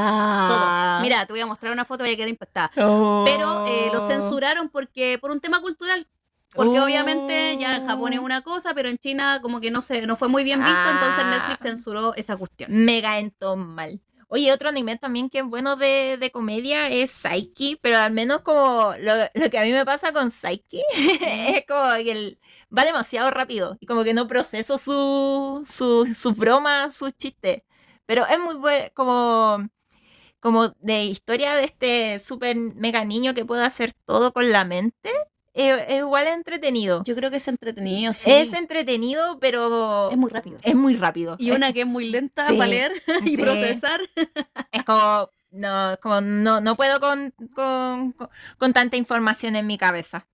Todos. 0.50 1.02
Mira, 1.02 1.26
te 1.26 1.32
voy 1.32 1.40
a 1.40 1.46
mostrar 1.46 1.72
una 1.72 1.86
foto, 1.86 2.04
voy 2.04 2.12
a 2.14 2.16
quedar 2.18 2.28
impactada. 2.28 2.70
Oh. 2.78 3.24
Pero 3.26 3.66
eh, 3.66 3.90
los 3.94 4.06
censuraron 4.06 4.68
porque 4.68 5.18
por 5.22 5.32
un 5.32 5.40
tema 5.40 5.62
cultural. 5.62 6.06
Porque 6.54 6.80
obviamente 6.80 7.58
ya 7.58 7.76
en 7.78 7.86
Japón 7.88 8.14
es 8.14 8.20
una 8.20 8.42
cosa, 8.42 8.74
pero 8.74 8.90
en 8.90 8.98
China 8.98 9.40
como 9.42 9.60
que 9.60 9.72
no 9.72 9.82
se, 9.82 10.06
no 10.06 10.16
fue 10.16 10.28
muy 10.28 10.44
bien 10.44 10.60
visto, 10.64 10.90
entonces 10.90 11.24
Ah. 11.26 11.30
Netflix 11.32 11.64
censuró 11.64 12.14
esa 12.16 12.38
cuestión. 12.38 12.72
Mega 12.72 13.20
enton 13.20 13.60
mal. 13.74 14.00
Oye, 14.28 14.52
otro 14.52 14.70
anime 14.70 14.98
también 14.98 15.30
que 15.30 15.40
es 15.40 15.46
bueno 15.46 15.76
de, 15.76 16.18
de 16.20 16.32
comedia 16.32 16.90
es 16.90 17.12
Psyche, 17.12 17.78
pero 17.82 17.98
al 18.00 18.12
menos 18.12 18.42
como 18.42 18.94
lo, 19.00 19.14
lo 19.36 19.50
que 19.52 19.60
a 19.60 19.64
mí 19.64 19.72
me 19.72 19.86
pasa 19.86 20.12
con 20.12 20.32
Psyche 20.32 20.82
es 21.56 21.66
como 21.68 21.94
que 22.04 22.12
el- 22.12 22.40
va 22.76 22.84
demasiado 22.84 23.30
rápido 23.30 23.78
y 23.80 23.86
como 23.86 24.04
que 24.04 24.14
no 24.16 24.28
proceso 24.28 24.80
su, 24.80 25.62
su, 25.70 26.12
sus 26.16 26.36
bromas, 26.36 26.96
sus 26.96 27.14
chistes. 27.16 27.62
Pero 28.08 28.26
es 28.26 28.40
muy 28.40 28.56
bueno, 28.56 28.88
como, 28.96 29.70
como 30.40 30.70
de 30.80 31.06
historia 31.06 31.56
de 31.56 31.66
este 31.66 32.20
super 32.20 32.56
mega 32.58 33.06
niño 33.06 33.34
que 33.36 33.46
puede 33.46 33.64
hacer 33.66 33.94
todo 34.06 34.34
con 34.34 34.52
la 34.52 34.66
mente. 34.66 35.12
Es, 35.54 35.84
es 35.88 35.98
igual 36.00 36.28
entretenido. 36.28 37.04
Yo 37.04 37.16
creo 37.16 37.30
que 37.30 37.38
es 37.38 37.48
entretenido, 37.48 38.14
sí. 38.14 38.32
Es 38.32 38.54
entretenido, 38.54 39.40
pero 39.40 40.10
Es 40.12 40.18
muy 40.18 40.30
rápido. 40.32 40.58
es 40.64 40.76
muy 40.76 40.96
rápido. 40.96 41.36
Y 41.40 41.52
una 41.52 41.72
que 41.74 41.82
es 41.82 41.88
muy 41.88 42.10
lenta 42.10 42.48
Sí. 42.48 42.58
para 42.58 42.68
leer 42.70 42.92
y 43.26 43.36
Sí. 43.36 43.42
procesar. 43.42 44.02
Es 44.72 44.84
como, 44.84 45.30
no, 45.52 45.96
como 46.02 46.22
no, 46.22 46.60
no 46.62 46.76
puedo 46.76 47.00
con, 47.00 47.32
con, 47.54 48.14
con- 48.14 48.30
con 48.58 48.74
tanta 48.74 48.98
información 48.98 49.56
en 49.56 49.68
mi 49.68 49.78
cabeza. 49.78 50.28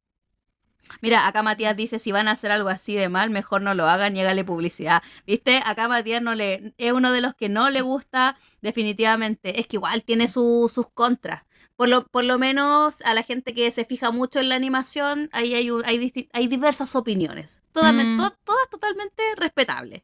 Mira, 1.02 1.28
acá 1.28 1.44
Matías 1.44 1.78
dice, 1.78 2.00
si 2.00 2.12
van 2.12 2.28
a 2.28 2.32
hacer 2.32 2.52
algo 2.52 2.70
así 2.70 2.96
de 2.96 3.10
mal, 3.10 3.30
mejor 3.30 3.62
no 3.62 3.76
lo 3.76 3.88
hagan 3.88 4.16
y 4.18 4.22
hágale 4.22 4.44
publicidad. 4.44 5.04
¿Viste? 5.28 5.62
Acá 5.64 5.88
Matías 5.88 6.22
no 6.22 6.34
le, 6.34 6.74
es 6.78 6.94
uno 6.94 7.12
de 7.12 7.22
los 7.22 7.36
que 7.36 7.48
no 7.48 7.70
le 7.70 7.82
gusta 7.82 8.38
definitivamente. 8.62 9.60
Es 9.60 9.68
que 9.68 9.76
igual 9.76 10.04
tiene 10.04 10.28
su- 10.28 10.72
sus 10.74 10.90
contras. 10.90 11.44
Por 11.80 11.88
lo, 11.88 12.06
por 12.08 12.26
lo 12.26 12.38
menos 12.38 13.02
a 13.06 13.14
la 13.14 13.24
gente 13.24 13.54
que 13.54 13.72
se 13.72 13.86
fija 13.86 14.12
mucho 14.12 14.42
en 14.42 14.50
la 14.50 14.56
animación, 14.56 15.30
ahí 15.32 15.54
hay, 15.56 15.72
un- 15.72 15.86
hay, 15.86 16.12
hay 16.34 16.48
diversas 16.48 16.94
opiniones. 16.94 17.62
Todas, 17.72 17.94
Mm. 17.94 18.18
to- 18.18 18.36
todas 18.44 18.70
totalmente 18.70 19.24
respetables. 19.38 20.02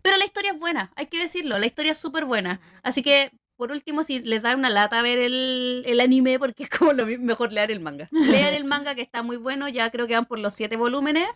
Pero 0.00 0.16
la 0.16 0.24
historia 0.24 0.52
es 0.52 0.58
buena, 0.58 0.90
hay 0.96 1.08
que 1.08 1.18
decirlo, 1.20 1.58
la 1.58 1.66
historia 1.66 1.92
es 1.92 1.98
súper 1.98 2.24
buena. 2.24 2.62
Así 2.82 3.02
que, 3.02 3.30
por 3.58 3.72
último, 3.72 4.04
si 4.04 4.20
les 4.20 4.40
da 4.40 4.56
una 4.56 4.70
lata 4.70 5.02
ver 5.02 5.18
el, 5.18 5.82
el 5.86 6.00
anime, 6.00 6.38
porque 6.38 6.62
es 6.62 6.70
como 6.70 6.94
lo 6.94 7.04
mismo, 7.04 7.26
mejor 7.26 7.52
leer 7.52 7.70
el 7.70 7.80
manga. 7.80 8.08
Leer 8.50 8.54
el 8.54 8.64
manga 8.64 8.94
que 8.94 9.02
está 9.02 9.22
muy 9.22 9.36
bueno, 9.36 9.68
ya 9.68 9.90
creo 9.90 10.06
que 10.06 10.14
van 10.14 10.24
por 10.24 10.38
los 10.38 10.54
siete 10.54 10.76
volúmenes, 10.78 11.28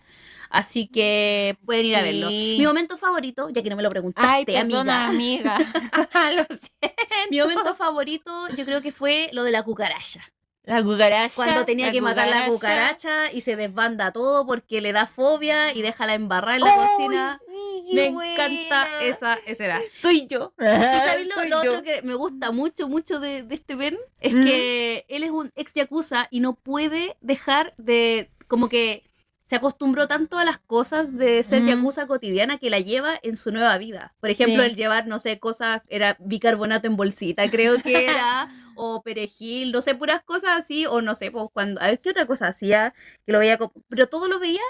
así 0.50 0.86
que 0.88 1.56
pueden 1.64 1.86
ir 1.86 1.96
a 1.96 2.02
verlo. 2.02 2.28
Mi 2.30 2.64
momento 2.66 2.96
favorito, 2.96 3.48
ya 3.50 3.62
que 3.62 3.70
no 3.70 3.76
me 3.76 3.82
lo 3.82 3.90
preguntaste, 3.90 4.28
Ay, 4.30 4.44
perdona, 4.44 5.08
amiga. 5.08 5.56
amiga. 5.92 6.32
Lo 6.32 6.46
siento. 6.56 6.96
Mi 7.30 7.40
momento 7.40 7.74
favorito, 7.74 8.48
yo 8.56 8.64
creo 8.64 8.82
que 8.82 8.92
fue 8.92 9.30
lo 9.32 9.42
de 9.44 9.50
la 9.52 9.62
cucaracha. 9.62 10.20
La 10.64 10.82
cucaracha. 10.82 11.32
Cuando 11.36 11.64
tenía 11.64 11.92
que 11.92 12.00
matar 12.00 12.26
la 12.28 12.46
cucaracha 12.48 13.30
y 13.32 13.40
se 13.42 13.54
desbanda 13.54 14.10
todo 14.10 14.44
porque 14.46 14.80
le 14.80 14.92
da 14.92 15.06
fobia 15.06 15.72
y 15.72 15.80
déjala 15.80 16.14
embarrar 16.14 16.56
en 16.56 16.62
la 16.62 16.72
¡Ay, 16.74 16.88
cocina. 16.96 17.40
sí, 17.46 17.94
Me 17.94 18.06
encanta 18.06 18.88
esa 19.00 19.34
escena. 19.46 19.80
Soy 19.92 20.26
yo. 20.26 20.54
¿Y 20.58 20.64
sabes 20.64 21.26
lo, 21.28 21.34
Soy 21.36 21.48
lo 21.50 21.62
yo. 21.62 21.70
otro 21.70 21.82
que 21.84 22.02
me 22.02 22.14
gusta 22.16 22.50
mucho, 22.50 22.88
mucho 22.88 23.20
de, 23.20 23.44
de 23.44 23.54
este 23.54 23.76
Ben? 23.76 23.96
Es 24.18 24.34
¿Mm? 24.34 24.42
que 24.42 25.06
él 25.08 25.22
es 25.22 25.30
un 25.30 25.52
ex 25.54 25.72
yakuza 25.72 26.26
y 26.32 26.40
no 26.40 26.54
puede 26.54 27.16
dejar 27.20 27.72
de. 27.76 28.32
Como 28.48 28.68
que 28.68 29.05
se 29.46 29.56
acostumbró 29.56 30.06
tanto 30.08 30.38
a 30.38 30.44
las 30.44 30.58
cosas 30.58 31.16
de 31.16 31.42
ser 31.44 31.62
¿Mm? 31.62 31.66
yakuza 31.68 32.06
cotidiana 32.06 32.58
que 32.58 32.68
la 32.68 32.80
lleva 32.80 33.18
en 33.22 33.36
su 33.36 33.50
nueva 33.52 33.78
vida. 33.78 34.14
Por 34.20 34.28
ejemplo, 34.30 34.62
Sí. 34.62 34.68
el 34.70 34.76
llevar, 34.76 35.06
no 35.06 35.18
sé, 35.18 35.38
cosas. 35.38 35.80
Era 35.88 36.16
bicarbonato 36.20 36.86
en 36.88 36.96
bolsita, 36.96 37.48
creo 37.50 37.80
que 37.80 38.06
era. 38.10 38.50
o 38.78 39.02
perejil, 39.02 39.72
no 39.72 39.80
sé, 39.80 39.94
puras 39.94 40.22
cosas 40.24 40.50
así. 40.58 40.84
O 40.84 41.00
no 41.00 41.14
sé, 41.14 41.30
pues 41.30 41.46
cuando. 41.52 41.80
A 41.80 41.86
ver 41.86 42.00
qué 42.00 42.10
otra 42.10 42.26
cosa 42.26 42.48
hacía. 42.48 42.92
Que 43.24 43.32
lo 43.32 43.38
veía 43.38 43.56
como. 43.56 43.72
Pero 43.88 44.06
todo 44.08 44.28
lo 44.28 44.38
veía 44.38 44.60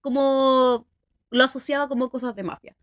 como. 0.00 0.86
Lo 1.32 1.44
asociaba 1.44 1.86
como 1.88 2.10
cosas 2.10 2.34
de 2.34 2.42
mafia. 2.42 2.74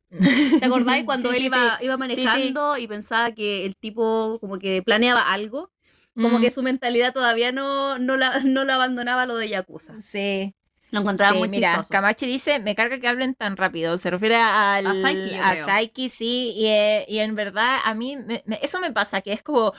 ¿Te 0.59 0.65
acordáis 0.65 1.03
cuando 1.05 1.31
Sí, 1.31 1.37
él 1.37 1.43
iba, 1.45 1.77
sí. 1.77 1.85
iba 1.85 1.97
manejando 1.97 2.77
y 2.77 2.87
pensaba 2.87 3.33
que 3.33 3.65
el 3.65 3.75
tipo 3.75 4.37
como 4.39 4.57
que 4.57 4.81
planeaba 4.81 5.19
algo? 5.33 5.71
Como 6.15 6.39
Mm, 6.39 6.41
que 6.41 6.49
su 6.51 6.63
mentalidad 6.63 7.13
todavía 7.13 7.51
no, 7.51 7.99
no, 7.99 8.15
la, 8.15 8.39
no 8.45 8.63
la 8.63 8.75
abandonaba 8.75 9.25
lo 9.25 9.35
de 9.35 9.49
Yakuza. 9.49 9.99
Sí. 9.99 10.55
Lo 10.89 11.01
encontraba 11.01 11.33
Sí, 11.33 11.39
muy 11.39 11.49
mira, 11.49 11.71
chistoso. 11.71 11.89
Camachi 11.91 12.25
dice, 12.25 12.59
me 12.59 12.73
carga 12.73 12.97
que 12.97 13.07
hablen 13.09 13.35
tan 13.35 13.57
rápido. 13.57 13.97
Se 13.97 14.09
refiere 14.09 14.35
al, 14.37 14.87
A 14.87 14.93
yo 14.93 15.43
a 15.43 15.51
creo. 15.51 15.65
Saiki, 15.65 16.07
sí. 16.07 16.53
Y, 16.55 16.67
eh, 16.67 17.05
y 17.09 17.19
en 17.19 17.35
verdad, 17.35 17.79
a 17.83 17.93
mí, 17.93 18.15
me- 18.15 18.41
me- 18.45 18.59
eso 18.61 18.79
me 18.79 18.93
pasa, 18.93 19.19
que 19.21 19.33
es 19.33 19.43
como, 19.43 19.73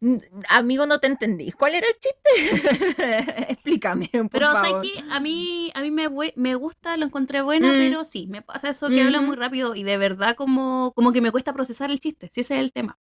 mm, 0.00 0.16
amigo, 0.50 0.84
no 0.84 0.98
te 1.00 1.06
entendí. 1.06 1.50
¿Cuál 1.52 1.76
era 1.76 1.86
el 1.86 1.94
chiste? 1.98 2.30
Explícame, 3.48 4.08
por 4.12 4.28
Pero 4.30 4.52
favor. 4.52 4.82
Saiki, 4.82 4.92
a 5.10 5.18
mí, 5.20 5.70
a 5.74 5.80
mí 5.80 5.90
me, 5.90 6.08
me 6.36 6.54
gusta, 6.56 6.96
lo 6.98 7.06
encontré 7.06 7.40
buena, 7.40 7.72
Mm. 7.72 7.78
pero 7.78 8.04
sí, 8.04 8.26
me 8.26 8.42
pasa 8.42 8.68
eso 8.68 8.88
que 8.88 9.00
habla 9.02 9.18
Ujú. 9.18 9.28
muy 9.28 9.36
rápido 9.36 9.74
y 9.74 9.82
de 9.82 9.96
verdad 9.96 10.36
como, 10.36 10.92
como 10.94 11.12
que 11.12 11.22
me 11.22 11.30
cuesta 11.30 11.54
procesar 11.54 11.90
el 11.90 12.00
chiste, 12.00 12.28
si 12.32 12.42
ese 12.42 12.54
es 12.56 12.60
el 12.60 12.72
tema. 12.72 12.98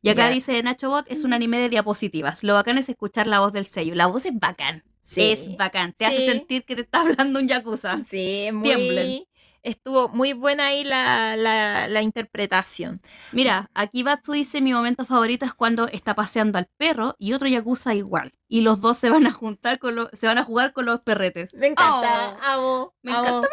Y 0.00 0.08
acá 0.10 0.28
Ya. 0.28 0.34
dice 0.34 0.62
Nacho 0.62 0.90
Bot, 0.90 1.06
es 1.08 1.22
un 1.24 1.32
anime 1.32 1.58
de 1.58 1.68
diapositivas. 1.68 2.42
Lo 2.44 2.54
bacán 2.54 2.78
es 2.78 2.88
escuchar 2.88 3.26
la 3.26 3.40
voz 3.40 3.52
del 3.52 3.66
sello. 3.66 3.94
La 3.94 4.06
voz 4.06 4.26
es 4.26 4.32
bacán. 4.34 4.82
Sí. 5.02 5.32
Es 5.32 5.56
bacán. 5.56 5.92
Te 5.92 6.06
hace 6.06 6.24
sentir 6.24 6.64
que 6.64 6.76
te 6.76 6.82
está 6.82 7.00
hablando 7.02 7.38
un 7.40 7.48
Yakuza. 7.48 8.00
Sí, 8.02 8.48
Tiemblen. 8.62 9.06
muy... 9.08 9.28
Estuvo 9.64 10.08
muy 10.08 10.32
buena 10.32 10.66
ahí 10.66 10.82
la, 10.82 11.36
la, 11.36 11.86
la 11.86 12.02
interpretación. 12.02 13.00
Mira, 13.30 13.70
aquí 13.74 14.02
Batsu 14.02 14.32
dice 14.32 14.60
mi 14.60 14.72
momento 14.72 15.04
favorito 15.04 15.44
es 15.44 15.54
cuando 15.54 15.86
está 15.86 16.16
paseando 16.16 16.58
al 16.58 16.66
perro 16.76 17.14
y 17.20 17.32
otro 17.32 17.46
yakuza 17.46 17.94
igual. 17.94 18.32
Y 18.48 18.62
los 18.62 18.80
dos 18.80 18.98
se 18.98 19.08
van 19.08 19.24
a 19.24 19.30
juntar 19.30 19.78
con 19.78 19.94
los, 19.94 20.08
se 20.14 20.26
van 20.26 20.38
a 20.38 20.42
jugar 20.44 20.72
con 20.72 20.86
los 20.86 21.00
perretes. 21.02 21.54
Me 21.54 21.68
encanta, 21.68 22.36
Oh, 22.40 22.44
amo. 22.44 22.94
me 23.02 23.12
amo, 23.12 23.24
encanta, 23.24 23.44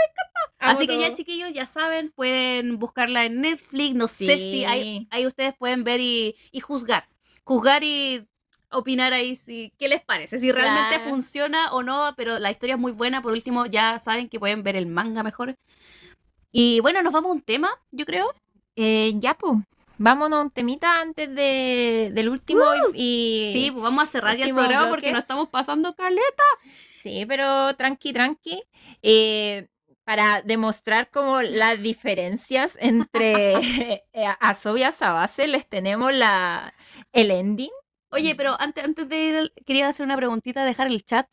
amo 0.60 0.74
Así 0.74 0.88
que 0.88 0.98
ya 1.00 1.14
chiquillos, 1.14 1.54
ya 1.54 1.68
saben, 1.68 2.12
pueden 2.16 2.80
buscarla 2.80 3.26
en 3.26 3.42
Netflix. 3.42 3.94
No 3.96 4.08
sé 4.08 4.36
si 4.38 4.66
ahí, 4.66 5.08
ahí 5.12 5.28
ustedes 5.28 5.54
pueden 5.60 5.84
ver 5.84 6.00
y, 6.00 6.36
y 6.52 6.60
juzgar. 6.60 7.08
Juzgar 7.44 7.84
y 7.84 8.28
opinar 8.72 9.14
ahí 9.14 9.36
si 9.36 9.72
qué 9.78 9.88
les 9.88 10.02
parece, 10.04 10.40
si 10.40 10.52
realmente 10.52 10.96
Claro. 10.98 11.10
funciona 11.10 11.72
o 11.72 11.84
no, 11.84 12.14
pero 12.18 12.40
la 12.40 12.52
historia 12.52 12.76
es 12.76 12.82
muy 12.82 12.92
buena. 12.92 13.22
Por 13.22 13.32
último, 13.34 13.66
ya 13.66 14.00
saben 14.00 14.30
que 14.30 14.40
pueden 14.40 14.64
ver 14.64 14.76
el 14.76 14.86
manga 14.86 15.24
mejor. 15.24 15.56
Y 16.52 16.80
bueno, 16.82 17.02
nos 17.04 17.14
vamos 17.14 17.30
a 17.30 17.34
un 17.34 17.42
tema, 17.42 17.70
yo 17.92 18.06
creo. 18.06 18.34
Eh, 18.76 19.14
ya, 19.16 19.34
pues. 19.36 19.54
Vámonos 20.02 20.40
a 20.40 20.42
un 20.44 20.50
temita 20.52 21.02
antes 21.02 21.28
de, 21.36 22.12
del 22.14 22.30
último 22.30 22.64
y... 22.94 23.50
Sí, 23.54 23.70
pues 23.70 23.84
vamos 23.84 24.04
a 24.04 24.08
cerrar 24.08 24.38
ya 24.38 24.46
el 24.46 24.54
programa 24.54 24.84
bloque. 24.84 24.90
porque 24.92 25.12
nos 25.12 25.22
estamos 25.22 25.50
pasando 25.50 25.94
caleta. 25.94 26.44
Sí, 27.02 27.26
pero 27.28 27.76
tranqui, 27.76 28.14
tranqui. 28.14 28.64
Eh, 29.02 29.68
para 30.06 30.42
demostrar 30.42 31.10
como 31.12 31.42
las 31.42 31.82
diferencias 31.82 32.78
entre 32.80 33.54
eh, 34.14 34.26
Asobi 34.40 34.80
y 34.80 34.84
Asabase, 34.86 35.48
les 35.48 35.68
tenemos 35.68 36.14
la, 36.14 36.74
el 37.12 37.30
ending. 37.32 37.70
Oye, 38.12 38.36
pero 38.36 38.60
antes, 38.60 38.84
antes 38.84 39.08
de 39.08 39.18
ir, 39.26 39.54
quería 39.66 39.88
hacer 39.88 40.04
una 40.06 40.16
preguntita, 40.18 40.66
dejar 40.66 40.88
el 40.88 41.04
chat, 41.04 41.28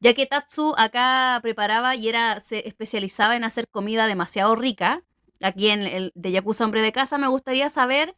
ya 0.00 0.14
que 0.14 0.26
Tatsu 0.26 0.74
acá 0.78 1.38
preparaba 1.42 1.94
y 1.94 2.08
era 2.08 2.40
se 2.40 2.66
especializaba 2.66 3.36
en 3.36 3.44
hacer 3.44 3.68
comida 3.68 4.06
demasiado 4.06 4.56
rica, 4.56 5.02
aquí 5.42 5.68
en 5.68 5.82
el 5.82 6.12
de 6.14 6.32
Yakuza 6.32 6.64
Hombre 6.64 6.80
de 6.82 6.92
Casa, 6.92 7.18
me 7.18 7.28
gustaría 7.28 7.68
saber 7.68 8.14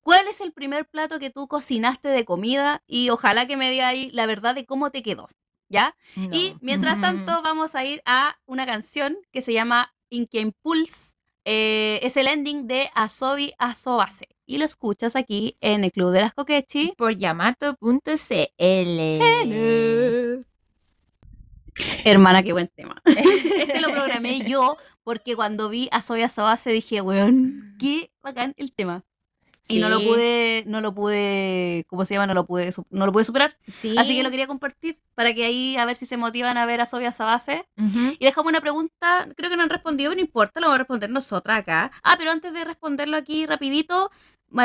cuál 0.00 0.26
es 0.28 0.40
el 0.40 0.52
primer 0.52 0.86
plato 0.88 1.18
que 1.18 1.30
tú 1.30 1.48
cocinaste 1.48 2.08
de 2.08 2.24
comida 2.24 2.82
y 2.86 3.10
ojalá 3.10 3.46
que 3.46 3.56
me 3.56 3.70
diga 3.70 3.88
ahí 3.88 4.10
la 4.12 4.26
verdad 4.26 4.54
de 4.54 4.64
cómo 4.66 4.90
te 4.90 5.02
quedó, 5.02 5.28
¿ya? 5.68 5.96
Y 6.30 6.54
mientras 6.60 6.98
tanto 7.00 7.42
vamos 7.42 7.74
a 7.74 7.84
ir 7.84 8.02
a 8.06 8.38
una 8.46 8.66
canción 8.66 9.18
que 9.32 9.42
se 9.42 9.52
llama 9.52 9.94
Inkia 10.10 10.40
Impulse. 10.40 11.14
eh, 11.44 12.00
es 12.02 12.16
el 12.16 12.26
ending 12.28 12.66
de 12.66 12.90
Asobi 12.94 13.54
Asobase. 13.58 14.28
Y 14.50 14.58
lo 14.58 14.64
escuchas 14.64 15.14
aquí 15.14 15.56
en 15.60 15.84
el 15.84 15.92
Club 15.92 16.10
de 16.10 16.22
las 16.22 16.34
Kokechi. 16.34 16.94
Por 16.98 17.16
yamato.cl. 17.16 17.78
Hermana, 22.04 22.42
qué 22.42 22.52
buen 22.52 22.66
tema. 22.66 23.00
este 23.04 23.80
lo 23.80 23.92
programé 23.92 24.40
yo 24.40 24.76
porque 25.04 25.36
cuando 25.36 25.68
vi 25.68 25.88
a 25.92 26.02
Soya 26.02 26.28
Sobase 26.28 26.72
dije, 26.72 27.00
weón, 27.00 27.76
qué 27.78 28.10
bacán 28.24 28.54
el 28.56 28.72
tema. 28.72 29.04
Y 29.70 29.78
no 29.78 29.88
lo 29.88 30.00
pude, 30.00 30.64
no 30.66 30.80
lo 30.80 30.94
pude, 30.94 31.84
¿cómo 31.88 32.04
se 32.04 32.14
llama? 32.14 32.26
No 32.26 32.34
lo 32.34 32.44
pude, 32.44 32.72
no 32.90 33.06
lo 33.06 33.12
pude 33.12 33.24
superar. 33.24 33.56
sí. 33.66 33.94
Así 33.96 34.16
que 34.16 34.22
lo 34.22 34.30
quería 34.30 34.46
compartir 34.46 34.98
para 35.14 35.32
que 35.34 35.44
ahí 35.44 35.76
a 35.76 35.84
ver 35.84 35.96
si 35.96 36.06
se 36.06 36.16
motivan 36.16 36.56
a 36.58 36.66
ver 36.66 36.80
a 36.80 36.86
Soya 36.86 37.12
Sabase. 37.12 37.66
Y 37.76 38.24
dejamos 38.24 38.50
una 38.50 38.60
pregunta, 38.60 39.28
creo 39.36 39.50
que 39.50 39.56
no 39.56 39.62
han 39.62 39.70
respondido, 39.70 40.10
pero 40.10 40.20
no 40.20 40.24
importa, 40.24 40.60
lo 40.60 40.66
vamos 40.66 40.76
a 40.76 40.78
responder 40.78 41.10
nosotras 41.10 41.58
acá. 41.58 41.92
Ah, 42.02 42.16
pero 42.18 42.30
antes 42.30 42.52
de 42.52 42.64
responderlo 42.64 43.16
aquí 43.16 43.46
rapidito, 43.46 44.10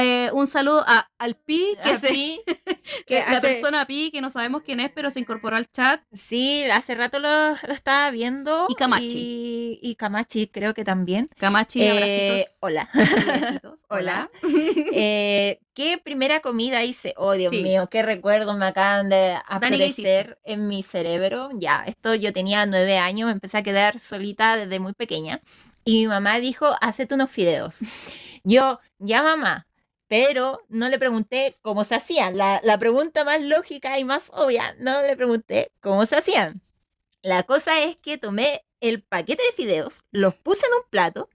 eh, 0.01 0.29
un 0.33 0.47
saludo 0.47 0.83
a, 0.87 1.09
al 1.19 1.35
Pi, 1.35 1.77
que 1.83 1.97
se, 1.97 2.07
Así, 2.07 2.41
que 3.07 3.23
La 3.29 3.39
persona 3.41 3.85
Pi, 3.85 4.09
que 4.11 4.21
no 4.21 4.29
sabemos 4.29 4.63
quién 4.63 4.79
es, 4.79 4.89
pero 4.91 5.09
se 5.11 5.19
incorporó 5.19 5.55
al 5.55 5.69
chat. 5.69 6.01
Sí, 6.13 6.63
hace 6.71 6.95
rato 6.95 7.19
lo, 7.19 7.51
lo 7.51 7.73
estaba 7.73 8.09
viendo. 8.11 8.65
Y 8.69 8.75
Camachi. 8.75 9.17
Y, 9.17 9.79
y 9.81 9.95
Camachi 9.95 10.47
creo 10.47 10.73
que 10.73 10.83
también. 10.83 11.29
Camachi, 11.37 11.83
Eh, 11.83 11.89
abracitos. 11.91 12.57
hola. 12.61 12.89
Abracitos, 12.93 13.85
Hola. 13.89 14.29
Eh, 14.91 15.59
¿Qué 15.73 15.97
primera 15.97 16.39
comida 16.39 16.83
hice? 16.83 17.13
Oh, 17.17 17.33
Dios 17.33 17.51
Sí. 17.51 17.61
mío, 17.61 17.87
qué 17.89 18.01
recuerdos 18.01 18.57
me 18.57 18.65
acaban 18.65 19.09
de 19.09 19.37
aparecer 19.47 20.39
en 20.43 20.67
mi 20.67 20.83
cerebro. 20.83 21.49
Ya, 21.53 21.83
esto 21.85 22.15
yo 22.15 22.31
tenía 22.33 22.65
nueve 22.65 22.97
años, 22.97 23.27
me 23.27 23.33
empecé 23.33 23.57
a 23.57 23.63
quedar 23.63 23.99
solita 23.99 24.55
desde 24.57 24.79
muy 24.79 24.93
pequeña. 24.93 25.41
Y 25.83 25.99
mi 25.99 26.07
mamá 26.07 26.39
dijo, 26.39 26.75
hacete 26.81 27.13
unos 27.13 27.29
fideos. 27.29 27.79
Yo, 28.43 28.79
ya 28.99 29.21
mamá, 29.21 29.67
pero 30.17 30.61
no 30.69 30.87
le 30.87 30.97
pregunté 30.97 31.57
cómo 31.61 31.83
se 31.83 31.95
hacían. 31.95 32.37
La, 32.37 32.77
pregunta 32.79 33.25
más 33.25 33.41
lógica 33.41 33.99
y 33.99 34.05
más 34.05 34.31
obvia, 34.33 34.73
no 34.79 35.01
le 35.01 35.13
pregunté 35.17 35.73
cómo 35.81 36.05
se 36.05 36.15
hacían. 36.15 36.61
La 37.21 37.43
cosa 37.43 37.81
es 37.81 37.97
que 37.97 38.17
tomé 38.17 38.63
el 38.79 39.03
paquete 39.03 39.43
de 39.43 39.51
fideos, 39.51 40.05
los 40.11 40.33
puse 40.33 40.65
en 40.67 40.73
un 40.73 40.89
plato 40.89 41.29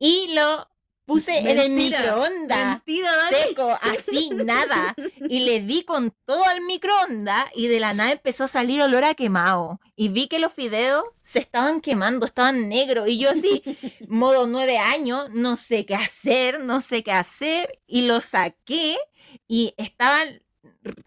y 0.00 0.34
lo 0.34 0.68
puse 1.06 1.38
en 1.38 1.58
el 1.58 1.70
microondas 1.70 2.66
Mentira, 2.84 3.10
seco, 3.30 3.78
así, 3.80 4.28
nada. 4.30 4.94
Y 5.28 5.40
le 5.40 5.60
di 5.60 5.82
con 5.84 6.12
todo 6.26 6.44
al 6.44 6.60
microondas 6.60 7.46
y 7.54 7.68
de 7.68 7.80
la 7.80 7.94
nada 7.94 8.12
empezó 8.12 8.44
a 8.44 8.48
salir 8.48 8.82
olor 8.82 9.04
a 9.04 9.14
quemado. 9.14 9.80
Y 9.94 10.08
vi 10.08 10.26
que 10.26 10.38
los 10.38 10.52
fideos 10.52 11.04
se 11.22 11.38
estaban 11.38 11.80
quemando, 11.80 12.26
estaban 12.26 12.68
negros. 12.68 13.08
Y 13.08 13.18
yo 13.18 13.30
así, 13.30 13.62
modo 14.08 14.46
nueve 14.46 14.76
años, 14.78 15.30
no 15.32 15.56
sé 15.56 15.86
qué 15.86 15.94
hacer, 15.94 16.60
no 16.60 16.80
sé 16.80 17.02
qué 17.02 17.12
hacer. 17.12 17.80
Y 17.86 18.02
los 18.02 18.24
saqué 18.24 18.96
y 19.48 19.72
estaban 19.76 20.42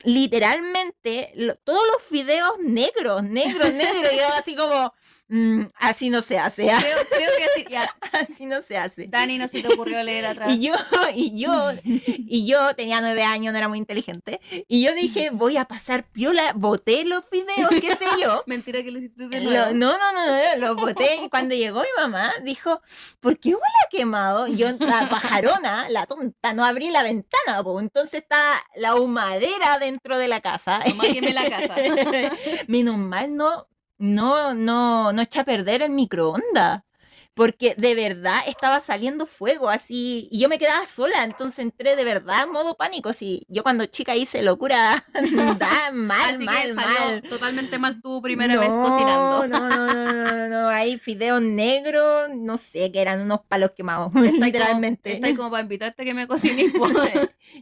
literalmente 0.03 1.31
lo- 1.35 1.55
todos 1.55 1.85
los 1.93 2.01
fideos 2.03 2.57
negros, 2.59 3.23
negros, 3.23 3.73
negros. 3.73 4.13
Y 4.13 4.17
yo 4.17 4.27
así 4.37 4.55
como, 4.55 4.93
"Mm, 5.29 5.65
así 5.75 6.09
no 6.09 6.21
se 6.21 6.37
hace, 6.39 6.63
Creo, 6.63 6.97
creo 7.09 7.29
que 7.37 7.45
sí. 7.55 7.65
Ya, 7.69 7.95
así 8.13 8.45
no 8.45 8.61
se 8.61 8.77
hace. 8.77 9.07
Dani, 9.07 9.37
no 9.37 9.47
se 9.47 9.61
te 9.61 9.71
ocurrió 9.73 10.01
leer 10.03 10.25
atrás. 10.25 10.49
Y 10.51 10.59
yo, 10.67 10.73
y 11.13 11.39
yo, 11.39 11.69
y 11.83 12.45
yo 12.47 12.75
tenía 12.75 12.99
nueve 12.99 13.23
años, 13.23 13.51
no 13.53 13.57
era 13.59 13.67
muy 13.67 13.77
inteligente. 13.77 14.41
Y 14.67 14.81
yo 14.81 14.93
dije, 14.95 15.29
voy 15.31 15.57
a 15.57 15.65
pasar 15.65 16.03
piola, 16.03 16.51
boté 16.55 17.05
los 17.05 17.23
fideos, 17.29 17.69
qué 17.79 17.95
sé 17.95 18.05
yo. 18.21 18.43
Mentira 18.47 18.81
que 18.83 18.91
lo 18.91 18.97
hiciste 18.99 19.27
de 19.27 19.39
Lo- 19.41 19.49
nuevo. 19.51 19.65
no, 19.73 19.97
no, 19.97 20.13
no, 20.13 20.25
no, 20.25 20.67
los 20.67 20.75
boté. 20.75 21.23
Y 21.23 21.29
cuando 21.29 21.53
llegó 21.55 21.81
mi 21.81 22.01
mamá, 22.01 22.31
dijo, 22.43 22.81
¿por 23.19 23.37
qué 23.39 23.49
huele 23.49 23.61
a 23.85 23.89
quemado? 23.89 24.47
Y 24.47 24.57
yo, 24.57 24.67
la 24.79 25.09
pajarona, 25.09 25.89
la 25.89 26.05
tonta, 26.07 26.53
no 26.53 26.65
abrí 26.65 26.89
la 26.89 27.03
ventana, 27.03 27.61
po. 27.63 27.79
entonces 27.79 28.21
está 28.21 28.63
la 28.75 28.95
humadera 28.95 29.77
dentro 29.79 30.17
de 30.17 30.27
la 30.27 30.41
casa. 30.41 30.79
Mamá, 30.87 31.03
queme 31.13 31.33
la 31.33 31.47
casa. 31.49 31.75
Menos 32.67 32.97
mal 32.97 33.35
no, 33.35 33.67
no, 33.99 34.53
no, 34.53 35.11
no 35.13 35.21
eché 35.21 35.39
a 35.41 35.43
perder 35.45 35.81
el 35.83 35.91
microondas. 35.91 36.83
Porque 37.33 37.73
de 37.77 37.95
verdad 37.95 38.39
estaba 38.47 38.79
saliendo 38.81 39.25
fuego 39.25 39.69
así. 39.69 40.27
Y 40.31 40.39
yo 40.39 40.49
me 40.49 40.59
quedaba 40.59 40.85
sola. 40.87 41.23
Entonces 41.23 41.59
entré 41.59 41.95
de 41.95 42.03
verdad 42.03 42.43
en 42.43 42.51
modo 42.51 42.75
pánico. 42.75 43.13
Sí, 43.13 43.45
yo 43.47 43.63
cuando 43.63 43.85
chica 43.85 44.15
hice 44.15 44.41
locura. 44.43 45.05
da 45.59 45.91
mal, 45.93 46.35
Así 46.35 46.43
mal, 46.43 46.73
mal. 46.73 47.21
totalmente 47.21 47.79
mal 47.79 48.01
tu 48.01 48.21
primera 48.21 48.57
vez 48.57 48.67
cocinando. 48.69 49.47
No, 49.47 49.69
no, 49.69 49.69
no, 49.69 50.03
no, 50.13 50.23
no, 50.25 50.47
no. 50.49 50.67
Ahí 50.69 50.97
fideos 50.97 51.41
negros, 51.41 52.29
no 52.35 52.57
sé, 52.57 52.91
que 52.91 53.01
eran 53.01 53.21
unos 53.21 53.41
palos 53.47 53.71
quemados. 53.71 54.11
Como- 54.13 54.25
literalmente. 54.25 55.19
Ahí 55.23 55.35
como 55.35 55.49
para 55.51 55.63
invitarte 55.63 56.01
a 56.01 56.05
que 56.05 56.13
me 56.13 56.27
cocines. 56.27 56.73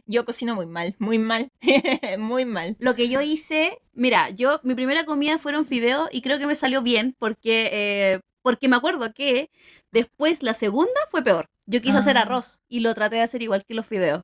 Yo 0.06 0.24
cocino 0.24 0.54
muy 0.54 0.66
mal, 0.66 0.94
muy 0.98 1.18
mal, 1.18 1.50
muy 2.18 2.44
mal. 2.44 2.76
Lo 2.78 2.94
que 2.94 3.08
yo 3.08 3.20
hice, 3.20 3.78
mira, 3.94 4.30
yo, 4.30 4.60
mi 4.62 4.74
primera 4.74 5.04
comida 5.04 5.38
fueron 5.38 5.64
fideos 5.66 6.08
y 6.12 6.20
creo 6.22 6.38
que 6.38 6.46
me 6.46 6.54
salió 6.56 6.82
bien 6.82 7.14
porque, 7.18 7.68
eh, 7.72 8.20
porque 8.42 8.68
me 8.68 8.76
acuerdo 8.76 9.12
que 9.12 9.50
después 9.92 10.42
la 10.42 10.54
segunda 10.54 11.00
fue 11.10 11.22
peor. 11.22 11.48
Yo 11.66 11.80
quise 11.82 11.98
hacer 11.98 12.16
Ah. 12.16 12.22
arroz 12.22 12.62
y 12.68 12.80
lo 12.80 12.94
traté 12.94 13.16
de 13.16 13.22
hacer 13.22 13.42
igual 13.42 13.64
que 13.64 13.74
los 13.74 13.86
fideos. 13.86 14.22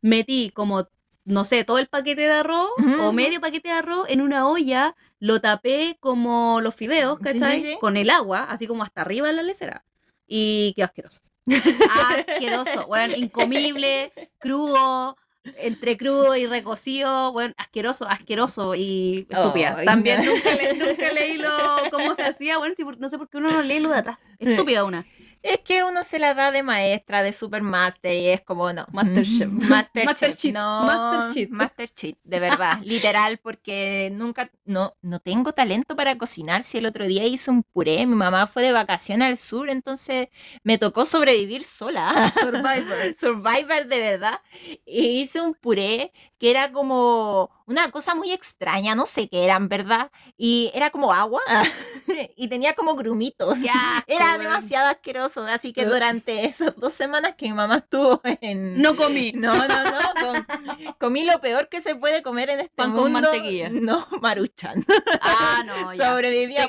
Metí 0.00 0.50
como, 0.54 0.88
no 1.24 1.44
sé, 1.44 1.64
todo 1.64 1.78
el 1.78 1.88
paquete 1.88 2.22
de 2.22 2.32
arroz 2.32 2.70
o 3.00 3.12
medio 3.12 3.40
paquete 3.40 3.68
de 3.68 3.74
arroz 3.74 4.06
en 4.08 4.20
una 4.20 4.46
olla, 4.48 4.94
lo 5.18 5.40
tapé 5.40 5.96
como 6.00 6.60
los 6.60 6.74
fideos, 6.74 7.18
Sí, 7.22 7.32
sí, 7.32 7.38
¿cachai? 7.40 7.60
sí. 7.62 7.76
Con 7.80 7.96
el 7.96 8.10
agua, 8.10 8.44
así 8.44 8.66
como 8.66 8.82
hasta 8.82 9.00
arriba 9.02 9.26
de 9.26 9.32
la 9.34 9.42
lecera. 9.42 9.84
Y 10.26 10.72
quedó 10.74 10.86
asqueroso. 10.86 11.20
asqueroso, 12.18 12.86
bueno, 12.86 13.14
incomible, 13.16 14.12
crudo, 14.38 15.16
entre 15.58 15.96
crudo 15.96 16.36
y 16.36 16.46
recocido, 16.46 17.32
bueno, 17.32 17.54
asqueroso, 17.56 18.06
asqueroso 18.08 18.74
y 18.74 19.26
estúpida. 19.30 19.74
Ay, 19.78 19.86
También 19.86 20.24
nunca, 20.24 20.54
le- 20.54 20.74
nunca 20.74 21.12
leí 21.12 21.36
lo, 21.36 21.50
cómo 21.90 22.14
se 22.14 22.22
hacía, 22.22 22.58
bueno, 22.58 22.74
por- 22.82 22.98
no 23.00 23.08
sé 23.08 23.18
por 23.18 23.28
qué 23.28 23.38
uno 23.38 23.50
no 23.50 23.62
lee 23.62 23.80
lo 23.80 23.90
de 23.90 23.98
atrás. 23.98 24.18
Estúpida 24.38 24.84
una. 24.84 25.06
Es 25.46 25.60
que 25.60 25.84
uno 25.84 26.02
se 26.02 26.18
la 26.18 26.34
da 26.34 26.50
de 26.50 26.64
maestra, 26.64 27.22
de 27.22 27.32
supermaster 27.32 28.16
y 28.16 28.28
es 28.28 28.40
como 28.40 28.72
no. 28.72 28.84
Masterchef. 28.92 29.48
Masterchef. 29.48 30.04
Masterchef. 30.04 30.52
No, 30.52 30.84
Masterchef. 30.84 31.50
Masterchef, 31.50 32.16
de 32.24 32.40
verdad, 32.40 32.80
literal, 32.82 33.38
porque 33.38 34.10
nunca, 34.12 34.50
no, 34.64 34.96
no 35.02 35.20
tengo 35.20 35.52
talento 35.52 35.94
para 35.94 36.18
cocinar. 36.18 36.64
Si 36.64 36.78
el 36.78 36.86
otro 36.86 37.06
día 37.06 37.24
hice 37.26 37.52
un 37.52 37.62
puré, 37.62 38.04
mi 38.06 38.16
mamá 38.16 38.48
fue 38.48 38.64
de 38.64 38.72
vacaciones 38.72 39.28
al 39.28 39.38
sur, 39.38 39.70
entonces 39.70 40.28
me 40.64 40.78
tocó 40.78 41.04
sobrevivir 41.04 41.62
sola. 41.62 42.32
Survivor. 42.40 42.96
Survivor 43.16 43.86
de 43.86 43.98
verdad. 44.00 44.40
Y 44.84 45.20
hice 45.20 45.40
un 45.40 45.54
puré 45.54 46.12
que 46.38 46.50
era 46.50 46.72
como 46.72 47.50
una 47.66 47.90
cosa 47.90 48.14
muy 48.14 48.32
extraña, 48.32 48.94
no 48.94 49.06
sé 49.06 49.28
qué 49.28 49.44
eran, 49.44 49.68
¿verdad? 49.68 50.10
Y 50.36 50.70
era 50.74 50.90
como 50.90 51.12
agua 51.12 51.40
y 52.36 52.48
tenía 52.48 52.74
como 52.74 52.94
grumitos. 52.94 53.58
Era 54.06 54.38
demasiado 54.38 54.88
asqueroso, 54.88 55.44
así 55.46 55.72
que 55.72 55.84
durante 55.84 56.44
esas 56.46 56.76
dos 56.76 56.92
semanas 56.92 57.34
que 57.36 57.46
mi 57.46 57.52
mamá 57.54 57.78
estuvo 57.78 58.20
en... 58.40 58.80
No 58.80 58.94
comí. 58.96 59.32
No, 59.32 59.54
no, 59.54 59.66
no, 59.84 60.00
com- 60.20 60.94
comí 60.98 61.24
lo 61.24 61.40
peor 61.40 61.68
que 61.68 61.80
se 61.82 61.94
puede 61.96 62.22
comer 62.22 62.50
en 62.50 62.60
este 62.60 62.72
Pan 62.74 62.92
con 62.92 63.12
mundo. 63.12 63.28
mantequilla. 63.32 63.68
No, 63.70 64.06
maruchan. 64.20 64.84
Ah, 65.20 65.62
no, 65.66 65.92
ya. 65.92 66.16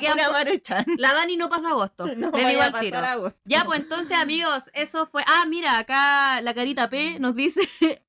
pura 0.16 0.30
maruchan. 0.32 0.84
La 0.96 1.12
Dani 1.12 1.36
no 1.36 1.48
pasa 1.48 1.68
agosto. 1.68 2.06
No 2.16 2.30
Le 2.32 2.48
digo 2.48 2.60
a 2.62 2.66
al 2.66 2.80
tiro. 2.80 2.98
agosto. 2.98 3.38
Ya, 3.44 3.64
pues 3.64 3.80
entonces, 3.80 4.16
amigos, 4.16 4.70
eso 4.74 5.06
fue. 5.06 5.22
Ah, 5.26 5.44
mira, 5.46 5.78
acá 5.78 6.40
la 6.42 6.54
carita 6.54 6.88
P 6.90 7.18
nos 7.20 7.34
dice: 7.34 7.60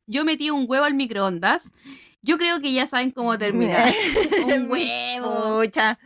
Yo 0.07 0.23
metí 0.25 0.49
un 0.49 0.65
huevo 0.67 0.85
al 0.85 0.93
microondas. 0.95 1.71
Yo 2.21 2.37
creo 2.37 2.59
que 2.61 2.73
ya 2.73 2.85
saben 2.87 3.11
cómo 3.11 3.37
terminar. 3.37 3.93
un 4.45 4.67
huevo. 4.71 5.61
Pucha. 5.61 5.97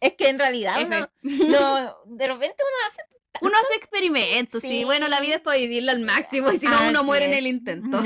Es 0.00 0.14
que 0.14 0.28
en 0.28 0.38
realidad 0.38 0.76
uno, 0.84 1.08
no, 1.22 1.94
de 2.06 2.26
repente 2.28 2.56
uno 2.58 2.88
hace 2.88 3.02
Uno 3.40 3.54
hace 3.62 3.74
experimentos, 3.76 4.60
sí. 4.60 4.68
Sí. 4.68 4.84
Bueno, 4.84 5.08
la 5.08 5.20
vida 5.20 5.36
es 5.36 5.40
para 5.40 5.56
vivirla 5.58 5.92
al 5.92 6.00
máximo 6.00 6.50
y 6.52 6.58
si 6.58 6.66
no, 6.66 6.88
uno 6.88 7.04
muere 7.04 7.26
en 7.26 7.34
el 7.34 7.46
intento. 7.46 8.02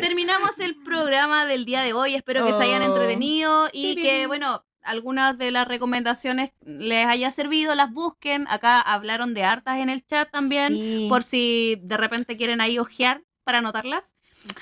Terminamos 0.00 0.58
el 0.60 0.76
programa 0.82 1.46
del 1.46 1.64
día 1.64 1.82
de 1.82 1.92
hoy. 1.92 2.14
Espero 2.14 2.46
que 2.46 2.52
se 2.52 2.62
hayan 2.62 2.82
Oh. 2.82 2.86
entretenido 2.86 3.68
y 3.72 3.96
que, 3.96 4.26
bueno, 4.26 4.64
algunas 4.82 5.38
de 5.38 5.50
las 5.50 5.66
recomendaciones 5.66 6.52
les 6.64 7.06
haya 7.06 7.30
servido, 7.30 7.74
las 7.74 7.90
busquen. 7.92 8.46
Acá 8.48 8.80
hablaron 8.80 9.34
de 9.34 9.44
hartas 9.44 9.78
en 9.78 9.88
el 9.88 10.04
chat 10.04 10.30
también, 10.30 10.74
Sí, 10.74 11.06
por 11.08 11.22
si 11.22 11.76
de 11.82 11.96
repente 11.96 12.36
quieren 12.36 12.60
ahí 12.60 12.78
ojear 12.78 13.22
para 13.44 13.58
anotarlas. 13.58 14.14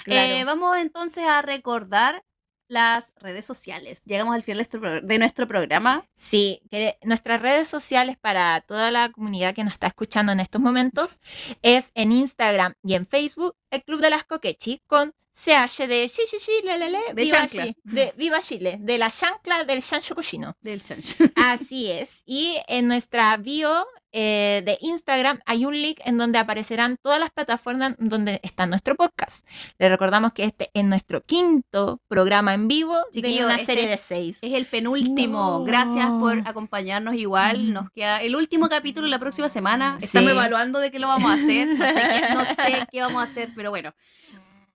Claro. 0.05 0.35
Eh, 0.35 0.45
vamos 0.45 0.77
entonces 0.79 1.25
a 1.25 1.43
recordar 1.43 2.25
las 2.73 3.13
redes 3.17 3.45
sociales. 3.45 4.03
Llegamos 4.05 4.35
al 4.35 4.43
final 4.43 4.57
de 4.57 4.79
nuestro, 4.79 5.01
de 5.03 5.19
nuestro 5.19 5.47
programa. 5.47 6.07
Sí, 6.15 6.63
que 6.71 6.97
nuestras 7.03 7.43
redes 7.43 7.69
sociales 7.69 8.17
para 8.19 8.61
toda 8.63 8.91
la 8.91 9.11
comunidad 9.11 9.55
que 9.55 9.63
nos 9.63 9.75
está 9.75 9.89
escuchando 9.89 10.33
en 10.33 10.41
estos 10.41 10.61
momentos 10.61 11.21
es 11.61 11.93
en 11.95 12.13
Instagram 12.13 12.75
y 12.83 12.95
en 12.95 13.07
Facebook 13.07 13.57
el 13.71 13.85
Club 13.85 14.01
de 14.01 14.11
las 14.11 14.25
Coquechis 14.25 14.81
con 14.87 15.15
CH 15.35 15.87
de 15.89 16.09
sí, 16.09 16.23
sí, 16.27 16.37
sí, 16.39 16.53
le, 16.63 16.79
le, 16.79 16.91
le, 16.91 16.99
De 17.15 17.23
viva, 17.23 17.39
chancla. 17.39 17.65
Chi- 17.67 17.77
de 17.85 18.13
Viva 18.17 18.41
Chile, 18.41 18.77
de 18.81 18.99
la 18.99 19.11
chancla 19.11 19.65
del 19.65 19.83
chancho 19.83 20.15
cochino. 20.15 20.57
Del 20.61 20.83
chancho. 20.85 21.17
Así 21.37 21.91
es. 21.91 22.23
Y 22.27 22.59
en 22.69 22.87
nuestra 22.87 23.35
bio 23.39 23.87
eh, 24.13 24.61
de 24.67 24.77
Instagram 24.83 25.41
hay 25.47 25.65
un 25.65 25.73
link 25.81 25.99
en 26.05 26.19
donde 26.19 26.39
aparecerán 26.39 26.97
todas 27.01 27.19
las 27.19 27.31
plataformas 27.31 27.95
donde 27.99 28.41
está 28.43 28.67
nuestro 28.67 28.95
podcast. 28.95 29.47
Les 29.79 29.89
recordamos 29.91 30.35
que 30.35 30.45
este 30.45 30.71
es 30.75 30.85
nuestro 30.85 31.23
quinto 31.23 32.03
programa 32.09 32.53
en 32.53 32.69
vivo 32.69 32.95
de 33.15 33.43
una 33.43 33.55
este 33.55 33.65
serie 33.67 33.89
de 33.89 33.97
seis. 33.97 34.39
Es 34.43 34.53
el 34.53 34.67
penúltimo. 34.67 35.39
No. 35.61 35.65
Gracias 35.65 36.07
por 36.21 36.47
acompañarnos 36.47 37.15
igual. 37.15 37.73
Nos 37.73 37.91
queda 37.93 38.21
el 38.21 38.37
último 38.37 38.69
capítulo 38.69 39.07
la 39.07 39.19
próxima 39.19 39.49
semana. 39.49 39.97
Sí. 39.99 40.05
Estamos 40.05 40.31
evaluando 40.33 40.79
de 40.79 40.91
qué 40.91 40.99
lo 40.99 41.09
vamos 41.09 41.31
a 41.31 41.35
hacer. 41.35 41.69
No 42.35 42.45
sé 42.45 42.87
qué 42.93 43.01
vamos 43.01 43.23
a 43.23 43.31
hacer, 43.31 43.49
pero 43.57 43.71
bueno. 43.71 43.95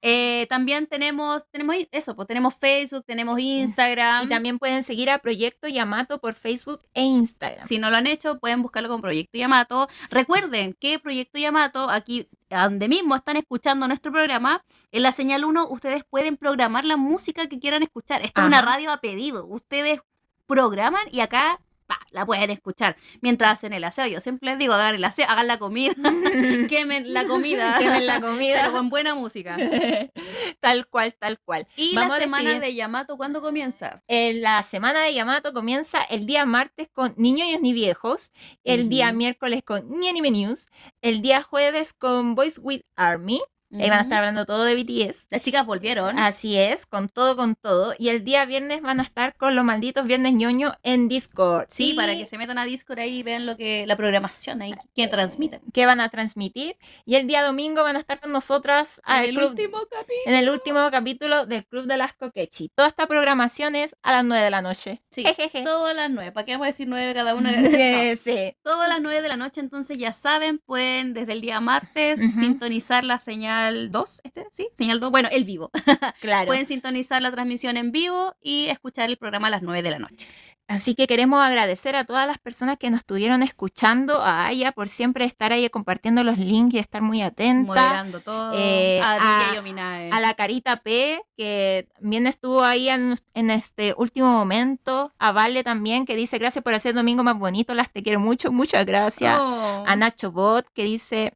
Eh, 0.01 0.45
también 0.49 0.87
tenemos, 0.87 1.49
tenemos 1.49 1.75
eso, 1.91 2.15
pues 2.15 2.27
tenemos 2.27 2.55
Facebook, 2.55 3.03
tenemos 3.05 3.39
Instagram. 3.39 4.25
Y 4.25 4.29
también 4.29 4.59
pueden 4.59 4.83
seguir 4.83 5.09
a 5.09 5.19
Proyecto 5.19 5.67
Yamato 5.67 6.19
por 6.19 6.35
Facebook 6.35 6.81
e 6.93 7.03
Instagram. 7.03 7.65
Si 7.65 7.79
no 7.79 7.89
lo 7.89 7.97
han 7.97 8.07
hecho, 8.07 8.39
pueden 8.39 8.61
buscarlo 8.61 8.89
con 8.89 9.01
Proyecto 9.01 9.37
Yamato. 9.37 9.87
Recuerden 10.09 10.73
que 10.79 10.99
Proyecto 10.99 11.39
Yamato, 11.39 11.89
aquí 11.89 12.27
donde 12.49 12.87
mismo 12.87 13.15
están 13.15 13.37
escuchando 13.37 13.87
nuestro 13.87 14.11
programa, 14.11 14.63
en 14.91 15.03
la 15.03 15.11
señal 15.11 15.43
1 15.43 15.67
ustedes 15.69 16.03
pueden 16.03 16.37
programar 16.37 16.85
la 16.85 16.97
música 16.97 17.47
que 17.47 17.59
quieran 17.59 17.83
escuchar. 17.83 18.21
Esta 18.21 18.41
es 18.41 18.47
una 18.47 18.61
radio 18.61 18.91
a 18.91 18.97
pedido. 18.97 19.45
Ustedes 19.47 19.99
programan 20.45 21.03
y 21.11 21.19
acá 21.19 21.59
pa, 21.87 21.99
la 22.11 22.25
pueden 22.25 22.49
escuchar 22.51 22.97
mientras 23.21 23.53
hacen 23.53 23.73
el 23.73 23.83
aseo. 23.83 24.05
Yo 24.07 24.21
siempre 24.21 24.49
les 24.49 24.59
digo, 24.59 24.73
hagan 24.73 24.95
el 24.95 25.03
aseo, 25.03 25.25
hagan 25.27 25.47
la 25.47 25.57
comida, 25.57 25.93
quemen 26.69 27.13
la 27.13 27.25
comida. 27.25 27.77
Quemen 27.79 28.05
la 28.05 28.19
Pero 28.19 28.33
comida. 28.33 28.71
con 28.71 28.89
buena 28.89 29.15
música. 29.15 29.57
tal 30.59 30.87
cual, 30.87 31.15
tal 31.15 31.39
cual. 31.39 31.67
Y 31.75 31.95
Vamos 31.95 32.17
la 32.17 32.19
semana 32.19 32.59
de 32.59 32.75
Yamato, 32.75 33.17
¿cuándo 33.17 33.41
comienza? 33.41 34.03
Eh, 34.07 34.33
la 34.35 34.61
semana 34.63 35.01
de 35.01 35.13
Yamato 35.13 35.53
comienza 35.53 36.01
el 36.03 36.25
día 36.25 36.45
martes 36.45 36.89
con 36.93 37.13
Ni 37.17 37.31
ñoños 37.31 37.61
ni 37.61 37.73
viejos, 37.73 38.31
el 38.63 38.89
día 38.89 39.11
miércoles 39.11 39.63
con 39.63 39.89
Ni 39.89 40.09
Anime 40.09 40.31
News, 40.31 40.67
el 41.01 41.21
día 41.21 41.41
jueves 41.41 41.93
con 41.93 42.35
Boys 42.35 42.59
with 42.61 42.81
Army, 42.95 43.41
ahí 43.73 43.89
van 43.89 43.99
a 43.99 44.01
estar 44.03 44.19
hablando 44.19 44.45
todo 44.45 44.63
de 44.63 44.75
BTS. 44.75 45.27
Las 45.29 45.41
chicas 45.41 45.65
volvieron. 45.65 46.17
Así 46.19 46.57
es, 46.57 46.85
con 46.85 47.09
todo, 47.09 47.35
con 47.35 47.55
todo. 47.55 47.93
Y 47.97 48.09
el 48.09 48.23
día 48.23 48.45
viernes 48.45 48.81
van 48.81 48.99
a 48.99 49.03
estar 49.03 49.35
con 49.35 49.55
los 49.55 49.63
malditos 49.65 50.05
viernes 50.05 50.33
ñoño 50.33 50.73
en 50.83 51.07
Discord. 51.09 51.67
Sí, 51.69 51.91
Y 51.91 51.93
para 51.95 52.15
que 52.15 52.25
se 52.25 52.37
metan 52.37 52.57
a 52.57 52.65
Discord 52.65 52.99
ahí 52.99 53.19
y 53.19 53.23
vean 53.23 53.45
lo 53.45 53.57
que 53.57 53.85
la 53.87 53.95
programación 53.97 54.61
ahí 54.61 54.73
que 54.95 55.07
transmiten. 55.07 55.61
que 55.73 55.85
van 55.85 55.99
a 56.01 56.09
transmitir. 56.09 56.77
Y 57.05 57.15
el 57.15 57.27
día 57.27 57.43
domingo 57.43 57.83
van 57.83 57.95
a 57.95 57.99
estar 57.99 58.19
con 58.19 58.31
nosotras 58.31 59.01
En 59.07 59.23
el 59.23 59.35
club- 59.35 59.49
último 59.51 59.77
capítulo. 59.89 60.21
en 60.25 60.33
el 60.35 60.49
último 60.49 60.89
capítulo 60.91 61.45
del 61.45 61.65
Club 61.65 61.85
de 61.87 61.97
las 61.97 62.13
Coquechi. 62.13 62.69
Toda 62.75 62.87
esta 62.87 63.07
programación 63.07 63.75
es 63.75 63.95
a 64.01 64.11
las 64.11 64.23
9 64.23 64.43
de 64.43 64.49
la 64.51 64.61
noche. 64.61 65.01
Sí, 65.11 65.23
Jejeje. 65.23 65.63
todas 65.63 65.95
las 65.95 66.09
nueve. 66.11 66.31
¿Para 66.31 66.45
qué 66.45 66.51
vamos 66.53 66.65
a 66.65 66.69
decir 66.71 66.87
nueve 66.87 67.13
cada 67.13 67.35
una? 67.35 67.51
Eh, 67.77 68.15
No, 68.15 68.21
sí. 68.23 68.55
Todas 68.63 68.87
las 68.87 69.01
nueve 69.01 69.21
de 69.21 69.27
la 69.27 69.35
noche, 69.37 69.59
entonces 69.61 69.97
ya 69.97 70.13
saben, 70.13 70.59
pueden 70.59 71.13
desde 71.13 71.33
el 71.33 71.41
día 71.41 71.59
martes 71.59 72.19
Ujú. 72.19 72.39
sintonizar 72.39 73.03
la 73.03 73.19
señal 73.19 73.56
2, 73.91 74.21
este, 74.23 74.47
sí, 74.51 74.69
señal 74.77 74.99
2, 74.99 75.11
bueno, 75.11 75.29
el 75.31 75.43
vivo. 75.43 75.71
Claro. 76.21 76.47
Pueden 76.47 76.67
sintonizar 76.67 77.21
la 77.21 77.31
transmisión 77.31 77.77
en 77.77 77.91
vivo 77.91 78.35
y 78.41 78.67
escuchar 78.67 79.09
el 79.09 79.17
programa 79.17 79.47
a 79.47 79.51
las 79.51 79.61
9 79.61 79.81
de 79.83 79.91
la 79.91 79.99
noche. 79.99 80.27
Así 80.69 80.95
que 80.95 81.07
queremos 81.07 81.41
agradecer 81.41 81.95
a 81.95 82.03
todas 82.03 82.27
las 82.27 82.39
personas 82.39 82.77
que 82.77 82.89
nos 82.89 82.99
estuvieron 82.99 83.41
escuchando, 83.41 84.21
a 84.21 84.47
Aya 84.47 84.73
por 84.73 84.89
siempre 84.89 85.23
estar 85.23 85.53
ahí 85.53 85.69
compartiendo 85.69 86.25
los 86.25 86.37
links 86.37 86.73
y 86.73 86.79
estar 86.79 87.01
muy 87.01 87.21
atenta. 87.21 87.67
Moderando 87.67 88.19
todo. 88.19 88.51
eh, 88.53 88.99
a, 89.01 89.13
a-. 89.53 90.09
A 90.11 90.19
la 90.19 90.33
Carita 90.33 90.81
P, 90.81 91.21
que 91.37 91.87
también 91.97 92.27
estuvo 92.27 92.63
ahí 92.65 92.89
en, 92.89 93.15
en 93.33 93.49
este 93.49 93.93
último 93.97 94.29
momento. 94.29 95.13
A 95.19 95.31
Vale 95.31 95.63
también, 95.63 96.05
que 96.05 96.17
dice 96.17 96.37
gracias 96.37 96.61
por 96.63 96.73
hacer 96.73 96.93
domingo 96.93 97.23
más 97.23 97.37
bonito, 97.39 97.73
las 97.73 97.89
te 97.91 98.03
quiero 98.03 98.19
mucho, 98.19 98.51
muchas 98.51 98.85
gracias. 98.85 99.37
Oh. 99.39 99.85
A 99.87 99.95
Nacho 99.95 100.33
Bot, 100.33 100.67
que 100.73 100.83
dice 100.83 101.33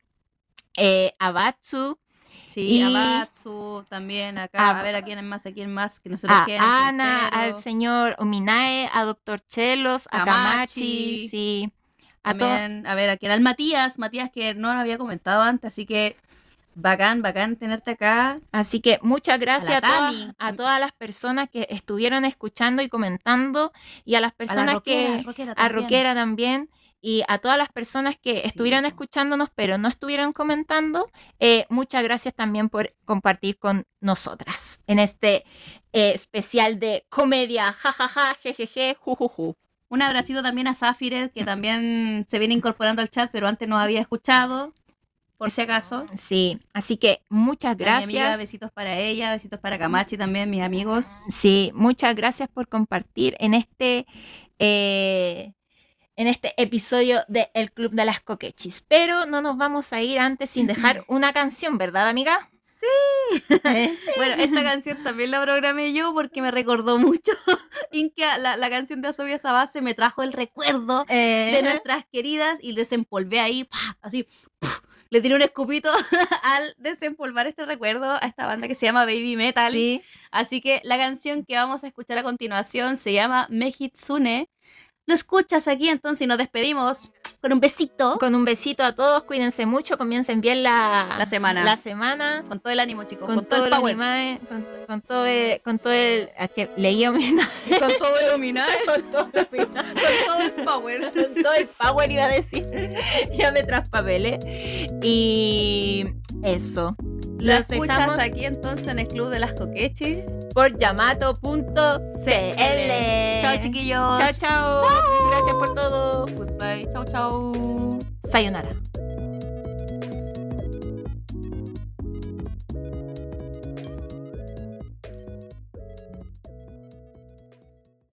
eh, 0.76 1.14
a 1.20 1.32
Batsu, 1.32 1.98
Sí, 2.54 2.80
y- 2.80 2.82
a 2.82 2.90
Batsu 2.90 3.86
también 3.90 4.38
acá. 4.38 4.60
a- 4.70 4.80
A, 4.80 4.84
ver 4.84 4.96
a 4.96 5.02
quién 5.04 5.26
más, 5.28 5.46
a 5.46 5.52
quién 5.52 5.74
más, 5.74 6.00
que 6.00 6.10
no 6.10 6.18
se 6.18 6.28
nos 6.28 6.36
a 6.36 6.46
queden 6.46 6.62
en 6.62 6.68
el 6.68 6.74
Ana, 6.74 7.28
al 7.30 7.56
señor 7.56 8.16
Ominae, 8.20 8.90
a 8.94 9.04
Doctor 9.04 9.40
Chelos, 9.48 10.08
a 10.12 10.24
Kamachi, 10.24 11.28
sí. 11.30 11.72
A. 12.24 12.34
También, 12.36 12.86
a 12.86 12.94
ver, 12.96 13.10
aquí 13.10 13.26
era 13.26 13.36
el 13.36 13.42
Matías, 13.42 13.98
Matías 13.98 14.30
que 14.30 14.54
no 14.54 14.74
lo 14.74 14.80
había 14.80 14.98
comentado 14.98 15.42
antes, 15.42 15.70
así 15.74 15.86
que 15.86 16.18
bacán, 16.76 17.22
bacán 17.22 17.56
tenerte 17.56 17.92
acá. 17.92 18.40
Así 18.52 18.80
que 18.80 19.00
muchas 19.02 19.40
gracias 19.40 19.78
a, 19.78 19.82
todas, 19.82 20.00
Tami. 20.12 20.32
a 20.38 20.54
todas 20.54 20.80
las 20.80 20.92
personas 20.92 21.50
que 21.50 21.68
estuvieron 21.70 22.24
escuchando 22.26 22.82
y 22.84 22.90
comentando 22.90 23.72
y 24.06 24.16
a 24.16 24.22
las 24.22 24.32
A 24.32 24.34
la 24.34 24.38
personas 24.38 24.74
rockera, 24.76 25.18
que 25.18 25.24
rockera 25.24 25.52
a. 25.54 25.68
Rockera 25.70 26.14
también 26.16 26.70
y 27.02 27.24
a 27.28 27.40
todas 27.40 27.58
las 27.58 27.70
personas 27.70 28.18
que 28.18 28.46
estuvieron 28.46 28.86
escuchándonos 28.86 29.50
pero 29.56 29.78
no 29.78 29.88
estuvieron 29.88 30.34
comentando, 30.34 31.10
eh, 31.40 31.66
muchas 31.70 32.04
gracias 32.04 32.34
también 32.36 32.70
por 32.70 32.94
compartir 33.06 33.58
con 33.58 33.86
nosotras 34.00 34.82
en 34.88 35.00
este 35.00 35.44
eh, 35.94 36.12
especial 36.14 36.80
de 36.80 37.06
comedia, 37.10 37.74
jajaja, 37.74 38.36
jejeje, 38.36 38.96
jujuju. 39.00 39.56
Un 39.90 40.02
abracito 40.02 40.42
también 40.42 40.68
a 40.68 40.76
Zafire, 40.76 41.32
que 41.32 41.44
también 41.44 42.26
se 42.30 42.40
viene 42.40 42.54
incorporando 42.54 43.02
al 43.02 43.10
chat, 43.10 43.30
pero 43.30 43.48
antes 43.48 43.68
no 43.68 43.78
había 43.78 44.00
escuchado, 44.00 44.74
por 45.38 45.50
si 45.50 45.62
acaso. 45.62 46.06
Sí, 46.14 46.60
así 46.72 46.98
que 46.98 47.24
muchas 47.28 47.74
A 47.74 47.76
mi 47.76 47.84
amiga, 47.84 48.04
gracias. 48.04 48.38
besitos 48.38 48.72
para 48.72 48.98
ella, 49.00 49.32
besitos 49.32 49.60
para 49.60 49.80
Kamachi 49.80 50.16
también, 50.16 50.50
mis 50.50 50.62
amigos. 50.62 51.08
Sí, 51.30 51.72
muchas 51.74 52.16
gracias 52.16 52.48
por 52.48 52.68
compartir 52.70 53.36
en 53.40 53.56
este 53.56 54.06
eh, 54.60 55.52
en 56.22 56.28
este 56.28 56.54
episodio 56.62 57.24
de 57.28 57.50
El 57.56 57.72
Club 57.72 57.92
de 57.94 58.06
las 58.06 58.20
Coquechis. 58.22 58.86
Pero 58.88 59.26
no 59.26 59.42
nos 59.42 59.58
vamos 59.58 59.92
a 59.92 60.02
ir 60.02 60.20
antes 60.20 60.52
sin 60.52 60.68
dejar 60.68 61.04
una 61.08 61.34
canción, 61.34 61.78
¿verdad, 61.80 62.08
amiga? 62.08 62.52
Sí. 62.64 63.44
Bueno, 64.18 64.36
esta 64.38 64.64
canción 64.64 65.02
también 65.04 65.32
la 65.32 65.42
programé 65.42 65.94
yo 65.94 66.14
porque 66.14 66.42
me 66.42 66.52
recordó 66.52 67.00
mucho. 67.00 67.32
Inca, 67.92 68.38
la, 68.38 68.56
la 68.58 68.70
canción 68.70 69.02
de 69.02 69.08
Asobia 69.10 69.38
Sabase 69.40 69.82
me 69.82 69.94
trajo 69.96 70.22
el 70.22 70.32
recuerdo 70.34 71.06
de 71.08 71.60
Eh, 71.60 71.62
nuestras 71.64 72.06
queridas 72.12 72.60
y 72.62 72.76
desempolvé 72.76 73.40
ahí, 73.40 73.64
¡pa! 73.64 73.98
así. 74.02 74.28
¡puf! 74.60 74.80
Le 75.10 75.20
tiré 75.22 75.36
un 75.36 75.42
escupito 75.42 75.92
al 76.44 76.74
desempolvar 76.78 77.46
este 77.48 77.66
recuerdo 77.66 78.12
a 78.14 78.20
esta 78.20 78.46
banda 78.48 78.68
que 78.68 78.76
se 78.76 78.86
llama 78.86 79.06
Baby 79.06 79.36
Metal. 79.36 79.74
sí. 79.74 80.02
Así 80.32 80.62
que 80.62 80.80
la 80.86 80.98
canción 80.98 81.44
que 81.46 81.56
vamos 81.56 81.84
a 81.84 81.88
escuchar 81.88 82.18
a 82.20 82.24
continuación 82.24 82.98
se 82.98 83.12
llama 83.12 83.48
Mehitsune. 83.50 84.50
Lo 85.08 85.16
escuchas 85.16 85.68
aquí 85.68 85.90
entonces 85.90 86.22
y 86.22 86.28
nos 86.28 86.38
despedimos 86.38 87.12
con 87.42 87.52
un 87.52 87.60
besito. 87.60 88.20
Con 88.20 88.36
un 88.36 88.46
besito 88.46 88.84
a 88.84 88.94
todos, 88.94 89.24
cuídense 89.24 89.66
mucho, 89.66 89.98
comiencen 89.98 90.42
bien 90.42 90.62
la, 90.62 91.16
La 91.18 91.26
semana. 91.26 91.64
La 91.64 91.76
semana. 91.76 92.44
Con 92.48 92.60
todo 92.60 92.72
el 92.72 92.80
ánimo, 92.80 93.04
chicos. 93.06 93.26
Con, 93.26 93.38
Con, 93.38 93.46
todo, 93.46 93.60
todo 93.60 93.66
el 93.66 93.72
power. 93.72 93.96
anime, 94.00 94.40
con, 94.48 94.68
con 94.88 95.02
todo 95.02 95.26
el, 95.26 95.62
con 95.62 95.80
todo 95.80 95.92
el, 95.94 96.30
es 96.38 96.50
que 96.52 96.70
homenaje, 97.08 97.80
Con 97.80 97.92
todo 97.98 98.20
el 98.20 98.30
homenaje. 98.30 98.78
con 98.86 99.02
todo 99.12 99.30
el 99.34 99.48
homenaje. 99.48 99.88
Con 100.02 100.26
todo 100.26 100.42
el 100.42 100.52
power. 100.66 101.02
con 101.12 101.44
todo 101.44 101.54
el 101.54 101.68
power 101.68 102.12
iba 102.12 102.26
a 102.26 102.30
decir. 102.30 102.68
ya 103.32 103.52
me 103.52 103.64
traspapelé. 103.64 104.38
Y 105.02 106.06
eso. 106.44 106.96
Lo 107.40 107.54
escuchas 107.54 108.20
aquí 108.20 108.46
entonces 108.46 108.88
en 108.88 109.00
el 109.00 109.08
Club 109.08 109.30
de 109.30 109.40
las 109.40 109.54
Coquechis. 109.54 110.20
por 110.54 110.78
yamato.cl. 110.78 111.72
Chao, 113.42 113.62
chiquillos. 113.62 114.20
Chao, 114.20 114.32
chao. 114.40 114.82
Gracias 115.30 115.56
por 115.56 115.74
todo. 115.74 116.26
Goodbye. 116.36 116.88
Chao, 116.94 117.06
chao. 117.06 118.00
Sayonara. 118.24 118.76